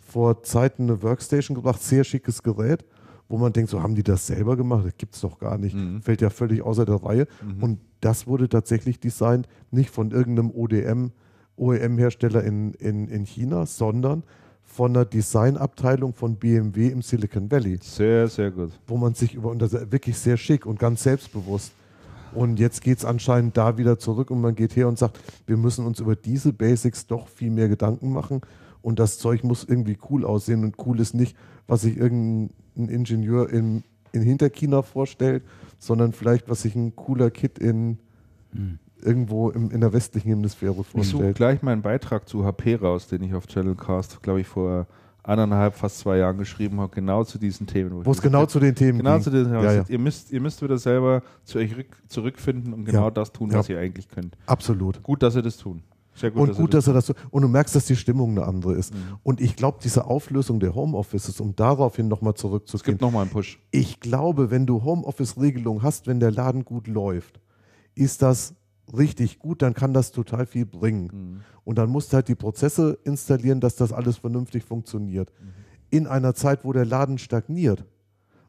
[0.00, 2.84] vor Zeiten eine Workstation gebracht, sehr schickes Gerät,
[3.28, 4.84] wo man denkt, so haben die das selber gemacht?
[4.84, 5.76] Das gibt es doch gar nicht.
[6.02, 7.26] Fällt ja völlig außer der Reihe.
[7.60, 11.12] Und das wurde tatsächlich designt, nicht von irgendeinem ODM,
[11.56, 14.24] OEM-Hersteller in, in, in China, sondern
[14.64, 18.72] von einer Designabteilung von BMW im Silicon Valley Sehr, sehr gut.
[18.86, 21.72] wo man sich über, und das ist wirklich sehr schick und ganz selbstbewusst.
[22.34, 25.56] Und jetzt geht es anscheinend da wieder zurück und man geht her und sagt, wir
[25.56, 28.40] müssen uns über diese Basics doch viel mehr Gedanken machen.
[28.80, 30.64] Und das Zeug muss irgendwie cool aussehen.
[30.64, 31.36] Und cool ist nicht,
[31.66, 35.44] was sich irgendein Ingenieur in, in Hinterchina vorstellt,
[35.78, 37.98] sondern vielleicht, was sich ein cooler Kid in
[39.02, 41.36] irgendwo im, in der westlichen Hemisphäre Ich suche vorstellt.
[41.36, 44.86] gleich meinen Beitrag zu HP raus, den ich auf Channelcast, glaube ich, vor
[45.24, 48.04] eineinhalb, fast zwei Jahren geschrieben habe, genau zu diesen Themen.
[48.04, 49.22] Wo es genau zu den Themen genau ging.
[49.22, 49.84] zu diesen Ja, ja.
[49.88, 53.10] Ihr, müsst, ihr müsst wieder selber zu euch rück, zurückfinden und genau Ja.
[53.10, 54.36] das tun, was ihr eigentlich könnt.
[54.46, 55.02] Absolut.
[55.02, 55.82] Gut, dass ihr das tun.
[56.14, 57.14] Sehr gut, und dass gut, ihr das dass er das so.
[57.30, 58.92] Und du merkst, dass die Stimmung eine andere ist.
[59.22, 63.30] Und ich glaube, diese Auflösung der Homeoffices, um daraufhin nochmal Es zurückzugehen, gibt nochmal einen
[63.30, 63.58] Push.
[63.70, 67.40] ich glaube, wenn du Homeoffice-Regelung hast, wenn der Laden gut läuft,
[67.94, 68.54] ist das
[68.96, 71.42] richtig gut, dann kann das total viel bringen.
[71.64, 75.32] Und dann musst du halt die Prozesse installieren, dass das alles vernünftig funktioniert.
[75.90, 77.84] In einer Zeit, wo der Laden stagniert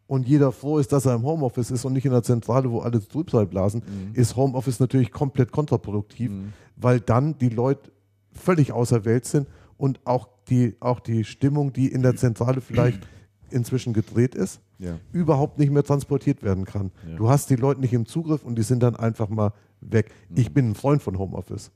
[0.08, 2.80] und jeder froh ist, dass er im Homeoffice ist und nicht in der Zentrale, wo
[2.80, 3.84] alle Trübsal blasen,
[4.14, 6.32] ist Homeoffice natürlich komplett kontraproduktiv,
[6.76, 7.92] weil dann die Leute
[8.34, 9.48] völlig außer Welt sind
[9.78, 13.08] und auch die, auch die Stimmung, die in der Zentrale vielleicht
[13.50, 14.98] inzwischen gedreht ist, Ja.
[15.12, 16.92] überhaupt nicht mehr transportiert werden kann.
[17.08, 17.16] Ja.
[17.16, 19.54] Du hast die Leute nicht im Zugriff und die sind dann einfach mal
[19.92, 20.12] weg.
[20.36, 21.72] Ich bin ein Freund von Homeoffice.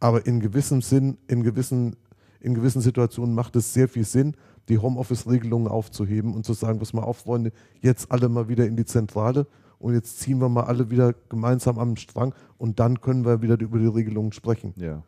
[0.00, 1.96] Aber in gewissem Sinn, in gewissen,
[2.40, 4.34] in gewissen Situationen macht es sehr viel Sinn,
[4.68, 8.76] die Homeoffice-Regelungen aufzuheben und zu sagen, pass mal auf, Freunde, jetzt alle mal wieder in
[8.76, 9.46] die Zentrale
[9.78, 13.58] und jetzt ziehen wir mal alle wieder gemeinsam am Strang und dann können wir wieder
[13.60, 14.74] über die Regelungen sprechen.
[14.76, 15.02] Ja.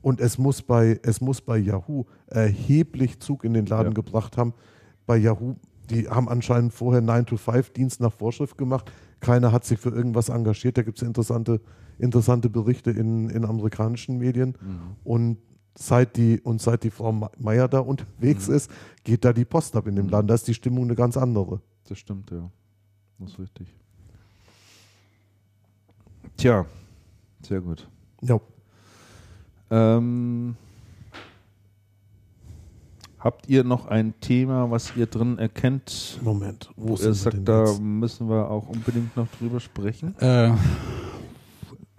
[0.00, 3.94] Und es muss bei, es muss bei Yahoo erheblich Zug in den Laden Ja.
[3.94, 4.54] gebracht haben.
[5.06, 5.56] Bei Yahoo,
[5.90, 8.90] die haben anscheinend vorher 9-to-5-Dienst nach Vorschrift gemacht.
[9.20, 10.78] Keiner hat sich für irgendwas engagiert.
[10.78, 11.60] Da gibt es interessante,
[11.98, 14.56] interessante Berichte in, in amerikanischen Medien.
[15.04, 15.38] Und
[15.74, 18.70] seit die, und seit die Frau Meier da unterwegs ist,
[19.04, 20.26] geht da die Post ab in dem Laden.
[20.26, 21.60] Da ist die Stimmung eine ganz andere.
[21.88, 22.50] Das stimmt, ja.
[23.18, 23.74] Das ist richtig.
[26.36, 26.64] Tja,
[27.42, 27.88] sehr gut.
[28.22, 28.40] Ja.
[29.70, 30.56] Ähm,
[33.20, 36.70] habt ihr noch ein Thema, was ihr drin erkennt, Moment.
[36.76, 37.80] wo sind ihr sagt, da jetzt?
[37.80, 40.18] müssen wir auch unbedingt noch drüber sprechen?
[40.18, 40.52] Äh,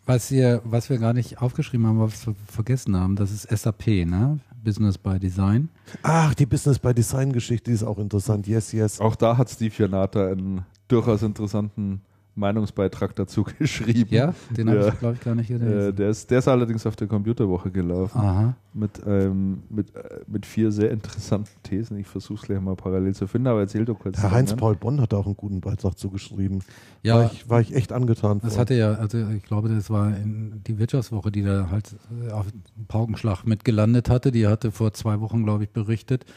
[0.06, 3.88] was, wir, was wir gar nicht aufgeschrieben haben, was wir vergessen haben, das ist SAP,
[4.06, 4.40] ne?
[4.64, 5.70] Business by Design.
[6.04, 8.46] Ach, die Business by Design Geschichte die ist auch interessant.
[8.48, 9.00] Yes, yes.
[9.00, 12.02] Auch da hat Steve Janata einen durchaus interessanten
[12.36, 14.08] Meinungsbeitrag dazu geschrieben.
[14.14, 14.88] Ja, den habe Ja.
[14.90, 15.96] ich, glaube ich, gar nicht Äh, gelesen.
[15.96, 18.18] der, ist, der ist allerdings auf der Computerwoche gelaufen.
[18.20, 18.56] Aha.
[18.74, 21.98] Mit, ähm, mit, äh, mit vier sehr interessanten Thesen.
[21.98, 24.16] Ich versuche es gleich mal parallel zu finden, aber erzähl doch kurz.
[24.18, 24.38] Herr davon, ne?
[24.38, 26.64] Heinz-Paul Bonn hat auch einen guten Beitrag zugeschrieben.
[27.04, 28.62] Ja, war, ich, war ich echt angetan Das von.
[28.62, 31.96] hatte ja, also ich glaube, das war in die Wirtschaftswoche, die da halt
[32.28, 34.32] äh, auf den Paukenschlag mit gelandet hatte.
[34.32, 36.28] Die hatte vor zwei Wochen, glaube ich, berichtet, äh,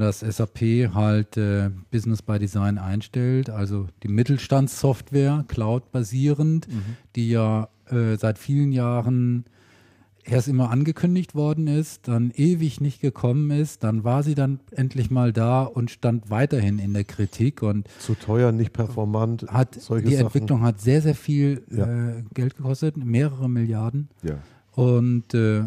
[0.00, 0.58] dass SAP
[0.94, 6.68] halt äh, Business by Design einstellt, also die Mittelstandssoftware, Cloud-basierend,
[7.16, 9.44] die ja äh, seit vielen Jahren
[10.24, 15.10] erst immer angekündigt worden ist, dann ewig nicht gekommen ist, dann war sie dann endlich
[15.10, 19.46] mal da und stand weiterhin in der Kritik und Zu teuer, nicht performant.
[19.48, 20.06] hat die Sachen.
[20.12, 21.86] Entwicklung hat sehr, sehr viel Ja.
[21.86, 24.08] äh, Geld gekostet, mehrere Milliarden.
[24.22, 24.34] Ja.
[24.72, 25.62] Und äh,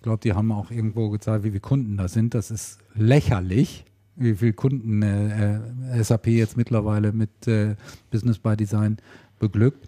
[0.00, 2.32] ich glaube, die haben auch irgendwo gezeigt, wie viele Kunden da sind.
[2.32, 3.84] Das ist lächerlich,
[4.16, 5.56] wie viele Kunden äh,
[5.92, 7.76] äh, SAP jetzt mittlerweile mit äh,
[8.10, 8.96] Business by Design
[9.38, 9.86] beglückt.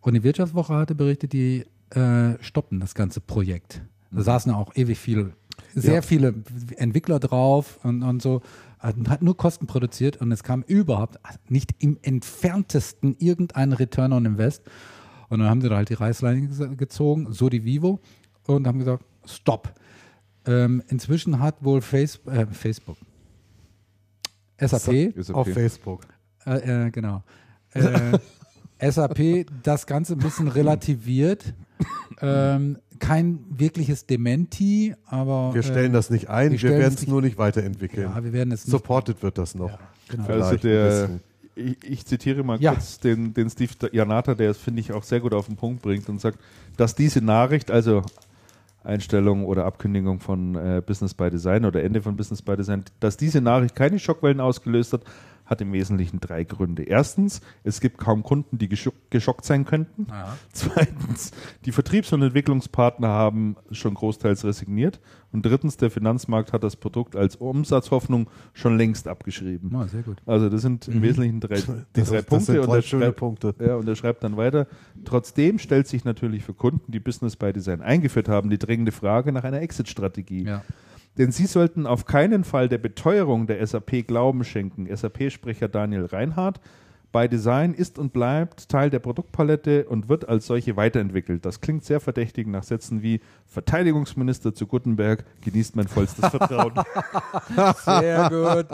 [0.00, 3.82] Und die Wirtschaftswoche hatte berichtet, die äh, stoppen das ganze Projekt.
[4.12, 5.32] Da saßen auch ewig viel,
[5.74, 6.02] sehr Ja.
[6.02, 6.34] viele
[6.76, 8.42] Entwickler drauf und, und so.
[8.78, 11.18] Hat nur Kosten produziert und es kam überhaupt
[11.48, 14.62] nicht im entferntesten irgendein Return on Invest.
[15.30, 17.98] Und dann haben sie da halt die Reißleine gezogen, so die Vivo,
[18.46, 19.04] und haben gesagt,
[19.34, 19.72] stopp.
[20.46, 22.96] Ähm, inzwischen hat wohl Face, äh, Facebook,
[24.58, 25.48] SAP, Auf.
[25.48, 26.06] Facebook.
[26.46, 27.22] äh, äh, genau,
[27.74, 28.18] äh,
[28.90, 31.54] SAP das Ganze ein bisschen relativiert.
[32.20, 37.06] Ähm, kein wirkliches Dementi, aber Wir stellen äh, das nicht ein, wir wir, werden es
[37.06, 38.10] nur nicht weiterentwickeln.
[38.10, 38.72] Ja, wir werden es nicht.
[38.72, 39.70] Supported wird das noch.
[39.70, 39.78] Ja,
[40.08, 40.26] genau.
[40.26, 41.10] Also der,
[41.54, 42.72] ich, ich zitiere mal Ja.
[42.72, 45.82] kurz den, den Steve Janata, der es, finde ich, auch sehr gut auf den Punkt
[45.82, 46.38] bringt und sagt,
[46.76, 48.02] dass diese Nachricht, also
[48.88, 53.16] Einstellung oder Abkündigung von äh, Business by Design oder Ende von Business by Design, dass
[53.16, 55.02] diese Nachricht keine Schockwellen ausgelöst hat,
[55.48, 56.82] hat im Wesentlichen drei Gründe.
[56.82, 60.06] Erstens, es gibt kaum Kunden, die geschock, geschockt sein könnten.
[60.10, 60.36] Ja.
[60.52, 61.32] Zweitens,
[61.64, 65.00] die Vertriebs- und Entwicklungspartner haben schon großteils resigniert.
[65.32, 69.70] Und drittens, der Finanzmarkt hat das Produkt als Umsatzhoffnung schon längst abgeschrieben.
[69.72, 70.18] Ja, sehr gut.
[70.26, 71.84] Also das sind im Wesentlichen drei, die Mhm.
[71.92, 72.46] Das, drei das Punkte.
[72.52, 73.54] sind und, drei er schöne schreibt, Punkte.
[73.60, 74.66] ja, und er schreibt dann weiter,
[75.04, 79.32] trotzdem stellt sich natürlich für Kunden, die Business by Design eingeführt haben, die dringende Frage
[79.32, 80.44] nach einer Exit-Strategie.
[80.44, 80.62] Ja.
[81.16, 84.94] Denn sie sollten auf keinen Fall der Beteuerung der SAP Glauben schenken.
[84.94, 86.60] SAP-Sprecher Daniel Reinhardt.
[87.10, 91.44] By Design ist und bleibt Teil der Produktpalette und wird als solche weiterentwickelt.
[91.46, 96.74] Das klingt sehr verdächtig nach Sätzen wie Verteidigungsminister zu Gutenberg genießt mein vollstes Vertrauen.
[97.84, 98.66] Sehr gut.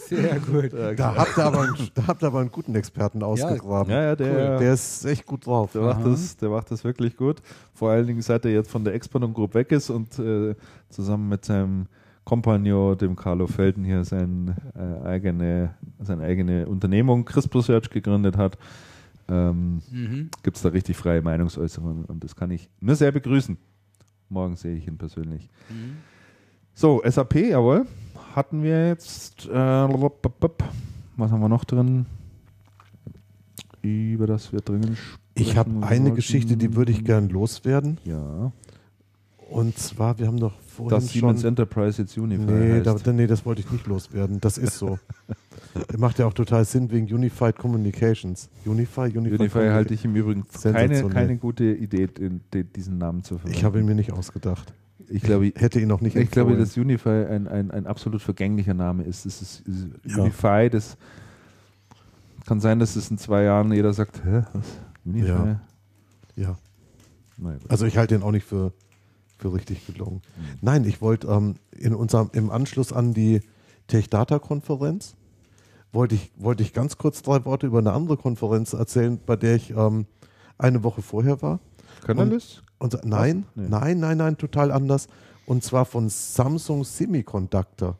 [0.00, 0.72] Sehr gut.
[0.98, 3.92] Da habt, ihr aber einen, da habt ihr aber einen guten Experten ausgegraben.
[3.92, 5.72] ja, ja, der, Der ist echt gut drauf.
[5.72, 7.42] Der macht, das, der macht das wirklich gut.
[7.74, 10.54] Vor allen Dingen, seit er jetzt von der Exponent Group weg ist und äh,
[10.88, 11.86] zusammen mit seinem
[12.26, 18.58] Kompagnon, dem Carlo Felden, hier sein, äh, eigene, seine eigene Unternehmung CRISPR Search gegründet hat,
[19.28, 20.30] ähm, Mhm.
[20.42, 23.56] gibt es da richtig freie Meinungsäußerungen und das kann ich nur sehr begrüßen.
[24.28, 25.48] Morgen sehe ich ihn persönlich.
[25.70, 25.98] Mhm.
[26.74, 27.86] So, SAP, jawohl.
[28.34, 32.06] Hatten wir jetzt, äh, was haben wir noch drin?
[33.82, 34.98] Über das wir dringend
[35.34, 36.12] Ich habe sprechen eine.
[36.12, 37.98] Geschichte, die würde ich gern loswerden.
[38.04, 38.50] Ja.
[39.48, 41.48] Und zwar, wir haben doch vorhin Dass Siemens schon...
[41.48, 43.06] Enterprise jetzt Unify Nee, heißt.
[43.06, 44.40] da, nee, das wollte ich nicht loswerden.
[44.40, 44.98] Das ist so.
[45.98, 48.48] Macht ja auch total Sinn wegen Unified Communications.
[48.64, 53.22] Unify, Unified Unify halte ich im Übrigen keine, keine gute Idee, den, den, diesen Namen
[53.24, 53.58] zu verwenden.
[53.58, 54.72] Ich habe ihn mir nicht ausgedacht.
[55.08, 56.68] ich glaube, Ich hätte ihn noch nicht ich glaube, empfohlen.
[56.68, 59.26] dass Unify ein, ein, ein absolut vergänglicher Name ist.
[59.26, 60.22] Es ist, ist Ja.
[60.22, 60.96] Unify, das
[62.46, 64.66] kann sein, dass es in zwei Jahren jeder sagt, hä, was?
[65.04, 65.28] Unify?
[65.28, 65.60] Ja.
[66.36, 66.58] Ja.
[67.38, 67.58] Naja.
[67.68, 68.72] Also ich halte ihn auch nicht für,
[69.38, 70.22] für richtig gelungen.
[70.60, 73.40] Nein, ich wollte ähm, in unserem, im Anschluss an die
[73.88, 75.14] Tech-Data-Konferenz
[75.92, 79.54] wollte ich, wollte ich ganz kurz drei Worte über eine andere Konferenz erzählen, bei der
[79.56, 80.06] ich ähm,
[80.58, 81.60] eine Woche vorher war.
[82.04, 82.62] Canalys?
[82.78, 83.66] Und, sa- nein, Nee.
[83.68, 85.08] nein, nein, nein, total anders.
[85.46, 87.96] Und zwar von Samsung Semiconductor.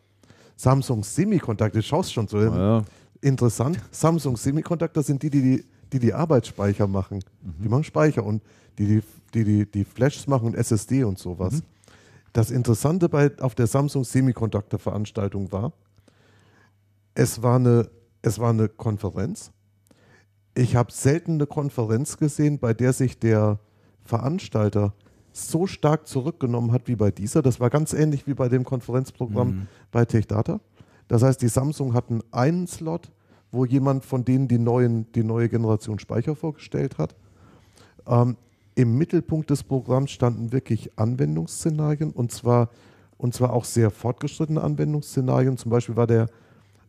[0.56, 2.38] Samsung Semiconductor, du schaust schon so.
[2.40, 2.84] Ja.
[3.20, 3.78] Interessant.
[3.90, 7.20] Samsung Semiconductor sind die, die die, die, die Arbeitsspeicher machen.
[7.42, 8.42] Die machen Speicher und
[8.78, 9.02] die, die,
[9.36, 11.62] die, die, die Flashs machen und SSD und sowas.
[12.32, 15.72] Das Interessante bei, auf der Samsung Semiconductor Veranstaltung war,
[17.14, 17.90] es war eine,
[18.22, 19.52] es war eine Konferenz.
[20.54, 23.58] Ich habe selten eine Konferenz gesehen, bei der sich der
[24.02, 24.94] Veranstalter
[25.32, 27.42] so stark zurückgenommen hat wie bei dieser.
[27.42, 30.60] Das war ganz ähnlich wie bei dem Konferenzprogramm bei TechData.
[31.08, 33.12] Das heißt, die Samsung hatten einen Slot,
[33.52, 37.14] wo jemand von denen die, neuen, die neue Generation Speicher vorgestellt hat.
[38.06, 38.36] Ähm,
[38.76, 42.68] Im Mittelpunkt des Programms standen wirklich Anwendungsszenarien und zwar,
[43.16, 45.56] und zwar auch sehr fortgeschrittene Anwendungsszenarien.
[45.56, 46.26] Zum Beispiel war der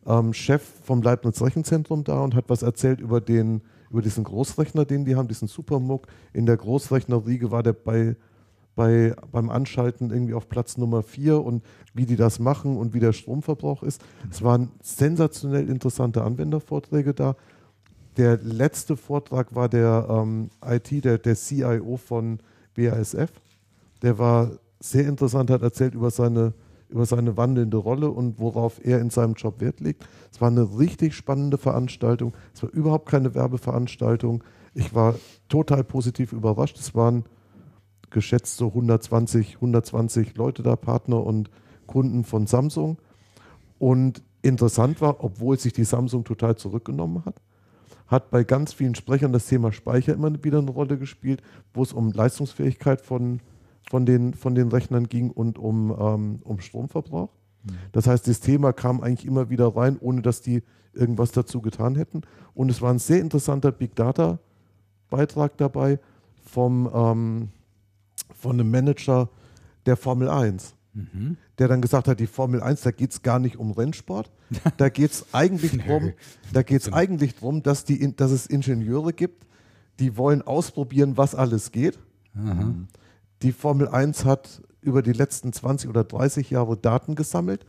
[0.06, 4.84] ähm, Chef vom Leibniz Rechenzentrum da und hat was erzählt über, den, über diesen Großrechner,
[4.84, 6.08] den die haben, diesen Supermuck.
[6.34, 8.16] In der Großrechnerriege war der bei,
[8.76, 13.00] bei, beim Anschalten irgendwie auf Platz Nummer 4 und wie die das machen und wie
[13.00, 14.04] der Stromverbrauch ist.
[14.30, 17.34] Es waren sensationell interessante Anwendervorträge da.
[18.18, 22.40] Der letzte Vortrag war der ähm, IT, der, der CIO von
[22.74, 23.30] BASF.
[24.02, 24.50] Der war
[24.80, 26.52] sehr interessant, hat erzählt über seine,
[26.88, 30.04] über seine wandelnde Rolle und worauf er in seinem Job Wert legt.
[30.32, 32.34] Es war eine richtig spannende Veranstaltung.
[32.52, 34.42] Es war überhaupt keine Werbeveranstaltung.
[34.74, 35.14] Ich war
[35.48, 36.76] total positiv überrascht.
[36.76, 37.24] Es waren
[38.10, 41.50] geschätzt so 120, 120 Leute da, Partner und
[41.86, 42.98] Kunden von Samsung.
[43.78, 47.36] Und interessant war, obwohl sich die Samsung total zurückgenommen hat,
[48.08, 51.42] hat bei ganz vielen Sprechern das Thema Speicher immer wieder eine Rolle gespielt,
[51.74, 53.40] wo es um Leistungsfähigkeit von,
[53.88, 57.30] von, den, von den Rechnern ging und um, ähm, um Stromverbrauch.
[57.64, 57.70] Mhm.
[57.92, 60.62] Das heißt, das Thema kam eigentlich immer wieder rein, ohne dass die
[60.94, 62.22] irgendwas dazu getan hätten.
[62.54, 64.38] Und es war ein sehr interessanter Big Data
[65.10, 65.98] Beitrag dabei
[66.44, 67.48] vom, ähm,
[68.34, 69.28] von einem Manager
[69.86, 71.36] der Formel 1 mhm.
[71.58, 74.30] der dann gesagt hat, die Formel 1, da geht es gar nicht um Rennsport.
[74.76, 76.12] Da geht es eigentlich drum,
[76.52, 79.46] da geht es eigentlich drum, dass, die, dass es Ingenieure gibt,
[80.00, 81.98] die wollen ausprobieren, was alles geht.
[82.34, 82.88] Mhm.
[83.42, 87.64] Die Formel 1 hat über die letzten 20 oder 30 Jahre Daten gesammelt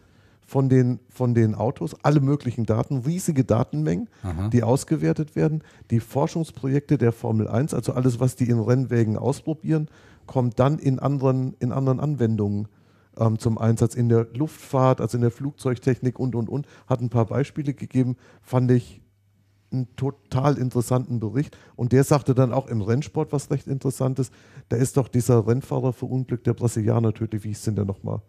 [0.45, 4.47] von den, von den Autos, alle möglichen Daten, riesige Datenmengen, Aha.
[4.49, 5.63] die ausgewertet werden.
[5.91, 9.89] Die Forschungsprojekte der Formel 1, also alles, was die in Rennwägen ausprobieren,
[10.25, 12.67] kommt dann in anderen, in anderen Anwendungen
[13.17, 16.67] ähm, zum Einsatz in der Luftfahrt, also in der Flugzeugtechnik und, und, und.
[16.87, 19.01] Hat ein paar Beispiele gegeben, fand ich
[19.71, 21.57] einen total interessanten Bericht.
[21.75, 24.31] Und der sagte dann auch im Rennsport was recht Interessantes.
[24.69, 28.21] Da ist doch dieser Rennfahrer verunglückt, der Brasilianer tödlich, wie hieß denn der nochmal?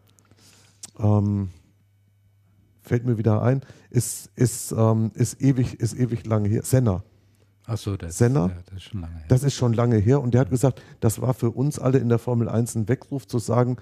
[0.99, 1.49] Ähm,
[2.83, 6.63] fällt mir wieder ein, ist, ist, ähm, ist, ewig, ist ewig lange her.
[6.65, 7.03] Senna.
[7.67, 9.25] Ach so, das, Senna, ja, das, ist schon lange her.
[9.29, 10.21] Das ist schon lange her.
[10.21, 13.29] Und der hat gesagt, das war für uns alle in der Formel 1 ein Weckruf
[13.29, 13.77] zu sagen,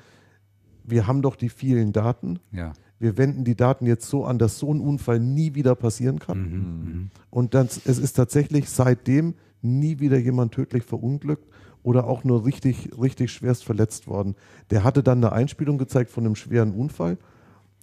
[0.90, 2.38] wir haben doch die vielen Daten.
[2.52, 2.72] Ja.
[2.98, 6.38] Wir wenden die Daten jetzt so an, dass so ein Unfall nie wieder passieren kann.
[6.38, 7.10] Mhm, mhm.
[7.30, 11.46] Und dann, es ist tatsächlich seitdem nie wieder jemand tödlich verunglückt
[11.82, 14.34] oder auch nur richtig, richtig schwerst verletzt worden.
[14.70, 17.18] Der hatte dann eine Einspielung gezeigt von einem schweren Unfall.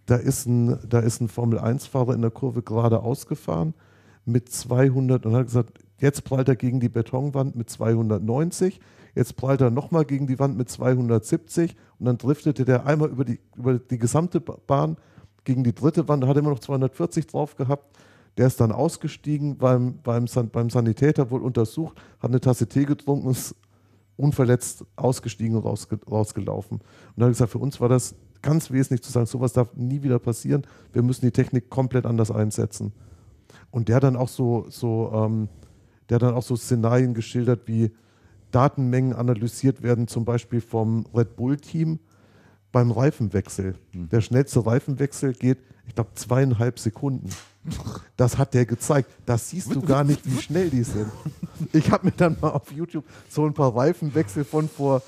[0.06, 3.74] Da ist ein, da ist ein Formel-1-Fahrer in der Kurve gerade ausgefahren
[4.26, 8.80] mit 200 und hat gesagt, jetzt prallt er gegen die Betonwand mit 290
[9.16, 13.26] Jetzt prallt er nochmal gegen die Wand mit 270 und dann driftete der einmal über
[13.26, 14.98] die, über die gesamte Bahn
[15.44, 17.98] gegen die dritte Wand, da hat er immer noch 240 drauf gehabt.
[18.38, 23.30] Der ist dann ausgestiegen, beim, beim, beim Sanitäter wohl untersucht, hat eine Tasse Tee getrunken,
[23.30, 23.56] ist
[24.18, 26.80] unverletzt ausgestiegen und rausge, rausgelaufen.
[26.80, 26.84] Und
[27.16, 30.20] dann hat gesagt, für uns war das ganz wesentlich zu sagen, sowas darf nie wieder
[30.20, 30.68] passieren.
[30.92, 32.92] Wir müssen die Technik komplett anders einsetzen.
[33.72, 35.50] Und der dann auch so, so ähm,
[36.10, 37.92] der hat dann auch so Szenarien geschildert wie,
[38.56, 42.00] Datenmengen analysiert werden, zum Beispiel vom Red Bull-Team
[42.72, 43.76] beim Reifenwechsel.
[43.92, 44.08] Mhm.
[44.10, 45.58] Der schnellste Reifenwechsel geht,
[45.88, 47.30] ich glaube, zweieinhalb Sekunden.
[48.16, 49.12] Das hat der gezeigt.
[49.26, 51.12] Das siehst du gar nicht, wie schnell die sind.
[51.74, 55.02] Ich habe mir dann mal auf YouTube so ein paar Reifenwechsel von vor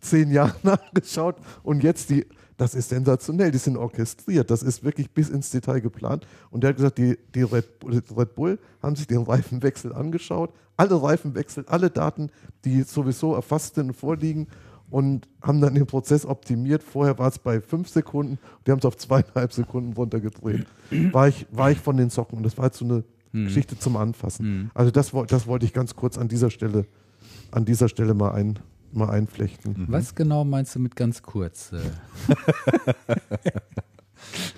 [0.00, 5.10] zehn Jahren angeschaut und jetzt die das ist sensationell, die sind orchestriert, das ist wirklich
[5.10, 6.26] bis ins Detail geplant.
[6.50, 11.02] Und der hat gesagt, die, die Red, Red, Bull haben sich den Reifenwechsel angeschaut, alle
[11.02, 12.30] Reifenwechsel, alle Daten,
[12.64, 14.46] die sowieso erfasst sind, vorliegen
[14.90, 16.82] und haben dann den Prozess optimiert.
[16.82, 20.66] Vorher war es bei fünf Sekunden, die haben es auf zweieinhalb Sekunden runtergedreht.
[21.12, 23.44] War ich, war ich von den Socken und das war jetzt so eine hm.
[23.44, 24.46] Geschichte zum Anfassen.
[24.46, 24.70] Hm.
[24.74, 26.86] Also das, das wollte ich ganz kurz an dieser Stelle,
[27.50, 28.58] an dieser Stelle mal ein,
[28.92, 29.72] mal einflechten.
[29.72, 29.86] Mhm.
[29.88, 31.72] Was genau meinst du mit ganz kurz?
[31.72, 31.78] Äh?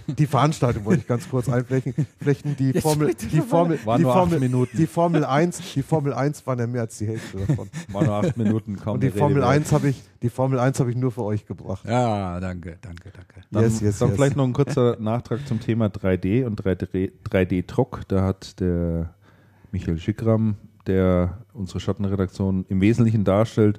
[0.07, 2.07] Die Veranstaltung wollte ich ganz kurz einflechten.
[2.21, 4.77] Flechten die Formel, die Formel, war die Formel, Minuten.
[4.77, 7.69] Die Formel 1, die Formel 1 waren ja mehr als die Hälfte davon.
[7.93, 8.77] War nur acht Minuten.
[8.77, 11.47] Kaum Und die Formel 1 habe ich, die Formel 1 habe ich nur für euch
[11.47, 11.85] gebracht.
[11.87, 13.47] Ja, danke, danke, danke.
[13.51, 14.17] Dann, yes, yes, dann yes.
[14.17, 18.09] vielleicht noch ein kurzer Nachtrag zum Thema 3D und 3D-Druck.
[18.09, 19.15] Da hat der
[19.73, 23.79] Michael Schickram der unsere Schattenredaktion im Wesentlichen darstellt,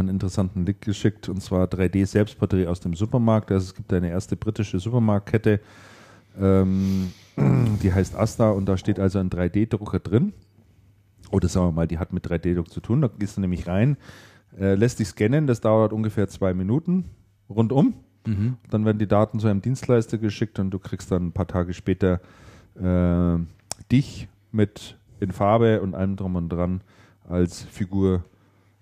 [0.00, 3.50] einen interessanten Link geschickt, und zwar 3D-Selbstporträt aus dem Supermarkt.
[3.50, 5.60] Also es gibt eine erste britische Supermarktkette,
[6.40, 10.32] ähm, die heißt Asta, und da steht also ein 3D-Drucker drin.
[11.30, 13.00] Oder sagen wir mal, die hat mit 3D-Druck zu tun.
[13.00, 13.96] Da gehst du nämlich rein,
[14.58, 17.10] äh, lässt dich scannen, das dauert ungefähr zwei Minuten
[17.48, 17.94] rundum.
[18.26, 18.56] Mhm.
[18.70, 21.74] Dann werden die Daten zu einem Dienstleister geschickt und du kriegst dann ein paar Tage
[21.74, 22.20] später
[22.80, 23.38] äh,
[23.90, 26.82] dich mit in Farbe und allem drum und dran
[27.28, 28.24] als Figur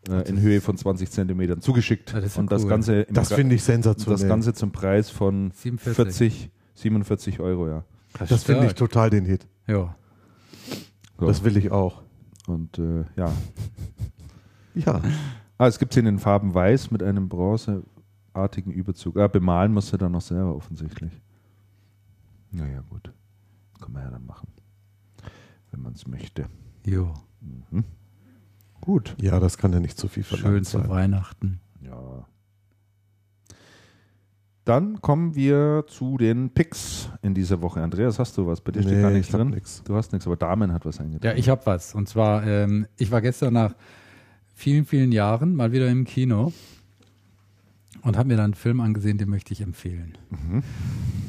[0.08, 2.12] äh, in Höhe von 20 Zentimetern zugeschickt.
[2.12, 2.68] Ja, das ja und das cool.
[2.68, 4.28] Ganze Das finde ich das sensationell.
[4.28, 5.94] Ganze zum Preis von 47.
[5.94, 7.84] 40, 47 Euro, ja.
[8.28, 9.46] das finde ich total den Hit.
[9.66, 9.96] Ja.
[11.18, 11.26] So.
[11.26, 12.02] Das will ich auch.
[12.46, 13.32] und äh, ja.
[14.74, 15.00] Ja.
[15.58, 19.16] Ah, es gibt es in den Farben Weiß mit einem bronzeartigen Überzug.
[19.18, 21.12] Ah, bemalen muss er dann noch selber offensichtlich.
[22.50, 23.12] Naja, gut.
[23.80, 24.48] Kann man ja dann machen.
[25.70, 26.46] Wenn man es möchte.
[26.84, 27.14] Jo.
[27.40, 27.84] Mhm.
[28.82, 29.16] Gut.
[29.20, 30.88] Ja, das kann ja nicht zu viel Schön verlangt zu sein.
[30.90, 31.60] Weihnachten.
[31.80, 32.26] Ja.
[34.64, 37.80] Dann kommen wir zu den Picks in dieser Woche.
[37.80, 38.60] Andreas, hast du was?
[38.60, 39.50] Bei dir steht Nee, gar nichts drin.
[39.50, 39.82] nix.
[39.84, 41.34] Du hast nichts, aber Damen hat was eingetragen.
[41.34, 41.94] Ja, ich habe was.
[41.94, 43.74] Und zwar, ähm, ich war gestern nach
[44.54, 46.52] vielen, vielen Jahren mal wieder im Kino
[48.02, 50.16] und habe mir dann einen Film angesehen, den möchte ich empfehlen.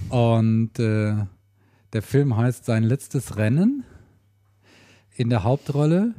[0.10, 1.16] Und äh,
[1.94, 3.84] der Film heißt Sein letztes Rennen.
[5.16, 6.14] In der Hauptrolle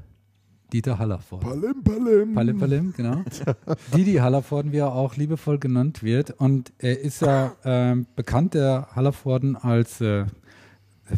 [0.75, 1.49] Dieter Hallervorden.
[1.49, 2.35] Palim, palim.
[2.35, 3.23] Palim Palim, genau.
[3.97, 6.33] Didi Hallervorden, wie er auch liebevoll genannt wird.
[6.33, 10.25] Und er ist ja ähm, bekannt, der Hallervorden, als äh,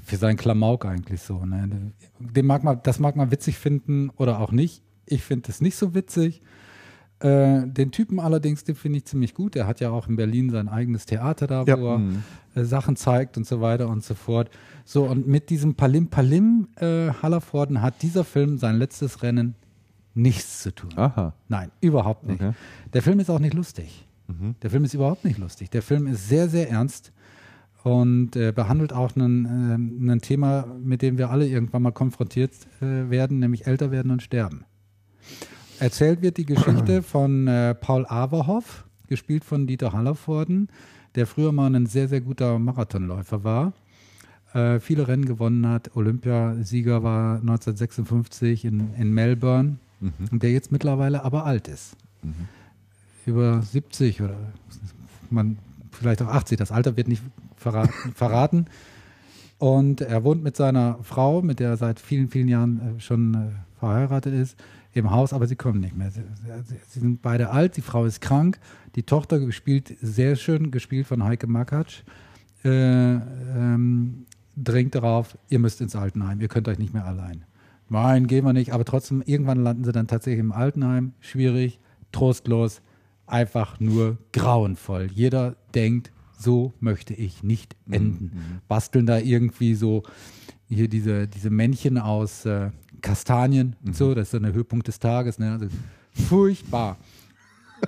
[0.05, 1.43] für seinen Klamauk eigentlich so.
[1.47, 1.91] Ne?
[2.19, 4.83] Den mag man, das mag man witzig finden oder auch nicht.
[5.07, 6.43] Ich finde es nicht so witzig.
[7.21, 9.57] Äh, den Typen allerdings, den finde ich ziemlich gut.
[9.57, 11.81] Er hat ja auch in Berlin sein eigenes Theater da, Ja.
[11.81, 12.23] wo er Mhm.
[12.55, 14.51] äh, Sachen zeigt und so weiter und so fort.
[14.85, 19.55] So, und mit diesem Palim Palim äh, Hallervorden hat dieser Film sein letztes Rennen
[20.15, 20.91] nichts zu tun.
[20.97, 21.33] Aha.
[21.49, 22.41] Nein, überhaupt nicht.
[22.43, 22.53] Okay.
[22.93, 24.07] Der Film ist auch nicht lustig.
[24.29, 24.55] Mhm.
[24.63, 25.71] Der Film ist überhaupt nicht lustig.
[25.71, 27.13] Der Film ist sehr, sehr ernst
[27.83, 29.45] und äh, behandelt auch ein,
[30.09, 34.11] äh, ein Thema, mit dem wir alle irgendwann mal konfrontiert äh, werden, nämlich älter werden
[34.11, 34.65] und sterben.
[35.81, 40.69] Erzählt wird die Geschichte von äh, Paul Averhoff, gespielt von Dieter Hallervorden,
[41.15, 43.73] der früher mal ein sehr, sehr guter Marathonläufer war.
[44.53, 45.97] Äh, viele Rennen gewonnen hat.
[45.97, 50.13] Olympiasieger war 1956 in, in Melbourne Mhm.
[50.31, 51.97] und der jetzt mittlerweile aber alt ist.
[53.25, 54.37] Über 70 oder
[55.31, 55.59] man
[55.93, 57.23] vielleicht auch 80, das Alter wird nicht
[57.57, 57.93] verraten.
[58.15, 58.67] verraten.
[59.59, 63.35] Und er wohnt mit seiner Frau, mit der er seit vielen, vielen Jahren äh, schon
[63.35, 63.39] äh,
[63.79, 64.59] verheiratet ist,
[64.97, 66.11] im Haus, aber sie kommen nicht mehr.
[66.11, 66.23] Sie,
[66.65, 68.59] sie, sie sind beide alt, die Frau ist krank,
[68.95, 72.03] die Tochter gespielt, sehr schön gespielt von Heike Makatsch,
[72.65, 74.27] äh, ähm,
[74.57, 77.45] drängt darauf, ihr müsst ins Altenheim, ihr könnt euch nicht mehr allein.
[77.89, 81.13] Nein, gehen wir nicht, aber trotzdem, irgendwann landen sie dann tatsächlich im Altenheim.
[81.21, 81.79] Schwierig,
[82.11, 82.83] trostlos,
[83.27, 85.09] einfach nur grauenvoll.
[85.13, 88.61] Jeder denkt, so möchte ich nicht enden.
[88.69, 90.03] Basteln da irgendwie so
[90.69, 92.71] hier diese, diese Männchen aus äh,
[93.03, 95.39] Kastanien und so, das ist dann der Höhepunkt des Tages.
[95.39, 95.53] Ne?
[95.53, 95.67] Also,
[96.13, 96.97] furchtbar.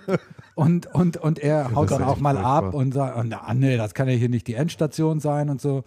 [0.55, 2.81] Und, und, und er haut dann auch mal ab furchtbar.
[2.81, 5.85] und sagt, oh, na, nee, das kann ja hier nicht die Endstation sein und so.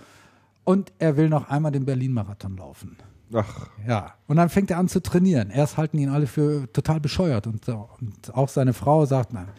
[0.64, 2.96] Und er will noch einmal den Berlin-Marathon laufen.
[3.34, 5.50] Ach, Ja, und dann fängt er an zu trainieren.
[5.50, 7.90] Erst halten ihn alle für total bescheuert und, so.
[8.00, 9.50] und auch seine Frau sagt, nein,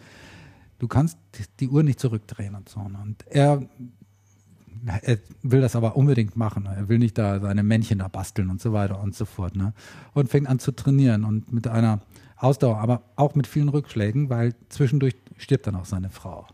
[0.79, 1.19] du kannst
[1.59, 2.79] die Uhr nicht zurückdrehen und so.
[2.79, 3.61] Und er,
[4.85, 6.65] er will das aber unbedingt machen.
[6.65, 9.55] Er will nicht da seine Männchen da basteln und so weiter und so fort.
[9.55, 9.73] Ne?
[10.13, 12.01] Und fängt an zu trainieren und mit einer
[12.37, 16.47] Ausdauer, aber auch mit vielen Rückschlägen, weil zwischendurch stirbt dann auch seine Frau.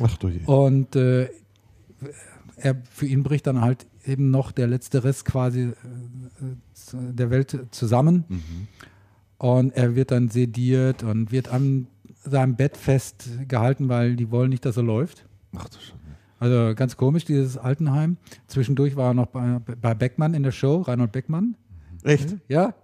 [0.00, 0.44] Ach du je.
[0.46, 1.28] Und äh,
[2.56, 5.74] er, für ihn bricht dann halt eben noch der letzte Rest quasi äh,
[6.92, 8.24] der Welt zusammen.
[9.38, 11.88] Und er wird dann sediert und wird an
[12.24, 15.26] seinem Bett festgehalten, weil die wollen nicht, dass er läuft.
[15.56, 16.01] ach du Schande.
[16.42, 18.16] Also ganz komisch, dieses Altenheim.
[18.48, 21.54] Zwischendurch war er noch bei, bei Beckmann in der Show, Reinhold Beckmann.
[22.02, 22.36] Echt?
[22.48, 22.74] Ja,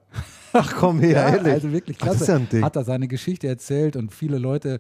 [0.53, 1.53] Ach komm her, ehrlich.
[1.53, 2.19] also wirklich Ach, klasse.
[2.19, 2.65] das ist ja ein Ding.
[2.65, 4.79] Hat er seine Geschichte erzählt und viele Leute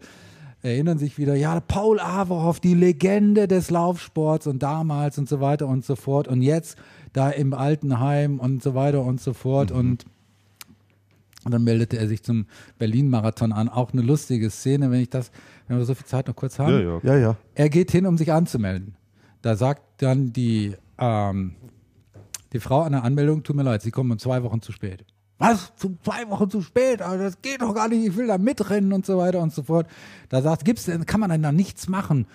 [0.62, 5.66] erinnern sich wieder, ja, Paul Averhoff, die Legende des Laufsports und damals und so weiter
[5.66, 6.76] und so fort und jetzt
[7.12, 9.76] da im Altenheim und so weiter und so fort Mhm.
[9.78, 10.04] und
[11.44, 12.46] und dann meldete er sich zum
[12.78, 13.68] Berlin-Marathon an.
[13.68, 15.30] Auch eine lustige Szene, wenn ich das,
[15.68, 16.72] wenn wir so viel Zeit noch kurz haben.
[16.72, 17.00] Ja, ja.
[17.02, 17.36] Ja, ja.
[17.54, 18.96] Er geht hin, um sich anzumelden.
[19.42, 21.56] Da sagt dann die, ähm,
[22.52, 25.04] die Frau an der Anmeldung, tut mir leid, Sie kommen um zwei Wochen zu spät.
[25.38, 25.72] Was?
[25.76, 27.00] Zu zwei Wochen zu spät?
[27.00, 29.62] Also das geht doch gar nicht, ich will da mitrennen und so weiter und so
[29.62, 29.86] fort.
[30.30, 32.26] Da sagt, gibt's denn, kann man denn da nichts machen?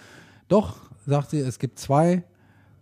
[0.48, 2.24] Doch, sagt sie, es gibt zwei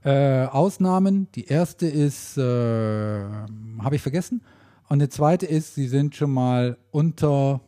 [0.03, 1.27] äh, Ausnahmen.
[1.33, 4.43] Die erste ist, äh, habe ich vergessen.
[4.89, 7.61] Und die zweite ist, sie sind schon mal unter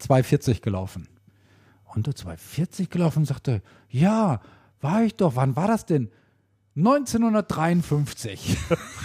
[0.00, 1.06] 2,40 gelaufen
[1.96, 4.40] unter 240 gelaufen und sagte, ja,
[4.80, 6.10] war ich doch, wann war das denn?
[6.76, 8.56] 1953.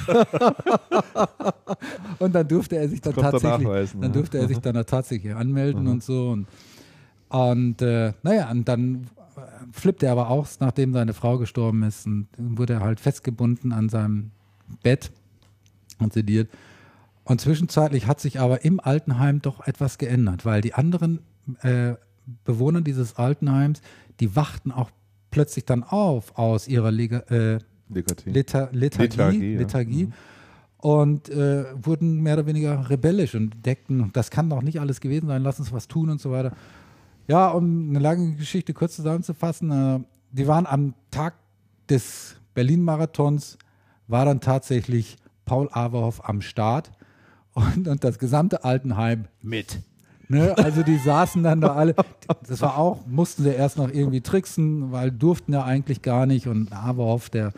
[2.20, 4.12] und dann durfte er sich dann tatsächlich, dann ne?
[4.12, 6.48] durfte er sich dann da tatsächlich anmelden und so und,
[7.28, 9.42] und äh, naja, und dann äh,
[9.74, 13.74] flippte er aber aus, nachdem seine Frau gestorben ist und dann wurde er halt festgebunden
[13.74, 14.32] an seinem
[14.82, 15.12] Bett
[16.00, 16.50] und sediert.
[17.26, 21.20] Und zwischenzeitlich hat sich aber im Altenheim doch etwas geändert, weil die anderen
[21.62, 21.96] äh,
[22.44, 23.82] Bewohner dieses Altenheims,
[24.20, 24.92] die wachten auch
[25.32, 27.60] plötzlich dann auf aus ihrer Lega, äh.
[28.26, 30.08] Lita Lethargie, Lethargie, ja.
[30.08, 30.14] Mhm.
[30.80, 35.28] und äh, wurden mehr oder weniger rebellisch und deckten, das kann doch nicht alles gewesen
[35.28, 36.52] sein, lass uns was tun und so weiter.
[37.30, 40.00] Ja, um eine lange Geschichte kurz zusammenzufassen, äh,
[40.32, 41.36] die waren am Tag
[41.90, 43.58] des Berlin-Marathons,
[44.08, 46.92] war dann tatsächlich Paul Averhoff am Start
[47.54, 49.80] und, und das gesamte Altenheim mit.
[50.30, 50.58] Ne?
[50.58, 51.96] Also die saßen dann da alle,
[52.48, 56.48] das war auch, mussten sie erst noch irgendwie tricksen, weil durften ja eigentlich gar nicht
[56.48, 57.54] und Averhoff, der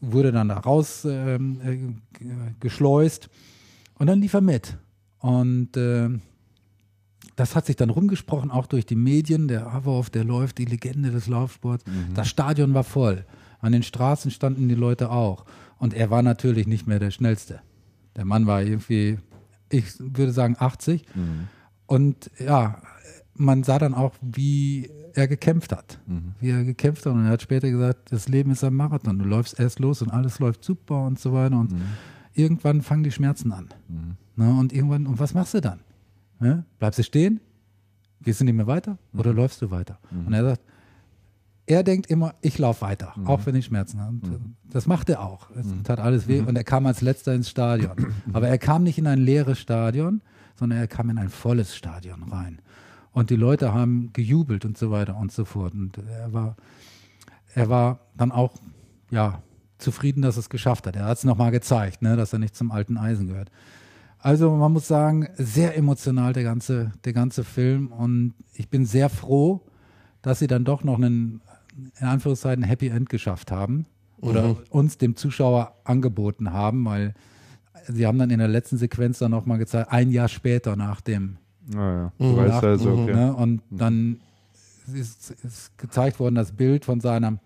[0.00, 2.22] wurde dann da raus ähm, äh,
[2.60, 3.30] geschleust
[3.98, 4.76] und dann lief er mit.
[5.18, 6.10] Und äh,
[7.36, 9.48] das hat sich dann rumgesprochen, auch durch die Medien.
[9.48, 11.84] Der Averhoff, der läuft, die Legende des Laufsports.
[12.14, 13.24] Das Stadion war voll.
[13.60, 15.46] An den Straßen standen die Leute auch.
[15.78, 17.60] Und er war natürlich nicht mehr der Schnellste.
[18.16, 19.18] Der Mann war irgendwie,
[19.70, 21.04] ich würde sagen, 80.
[21.86, 22.80] Und ja,
[23.34, 25.98] man sah dann auch, wie er gekämpft hat.
[26.40, 27.12] Wie er gekämpft hat.
[27.12, 29.18] Und er hat später gesagt, das Leben ist ein Marathon.
[29.18, 31.58] Du läufst erst los und alles läuft super und so weiter.
[31.58, 31.74] Und
[32.34, 33.68] irgendwann fangen die Schmerzen an.
[34.36, 34.50] Ne?
[34.58, 35.80] Und irgendwann, und was machst du dann?
[36.40, 36.64] Ne?
[36.78, 37.40] Bleibst du stehen?
[38.22, 38.98] Gehst du nicht mehr weiter?
[39.16, 39.98] Oder läufst du weiter?
[40.26, 40.62] Und er sagt,
[41.66, 44.18] er denkt immer, ich laufe weiter, auch wenn ich Schmerzen habe.
[44.22, 44.38] Und äh,
[44.70, 45.50] das macht er auch.
[45.50, 47.92] Es tat alles weh und er kam als letzter ins Stadion.
[48.32, 50.20] Aber er kam nicht in ein leeres Stadion,
[50.54, 52.60] sondern er kam in ein volles Stadion rein.
[53.12, 55.72] Und die Leute haben gejubelt und so weiter und so fort.
[55.74, 56.56] Und er war,
[57.54, 58.54] er war dann auch,
[59.10, 59.42] ja,
[59.78, 60.96] zufrieden, dass er es geschafft hat.
[60.96, 63.50] Er hat es nochmal gezeigt, ne, dass er nicht zum alten Eisen gehört.
[64.18, 69.10] Also man muss sagen, sehr emotional der ganze, der ganze Film und ich bin sehr
[69.10, 69.60] froh,
[70.22, 71.42] dass sie dann doch noch einen,
[72.00, 73.84] in Anführungszeichen, Happy End geschafft haben
[74.16, 77.12] oder uns, dem Zuschauer, angeboten haben, weil
[77.88, 81.36] sie haben dann in der letzten Sequenz dann nochmal gezeigt, ein Jahr später nach dem
[81.74, 82.12] Ah, ja.
[82.18, 83.14] Du weißt nach- also, okay.
[83.14, 83.34] Ne?
[83.34, 84.20] Und dann
[84.94, 87.38] ist, ist gezeigt worden das Bild von seinem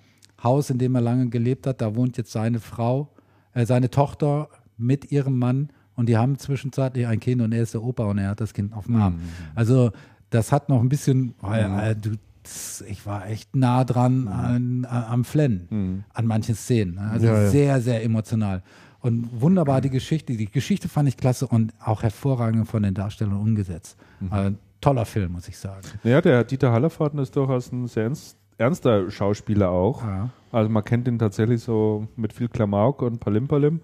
[0.42, 1.80] Haus, in dem er lange gelebt hat.
[1.80, 3.10] Da wohnt jetzt seine Frau,
[3.54, 7.74] äh, seine Tochter mit ihrem Mann und die haben zwischenzeitlich ein Kind und er ist
[7.74, 9.00] der Opa und er hat das Kind auf dem Mhm.
[9.02, 9.20] Arm.
[9.54, 9.92] Also
[10.30, 12.10] das hat noch ein bisschen, oh ja, äh, du,
[12.88, 14.28] ich war echt nah dran Mhm.
[14.28, 16.94] an, an, am Flennen, an manchen Szenen.
[16.96, 17.02] ne?
[17.02, 17.50] Also Ja, ja.
[17.50, 18.62] sehr, sehr emotional.
[19.00, 20.36] Und wunderbar die Geschichte.
[20.36, 23.96] Die Geschichte fand ich klasse und auch hervorragend von den Darstellern umgesetzt.
[24.20, 24.32] Mhm.
[24.32, 25.82] Äh, toller Film, muss ich sagen.
[26.02, 30.02] Ja, der Dieter Hallerfaden ist durchaus ein sehr ernst, ernster Schauspieler auch.
[30.02, 30.30] Ja.
[30.50, 33.80] Also man kennt ihn tatsächlich so mit viel Klamauk und Palimpalim.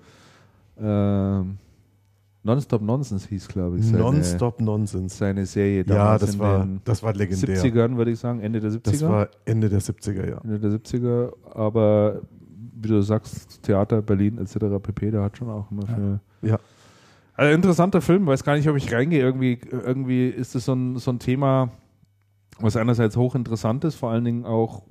[0.80, 1.58] Ähm,
[2.42, 5.16] Nonstop Nonsense hieß, glaube ich, seine, Nonstop Nonsense.
[5.16, 7.56] seine Serie Ja, damals das in war, den das war legendär.
[7.56, 8.90] 70ern, würde ich sagen, Ende der 70er.
[8.90, 10.38] Das war Ende der 70er, ja.
[10.44, 12.20] Ende der 70er, aber
[12.84, 14.56] wie du sagst, Theater, Berlin etc.
[14.82, 16.20] pp, der hat schon auch immer für.
[16.42, 16.58] Ja.
[17.34, 19.20] Also interessanter Film, weiß gar nicht, ob ich reingehe.
[19.20, 21.70] Irgendwie, irgendwie ist es so ein, so ein Thema,
[22.60, 24.84] was einerseits hochinteressant ist, vor allen Dingen auch,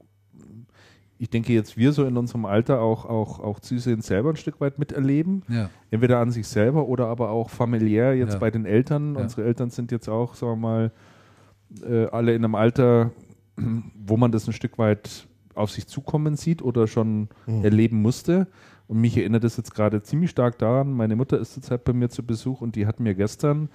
[1.18, 4.60] ich denke jetzt wir so in unserem Alter auch, auch, auch zusehends selber ein Stück
[4.60, 5.44] weit miterleben.
[5.48, 5.70] Ja.
[5.90, 8.40] Entweder an sich selber oder aber auch familiär jetzt Ja.
[8.40, 9.16] bei den Eltern.
[9.16, 9.22] Ja.
[9.22, 10.92] Unsere Eltern sind jetzt auch, sagen wir mal,
[11.88, 13.12] äh, alle in einem Alter,
[13.56, 18.48] wo man das ein Stück weit auf sich zukommen sieht oder schon erleben musste.
[18.88, 22.10] Und mich erinnert das jetzt gerade ziemlich stark daran, meine Mutter ist zurzeit bei mir
[22.10, 23.70] zu Besuch und die hat mir gestern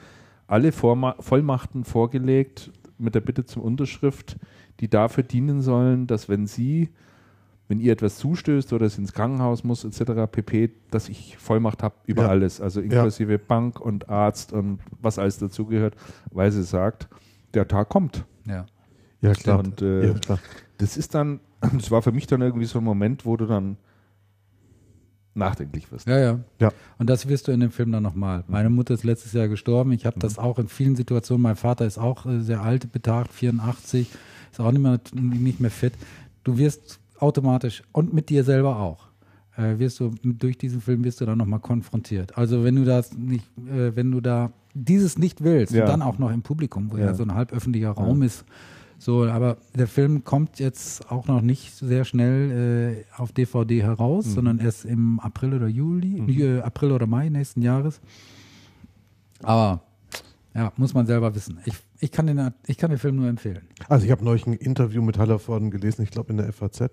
[0.46, 4.36] alle Vorma Vollmachten vorgelegt mit der Bitte zum Unterschrift,
[4.80, 6.90] die dafür dienen sollen, dass wenn sie,
[7.68, 10.30] wenn ihr etwas zustößt oder sie ins Krankenhaus muss etc.
[10.30, 12.28] pp, dass ich Vollmacht habe über Ja.
[12.28, 15.96] alles, also inklusive Bank und Arzt und was alles dazugehört,
[16.30, 17.08] weil sie sagt,
[17.54, 18.24] der Tag kommt.
[18.46, 18.66] Ja.
[19.20, 19.58] Ja, klar.
[19.60, 20.38] Und, äh, ja, klar.
[20.76, 21.40] Das ist dann,
[21.72, 23.76] das war für mich dann irgendwie so ein Moment, wo du dann
[25.34, 26.08] nachdenklich wirst.
[26.08, 26.40] ja, ja.
[26.60, 26.72] Ja.
[26.98, 28.42] Und das wirst du in dem Film dann nochmal.
[28.48, 29.92] Meine Mutter ist letztes Jahr gestorben.
[29.92, 31.42] Ich habe das auch in vielen Situationen.
[31.42, 34.10] Mein Vater ist auch äh, sehr alt, betagt, 84,
[34.50, 35.92] ist auch nicht mehr, nicht mehr fit.
[36.42, 39.06] Du wirst automatisch und mit dir selber auch.
[39.56, 42.36] Äh, wirst du durch diesen Film wirst du dann nochmal konfrontiert.
[42.36, 45.82] Also wenn du das nicht, äh, wenn du da dieses nicht willst Ja.
[45.84, 47.14] und dann auch noch im Publikum, wo ja, Ja.
[47.14, 48.44] so ein halb öffentlicher Raum ist,
[48.98, 54.26] so, aber der Film kommt jetzt auch noch nicht sehr schnell äh, auf DVD heraus,
[54.26, 54.30] Mhm.
[54.30, 58.00] sondern erst im April oder Juli, äh, April oder Mai nächsten Jahres.
[59.42, 59.82] Aber
[60.54, 61.58] ja, muss man selber wissen.
[61.64, 63.62] Ich, ich, kann, den, ich kann den Film nur empfehlen.
[63.88, 66.90] Also ich habe neulich ein Interview mit Hallervorden gelesen, ich glaube in der FAZ.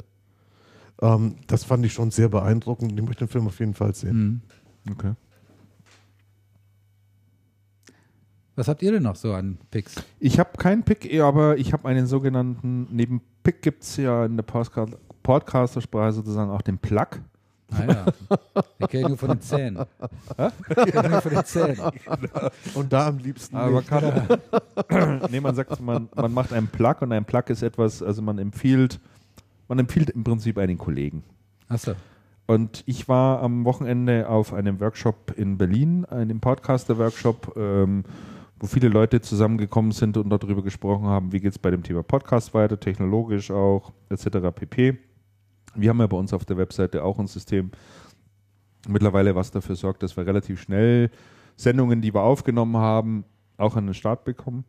[1.01, 2.91] Ähm, das fand ich schon sehr beeindruckend.
[2.97, 4.41] Ich möchte den Film auf jeden Fall sehen.
[4.85, 4.91] Mhm.
[4.91, 5.13] Okay.
[8.55, 9.95] Was habt ihr denn noch so an Picks?
[10.19, 14.25] Ich habe keinen Pick, eh, aber ich habe einen sogenannten, neben Pick gibt es ja
[14.25, 17.07] in der Podcast- Podcaster-Sprache sozusagen auch den Plug.
[17.71, 18.05] Ah ja.
[18.77, 19.79] Ich kenne nur von den Zähnen.
[20.85, 21.79] Ich kenne nur von den Zähnen.
[22.75, 23.89] Und da am liebsten Aber man nicht.
[23.89, 25.21] kann.
[25.31, 28.37] nee, man sagt, man, man macht einen Plug und ein Plug ist etwas, also man
[28.37, 28.99] empfiehlt,
[29.67, 31.23] man empfiehlt im Prinzip einen Kollegen.
[31.67, 31.93] Achso.
[32.45, 38.03] Und ich war am Wochenende auf einem Workshop in Berlin, einem Podcaster-Workshop, ähm,
[38.59, 42.03] wo viele Leute zusammengekommen sind und darüber gesprochen haben, wie geht es bei dem Thema
[42.03, 44.27] Podcast weiter, technologisch auch, etc.
[44.53, 44.97] pp.
[45.75, 47.71] Wir haben ja bei uns auf der Webseite auch ein System
[48.87, 51.11] mittlerweile, was dafür sorgt, dass wir relativ schnell
[51.57, 53.25] Sendungen, die wir aufgenommen haben,
[53.57, 54.65] auch an den Start bekommen.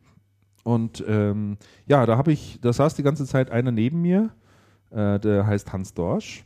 [0.65, 4.31] Und ähm, ja, da habe ich, da saß die ganze Zeit einer neben mir,
[4.91, 6.45] äh, der heißt Hans Dorsch.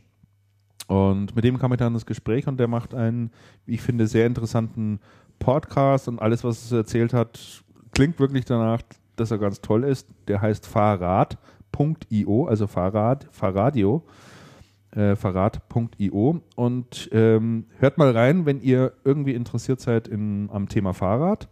[0.87, 3.31] Und mit dem kam ich dann ins Gespräch und der macht einen,
[3.65, 4.99] wie ich finde, sehr interessanten
[5.41, 8.81] Podcast und alles, was er erzählt hat, klingt wirklich danach,
[9.15, 10.07] dass er ganz toll ist.
[10.27, 14.03] Der heißt Fahrrad.io, also Fahrrad, Fahrradio,
[14.91, 20.93] äh, Fahrrad.io und ähm, hört mal rein, wenn ihr irgendwie interessiert seid in, am Thema
[20.93, 21.49] Fahrrad.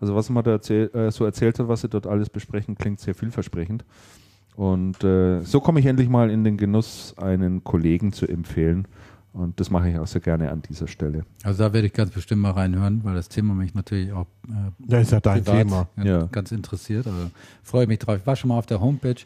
[0.00, 3.00] Also was man da erzähl, äh, so erzählt hat, was sie dort alles besprechen, klingt
[3.00, 3.84] sehr vielversprechend.
[4.56, 8.88] Und äh, so komme ich endlich mal in den Genuss, einen Kollegen zu empfehlen.
[9.36, 11.24] Und das mache ich auch sehr gerne an dieser Stelle.
[11.44, 14.70] Also da werde ich ganz bestimmt mal reinhören, weil das Thema mich natürlich auch äh,
[14.78, 15.88] Das ist ja dein privat Thema.
[15.98, 16.28] ja, Ja.
[16.32, 17.06] ganz interessiert.
[17.06, 17.30] Also
[17.62, 18.16] freue ich mich drauf.
[18.16, 19.16] Ich war schon mal auf der Homepage.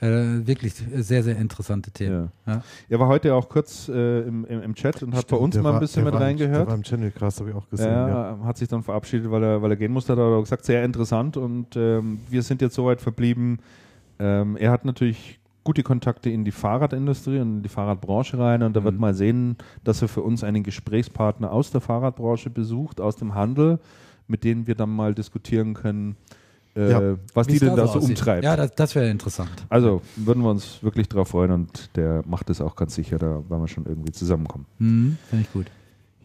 [0.00, 2.30] Äh, wirklich sehr, sehr interessante Themen.
[2.46, 2.62] Ja.
[2.90, 5.54] Er war heute auch kurz äh, im, im, im Chat und hat bei Stimmt, uns
[5.54, 6.68] der mal ein bisschen mit war im- Der reingehört.
[6.68, 7.86] war im Channelcast, habe ich auch gesehen.
[7.90, 8.38] Ja, Ja.
[8.44, 11.36] hat sich dann verabschiedet, weil er, weil er gehen musste, hat er gesagt, sehr interessant
[11.38, 13.60] und ähm, wir sind jetzt soweit verblieben.
[14.18, 18.74] Ähm, er hat natürlich gute Kontakte in die Fahrradindustrie und in die Fahrradbranche rein und
[18.74, 19.00] wird Mhm.
[19.00, 23.78] mal sehen, dass er für uns einen Gesprächspartner aus der Fahrradbranche besucht, aus dem Handel,
[24.28, 26.16] mit denen wir dann mal diskutieren können,
[26.76, 27.16] äh, Ja.
[27.34, 28.10] was die denn da so aussieht.
[28.10, 28.44] umtreibt.
[28.44, 29.50] Ja, das, das wäre interessant.
[29.68, 33.26] Also würden wir uns wirklich drauf freuen und der macht es auch ganz sicher, da
[33.48, 34.66] werden wir schon irgendwie zusammenkommen.
[34.78, 35.66] Mhm, Finde ich gut.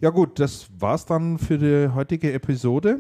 [0.01, 2.99] Ja gut, das war's dann für die heutige Episode.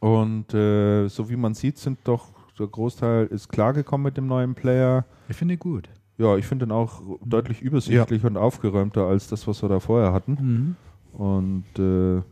[0.00, 4.54] Und äh, so wie man sieht, sind doch der Großteil ist klargekommen mit dem neuen
[4.54, 5.04] Player.
[5.28, 5.88] Ich finde ihn gut.
[6.18, 10.12] Ja, ich finde den auch deutlich übersichtlich und aufgeräumter als das, was wir da vorher
[10.12, 10.76] hatten.
[11.12, 11.18] Mhm.
[11.18, 12.22] Und äh,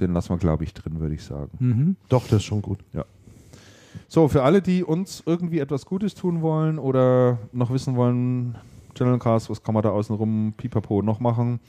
[0.00, 1.50] den lassen wir, glaube ich, drin, würde ich sagen.
[1.58, 1.96] Mhm.
[2.08, 2.78] Doch, das ist schon gut.
[4.08, 8.56] So, für alle, die uns irgendwie etwas Gutes tun wollen oder noch wissen wollen,
[8.94, 11.60] Channelcast, was kann man da außenrum pipapo noch machen?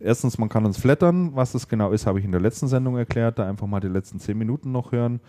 [0.00, 1.34] Erstens, man kann uns flattern.
[1.34, 3.38] Was das genau ist, habe ich in der letzten Sendung erklärt.
[3.38, 5.20] Da einfach mal die letzten zehn Minuten noch hören.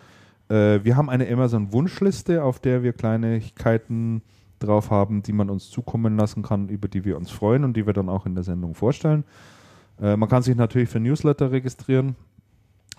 [0.49, 4.21] Äh, wir haben eine Amazon-Wunschliste, auf der wir Kleinigkeiten
[4.59, 7.85] drauf haben, die man uns zukommen lassen kann, über die wir uns freuen und die
[7.85, 9.23] wir dann auch in der Sendung vorstellen.
[10.01, 12.15] Äh, man kann sich natürlich für Newsletter registrieren.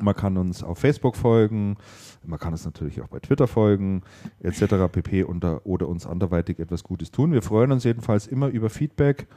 [0.00, 1.76] Man kann uns auf Facebook folgen,
[2.24, 4.02] man kann uns natürlich auch bei Twitter folgen,
[4.40, 4.90] etc.
[4.90, 5.22] pp.
[5.22, 7.32] Unter, oder uns anderweitig etwas Gutes tun.
[7.32, 9.28] Wir freuen uns jedenfalls immer über Feedback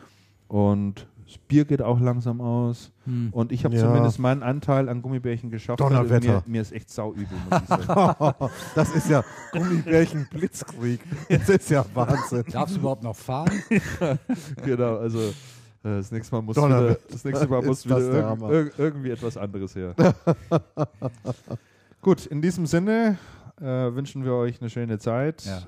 [0.47, 2.91] und das Bier geht auch langsam aus.
[3.05, 3.29] Hm.
[3.31, 3.81] Und ich habe Ja.
[3.81, 5.79] zumindest meinen Anteil an Gummibärchen geschafft.
[5.79, 6.43] Donnerwetter.
[6.45, 8.35] Mir, mir ist echt sauübel, muss ich sagen.
[8.75, 11.01] Das ist ja Gummibärchen Blitzkrieg.
[11.29, 12.45] Das ist ja Wahnsinn.
[12.51, 13.51] Darfst du überhaupt noch fahren?
[14.63, 15.31] genau, also äh,
[15.83, 19.37] das nächste Mal muss wieder, das nächste Mal muss wieder der irg irg irgendwie etwas
[19.37, 19.93] anderes her.
[22.01, 23.17] Gut, in diesem Sinne
[23.59, 25.43] äh, wünschen wir euch eine schöne Zeit.
[25.45, 25.61] Ja.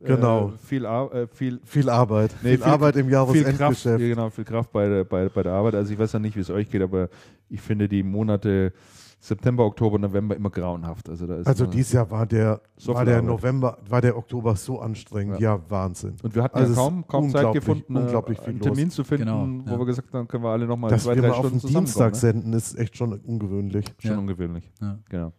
[0.00, 0.48] Genau.
[0.48, 2.34] Äh, viel, Ar äh, viel, Viel Arbeit.
[2.42, 4.00] Nee, viel, viel- Arbeit im viel Kraft, Jahresendgeschäft.
[4.00, 5.74] ja, genau, viel Kraft bei der, bei, bei der Arbeit.
[5.74, 7.08] Also ich weiß ja nicht, wie es euch geht, aber
[7.48, 8.72] ich finde die Monate
[9.18, 11.08] September, Oktober, November immer grauenhaft.
[11.08, 13.28] Also, da ist Also dieses Jahr war der, So war der Arbeit.
[13.30, 15.40] November, war der Oktober so anstrengend.
[15.40, 16.14] Ja, Wahnsinn.
[16.22, 19.02] und wir hatten Also ja kaum, kaum Zeit gefunden, äh, unglaublich viel einen Termin zu
[19.02, 19.78] finden, Genau, wo ja.
[19.80, 21.68] wir gesagt haben, können wir alle nochmal Dass zwei, wir drei mal auf Stunden den
[21.68, 22.42] Dienstag zusammenkommen.
[22.42, 23.86] senden, ist echt schon ungewöhnlich.
[23.86, 23.94] Ne?
[23.98, 24.18] Schon Ja.
[24.18, 24.70] ungewöhnlich.
[24.82, 24.98] Ja.
[25.08, 25.32] Genau.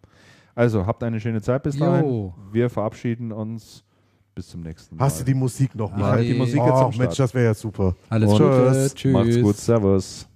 [0.55, 2.03] Also, habt eine schöne Zeit bis dahin.
[2.03, 2.33] Jo.
[2.51, 3.83] Wir verabschieden uns.
[4.37, 5.05] Bis zum nächsten Mal.
[5.05, 6.23] Hast du die Musik noch mal?
[6.23, 7.19] die Musik oh, jetzt am Mensch, Start.
[7.19, 7.95] das wäre ja super.
[8.07, 8.91] Alles Und Gute.
[8.93, 9.11] Tschüss.
[9.11, 9.57] Macht's gut.
[9.57, 10.27] Servus.